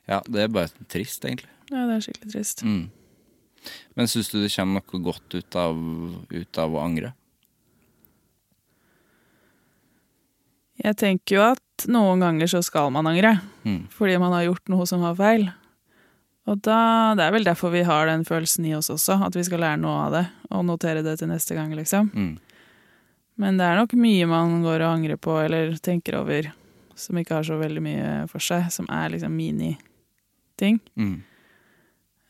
Ja, 0.07 0.21
det 0.27 0.41
er 0.43 0.47
bare 0.47 0.69
trist, 0.87 1.23
egentlig. 1.25 1.49
ja, 1.71 1.85
det 1.87 1.95
er 1.95 1.99
skikkelig 2.11 2.31
trist. 2.33 2.63
Mm. 2.63 2.89
Men 3.95 4.07
syns 4.09 4.29
du 4.31 4.39
det 4.41 4.51
kommer 4.55 4.81
noe 4.81 5.03
godt 5.05 5.35
ut 5.37 5.55
av, 5.59 5.77
ut 6.31 6.57
av 6.61 6.75
å 6.77 6.81
angre? 6.83 7.13
Jeg 10.81 10.97
tenker 10.97 11.35
jo 11.37 11.41
at 11.51 11.85
noen 11.91 12.21
ganger 12.23 12.49
så 12.49 12.61
skal 12.65 12.89
man 12.93 13.07
angre, 13.09 13.35
Mm. 13.65 13.87
fordi 13.89 14.17
man 14.19 14.33
har 14.33 14.43
gjort 14.47 14.69
noe 14.69 14.85
som 14.87 15.01
var 15.01 15.15
feil. 15.15 15.51
Og 16.47 16.61
da, 16.61 17.13
det 17.15 17.21
er 17.23 17.31
vel 17.31 17.43
derfor 17.45 17.69
vi 17.71 17.83
har 17.85 18.07
den 18.07 18.23
følelsen 18.25 18.65
i 18.65 18.73
oss 18.73 18.89
også, 18.89 19.19
at 19.25 19.35
vi 19.35 19.43
skal 19.43 19.59
lære 19.61 19.77
noe 19.79 20.07
av 20.07 20.11
det, 20.11 20.23
og 20.49 20.65
notere 20.65 21.03
det 21.03 21.19
til 21.19 21.27
neste 21.29 21.53
gang, 21.53 21.71
liksom. 21.77 22.09
Mm. 22.15 22.39
Men 23.37 23.57
det 23.57 23.65
er 23.65 23.77
nok 23.77 23.93
mye 23.93 24.25
man 24.27 24.63
går 24.63 24.81
og 24.81 24.95
angrer 24.97 25.17
på, 25.21 25.37
eller 25.45 25.77
tenker 25.77 26.17
over, 26.17 26.51
som 26.95 27.15
ikke 27.17 27.35
har 27.35 27.43
så 27.43 27.59
veldig 27.61 27.81
mye 27.81 28.27
for 28.29 28.39
seg, 28.39 28.71
som 28.71 28.87
er 28.89 29.09
liksom 29.13 29.31
mini-ting. 29.37 30.79
Mm. 30.97 31.23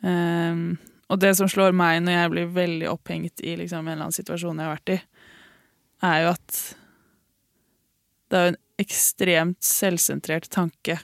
Ehm, 0.03 0.77
og 1.11 1.19
det 1.19 1.33
som 1.37 1.49
slår 1.51 1.73
meg 1.75 1.99
når 2.05 2.15
jeg 2.17 2.31
blir 2.33 2.53
veldig 2.55 2.87
opphengt 2.91 3.43
i 3.43 3.57
liksom, 3.59 3.83
en 3.85 3.91
eller 3.93 4.05
annen 4.07 4.15
situasjon 4.15 4.57
jeg 4.61 4.69
har 4.69 4.77
vært 4.77 4.93
i, 4.95 4.99
er 6.07 6.21
jo 6.23 6.29
at 6.31 6.61
det 8.31 8.39
er 8.39 8.45
jo 8.47 8.53
en 8.53 8.61
ekstremt 8.81 9.59
selvsentrert 9.67 10.47
tanke 10.53 10.95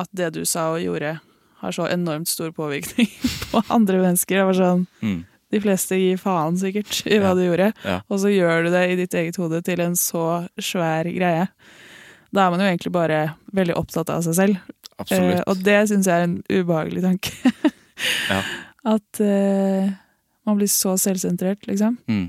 at 0.00 0.08
det 0.16 0.32
du 0.34 0.40
sa 0.48 0.70
og 0.74 0.80
gjorde, 0.82 1.12
har 1.60 1.72
så 1.76 1.84
enormt 1.92 2.26
stor 2.28 2.50
påvirkning 2.56 3.06
på 3.52 3.60
andre 3.70 4.00
mennesker. 4.02 4.40
Det 4.40 4.48
var 4.50 4.58
sånn, 4.58 4.86
Mm. 5.04 5.22
De 5.54 5.60
fleste 5.62 5.94
gir 5.94 6.16
faen 6.18 6.56
sikkert 6.58 7.04
i 7.06 7.18
hva 7.22 7.28
Ja. 7.30 7.34
du 7.38 7.42
gjorde, 7.44 7.68
Ja. 7.84 8.00
og 8.10 8.18
så 8.18 8.32
gjør 8.32 8.64
du 8.64 8.70
det 8.72 8.80
i 8.90 8.96
ditt 8.98 9.14
eget 9.14 9.36
hode 9.38 9.60
til 9.62 9.78
en 9.84 9.94
så 9.94 10.48
svær 10.58 11.06
greie. 11.14 11.44
Da 12.34 12.46
er 12.48 12.50
man 12.50 12.58
jo 12.58 12.66
egentlig 12.66 12.90
bare 12.96 13.20
veldig 13.54 13.76
opptatt 13.78 14.10
av 14.10 14.24
seg 14.26 14.34
selv. 14.34 14.56
Eh, 15.12 15.42
og 15.46 15.62
det 15.62 15.76
syns 15.92 16.06
jeg 16.10 16.14
er 16.16 16.24
en 16.26 16.42
ubehagelig 16.50 17.02
tanke. 17.06 17.30
Ja. 18.28 18.40
At 18.84 19.20
uh, 19.24 19.92
man 20.44 20.58
blir 20.58 20.68
så 20.68 20.94
selvsentrert, 21.00 21.64
liksom. 21.68 21.96
Mm. 22.10 22.28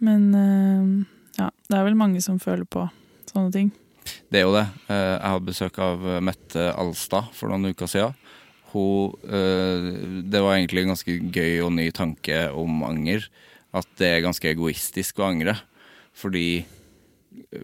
Men 0.00 0.26
uh, 0.32 1.06
ja, 1.36 1.50
det 1.68 1.76
er 1.78 1.86
vel 1.86 1.98
mange 2.00 2.22
som 2.24 2.40
føler 2.40 2.64
på 2.64 2.86
sånne 3.30 3.52
ting. 3.54 3.70
Det 4.32 4.40
er 4.40 4.46
jo 4.46 4.54
det. 4.56 4.64
Eh, 4.90 4.96
Jeg 4.96 5.28
hadde 5.28 5.46
besøk 5.46 5.76
av 5.84 6.06
Mette 6.24 6.70
Alstad 6.80 7.28
for 7.36 7.52
noen 7.52 7.70
uker 7.70 7.90
siden. 7.90 8.16
Hun, 8.72 9.12
det 10.30 10.40
var 10.42 10.54
egentlig 10.56 10.84
en 10.84 10.92
ganske 10.92 11.14
gøy 11.34 11.60
og 11.66 11.72
ny 11.74 11.88
tanke 11.94 12.38
om 12.54 12.84
anger. 12.86 13.26
At 13.76 13.86
det 14.00 14.08
er 14.08 14.24
ganske 14.24 14.50
egoistisk 14.50 15.20
å 15.20 15.28
angre. 15.28 15.56
Fordi 16.16 16.62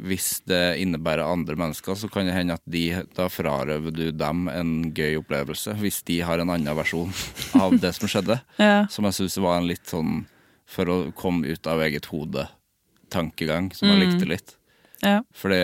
hvis 0.06 0.40
det 0.46 0.78
innebærer 0.82 1.26
andre 1.26 1.56
mennesker, 1.58 1.96
så 1.98 2.08
kan 2.12 2.26
det 2.28 2.34
hende 2.36 2.54
at 2.54 2.62
de, 2.70 2.84
da 3.16 3.26
frarøver 3.32 3.90
du 3.94 4.04
dem 4.14 4.46
en 4.52 4.70
gøy 4.94 5.16
opplevelse. 5.20 5.74
Hvis 5.80 6.00
de 6.06 6.20
har 6.26 6.38
en 6.42 6.52
annen 6.54 6.76
versjon 6.78 7.10
av 7.62 7.74
det 7.82 7.92
som 7.96 8.10
skjedde. 8.10 8.38
Ja, 8.62 8.84
Som 8.92 9.08
jeg 9.08 9.18
syns 9.18 9.38
var 9.42 9.58
en 9.58 9.66
litt 9.70 9.86
sånn 9.90 10.24
for 10.66 10.90
å 10.90 10.96
komme 11.14 11.46
ut 11.54 11.66
av 11.70 11.82
eget 11.84 12.08
hode-tankegang, 12.10 13.68
som 13.74 13.90
jeg 13.90 14.00
likte 14.02 14.26
litt. 14.30 14.56
ja, 15.02 15.20
For 15.34 15.52
det, 15.54 15.60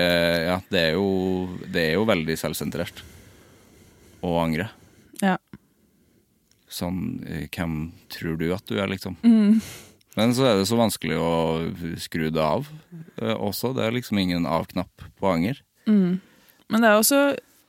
ja, 0.47 0.59
det, 0.71 0.83
er 0.91 0.93
jo, 0.99 1.09
det 1.67 1.89
er 1.89 1.97
jo 1.97 2.05
veldig 2.07 2.37
selvsentrert 2.39 3.03
å 4.23 4.37
angre. 4.43 4.69
ja. 5.23 5.39
Sånn 6.73 7.19
eh, 7.29 7.49
Hvem 7.53 7.91
tror 8.09 8.39
du 8.41 8.47
at 8.55 8.65
du 8.71 8.79
er, 8.81 8.89
liksom? 8.89 9.19
Mm. 9.27 9.59
Men 10.17 10.35
så 10.37 10.45
er 10.45 10.59
det 10.61 10.67
så 10.69 10.77
vanskelig 10.77 11.17
å 11.17 11.31
skru 12.01 12.27
det 12.35 12.43
av 12.43 12.67
eh, 13.23 13.33
også. 13.33 13.73
Det 13.77 13.87
er 13.87 13.95
liksom 13.97 14.19
ingen 14.21 14.45
av-knapp 14.47 15.07
på 15.19 15.31
anger. 15.31 15.63
Mm. 15.89 16.19
Men 16.73 16.85
det 16.85 16.89
er 16.91 16.99
også 17.01 17.21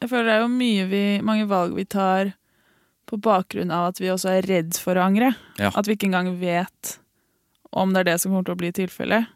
Jeg 0.03 0.09
føler 0.11 0.27
det 0.27 0.33
er 0.35 0.41
jo 0.43 0.49
mye 0.51 0.87
vi, 0.91 1.03
mange 1.23 1.45
valg 1.47 1.75
vi 1.77 1.85
tar 1.87 2.33
på 3.07 3.17
bakgrunn 3.23 3.71
av 3.71 3.93
at 3.93 4.01
vi 4.01 4.09
også 4.11 4.33
er 4.33 4.47
redd 4.49 4.75
for 4.79 4.99
å 4.99 5.05
angre. 5.05 5.29
Ja. 5.59 5.69
At 5.75 5.87
vi 5.87 5.95
ikke 5.95 6.09
engang 6.09 6.33
vet 6.41 6.97
om 7.71 7.93
det 7.95 8.03
er 8.03 8.09
det 8.11 8.17
som 8.21 8.33
kommer 8.33 8.43
til 8.49 8.57
å 8.57 8.59
bli 8.59 8.71
tilfellet. 8.75 9.31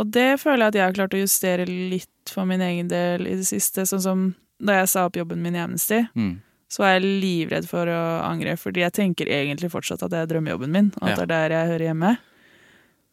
Og 0.00 0.12
det 0.12 0.36
føler 0.40 0.66
jeg 0.66 0.72
at 0.74 0.78
jeg 0.78 0.84
har 0.84 0.96
klart 0.98 1.16
å 1.16 1.22
justere 1.22 1.64
litt 1.68 2.32
for 2.32 2.44
min 2.48 2.60
egen 2.64 2.88
del 2.92 3.24
i 3.28 3.34
det 3.40 3.48
siste. 3.48 3.86
Sånn 3.88 4.04
som 4.04 4.22
da 4.60 4.76
jeg 4.82 4.90
sa 4.92 5.06
opp 5.08 5.16
jobben 5.16 5.40
min 5.42 5.56
i 5.56 5.62
Amnesty, 5.64 6.02
Mm. 6.14 6.36
Så 6.70 6.84
var 6.84 6.92
jeg 6.94 7.08
livredd 7.24 7.66
for 7.66 7.88
å 7.90 8.00
angre, 8.28 8.52
fordi 8.60 8.84
jeg 8.84 8.94
tenker 8.94 9.26
egentlig 9.26 9.72
fortsatt 9.72 10.04
at 10.06 10.12
det 10.12 10.20
er 10.22 10.28
drømmejobben 10.30 10.70
min, 10.70 10.92
og 11.00 11.08
at 11.08 11.18
Ja. 11.18 11.24
det 11.24 11.24
er 11.24 11.48
der 11.48 11.54
jeg 11.56 11.70
hører 11.72 11.86
hjemme. 11.90 12.12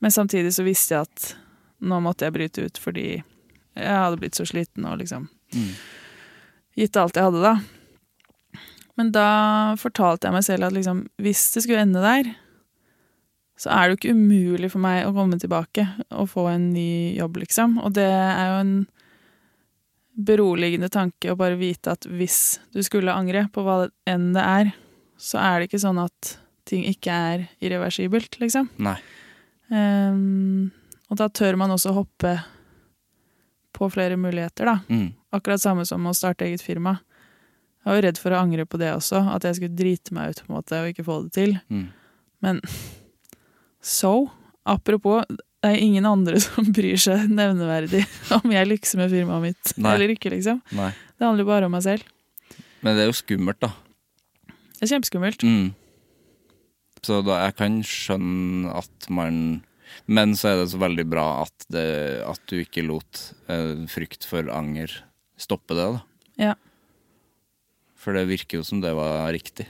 Men 0.02 0.12
samtidig 0.14 0.54
så 0.54 0.64
visste 0.64 0.94
jeg 0.94 1.08
at 1.08 1.36
nå 1.82 1.98
måtte 2.06 2.26
jeg 2.28 2.34
bryte 2.38 2.66
ut 2.70 2.78
fordi 2.78 3.08
jeg 3.78 3.98
hadde 3.98 4.20
blitt 4.22 4.38
så 4.38 4.46
sliten 4.46 4.86
og 4.86 5.00
liksom 5.02 5.28
Mm. 5.54 5.74
gitt 6.78 6.98
alt 6.98 7.16
jeg 7.16 7.24
hadde, 7.24 7.42
da. 7.42 7.56
Men 8.98 9.12
da 9.12 9.76
fortalte 9.78 10.26
jeg 10.28 10.34
meg 10.34 10.44
selv 10.44 10.64
at 10.68 10.74
liksom, 10.74 11.08
hvis 11.22 11.54
det 11.54 11.64
skulle 11.64 11.82
ende 11.86 12.02
der, 12.02 12.36
så 13.58 13.72
er 13.74 13.88
det 13.88 13.96
jo 13.96 14.00
ikke 14.02 14.16
umulig 14.18 14.70
for 14.74 14.80
meg 14.84 15.06
å 15.06 15.14
komme 15.16 15.40
tilbake 15.42 15.88
og 16.12 16.30
få 16.30 16.48
en 16.54 16.72
ny 16.74 17.16
jobb, 17.18 17.38
liksom. 17.42 17.78
Og 17.84 17.94
det 17.98 18.06
er 18.06 18.52
jo 18.52 18.60
en 18.62 18.88
beroligende 20.18 20.90
tanke 20.90 21.32
å 21.32 21.38
bare 21.38 21.60
vite 21.60 21.94
at 21.94 22.08
hvis 22.10 22.58
du 22.74 22.82
skulle 22.86 23.14
angre 23.14 23.46
på 23.54 23.62
hva 23.66 23.86
enn 24.10 24.32
det 24.36 24.44
er, 24.44 24.74
så 25.18 25.40
er 25.42 25.60
det 25.60 25.70
ikke 25.70 25.84
sånn 25.86 26.02
at 26.02 26.34
ting 26.68 26.84
ikke 26.90 27.14
er 27.14 27.46
irreversibelt, 27.64 28.40
liksom. 28.42 28.70
Nei. 28.84 28.98
Um, 29.70 30.70
og 31.08 31.20
da 31.22 31.30
tør 31.32 31.58
man 31.60 31.72
også 31.76 31.94
hoppe 31.96 32.34
på 33.78 33.90
flere 33.94 34.18
muligheter, 34.20 34.68
da. 34.68 34.80
Mm. 34.90 35.12
Akkurat 35.38 35.62
samme 35.62 35.86
som 35.88 36.06
å 36.10 36.16
starte 36.18 36.48
eget 36.48 36.66
firma. 36.66 36.98
Jeg 37.84 37.92
var 37.92 38.00
jo 38.00 38.06
redd 38.08 38.20
for 38.20 38.34
å 38.34 38.42
angre 38.42 38.66
på 38.68 38.80
det 38.82 38.90
også, 38.96 39.22
at 39.32 39.46
jeg 39.48 39.60
skulle 39.60 39.80
drite 39.80 40.16
meg 40.18 40.34
ut 40.34 40.42
på 40.44 40.50
en 40.50 40.58
måte 40.58 40.82
og 40.82 40.92
ikke 40.92 41.06
få 41.08 41.22
det 41.28 41.36
til. 41.38 41.56
Mm. 41.70 41.86
Men 42.44 42.62
so, 43.98 44.32
apropos, 44.68 45.24
det 45.68 45.78
er 45.78 45.86
ingen 45.86 46.08
andre 46.10 46.40
som 46.46 46.70
bryr 46.74 47.00
seg 47.02 47.28
nevneverdig 47.32 48.04
om 48.38 48.54
jeg 48.54 48.72
lykkes 48.72 48.96
med 49.00 49.12
firmaet 49.14 49.46
mitt 49.50 49.74
Nei. 49.78 49.96
eller 49.96 50.16
ikke, 50.16 50.32
liksom. 50.34 50.62
Nei. 50.78 50.92
Det 51.18 51.28
handler 51.28 51.46
jo 51.46 51.52
bare 51.52 51.68
om 51.70 51.76
meg 51.76 51.86
selv. 51.86 52.08
Men 52.86 52.98
det 52.98 53.06
er 53.06 53.12
jo 53.12 53.18
skummelt, 53.20 53.60
da. 53.64 53.74
Det 54.78 54.86
er 54.86 54.94
kjempeskummelt. 54.94 55.44
Mm. 55.44 55.72
Så 57.06 57.22
da, 57.26 57.42
jeg 57.46 57.58
kan 57.58 57.80
skjønne 57.86 58.74
at 58.78 59.08
man 59.14 59.62
Men 60.10 60.34
så 60.36 60.50
er 60.52 60.62
det 60.62 60.72
så 60.74 60.80
veldig 60.82 61.06
bra 61.10 61.26
at, 61.46 61.66
det, 61.74 61.86
at 62.28 62.42
du 62.50 62.58
ikke 62.60 62.84
lot 62.86 63.22
eh, 63.52 63.86
frykt 63.90 64.28
for 64.28 64.50
anger 64.54 64.92
stoppe 65.40 65.76
det, 65.78 65.86
da. 65.96 66.02
Ja. 66.38 66.54
For 67.98 68.16
det 68.16 68.28
virker 68.30 68.60
jo 68.60 68.68
som 68.68 68.82
det 68.84 68.94
var 68.98 69.32
riktig. 69.36 69.68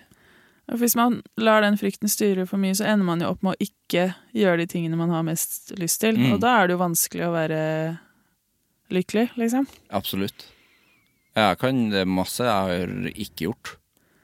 Hvis 0.67 0.97
man 0.99 1.21
lar 1.39 1.63
den 1.63 1.77
frykten 1.79 2.11
styre 2.11 2.43
for 2.49 2.59
mye, 2.59 2.75
så 2.75 2.89
ender 2.89 3.07
man 3.07 3.23
jo 3.23 3.31
opp 3.31 3.45
med 3.45 3.55
å 3.55 3.67
ikke 3.67 4.09
gjøre 4.35 4.59
de 4.63 4.67
tingene 4.73 4.99
man 4.99 5.13
har 5.15 5.23
mest 5.23 5.71
lyst 5.79 6.01
til. 6.03 6.19
Mm. 6.19 6.33
Og 6.35 6.43
da 6.43 6.57
er 6.57 6.67
det 6.67 6.75
jo 6.75 6.83
vanskelig 6.83 7.23
å 7.27 7.33
være 7.35 7.59
lykkelig, 8.91 9.29
liksom. 9.39 9.67
Absolutt. 9.95 10.49
Jeg 11.37 11.59
kan, 11.61 11.83
det 11.93 12.01
er 12.03 12.09
masse 12.09 12.43
jeg 12.43 12.71
har 12.71 13.11
ikke 13.13 13.47
gjort, 13.47 13.75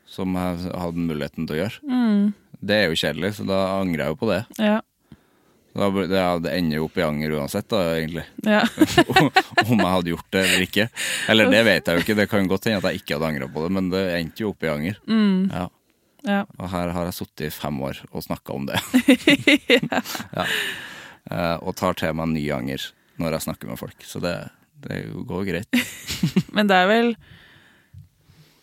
som 0.10 0.36
jeg 0.36 0.72
hadde 0.74 1.06
muligheten 1.12 1.48
til 1.48 1.56
å 1.56 1.62
gjøre. 1.62 1.84
Mm. 1.88 2.26
Det 2.64 2.80
er 2.80 2.90
jo 2.90 3.00
kjedelig, 3.00 3.36
så 3.38 3.46
da 3.48 3.60
angrer 3.78 4.04
jeg 4.04 4.14
jo 4.14 4.20
på 4.20 4.32
det. 4.32 4.42
Ja. 4.60 4.80
Da, 5.74 5.88
det 6.44 6.52
ender 6.54 6.78
jo 6.78 6.88
opp 6.90 6.98
i 7.00 7.06
anger 7.06 7.38
uansett, 7.40 7.66
da, 7.72 7.82
egentlig. 7.96 8.26
ja. 8.46 8.62
Om 9.70 9.80
jeg 9.80 9.90
hadde 9.90 10.12
gjort 10.12 10.28
det 10.36 10.44
eller 10.44 10.66
ikke. 10.68 10.90
Eller 11.32 11.50
det 11.54 11.64
vet 11.66 11.88
jeg 11.88 11.98
jo 11.98 12.04
ikke, 12.04 12.18
det 12.20 12.28
kan 12.30 12.50
godt 12.52 12.68
hende 12.70 12.82
at 12.84 12.92
jeg 12.92 13.02
ikke 13.02 13.18
hadde 13.18 13.32
angra 13.32 13.48
på 13.50 13.64
det, 13.64 13.72
men 13.80 13.88
det 13.94 14.04
endte 14.20 14.46
jo 14.46 14.52
opp 14.52 14.68
i 14.68 14.74
anger. 14.74 15.00
Mm. 15.10 15.48
Ja. 15.50 15.66
Ja. 16.24 16.42
Og 16.60 16.70
her 16.72 16.92
har 16.96 17.06
jeg 17.10 17.14
sittet 17.18 17.48
i 17.48 17.52
fem 17.54 17.80
år 17.84 18.00
og 18.12 18.24
snakka 18.26 18.54
om 18.56 18.66
det. 18.70 18.80
ja. 20.38 20.46
uh, 21.32 21.58
Og 21.64 21.76
tar 21.80 21.94
til 22.00 22.14
meg 22.18 22.32
ny 22.34 22.44
anger 22.56 22.90
når 23.22 23.36
jeg 23.38 23.46
snakker 23.46 23.70
med 23.70 23.78
folk, 23.78 24.00
så 24.10 24.20
det, 24.24 24.34
det 24.88 25.04
går 25.30 25.44
greit. 25.46 25.84
Men 26.56 26.66
det 26.72 26.80
er 26.82 26.88
vel 26.90 27.12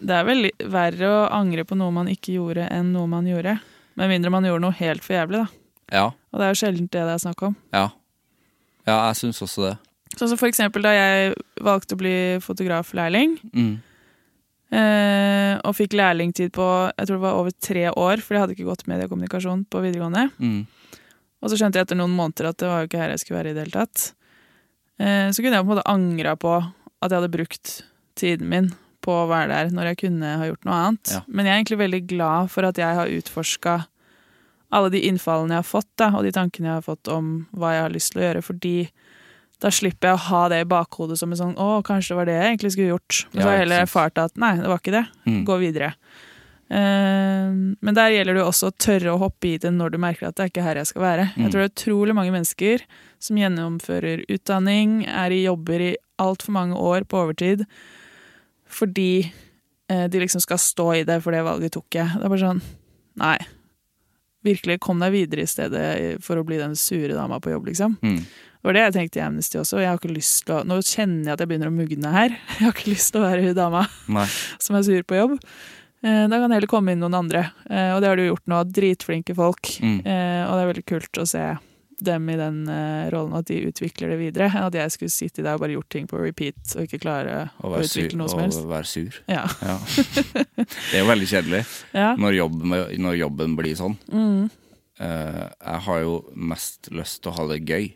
Det 0.00 0.16
er 0.16 0.24
vel 0.26 0.48
verre 0.72 1.06
å 1.12 1.20
angre 1.36 1.62
på 1.68 1.76
noe 1.78 1.92
man 1.94 2.08
ikke 2.10 2.34
gjorde, 2.38 2.64
enn 2.72 2.90
noe 2.96 3.06
man 3.10 3.28
gjorde. 3.28 3.58
Med 4.00 4.08
mindre 4.10 4.32
man 4.32 4.46
gjorde 4.48 4.64
noe 4.64 4.76
helt 4.80 5.04
for 5.04 5.14
jævlig, 5.18 5.44
da. 5.44 5.48
Ja, 5.90 6.04
Og 6.32 6.38
det 6.40 6.46
er 6.46 6.52
jo 6.54 6.58
sjelden 6.62 6.86
det 6.90 7.02
det 7.04 7.14
er 7.16 7.22
snakk 7.22 7.42
om. 7.50 7.56
ja. 7.74 7.88
Ja, 8.88 8.94
jeg 9.10 9.18
syns 9.20 9.38
også 9.44 9.66
det. 9.68 9.74
Sånn 10.16 10.30
som 10.32 10.38
for 10.40 10.48
eksempel 10.48 10.82
da 10.82 10.90
jeg 10.96 11.34
valgte 11.62 11.94
å 11.94 11.98
bli 12.00 12.12
fotograflærling, 12.42 13.36
Mm. 13.52 13.74
Eh, 14.74 15.54
og 15.66 15.76
fikk 15.76 15.96
lærlingtid 15.98 16.52
på 16.56 16.66
jeg 16.90 17.06
tror 17.08 17.16
det 17.16 17.24
var 17.24 17.38
over 17.40 17.54
tre 17.54 17.86
år, 17.90 18.22
for 18.24 18.36
jeg 18.36 18.44
hadde 18.44 18.56
ikke 18.56 18.68
gått 18.68 18.86
mediekommunikasjon 18.90 19.66
på 19.70 19.82
videregående. 19.84 20.28
Mm. 20.38 20.62
Og 21.40 21.50
så 21.50 21.56
skjønte 21.56 21.80
jeg 21.80 21.88
etter 21.88 21.98
noen 21.98 22.14
måneder 22.16 22.50
at 22.50 22.60
det 22.60 22.68
var 22.68 22.82
jo 22.82 22.90
ikke 22.90 23.00
her 23.00 23.14
jeg 23.14 23.22
skulle 23.22 23.40
være 23.40 23.52
i 23.52 23.56
det 23.56 23.66
hele 23.66 23.78
tatt. 23.78 24.10
Eh, 25.00 25.28
så 25.32 25.42
kunne 25.42 25.56
jeg 25.56 25.64
på 25.64 25.68
en 25.68 25.74
måte 25.74 25.88
angra 25.90 26.36
på 26.36 26.54
at 26.60 27.08
jeg 27.08 27.16
hadde 27.16 27.32
brukt 27.32 27.76
tiden 28.20 28.50
min 28.52 28.72
på 29.00 29.14
å 29.16 29.28
være 29.30 29.48
der 29.48 29.70
når 29.72 29.92
jeg 29.92 30.00
kunne 30.02 30.34
ha 30.40 30.48
gjort 30.50 30.66
noe 30.68 30.80
annet. 30.80 31.14
Ja. 31.14 31.22
Men 31.26 31.46
jeg 31.46 31.52
er 31.52 31.62
egentlig 31.62 31.80
veldig 31.80 32.02
glad 32.10 32.52
for 32.52 32.68
at 32.68 32.80
jeg 32.80 32.98
har 32.98 33.14
utforska 33.20 33.78
alle 34.70 34.90
de 34.92 35.00
innfallene 35.08 35.56
jeg 35.56 35.64
har 35.64 35.66
fått, 35.66 35.90
da, 35.98 36.10
og 36.14 36.26
de 36.26 36.34
tankene 36.34 36.68
jeg 36.68 36.76
har 36.76 36.86
fått 36.86 37.10
om 37.10 37.30
hva 37.56 37.72
jeg 37.74 37.86
har 37.86 37.94
lyst 37.94 38.12
til 38.12 38.20
å 38.20 38.26
gjøre, 38.26 38.42
fordi 38.46 38.74
da 39.60 39.70
slipper 39.74 40.10
jeg 40.10 40.16
å 40.16 40.24
ha 40.30 40.40
det 40.52 40.62
i 40.62 40.68
bakhodet 40.68 41.18
som 41.20 41.32
en 41.32 41.38
sånn 41.38 41.54
'Å, 41.56 41.82
kanskje 41.84 42.14
det 42.14 42.18
var 42.18 42.28
det 42.28 42.36
jeg 42.38 42.48
egentlig 42.48 42.72
skulle 42.72 42.92
gjort'. 42.94 43.20
Men 43.32 43.42
så 43.42 43.46
har 43.46 43.56
jeg 43.56 43.64
heller 43.66 43.84
erfart 43.84 44.18
at 44.18 44.36
nei, 44.40 44.56
det 44.56 44.68
var 44.70 44.80
ikke 44.80 44.96
det. 44.96 45.06
Mm. 45.26 45.44
Gå 45.44 45.58
videre. 45.60 45.94
Uh, 46.70 47.74
men 47.82 47.94
der 47.96 48.12
gjelder 48.14 48.36
det 48.36 48.42
jo 48.44 48.46
også 48.46 48.68
å 48.70 48.76
tørre 48.78 49.10
å 49.10 49.18
hoppe 49.18 49.48
i 49.48 49.56
det 49.58 49.72
når 49.74 49.90
du 49.90 49.98
merker 49.98 50.28
at 50.28 50.36
det 50.38 50.44
er 50.44 50.50
ikke 50.52 50.62
her 50.64 50.78
jeg 50.78 50.90
skal 50.92 51.02
være. 51.02 51.28
Mm. 51.34 51.42
Jeg 51.42 51.50
tror 51.50 51.60
det 51.60 51.66
er 51.66 51.74
utrolig 51.74 52.14
mange 52.14 52.34
mennesker 52.34 52.84
som 53.18 53.40
gjennomfører 53.40 54.24
utdanning, 54.30 55.00
er 55.04 55.34
i 55.34 55.44
jobber 55.44 55.80
i 55.82 55.96
altfor 56.22 56.54
mange 56.54 56.78
år 56.78 57.08
på 57.10 57.24
overtid, 57.24 57.66
fordi 58.70 59.32
uh, 59.90 60.06
de 60.06 60.22
liksom 60.22 60.40
skal 60.40 60.62
stå 60.62 60.92
i 61.00 61.06
det, 61.08 61.18
for 61.24 61.34
det 61.34 61.42
valget 61.44 61.74
tok 61.74 61.90
jeg. 61.90 62.06
Det 62.16 62.24
er 62.24 62.32
bare 62.32 62.46
sånn 62.46 62.62
Nei. 63.20 63.36
Virkelig, 64.46 64.78
kom 64.80 65.02
deg 65.02 65.12
videre 65.12 65.42
i 65.44 65.50
stedet 65.50 66.22
for 66.24 66.38
å 66.40 66.44
bli 66.46 66.56
den 66.56 66.78
sure 66.78 67.12
dama 67.12 67.40
på 67.42 67.50
jobb, 67.50 67.66
liksom. 67.68 67.98
Mm. 68.00 68.22
Det 68.60 68.68
var 68.68 68.76
det 68.76 68.80
jeg 68.82 68.92
tenkte 68.92 69.16
i 69.16 69.22
Amnesty 69.24 69.56
også. 69.56 69.78
Jeg 69.80 69.88
har 69.88 69.96
ikke 69.96 70.12
lyst 70.12 70.42
til 70.44 70.58
å, 70.58 70.62
Nå 70.68 70.76
kjenner 70.84 71.30
jeg 71.30 71.32
at 71.32 71.40
jeg 71.40 71.48
begynner 71.48 71.70
å 71.70 71.72
mugne 71.72 72.10
her. 72.12 72.34
Jeg 72.58 72.66
har 72.66 72.74
ikke 72.76 72.90
lyst 72.92 73.14
til 73.14 73.22
å 73.22 73.24
være 73.24 73.46
hun 73.46 73.54
dama 73.56 73.86
Nei. 74.12 74.26
som 74.64 74.76
er 74.76 74.84
sur 74.84 75.06
på 75.08 75.16
jobb. 75.16 75.38
Eh, 76.04 76.26
Da 76.28 76.40
kan 76.42 76.52
heller 76.52 76.68
komme 76.68 76.92
inn 76.92 77.00
noen 77.00 77.16
andre. 77.22 77.46
Eh, 77.70 77.94
Og 77.94 78.02
det 78.04 78.10
har 78.10 78.20
du 78.20 78.26
gjort 78.26 78.44
nå. 78.52 78.58
Dritflinke 78.68 79.32
folk. 79.38 79.70
Mm. 79.80 79.98
Eh, 80.04 80.42
Og 80.44 80.52
det 80.52 80.60
er 80.66 80.70
veldig 80.74 80.84
kult 80.92 81.20
å 81.22 81.26
se 81.28 81.46
dem 82.00 82.28
i 82.32 82.36
den 82.36 82.62
rollen, 83.12 83.34
at 83.36 83.44
de 83.50 83.58
utvikler 83.68 84.08
det 84.14 84.16
videre. 84.16 84.46
At 84.56 84.72
jeg 84.76 84.92
skulle 84.94 85.12
sitte 85.12 85.42
der 85.44 85.56
og 85.58 85.60
bare 85.64 85.74
gjort 85.74 85.90
ting 85.92 86.06
på 86.08 86.16
repeat 86.20 86.72
og 86.76 86.86
ikke 86.86 87.00
klare 87.02 87.42
Å 87.60 87.72
utvikle 87.76 88.16
noe 88.16 88.28
som 88.32 88.40
Å 88.40 88.46
Og 88.62 88.70
være 88.70 88.88
sur. 88.88 89.18
Ja. 89.28 89.42
Ja. 89.64 89.74
Det 90.56 90.96
er 90.96 91.02
jo 91.02 91.10
veldig 91.10 91.28
kjedelig 91.28 91.60
ja. 91.92 92.14
når, 92.16 92.38
jobben, 92.38 92.76
når 93.04 93.18
jobben 93.20 93.56
blir 93.60 93.76
sånn. 93.76 93.96
Mm. 94.12 94.48
Jeg 95.00 95.80
har 95.88 96.00
jo 96.04 96.14
mest 96.36 96.88
lyst 96.92 97.20
til 97.24 97.32
å 97.32 97.36
ha 97.36 97.46
det 97.52 97.60
gøy 97.68 97.90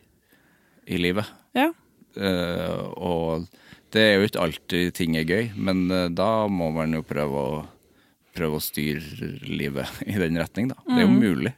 i 0.86 0.98
livet. 1.00 1.28
Ja. 1.56 1.70
Uh, 2.14 2.82
og 2.94 3.46
det 3.94 4.02
er 4.02 4.16
jo 4.20 4.26
ikke 4.28 4.42
alltid 4.44 4.92
ting 4.94 5.16
er 5.18 5.24
gøy, 5.26 5.48
men 5.56 5.84
uh, 5.90 6.08
da 6.10 6.46
må 6.50 6.70
man 6.74 6.92
jo 6.94 7.02
prøve 7.06 7.44
å, 7.54 7.60
prøve 8.34 8.58
å 8.58 8.62
styre 8.62 9.32
livet 9.48 9.90
i 10.10 10.16
den 10.20 10.38
retning, 10.40 10.68
da. 10.72 10.78
Det 10.86 11.00
er 11.00 11.06
jo 11.06 11.12
Mm. 11.14 11.20
mulig. 11.22 11.54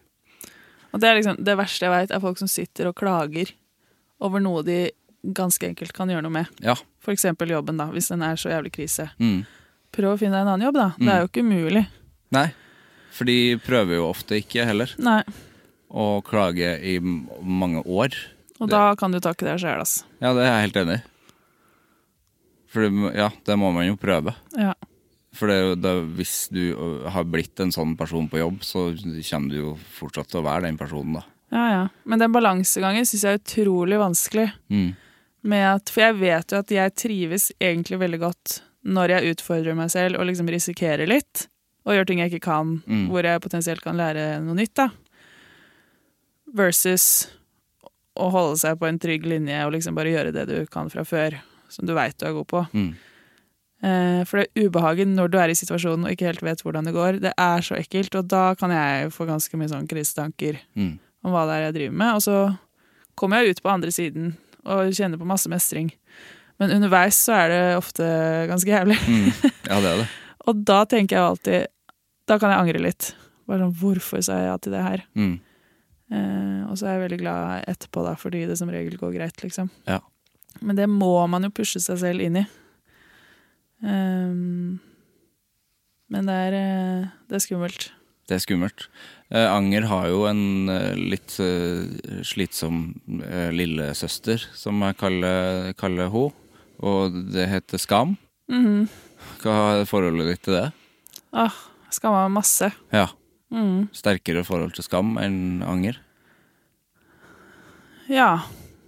Og 0.95 1.01
det 1.03 1.11
liksom 1.19 1.37
det 1.45 1.57
verste 1.59 1.85
jeg 1.85 1.93
veit, 1.93 2.11
er 2.15 2.23
folk 2.23 2.39
som 2.41 2.49
sitter 2.49 2.89
og 2.89 2.97
klager 2.97 3.51
over 4.25 4.41
noe 4.41 4.63
de 4.65 4.79
ganske 5.37 5.67
enkelt 5.69 5.93
kan 5.93 6.09
gjøre 6.09 6.23
noe 6.25 6.33
med. 6.39 6.47
Ja. 6.65 6.77
Eksempel 7.11 7.51
jobben, 7.53 7.77
da, 7.77 7.89
hvis 7.93 8.09
den 8.13 8.23
er 8.25 8.39
så 8.41 8.49
jævlig 8.53 8.73
krise. 8.79 9.11
Mm. 9.21 9.43
Prøv 9.93 10.15
å 10.15 10.19
finne 10.21 10.39
deg 10.39 10.47
en 10.47 10.53
annen 10.55 10.65
jobb, 10.69 10.79
da. 10.79 10.87
Det 10.99 11.11
er 11.13 11.21
jo 11.25 11.29
ikke 11.29 11.45
umulig. 11.45 11.83
Nei, 12.35 12.47
for 13.15 13.29
de 13.29 13.37
prøver 13.65 13.99
jo 14.01 14.09
ofte 14.09 14.39
ikke 14.41 14.65
heller 14.69 14.91
Nei. 14.99 15.21
å 15.93 16.07
klage 16.27 16.73
i 16.81 16.97
mange 17.01 17.83
år. 17.85 18.17
Og 18.61 18.69
Det- 18.69 18.71
da 18.73 18.95
kan 18.97 19.13
du 19.13 19.19
takke 19.21 19.45
deg 19.45 19.59
sjæl, 19.61 19.79
altså. 19.81 20.05
Ja, 20.21 20.33
det 20.33 20.43
er 20.43 20.53
jeg 20.53 20.71
helt 20.73 20.77
enig 20.87 20.97
i. 20.97 21.03
For 22.69 22.81
det, 22.89 23.15
ja, 23.17 23.29
det 23.45 23.57
må 23.59 23.73
man 23.73 23.87
jo 23.87 23.97
prøve. 23.97 24.35
Ja. 24.57 24.73
For 25.37 25.47
det, 25.49 25.81
det, 25.83 25.93
hvis 26.17 26.49
du 26.51 26.75
har 27.09 27.25
blitt 27.25 27.61
en 27.61 27.71
sånn 27.71 27.97
person 27.97 28.29
på 28.29 28.39
jobb, 28.41 28.61
så 28.65 28.89
kommer 29.31 29.51
du 29.51 29.57
jo 29.57 29.79
fortsatt 29.99 30.29
til 30.29 30.41
å 30.41 30.45
være 30.45 30.63
den 30.63 30.79
personen, 30.79 31.15
da. 31.15 31.25
ja, 31.53 31.69
ja. 31.71 31.89
Men 32.05 32.19
den 32.19 32.33
balansegangen 32.33 33.05
syns 33.05 33.23
jeg 33.23 33.35
er 33.35 33.43
utrolig 33.43 33.99
vanskelig. 34.01 34.53
Mm. 34.71 34.97
Med 35.45 35.65
at, 35.77 35.91
for 35.91 36.01
jeg 36.01 36.17
vet 36.19 36.51
jo 36.51 36.59
at 36.59 36.69
jeg 36.69 36.95
trives 36.97 37.53
egentlig 37.61 37.99
veldig 38.01 38.19
godt 38.21 38.61
når 38.85 39.09
jeg 39.21 39.37
utfordrer 39.37 39.77
meg 39.77 39.91
selv 39.91 40.19
og 40.19 40.27
liksom 40.27 40.49
risikerer 40.49 41.07
litt. 41.07 41.47
Og 41.87 41.93
gjør 41.95 42.07
ting 42.07 42.19
jeg 42.19 42.33
ikke 42.33 42.43
kan, 42.49 42.83
Mm. 42.89 43.09
hvor 43.11 43.23
jeg 43.23 43.41
potensielt 43.41 43.81
kan 43.83 43.97
lære 43.97 44.41
noe 44.43 44.55
nytt. 44.57 44.75
da. 44.75 44.89
Versus 46.55 47.29
å 48.17 48.31
holde 48.33 48.57
seg 48.61 48.79
på 48.81 48.89
en 48.89 48.99
trygg 49.03 49.27
linje 49.29 49.59
og 49.67 49.73
liksom 49.77 49.95
bare 49.99 50.13
gjøre 50.15 50.33
det 50.35 50.47
du 50.49 50.57
kan 50.73 50.89
fra 50.93 51.05
før. 51.05 51.37
Som 51.69 51.87
du 51.89 51.95
veit 51.97 52.17
du 52.19 52.27
er 52.29 52.33
god 52.37 52.47
på. 52.51 52.61
Mm. 52.73 52.91
Eh, 53.87 54.21
For 54.25 54.41
det 54.43 54.67
ubehaget 54.67 55.09
når 55.11 55.29
du 55.33 55.39
er 55.41 55.53
i 55.53 55.57
situasjonen 55.59 56.07
og 56.07 56.15
ikke 56.15 56.29
helt 56.31 56.43
vet 56.47 56.63
hvordan 56.65 56.87
det 56.89 56.95
går, 56.97 57.19
det 57.25 57.33
er 57.37 57.65
så 57.67 57.77
ekkelt. 57.79 58.15
Og 58.19 58.29
da 58.31 58.55
kan 58.59 58.73
jeg 58.73 59.11
få 59.15 59.27
ganske 59.29 59.59
mye 59.61 59.69
sånn 59.73 59.89
krisetanker 59.91 60.61
Mm. 60.77 60.99
om 61.25 61.33
hva 61.35 61.45
det 61.47 61.57
er 61.59 61.65
jeg 61.67 61.75
driver 61.75 61.97
med. 61.97 62.15
Og 62.15 62.23
så 62.23 62.59
kommer 63.17 63.43
jeg 63.43 63.57
ut 63.57 63.63
på 63.63 63.73
andre 63.73 63.91
siden 63.93 64.37
og 64.65 64.91
kjenner 64.97 65.19
på 65.19 65.27
masse 65.29 65.49
mestring. 65.49 65.93
Men 66.59 66.71
underveis 66.73 67.19
så 67.21 67.35
er 67.45 67.49
det 67.53 67.77
ofte 67.77 68.03
ganske 68.49 68.71
jævlig. 68.71 68.97
Mm. 69.07 69.33
Ja, 69.69 69.81
det 69.83 69.91
er 69.93 69.97
det. 70.05 70.09
Og 70.47 70.65
da 70.65 70.85
tenker 70.87 71.17
jeg 71.17 71.27
alltid 71.27 71.67
Da 72.29 72.39
kan 72.39 72.51
jeg 72.51 72.59
angre 72.63 72.79
litt. 72.83 73.15
Bare 73.47 73.61
sånn, 73.67 73.75
Hvorfor 73.79 74.23
sa 74.23 74.37
jeg 74.39 74.47
ja 74.49 74.57
til 74.59 74.73
det 74.73 74.83
her? 74.83 75.03
Mm. 75.15 75.41
Eh, 76.13 76.63
og 76.69 76.77
så 76.79 76.87
er 76.87 76.97
jeg 76.97 77.05
veldig 77.07 77.21
glad 77.23 77.65
etterpå, 77.71 78.05
da, 78.07 78.15
fordi 78.21 78.45
det 78.47 78.59
som 78.61 78.71
regel 78.71 78.99
går 79.01 79.17
greit, 79.17 79.43
liksom. 79.43 79.71
Ja. 79.89 80.01
Men 80.63 80.79
det 80.79 80.87
må 80.89 81.15
man 81.29 81.45
jo 81.47 81.53
pushe 81.55 81.83
seg 81.83 81.99
selv 82.01 82.25
inn 82.25 82.41
i. 82.43 82.47
Um, 83.85 84.79
men 86.13 86.29
det 86.29 86.37
er, 86.49 86.55
eh, 86.57 87.07
det 87.29 87.39
er 87.39 87.45
skummelt. 87.45 87.91
Det 88.27 88.37
er 88.37 88.43
skummelt. 88.43 88.87
Eh, 89.31 89.47
Anger 89.47 89.87
har 89.91 90.09
jo 90.11 90.25
en 90.31 90.69
eh, 90.71 90.95
litt 90.99 91.35
slitsom 92.27 92.81
lillesøster, 93.55 94.43
som 94.55 94.83
jeg 94.87 94.99
kaller, 95.03 95.73
kaller 95.79 96.11
henne. 96.11 96.43
Og 96.77 97.15
det 97.33 97.47
heter 97.49 97.81
Skam. 97.81 98.17
Mhm. 98.53 98.89
Hva 99.41 99.81
er 99.81 99.87
forholdet 99.89 100.29
ditt 100.29 100.43
til 100.45 100.59
det? 100.59 100.67
Ah, 101.33 101.55
Skamma 101.91 102.27
meg 102.27 102.37
masse. 102.37 102.69
Ja. 102.93 103.07
Mhm. 103.57 103.89
Sterkere 103.97 104.45
forhold 104.45 104.77
til 104.77 104.85
skam 104.85 105.17
enn 105.19 105.63
anger? 105.65 105.97
Ja, 108.13 108.45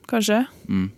kanskje. 0.06 0.44
Mm. 0.68 0.90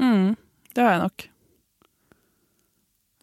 Mm, 0.00 0.36
det 0.74 0.82
har 0.82 0.90
jeg 0.96 1.02
nok. 1.04 1.26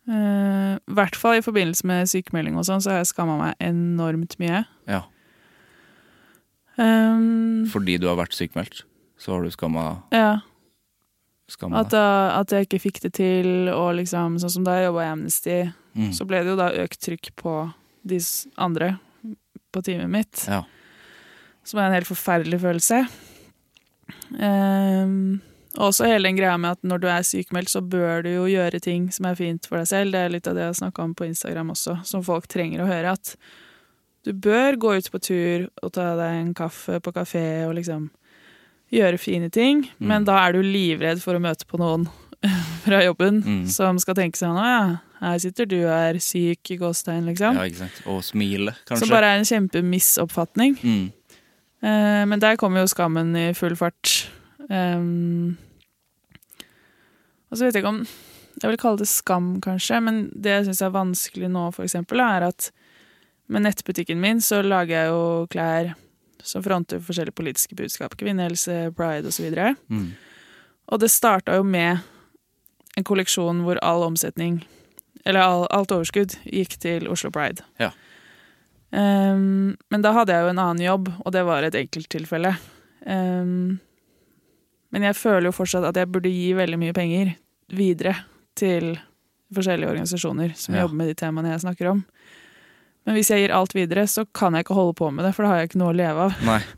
Eh, 0.07 0.73
I 0.77 0.95
hvert 0.95 1.17
fall 1.19 1.37
i 1.39 1.43
forbindelse 1.43 1.87
med 1.89 2.07
sykemelding 2.07 2.57
og 2.57 2.65
sånn, 2.67 2.81
så 2.83 2.93
har 2.93 3.01
jeg 3.01 3.11
skamma 3.11 3.37
meg 3.41 3.55
enormt 3.63 4.37
mye. 4.39 4.63
Ja. 4.87 5.03
Um, 6.77 7.65
Fordi 7.67 7.97
du 7.99 8.05
har 8.07 8.19
vært 8.19 8.37
sykemeldt, 8.37 8.83
så 9.17 9.33
har 9.33 9.43
du 9.43 9.49
skamma, 9.49 10.03
ja, 10.13 10.37
skamma 11.49 11.81
at, 11.81 11.89
da, 11.89 12.03
at 12.37 12.53
jeg 12.53 12.67
ikke 12.67 12.79
fikk 12.83 12.99
det 13.07 13.15
til, 13.17 13.49
og 13.73 13.95
liksom 13.97 14.37
sånn 14.37 14.53
som 14.59 14.67
da 14.67 14.75
jeg 14.77 14.91
jobba 14.91 15.07
i 15.07 15.09
Amnesty, 15.15 15.57
Mm. 15.97 16.11
så 16.13 16.27
ble 16.29 16.43
det 16.43 16.53
jo 16.53 16.59
da 16.59 16.69
økt 16.83 16.99
trykk 17.01 17.31
på 17.39 17.53
de 18.07 18.19
andre 18.61 18.93
på 19.73 19.81
teamet 19.83 20.11
mitt. 20.13 20.43
Ja. 20.47 20.63
Som 21.67 21.81
er 21.81 21.89
en 21.89 21.97
helt 21.97 22.09
forferdelig 22.09 22.61
følelse. 22.61 23.01
Um, 24.37 25.39
også 25.77 26.07
hele 26.07 26.29
den 26.29 26.37
greia 26.37 26.55
med 26.57 26.77
at 26.77 26.85
når 26.87 27.01
du 27.01 27.07
er 27.11 27.25
sykemeldt, 27.27 27.71
så 27.73 27.81
bør 27.81 28.23
du 28.25 28.31
jo 28.31 28.45
gjøre 28.49 28.79
ting 28.83 29.09
som 29.13 29.27
er 29.29 29.37
fint 29.39 29.67
for 29.67 29.81
deg 29.81 29.89
selv. 29.89 30.13
Det 30.13 30.21
er 30.21 30.33
litt 30.33 30.49
av 30.49 30.57
det 30.57 30.69
jeg 30.69 30.79
snakka 30.81 31.05
om 31.05 31.15
på 31.17 31.27
Instagram 31.27 31.73
også, 31.73 31.99
som 32.07 32.23
folk 32.25 32.47
trenger 32.51 32.83
å 32.83 32.89
høre. 32.89 33.17
At 33.17 33.35
du 34.27 34.33
bør 34.33 34.79
gå 34.79 34.95
ut 34.97 35.11
på 35.11 35.21
tur 35.23 35.67
og 35.83 35.93
ta 35.95 36.13
deg 36.19 36.39
en 36.41 36.53
kaffe 36.57 37.01
på 37.03 37.13
kafé 37.15 37.47
og 37.67 37.75
liksom 37.77 38.09
gjøre 38.93 39.19
fine 39.19 39.49
ting, 39.51 39.83
men 39.99 40.23
da 40.27 40.37
er 40.45 40.55
du 40.55 40.61
livredd 40.63 41.19
for 41.19 41.35
å 41.35 41.43
møte 41.43 41.67
på 41.67 41.79
noen 41.81 42.05
fra 42.85 42.99
jobben 43.03 43.41
Mm. 43.43 43.67
som 43.71 43.97
skal 43.99 44.15
tenke 44.15 44.37
seg 44.37 44.49
nå, 44.53 44.63
ja, 44.63 44.97
her 45.21 45.37
sitter 45.41 45.65
du 45.65 45.77
og 45.85 45.93
er 45.95 46.19
syk 46.21 46.71
i 46.71 46.77
gåstegn, 46.77 47.25
liksom. 47.31 47.55
ja, 47.57 47.63
ikke 47.65 47.81
sant. 47.85 48.01
Og 48.05 48.19
smile, 48.23 48.73
kanskje. 48.85 49.05
Som 49.05 49.09
bare 49.13 49.31
er 49.33 49.39
en 49.41 49.47
kjempemisoppfatning. 49.49 50.77
mm. 50.83 51.05
Eh, 51.77 52.23
men 52.25 52.39
der 52.41 52.55
kommer 52.57 52.81
jo 52.81 52.87
skammen 52.89 53.35
i 53.37 53.51
full 53.53 53.75
fart. 53.77 54.29
Um, 54.69 55.55
og 57.51 57.57
så 57.57 57.67
vet 57.67 57.75
jeg 57.77 57.83
ikke 57.83 57.91
om 57.93 57.99
Jeg 58.57 58.71
vil 58.73 58.79
kalle 58.81 58.97
det 58.97 59.07
skam, 59.07 59.51
kanskje, 59.61 59.99
men 60.01 60.17
det 60.33 60.49
jeg 60.55 60.65
syns 60.65 60.81
er 60.81 60.89
vanskelig 60.95 61.49
nå, 61.53 61.67
for 61.75 61.85
eksempel, 61.85 62.17
er 62.25 62.47
at 62.47 62.71
med 63.47 63.61
nettbutikken 63.67 64.17
min 64.19 64.41
så 64.41 64.63
lager 64.65 64.95
jeg 64.97 65.11
jo 65.11 65.19
klær 65.53 65.91
som 66.41 66.63
fronter 66.65 66.97
forskjellige 66.99 67.37
politiske 67.37 67.77
budskap. 67.77 68.15
Kvinnehelse, 68.17 68.89
pride 68.97 69.29
osv. 69.29 69.45
Og, 69.53 69.77
Mm. 69.93 70.07
og 70.89 70.99
det 70.99 71.11
starta 71.13 71.55
jo 71.55 71.63
med 71.63 71.99
en 72.97 73.05
kolleksjon 73.05 73.61
hvor 73.65 73.77
all 73.85 74.03
omsetning, 74.07 74.59
eller 75.25 75.43
all, 75.43 75.65
alt 75.75 75.91
overskudd, 75.93 76.37
gikk 76.49 76.77
til 76.81 77.07
Oslo 77.11 77.29
Pride. 77.33 77.61
Ja. 77.81 77.91
Um, 78.89 79.75
men 79.91 80.01
da 80.05 80.13
hadde 80.15 80.31
jeg 80.33 80.45
jo 80.45 80.51
en 80.53 80.61
annen 80.63 80.83
jobb, 80.85 81.09
og 81.25 81.33
det 81.35 81.43
var 81.47 81.65
et 81.67 81.75
enkelttilfelle. 81.77 82.53
Um, 83.05 83.77
men 84.95 85.03
jeg 85.09 85.17
føler 85.19 85.49
jo 85.49 85.55
fortsatt 85.57 85.85
at 85.89 85.99
jeg 85.99 86.09
burde 86.11 86.31
gi 86.31 86.53
veldig 86.55 86.79
mye 86.79 86.95
penger 86.95 87.33
videre 87.75 88.15
til 88.57 88.93
forskjellige 89.53 89.91
organisasjoner 89.91 90.53
som 90.59 90.75
Ja. 90.75 90.81
jobber 90.85 90.95
med 91.01 91.07
de 91.11 91.17
temaene 91.19 91.51
jeg 91.53 91.65
snakker 91.65 91.91
om. 91.91 92.05
Men 93.05 93.15
hvis 93.15 93.29
jeg 93.31 93.43
gir 93.45 93.53
alt 93.55 93.75
videre, 93.75 94.07
så 94.07 94.25
kan 94.33 94.53
jeg 94.55 94.65
ikke 94.65 94.75
holde 94.75 94.95
på 94.99 95.11
med 95.13 95.23
det, 95.27 95.35
for 95.35 95.43
da 95.43 95.49
har 95.51 95.59
jeg 95.61 95.69
ikke 95.69 95.79
noe 95.83 95.93
å 95.93 95.95
leve 95.99 96.25
av. 96.27 96.41
Nei. 96.47 96.61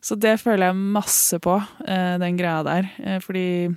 Så 0.00 0.16
det 0.16 0.38
føler 0.40 0.70
jeg 0.70 0.76
masse 0.96 1.36
på, 1.44 1.58
eh, 1.84 2.16
den 2.18 2.36
greia 2.40 2.62
der. 2.64 2.86
Eh, 3.04 3.18
fordi 3.20 3.76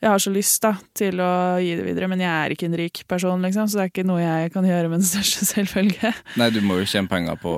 jeg 0.00 0.10
har 0.10 0.18
så 0.22 0.30
lyst 0.30 0.62
da, 0.62 0.72
til 0.94 1.18
å 1.20 1.30
gi 1.58 1.72
det 1.78 1.84
videre, 1.88 2.06
men 2.08 2.20
jeg 2.22 2.30
er 2.30 2.52
ikke 2.54 2.66
en 2.68 2.76
rik 2.78 3.00
person, 3.10 3.42
liksom, 3.42 3.66
så 3.68 3.78
det 3.80 3.84
er 3.86 3.90
ikke 3.92 4.06
noe 4.06 4.20
jeg 4.22 4.52
kan 4.54 4.64
gjøre 4.68 4.88
med 4.92 5.00
den 5.02 5.08
største 5.08 5.44
selvfølge. 5.54 6.12
Nei, 6.38 6.50
du 6.54 6.60
må 6.62 6.76
jo 6.78 6.86
tjene 6.86 7.10
penger 7.10 7.36
på, 7.42 7.52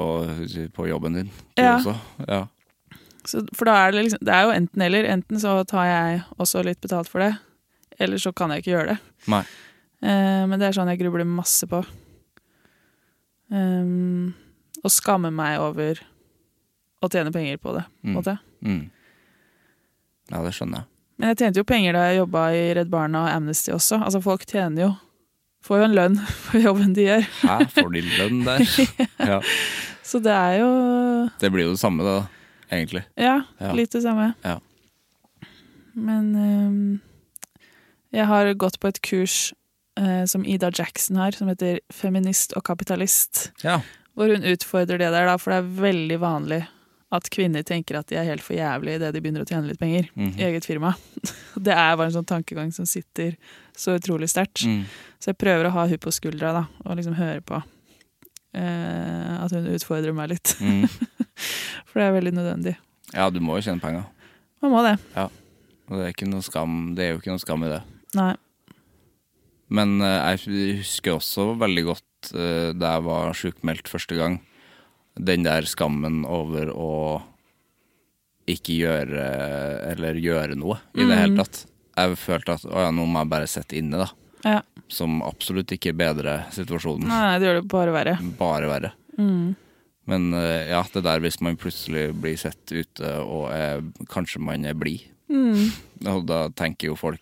på 0.76 0.88
jobben 0.88 1.18
din, 1.20 1.30
du 1.56 1.62
Ja. 1.62 1.76
også. 1.76 1.94
Ja. 2.28 2.40
Så, 3.28 3.42
for 3.54 3.68
da 3.68 3.74
er 3.86 3.92
det 3.92 4.06
liksom, 4.06 4.22
det 4.24 4.32
er 4.32 4.46
jo 4.48 4.54
enten 4.56 4.82
eller. 4.82 5.04
Enten 5.12 5.38
så 5.42 5.58
tar 5.68 5.84
jeg 5.84 6.22
også 6.40 6.62
litt 6.64 6.80
betalt 6.80 7.08
for 7.12 7.20
det, 7.20 7.34
eller 8.00 8.16
så 8.16 8.32
kan 8.32 8.48
jeg 8.54 8.62
ikke 8.64 8.72
gjøre 8.72 8.94
det. 8.94 8.98
Nei. 9.28 9.42
Eh, 10.00 10.46
men 10.48 10.56
det 10.58 10.70
er 10.70 10.78
sånn 10.78 10.88
jeg 10.88 11.02
grubler 11.02 11.28
masse 11.28 11.68
på. 11.68 11.82
Um, 13.50 14.32
og 14.84 14.92
skammer 14.94 15.32
meg 15.34 15.58
over 15.60 15.98
å 17.02 17.08
tjene 17.10 17.32
penger 17.34 17.58
på 17.60 17.74
det. 17.76 17.84
på 18.00 18.06
en 18.06 18.14
Mm. 18.14 18.16
måte. 18.16 18.38
Mm. 18.64 18.90
Ja, 20.30 20.42
det 20.42 20.52
skjønner 20.54 20.78
jeg. 20.78 20.86
Men 21.20 21.28
jeg 21.34 21.38
tjente 21.42 21.60
jo 21.60 21.66
penger 21.68 21.92
da 21.96 22.06
jeg 22.08 22.18
jobba 22.22 22.42
i 22.56 22.64
Redd 22.78 22.90
Barna 22.92 23.26
og 23.26 23.30
Amnesty 23.34 23.72
også. 23.74 23.98
Altså 24.00 24.22
Folk 24.24 24.46
tjener 24.48 24.86
jo 24.88 24.90
Får 25.60 25.76
jo 25.82 25.84
en 25.90 25.94
lønn 25.98 26.14
for 26.46 26.56
jobben 26.64 26.94
de 26.96 27.04
gjør. 27.04 27.26
Hæ, 27.42 27.56
får 27.74 27.90
de 27.92 28.00
lønn 28.16 28.38
der? 28.46 28.62
Ja. 29.34 29.40
Så 30.02 30.18
det 30.24 30.32
er 30.32 30.54
jo 30.62 30.70
Det 31.42 31.50
blir 31.52 31.66
jo 31.68 31.74
det 31.76 31.82
samme, 31.82 32.02
da, 32.06 32.14
egentlig. 32.72 33.02
Ja, 33.20 33.42
Ja. 33.60 33.74
litt 33.76 33.92
det 33.92 34.00
samme. 34.02 34.30
Ja. 34.42 34.56
Men 35.94 36.30
um, 36.34 37.00
jeg 38.14 38.24
har 38.30 38.48
gått 38.58 38.80
på 38.80 38.88
et 38.88 39.00
kurs 39.04 39.52
uh, 40.00 40.24
som 40.24 40.46
Ida 40.48 40.70
Jackson 40.72 41.20
har, 41.20 41.36
som 41.36 41.50
heter 41.52 41.78
Feminist 41.92 42.56
og 42.56 42.64
kapitalist. 42.66 43.50
Ja. 43.62 43.82
Hvor 44.16 44.32
hun 44.32 44.42
utfordrer 44.48 44.98
det 44.98 45.12
der, 45.12 45.28
da, 45.28 45.36
for 45.38 45.52
det 45.52 45.60
er 45.60 45.72
veldig 45.84 46.18
vanlig 46.24 46.62
at 47.12 47.26
kvinner 47.34 47.64
tenker 47.66 47.98
at 47.98 48.06
de 48.10 48.14
er 48.20 48.28
helt 48.28 48.42
for 48.44 48.54
jævlig 48.54 48.94
idet 49.00 49.08
de 49.14 49.20
begynner 49.24 49.42
å 49.42 49.48
tjene 49.48 49.66
litt 49.66 49.80
penger 49.80 50.06
Mhm. 50.14 50.36
i 50.38 50.44
eget 50.46 50.64
firma. 50.68 50.92
Det 51.66 51.72
er 51.74 51.96
bare 51.96 52.06
en 52.12 52.14
sånn 52.20 52.28
tankegang 52.28 52.70
som 52.72 52.86
sitter 52.86 53.36
så 53.76 53.96
utrolig 53.98 54.28
sterkt. 54.30 54.62
Mm. 54.64 54.84
Så 55.18 55.32
jeg 55.32 55.38
prøver 55.42 55.66
å 55.66 55.72
ha 55.74 55.86
hun 55.90 55.98
på 55.98 56.12
skuldra 56.14 56.52
da, 56.54 56.62
og 56.86 56.96
liksom 56.96 57.16
høre 57.18 57.40
på 57.42 57.58
eh, 58.54 59.34
at 59.44 59.50
hun 59.54 59.66
utfordrer 59.74 60.14
meg 60.16 60.30
litt. 60.34 60.54
Mm. 60.60 60.86
For 61.90 61.98
det 62.00 62.06
er 62.06 62.16
veldig 62.20 62.34
nødvendig. 62.36 62.76
Ja, 63.14 63.26
du 63.30 63.40
må 63.42 63.58
jo 63.58 63.64
tjene 63.66 63.82
penger. 63.82 64.06
Man 64.62 64.74
må 64.74 64.82
det. 64.86 64.96
Ja. 65.16 65.26
Og 65.90 65.98
det 65.98 66.12
er, 66.12 66.40
skam, 66.46 66.94
det 66.94 67.04
er 67.04 67.12
jo 67.14 67.18
ikke 67.22 67.32
noe 67.34 67.42
skam 67.42 67.64
i 67.66 67.72
det. 67.72 67.80
Nei. 68.14 68.34
Men 69.70 69.98
eh, 70.02 70.36
jeg 70.36 70.78
husker 70.84 71.16
også 71.18 71.50
veldig 71.58 71.84
godt 71.90 72.32
eh, 72.34 72.70
da 72.78 72.94
jeg 72.96 73.04
var 73.06 73.34
sjukmeldt 73.38 73.90
første 73.90 74.18
gang, 74.18 74.38
den 75.18 75.42
der 75.42 75.62
skammen 75.68 76.24
over 76.24 76.70
å 76.74 77.22
ikke 78.50 78.74
gjøre 78.80 79.24
eller 79.92 80.18
gjøre 80.18 80.56
noe 80.58 80.78
i 80.94 81.04
det 81.04 81.08
Mm. 81.10 81.18
hele 81.20 81.36
tatt. 81.44 81.66
Jeg 81.96 82.16
følte 82.16 82.54
at 82.54 82.64
å 82.64 82.78
ja, 82.86 82.90
nå 82.90 83.06
må 83.06 83.20
jeg 83.20 83.28
bare 83.30 83.46
sitte 83.46 83.76
inne, 83.76 83.98
da. 83.98 84.08
Ja. 84.44 84.62
Som 84.88 85.20
absolutt 85.22 85.68
ikke 85.70 85.92
bedrer 85.94 86.46
situasjonen. 86.50 87.06
Nei, 87.06 87.38
det 87.38 87.46
gjør 87.46 87.60
det 87.60 87.68
bare 87.68 87.92
verre. 87.92 88.16
Bare 88.38 88.66
verre. 88.70 88.92
Mm. 89.18 89.54
Men 90.06 90.32
eh, 90.34 90.70
ja, 90.70 90.82
det 90.92 91.02
der 91.04 91.20
hvis 91.20 91.40
man 91.44 91.56
plutselig 91.60 92.14
blir 92.18 92.36
sett 92.40 92.72
ute 92.72 93.12
og 93.22 93.50
er, 93.52 93.82
kanskje 94.08 94.40
man 94.40 94.64
er 94.64 94.74
blid, 94.74 95.00
Mm. 95.30 95.70
og 96.10 96.24
da 96.26 96.48
tenker 96.48 96.88
jo 96.88 96.96
folk 96.96 97.20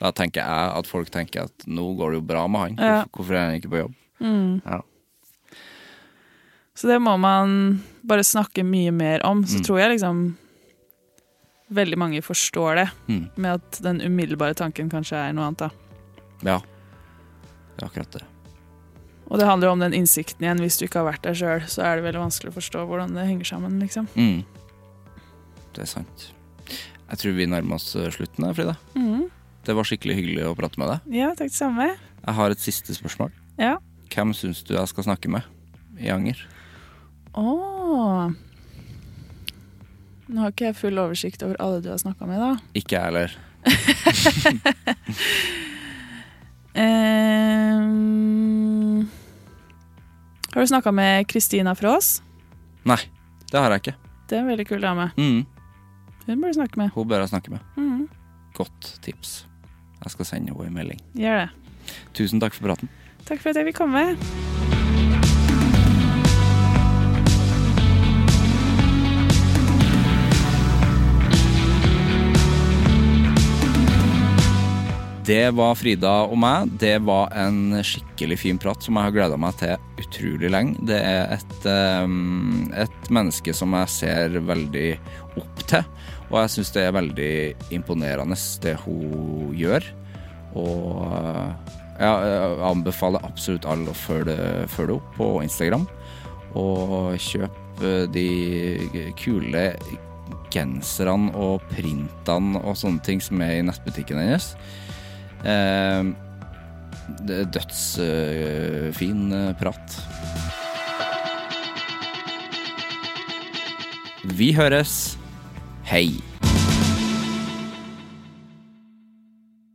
Da 0.00 0.10
tenker 0.10 0.40
jeg 0.40 0.72
at 0.78 0.86
folk 0.86 1.10
tenker 1.10 1.42
at 1.44 1.66
nå 1.66 1.94
går 1.98 2.12
det 2.12 2.16
jo 2.16 2.26
bra 2.26 2.46
med 2.48 2.60
han, 2.60 2.76
Ja. 2.78 3.04
hvorfor, 3.04 3.10
hvorfor 3.12 3.34
er 3.36 3.44
han 3.50 3.60
ikke 3.60 3.70
på 3.70 3.80
jobb? 3.82 3.94
Mm. 4.22 4.62
Ja. 4.64 4.80
Så 6.74 6.88
det 6.88 6.98
må 7.02 7.18
man 7.20 7.82
bare 8.04 8.24
snakke 8.24 8.64
mye 8.64 8.90
mer 8.92 9.24
om. 9.26 9.44
Så 9.44 9.58
Mm. 9.60 9.64
tror 9.64 9.78
jeg 9.78 9.90
liksom 9.98 10.36
veldig 11.72 11.96
mange 11.98 12.22
forstår 12.22 12.74
det, 12.76 12.90
Mm. 13.08 13.30
med 13.36 13.52
at 13.54 13.80
den 13.82 14.00
umiddelbare 14.00 14.54
tanken 14.54 14.90
kanskje 14.90 15.16
er 15.16 15.32
noe 15.32 15.46
annet. 15.46 15.58
da. 15.58 15.70
Ja. 16.42 16.58
Det 17.76 17.82
er 17.82 17.86
akkurat 17.88 18.10
det. 18.10 18.22
Og 19.30 19.38
det 19.38 19.46
handler 19.46 19.68
jo 19.68 19.72
om 19.72 19.78
den 19.80 19.92
innsikten 19.92 20.40
igjen. 20.40 20.58
Hvis 20.60 20.78
du 20.78 20.84
ikke 20.86 21.00
har 21.02 21.12
vært 21.12 21.22
der 21.22 21.32
sjøl, 21.34 21.60
så 21.66 21.82
er 21.84 21.96
det 21.96 22.04
veldig 22.04 22.20
vanskelig 22.20 22.50
å 22.52 22.58
forstå 22.60 22.86
hvordan 22.86 23.14
det 23.14 23.26
henger 23.26 23.44
sammen. 23.46 23.80
liksom. 23.80 24.06
Mm. 24.16 24.44
Det 25.72 25.82
er 25.82 25.86
sant. 25.86 26.32
Jeg 27.08 27.18
tror 27.18 27.32
vi 27.36 27.46
nærmer 27.46 27.74
oss 27.74 27.94
eh, 27.96 28.10
slutten 28.10 28.44
her, 28.44 28.52
Frida. 28.54 28.76
Mm. 28.94 29.30
Det 29.64 29.74
var 29.74 29.84
skikkelig 29.84 30.14
hyggelig 30.16 30.44
å 30.44 30.56
prate 30.56 30.76
med 30.78 30.88
deg. 30.88 31.14
Ja, 31.14 31.28
takk 31.30 31.48
det 31.48 31.52
samme. 31.52 31.96
Jeg 32.26 32.34
har 32.34 32.50
et 32.50 32.58
siste 32.58 32.92
spørsmål. 32.94 33.30
Ja. 33.58 33.76
Hvem 34.10 34.32
syns 34.34 34.62
du 34.64 34.74
jeg 34.74 34.88
skal 34.88 35.04
snakke 35.04 35.28
med 35.30 35.42
i 36.00 36.08
Anger? 36.10 36.36
Åh. 37.32 38.30
Nå 40.32 40.40
har 40.40 40.48
ikke 40.52 40.66
jeg 40.70 40.76
full 40.78 40.98
oversikt 41.00 41.42
over 41.44 41.56
alle 41.60 41.82
du 41.84 41.90
har 41.92 41.98
snakka 42.00 42.26
med, 42.28 42.38
da. 42.40 42.56
Ikke 42.78 42.96
jeg 42.96 43.04
heller. 43.08 43.30
um, 46.76 49.08
har 50.54 50.60
du 50.60 50.66
snakka 50.66 50.92
med 50.92 51.28
Kristina 51.28 51.74
Frås? 51.78 52.22
Nei, 52.88 53.00
det 53.50 53.58
har 53.60 53.70
jeg 53.76 53.80
ikke. 53.84 53.96
Det 54.28 54.34
er 54.38 54.42
en 54.44 54.52
veldig 54.52 54.66
kul 54.68 54.80
dame. 54.84 55.06
Mm. 55.16 55.42
Hun 56.26 56.40
burde 56.40 56.54
snakke 56.54 56.78
med. 56.80 56.88
Hun 56.94 57.08
bør 57.08 57.18
jeg 57.24 57.28
snakke 57.34 57.50
med. 57.50 57.60
Mm. 57.76 58.08
Godt 58.56 58.98
tips. 59.02 59.46
Jeg 60.04 60.10
skal 60.16 60.26
sende 60.26 60.52
henne 60.52 60.66
en 60.66 60.74
melding. 60.74 61.00
Gjør 61.18 61.44
det. 61.44 61.50
Tusen 62.14 62.40
takk 62.40 62.54
for 62.56 62.62
praten. 62.70 62.88
Takk 63.26 63.40
for 63.42 63.48
at 63.52 63.56
jeg 63.60 63.66
fikk 63.72 63.78
komme. 63.84 64.02
Det 75.22 75.52
var 75.54 75.76
Frida 75.78 76.12
og 76.26 76.34
meg. 76.42 76.70
Det 76.82 76.96
var 77.06 77.30
en 77.38 77.76
skikkelig 77.86 78.40
fin 78.40 78.58
prat 78.58 78.82
som 78.82 78.96
jeg 78.98 79.06
har 79.06 79.14
gleda 79.14 79.36
meg 79.38 79.54
til 79.60 80.02
utrolig 80.02 80.50
lenge. 80.50 80.82
Det 80.88 80.98
er 80.98 81.36
et, 81.36 81.66
ehm, 81.70 82.72
et 82.74 83.10
menneske 83.14 83.54
som 83.54 83.76
jeg 83.78 83.92
ser 83.94 84.34
veldig 84.42 84.88
opp 85.38 85.62
til, 85.70 85.86
og 86.26 86.36
jeg 86.40 86.52
syns 86.56 86.74
det 86.74 86.82
er 86.88 86.98
veldig 86.98 87.34
imponerende 87.70 88.40
det 88.66 88.74
hun 88.82 89.54
gjør. 89.54 89.86
Og 90.58 91.06
jeg 92.02 92.58
anbefaler 92.72 93.22
absolutt 93.22 93.68
alle 93.70 93.94
å 93.94 94.02
følge, 94.02 94.36
følge 94.74 94.98
opp 94.98 95.16
på 95.20 95.32
Instagram. 95.46 95.86
Og 96.58 97.14
kjøp 97.14 97.84
eh, 97.86 98.08
de 98.10 99.12
kule 99.22 99.68
genserne 100.52 101.30
og 101.38 101.62
printene 101.70 102.60
og 102.60 102.74
sånne 102.76 103.00
ting 103.06 103.22
som 103.22 103.40
er 103.40 103.60
i 103.60 103.66
nettbutikken 103.70 104.18
hennes. 104.18 104.56
Eh, 105.42 106.12
er 107.28 107.48
dødsfin 107.54 109.32
eh, 109.34 109.48
prat. 109.58 109.96
Vi 114.38 114.52
høres. 114.54 115.16
Hei. 115.88 116.06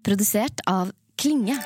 Produsert 0.07 0.63
av 0.71 0.93
Klinge. 1.19 1.59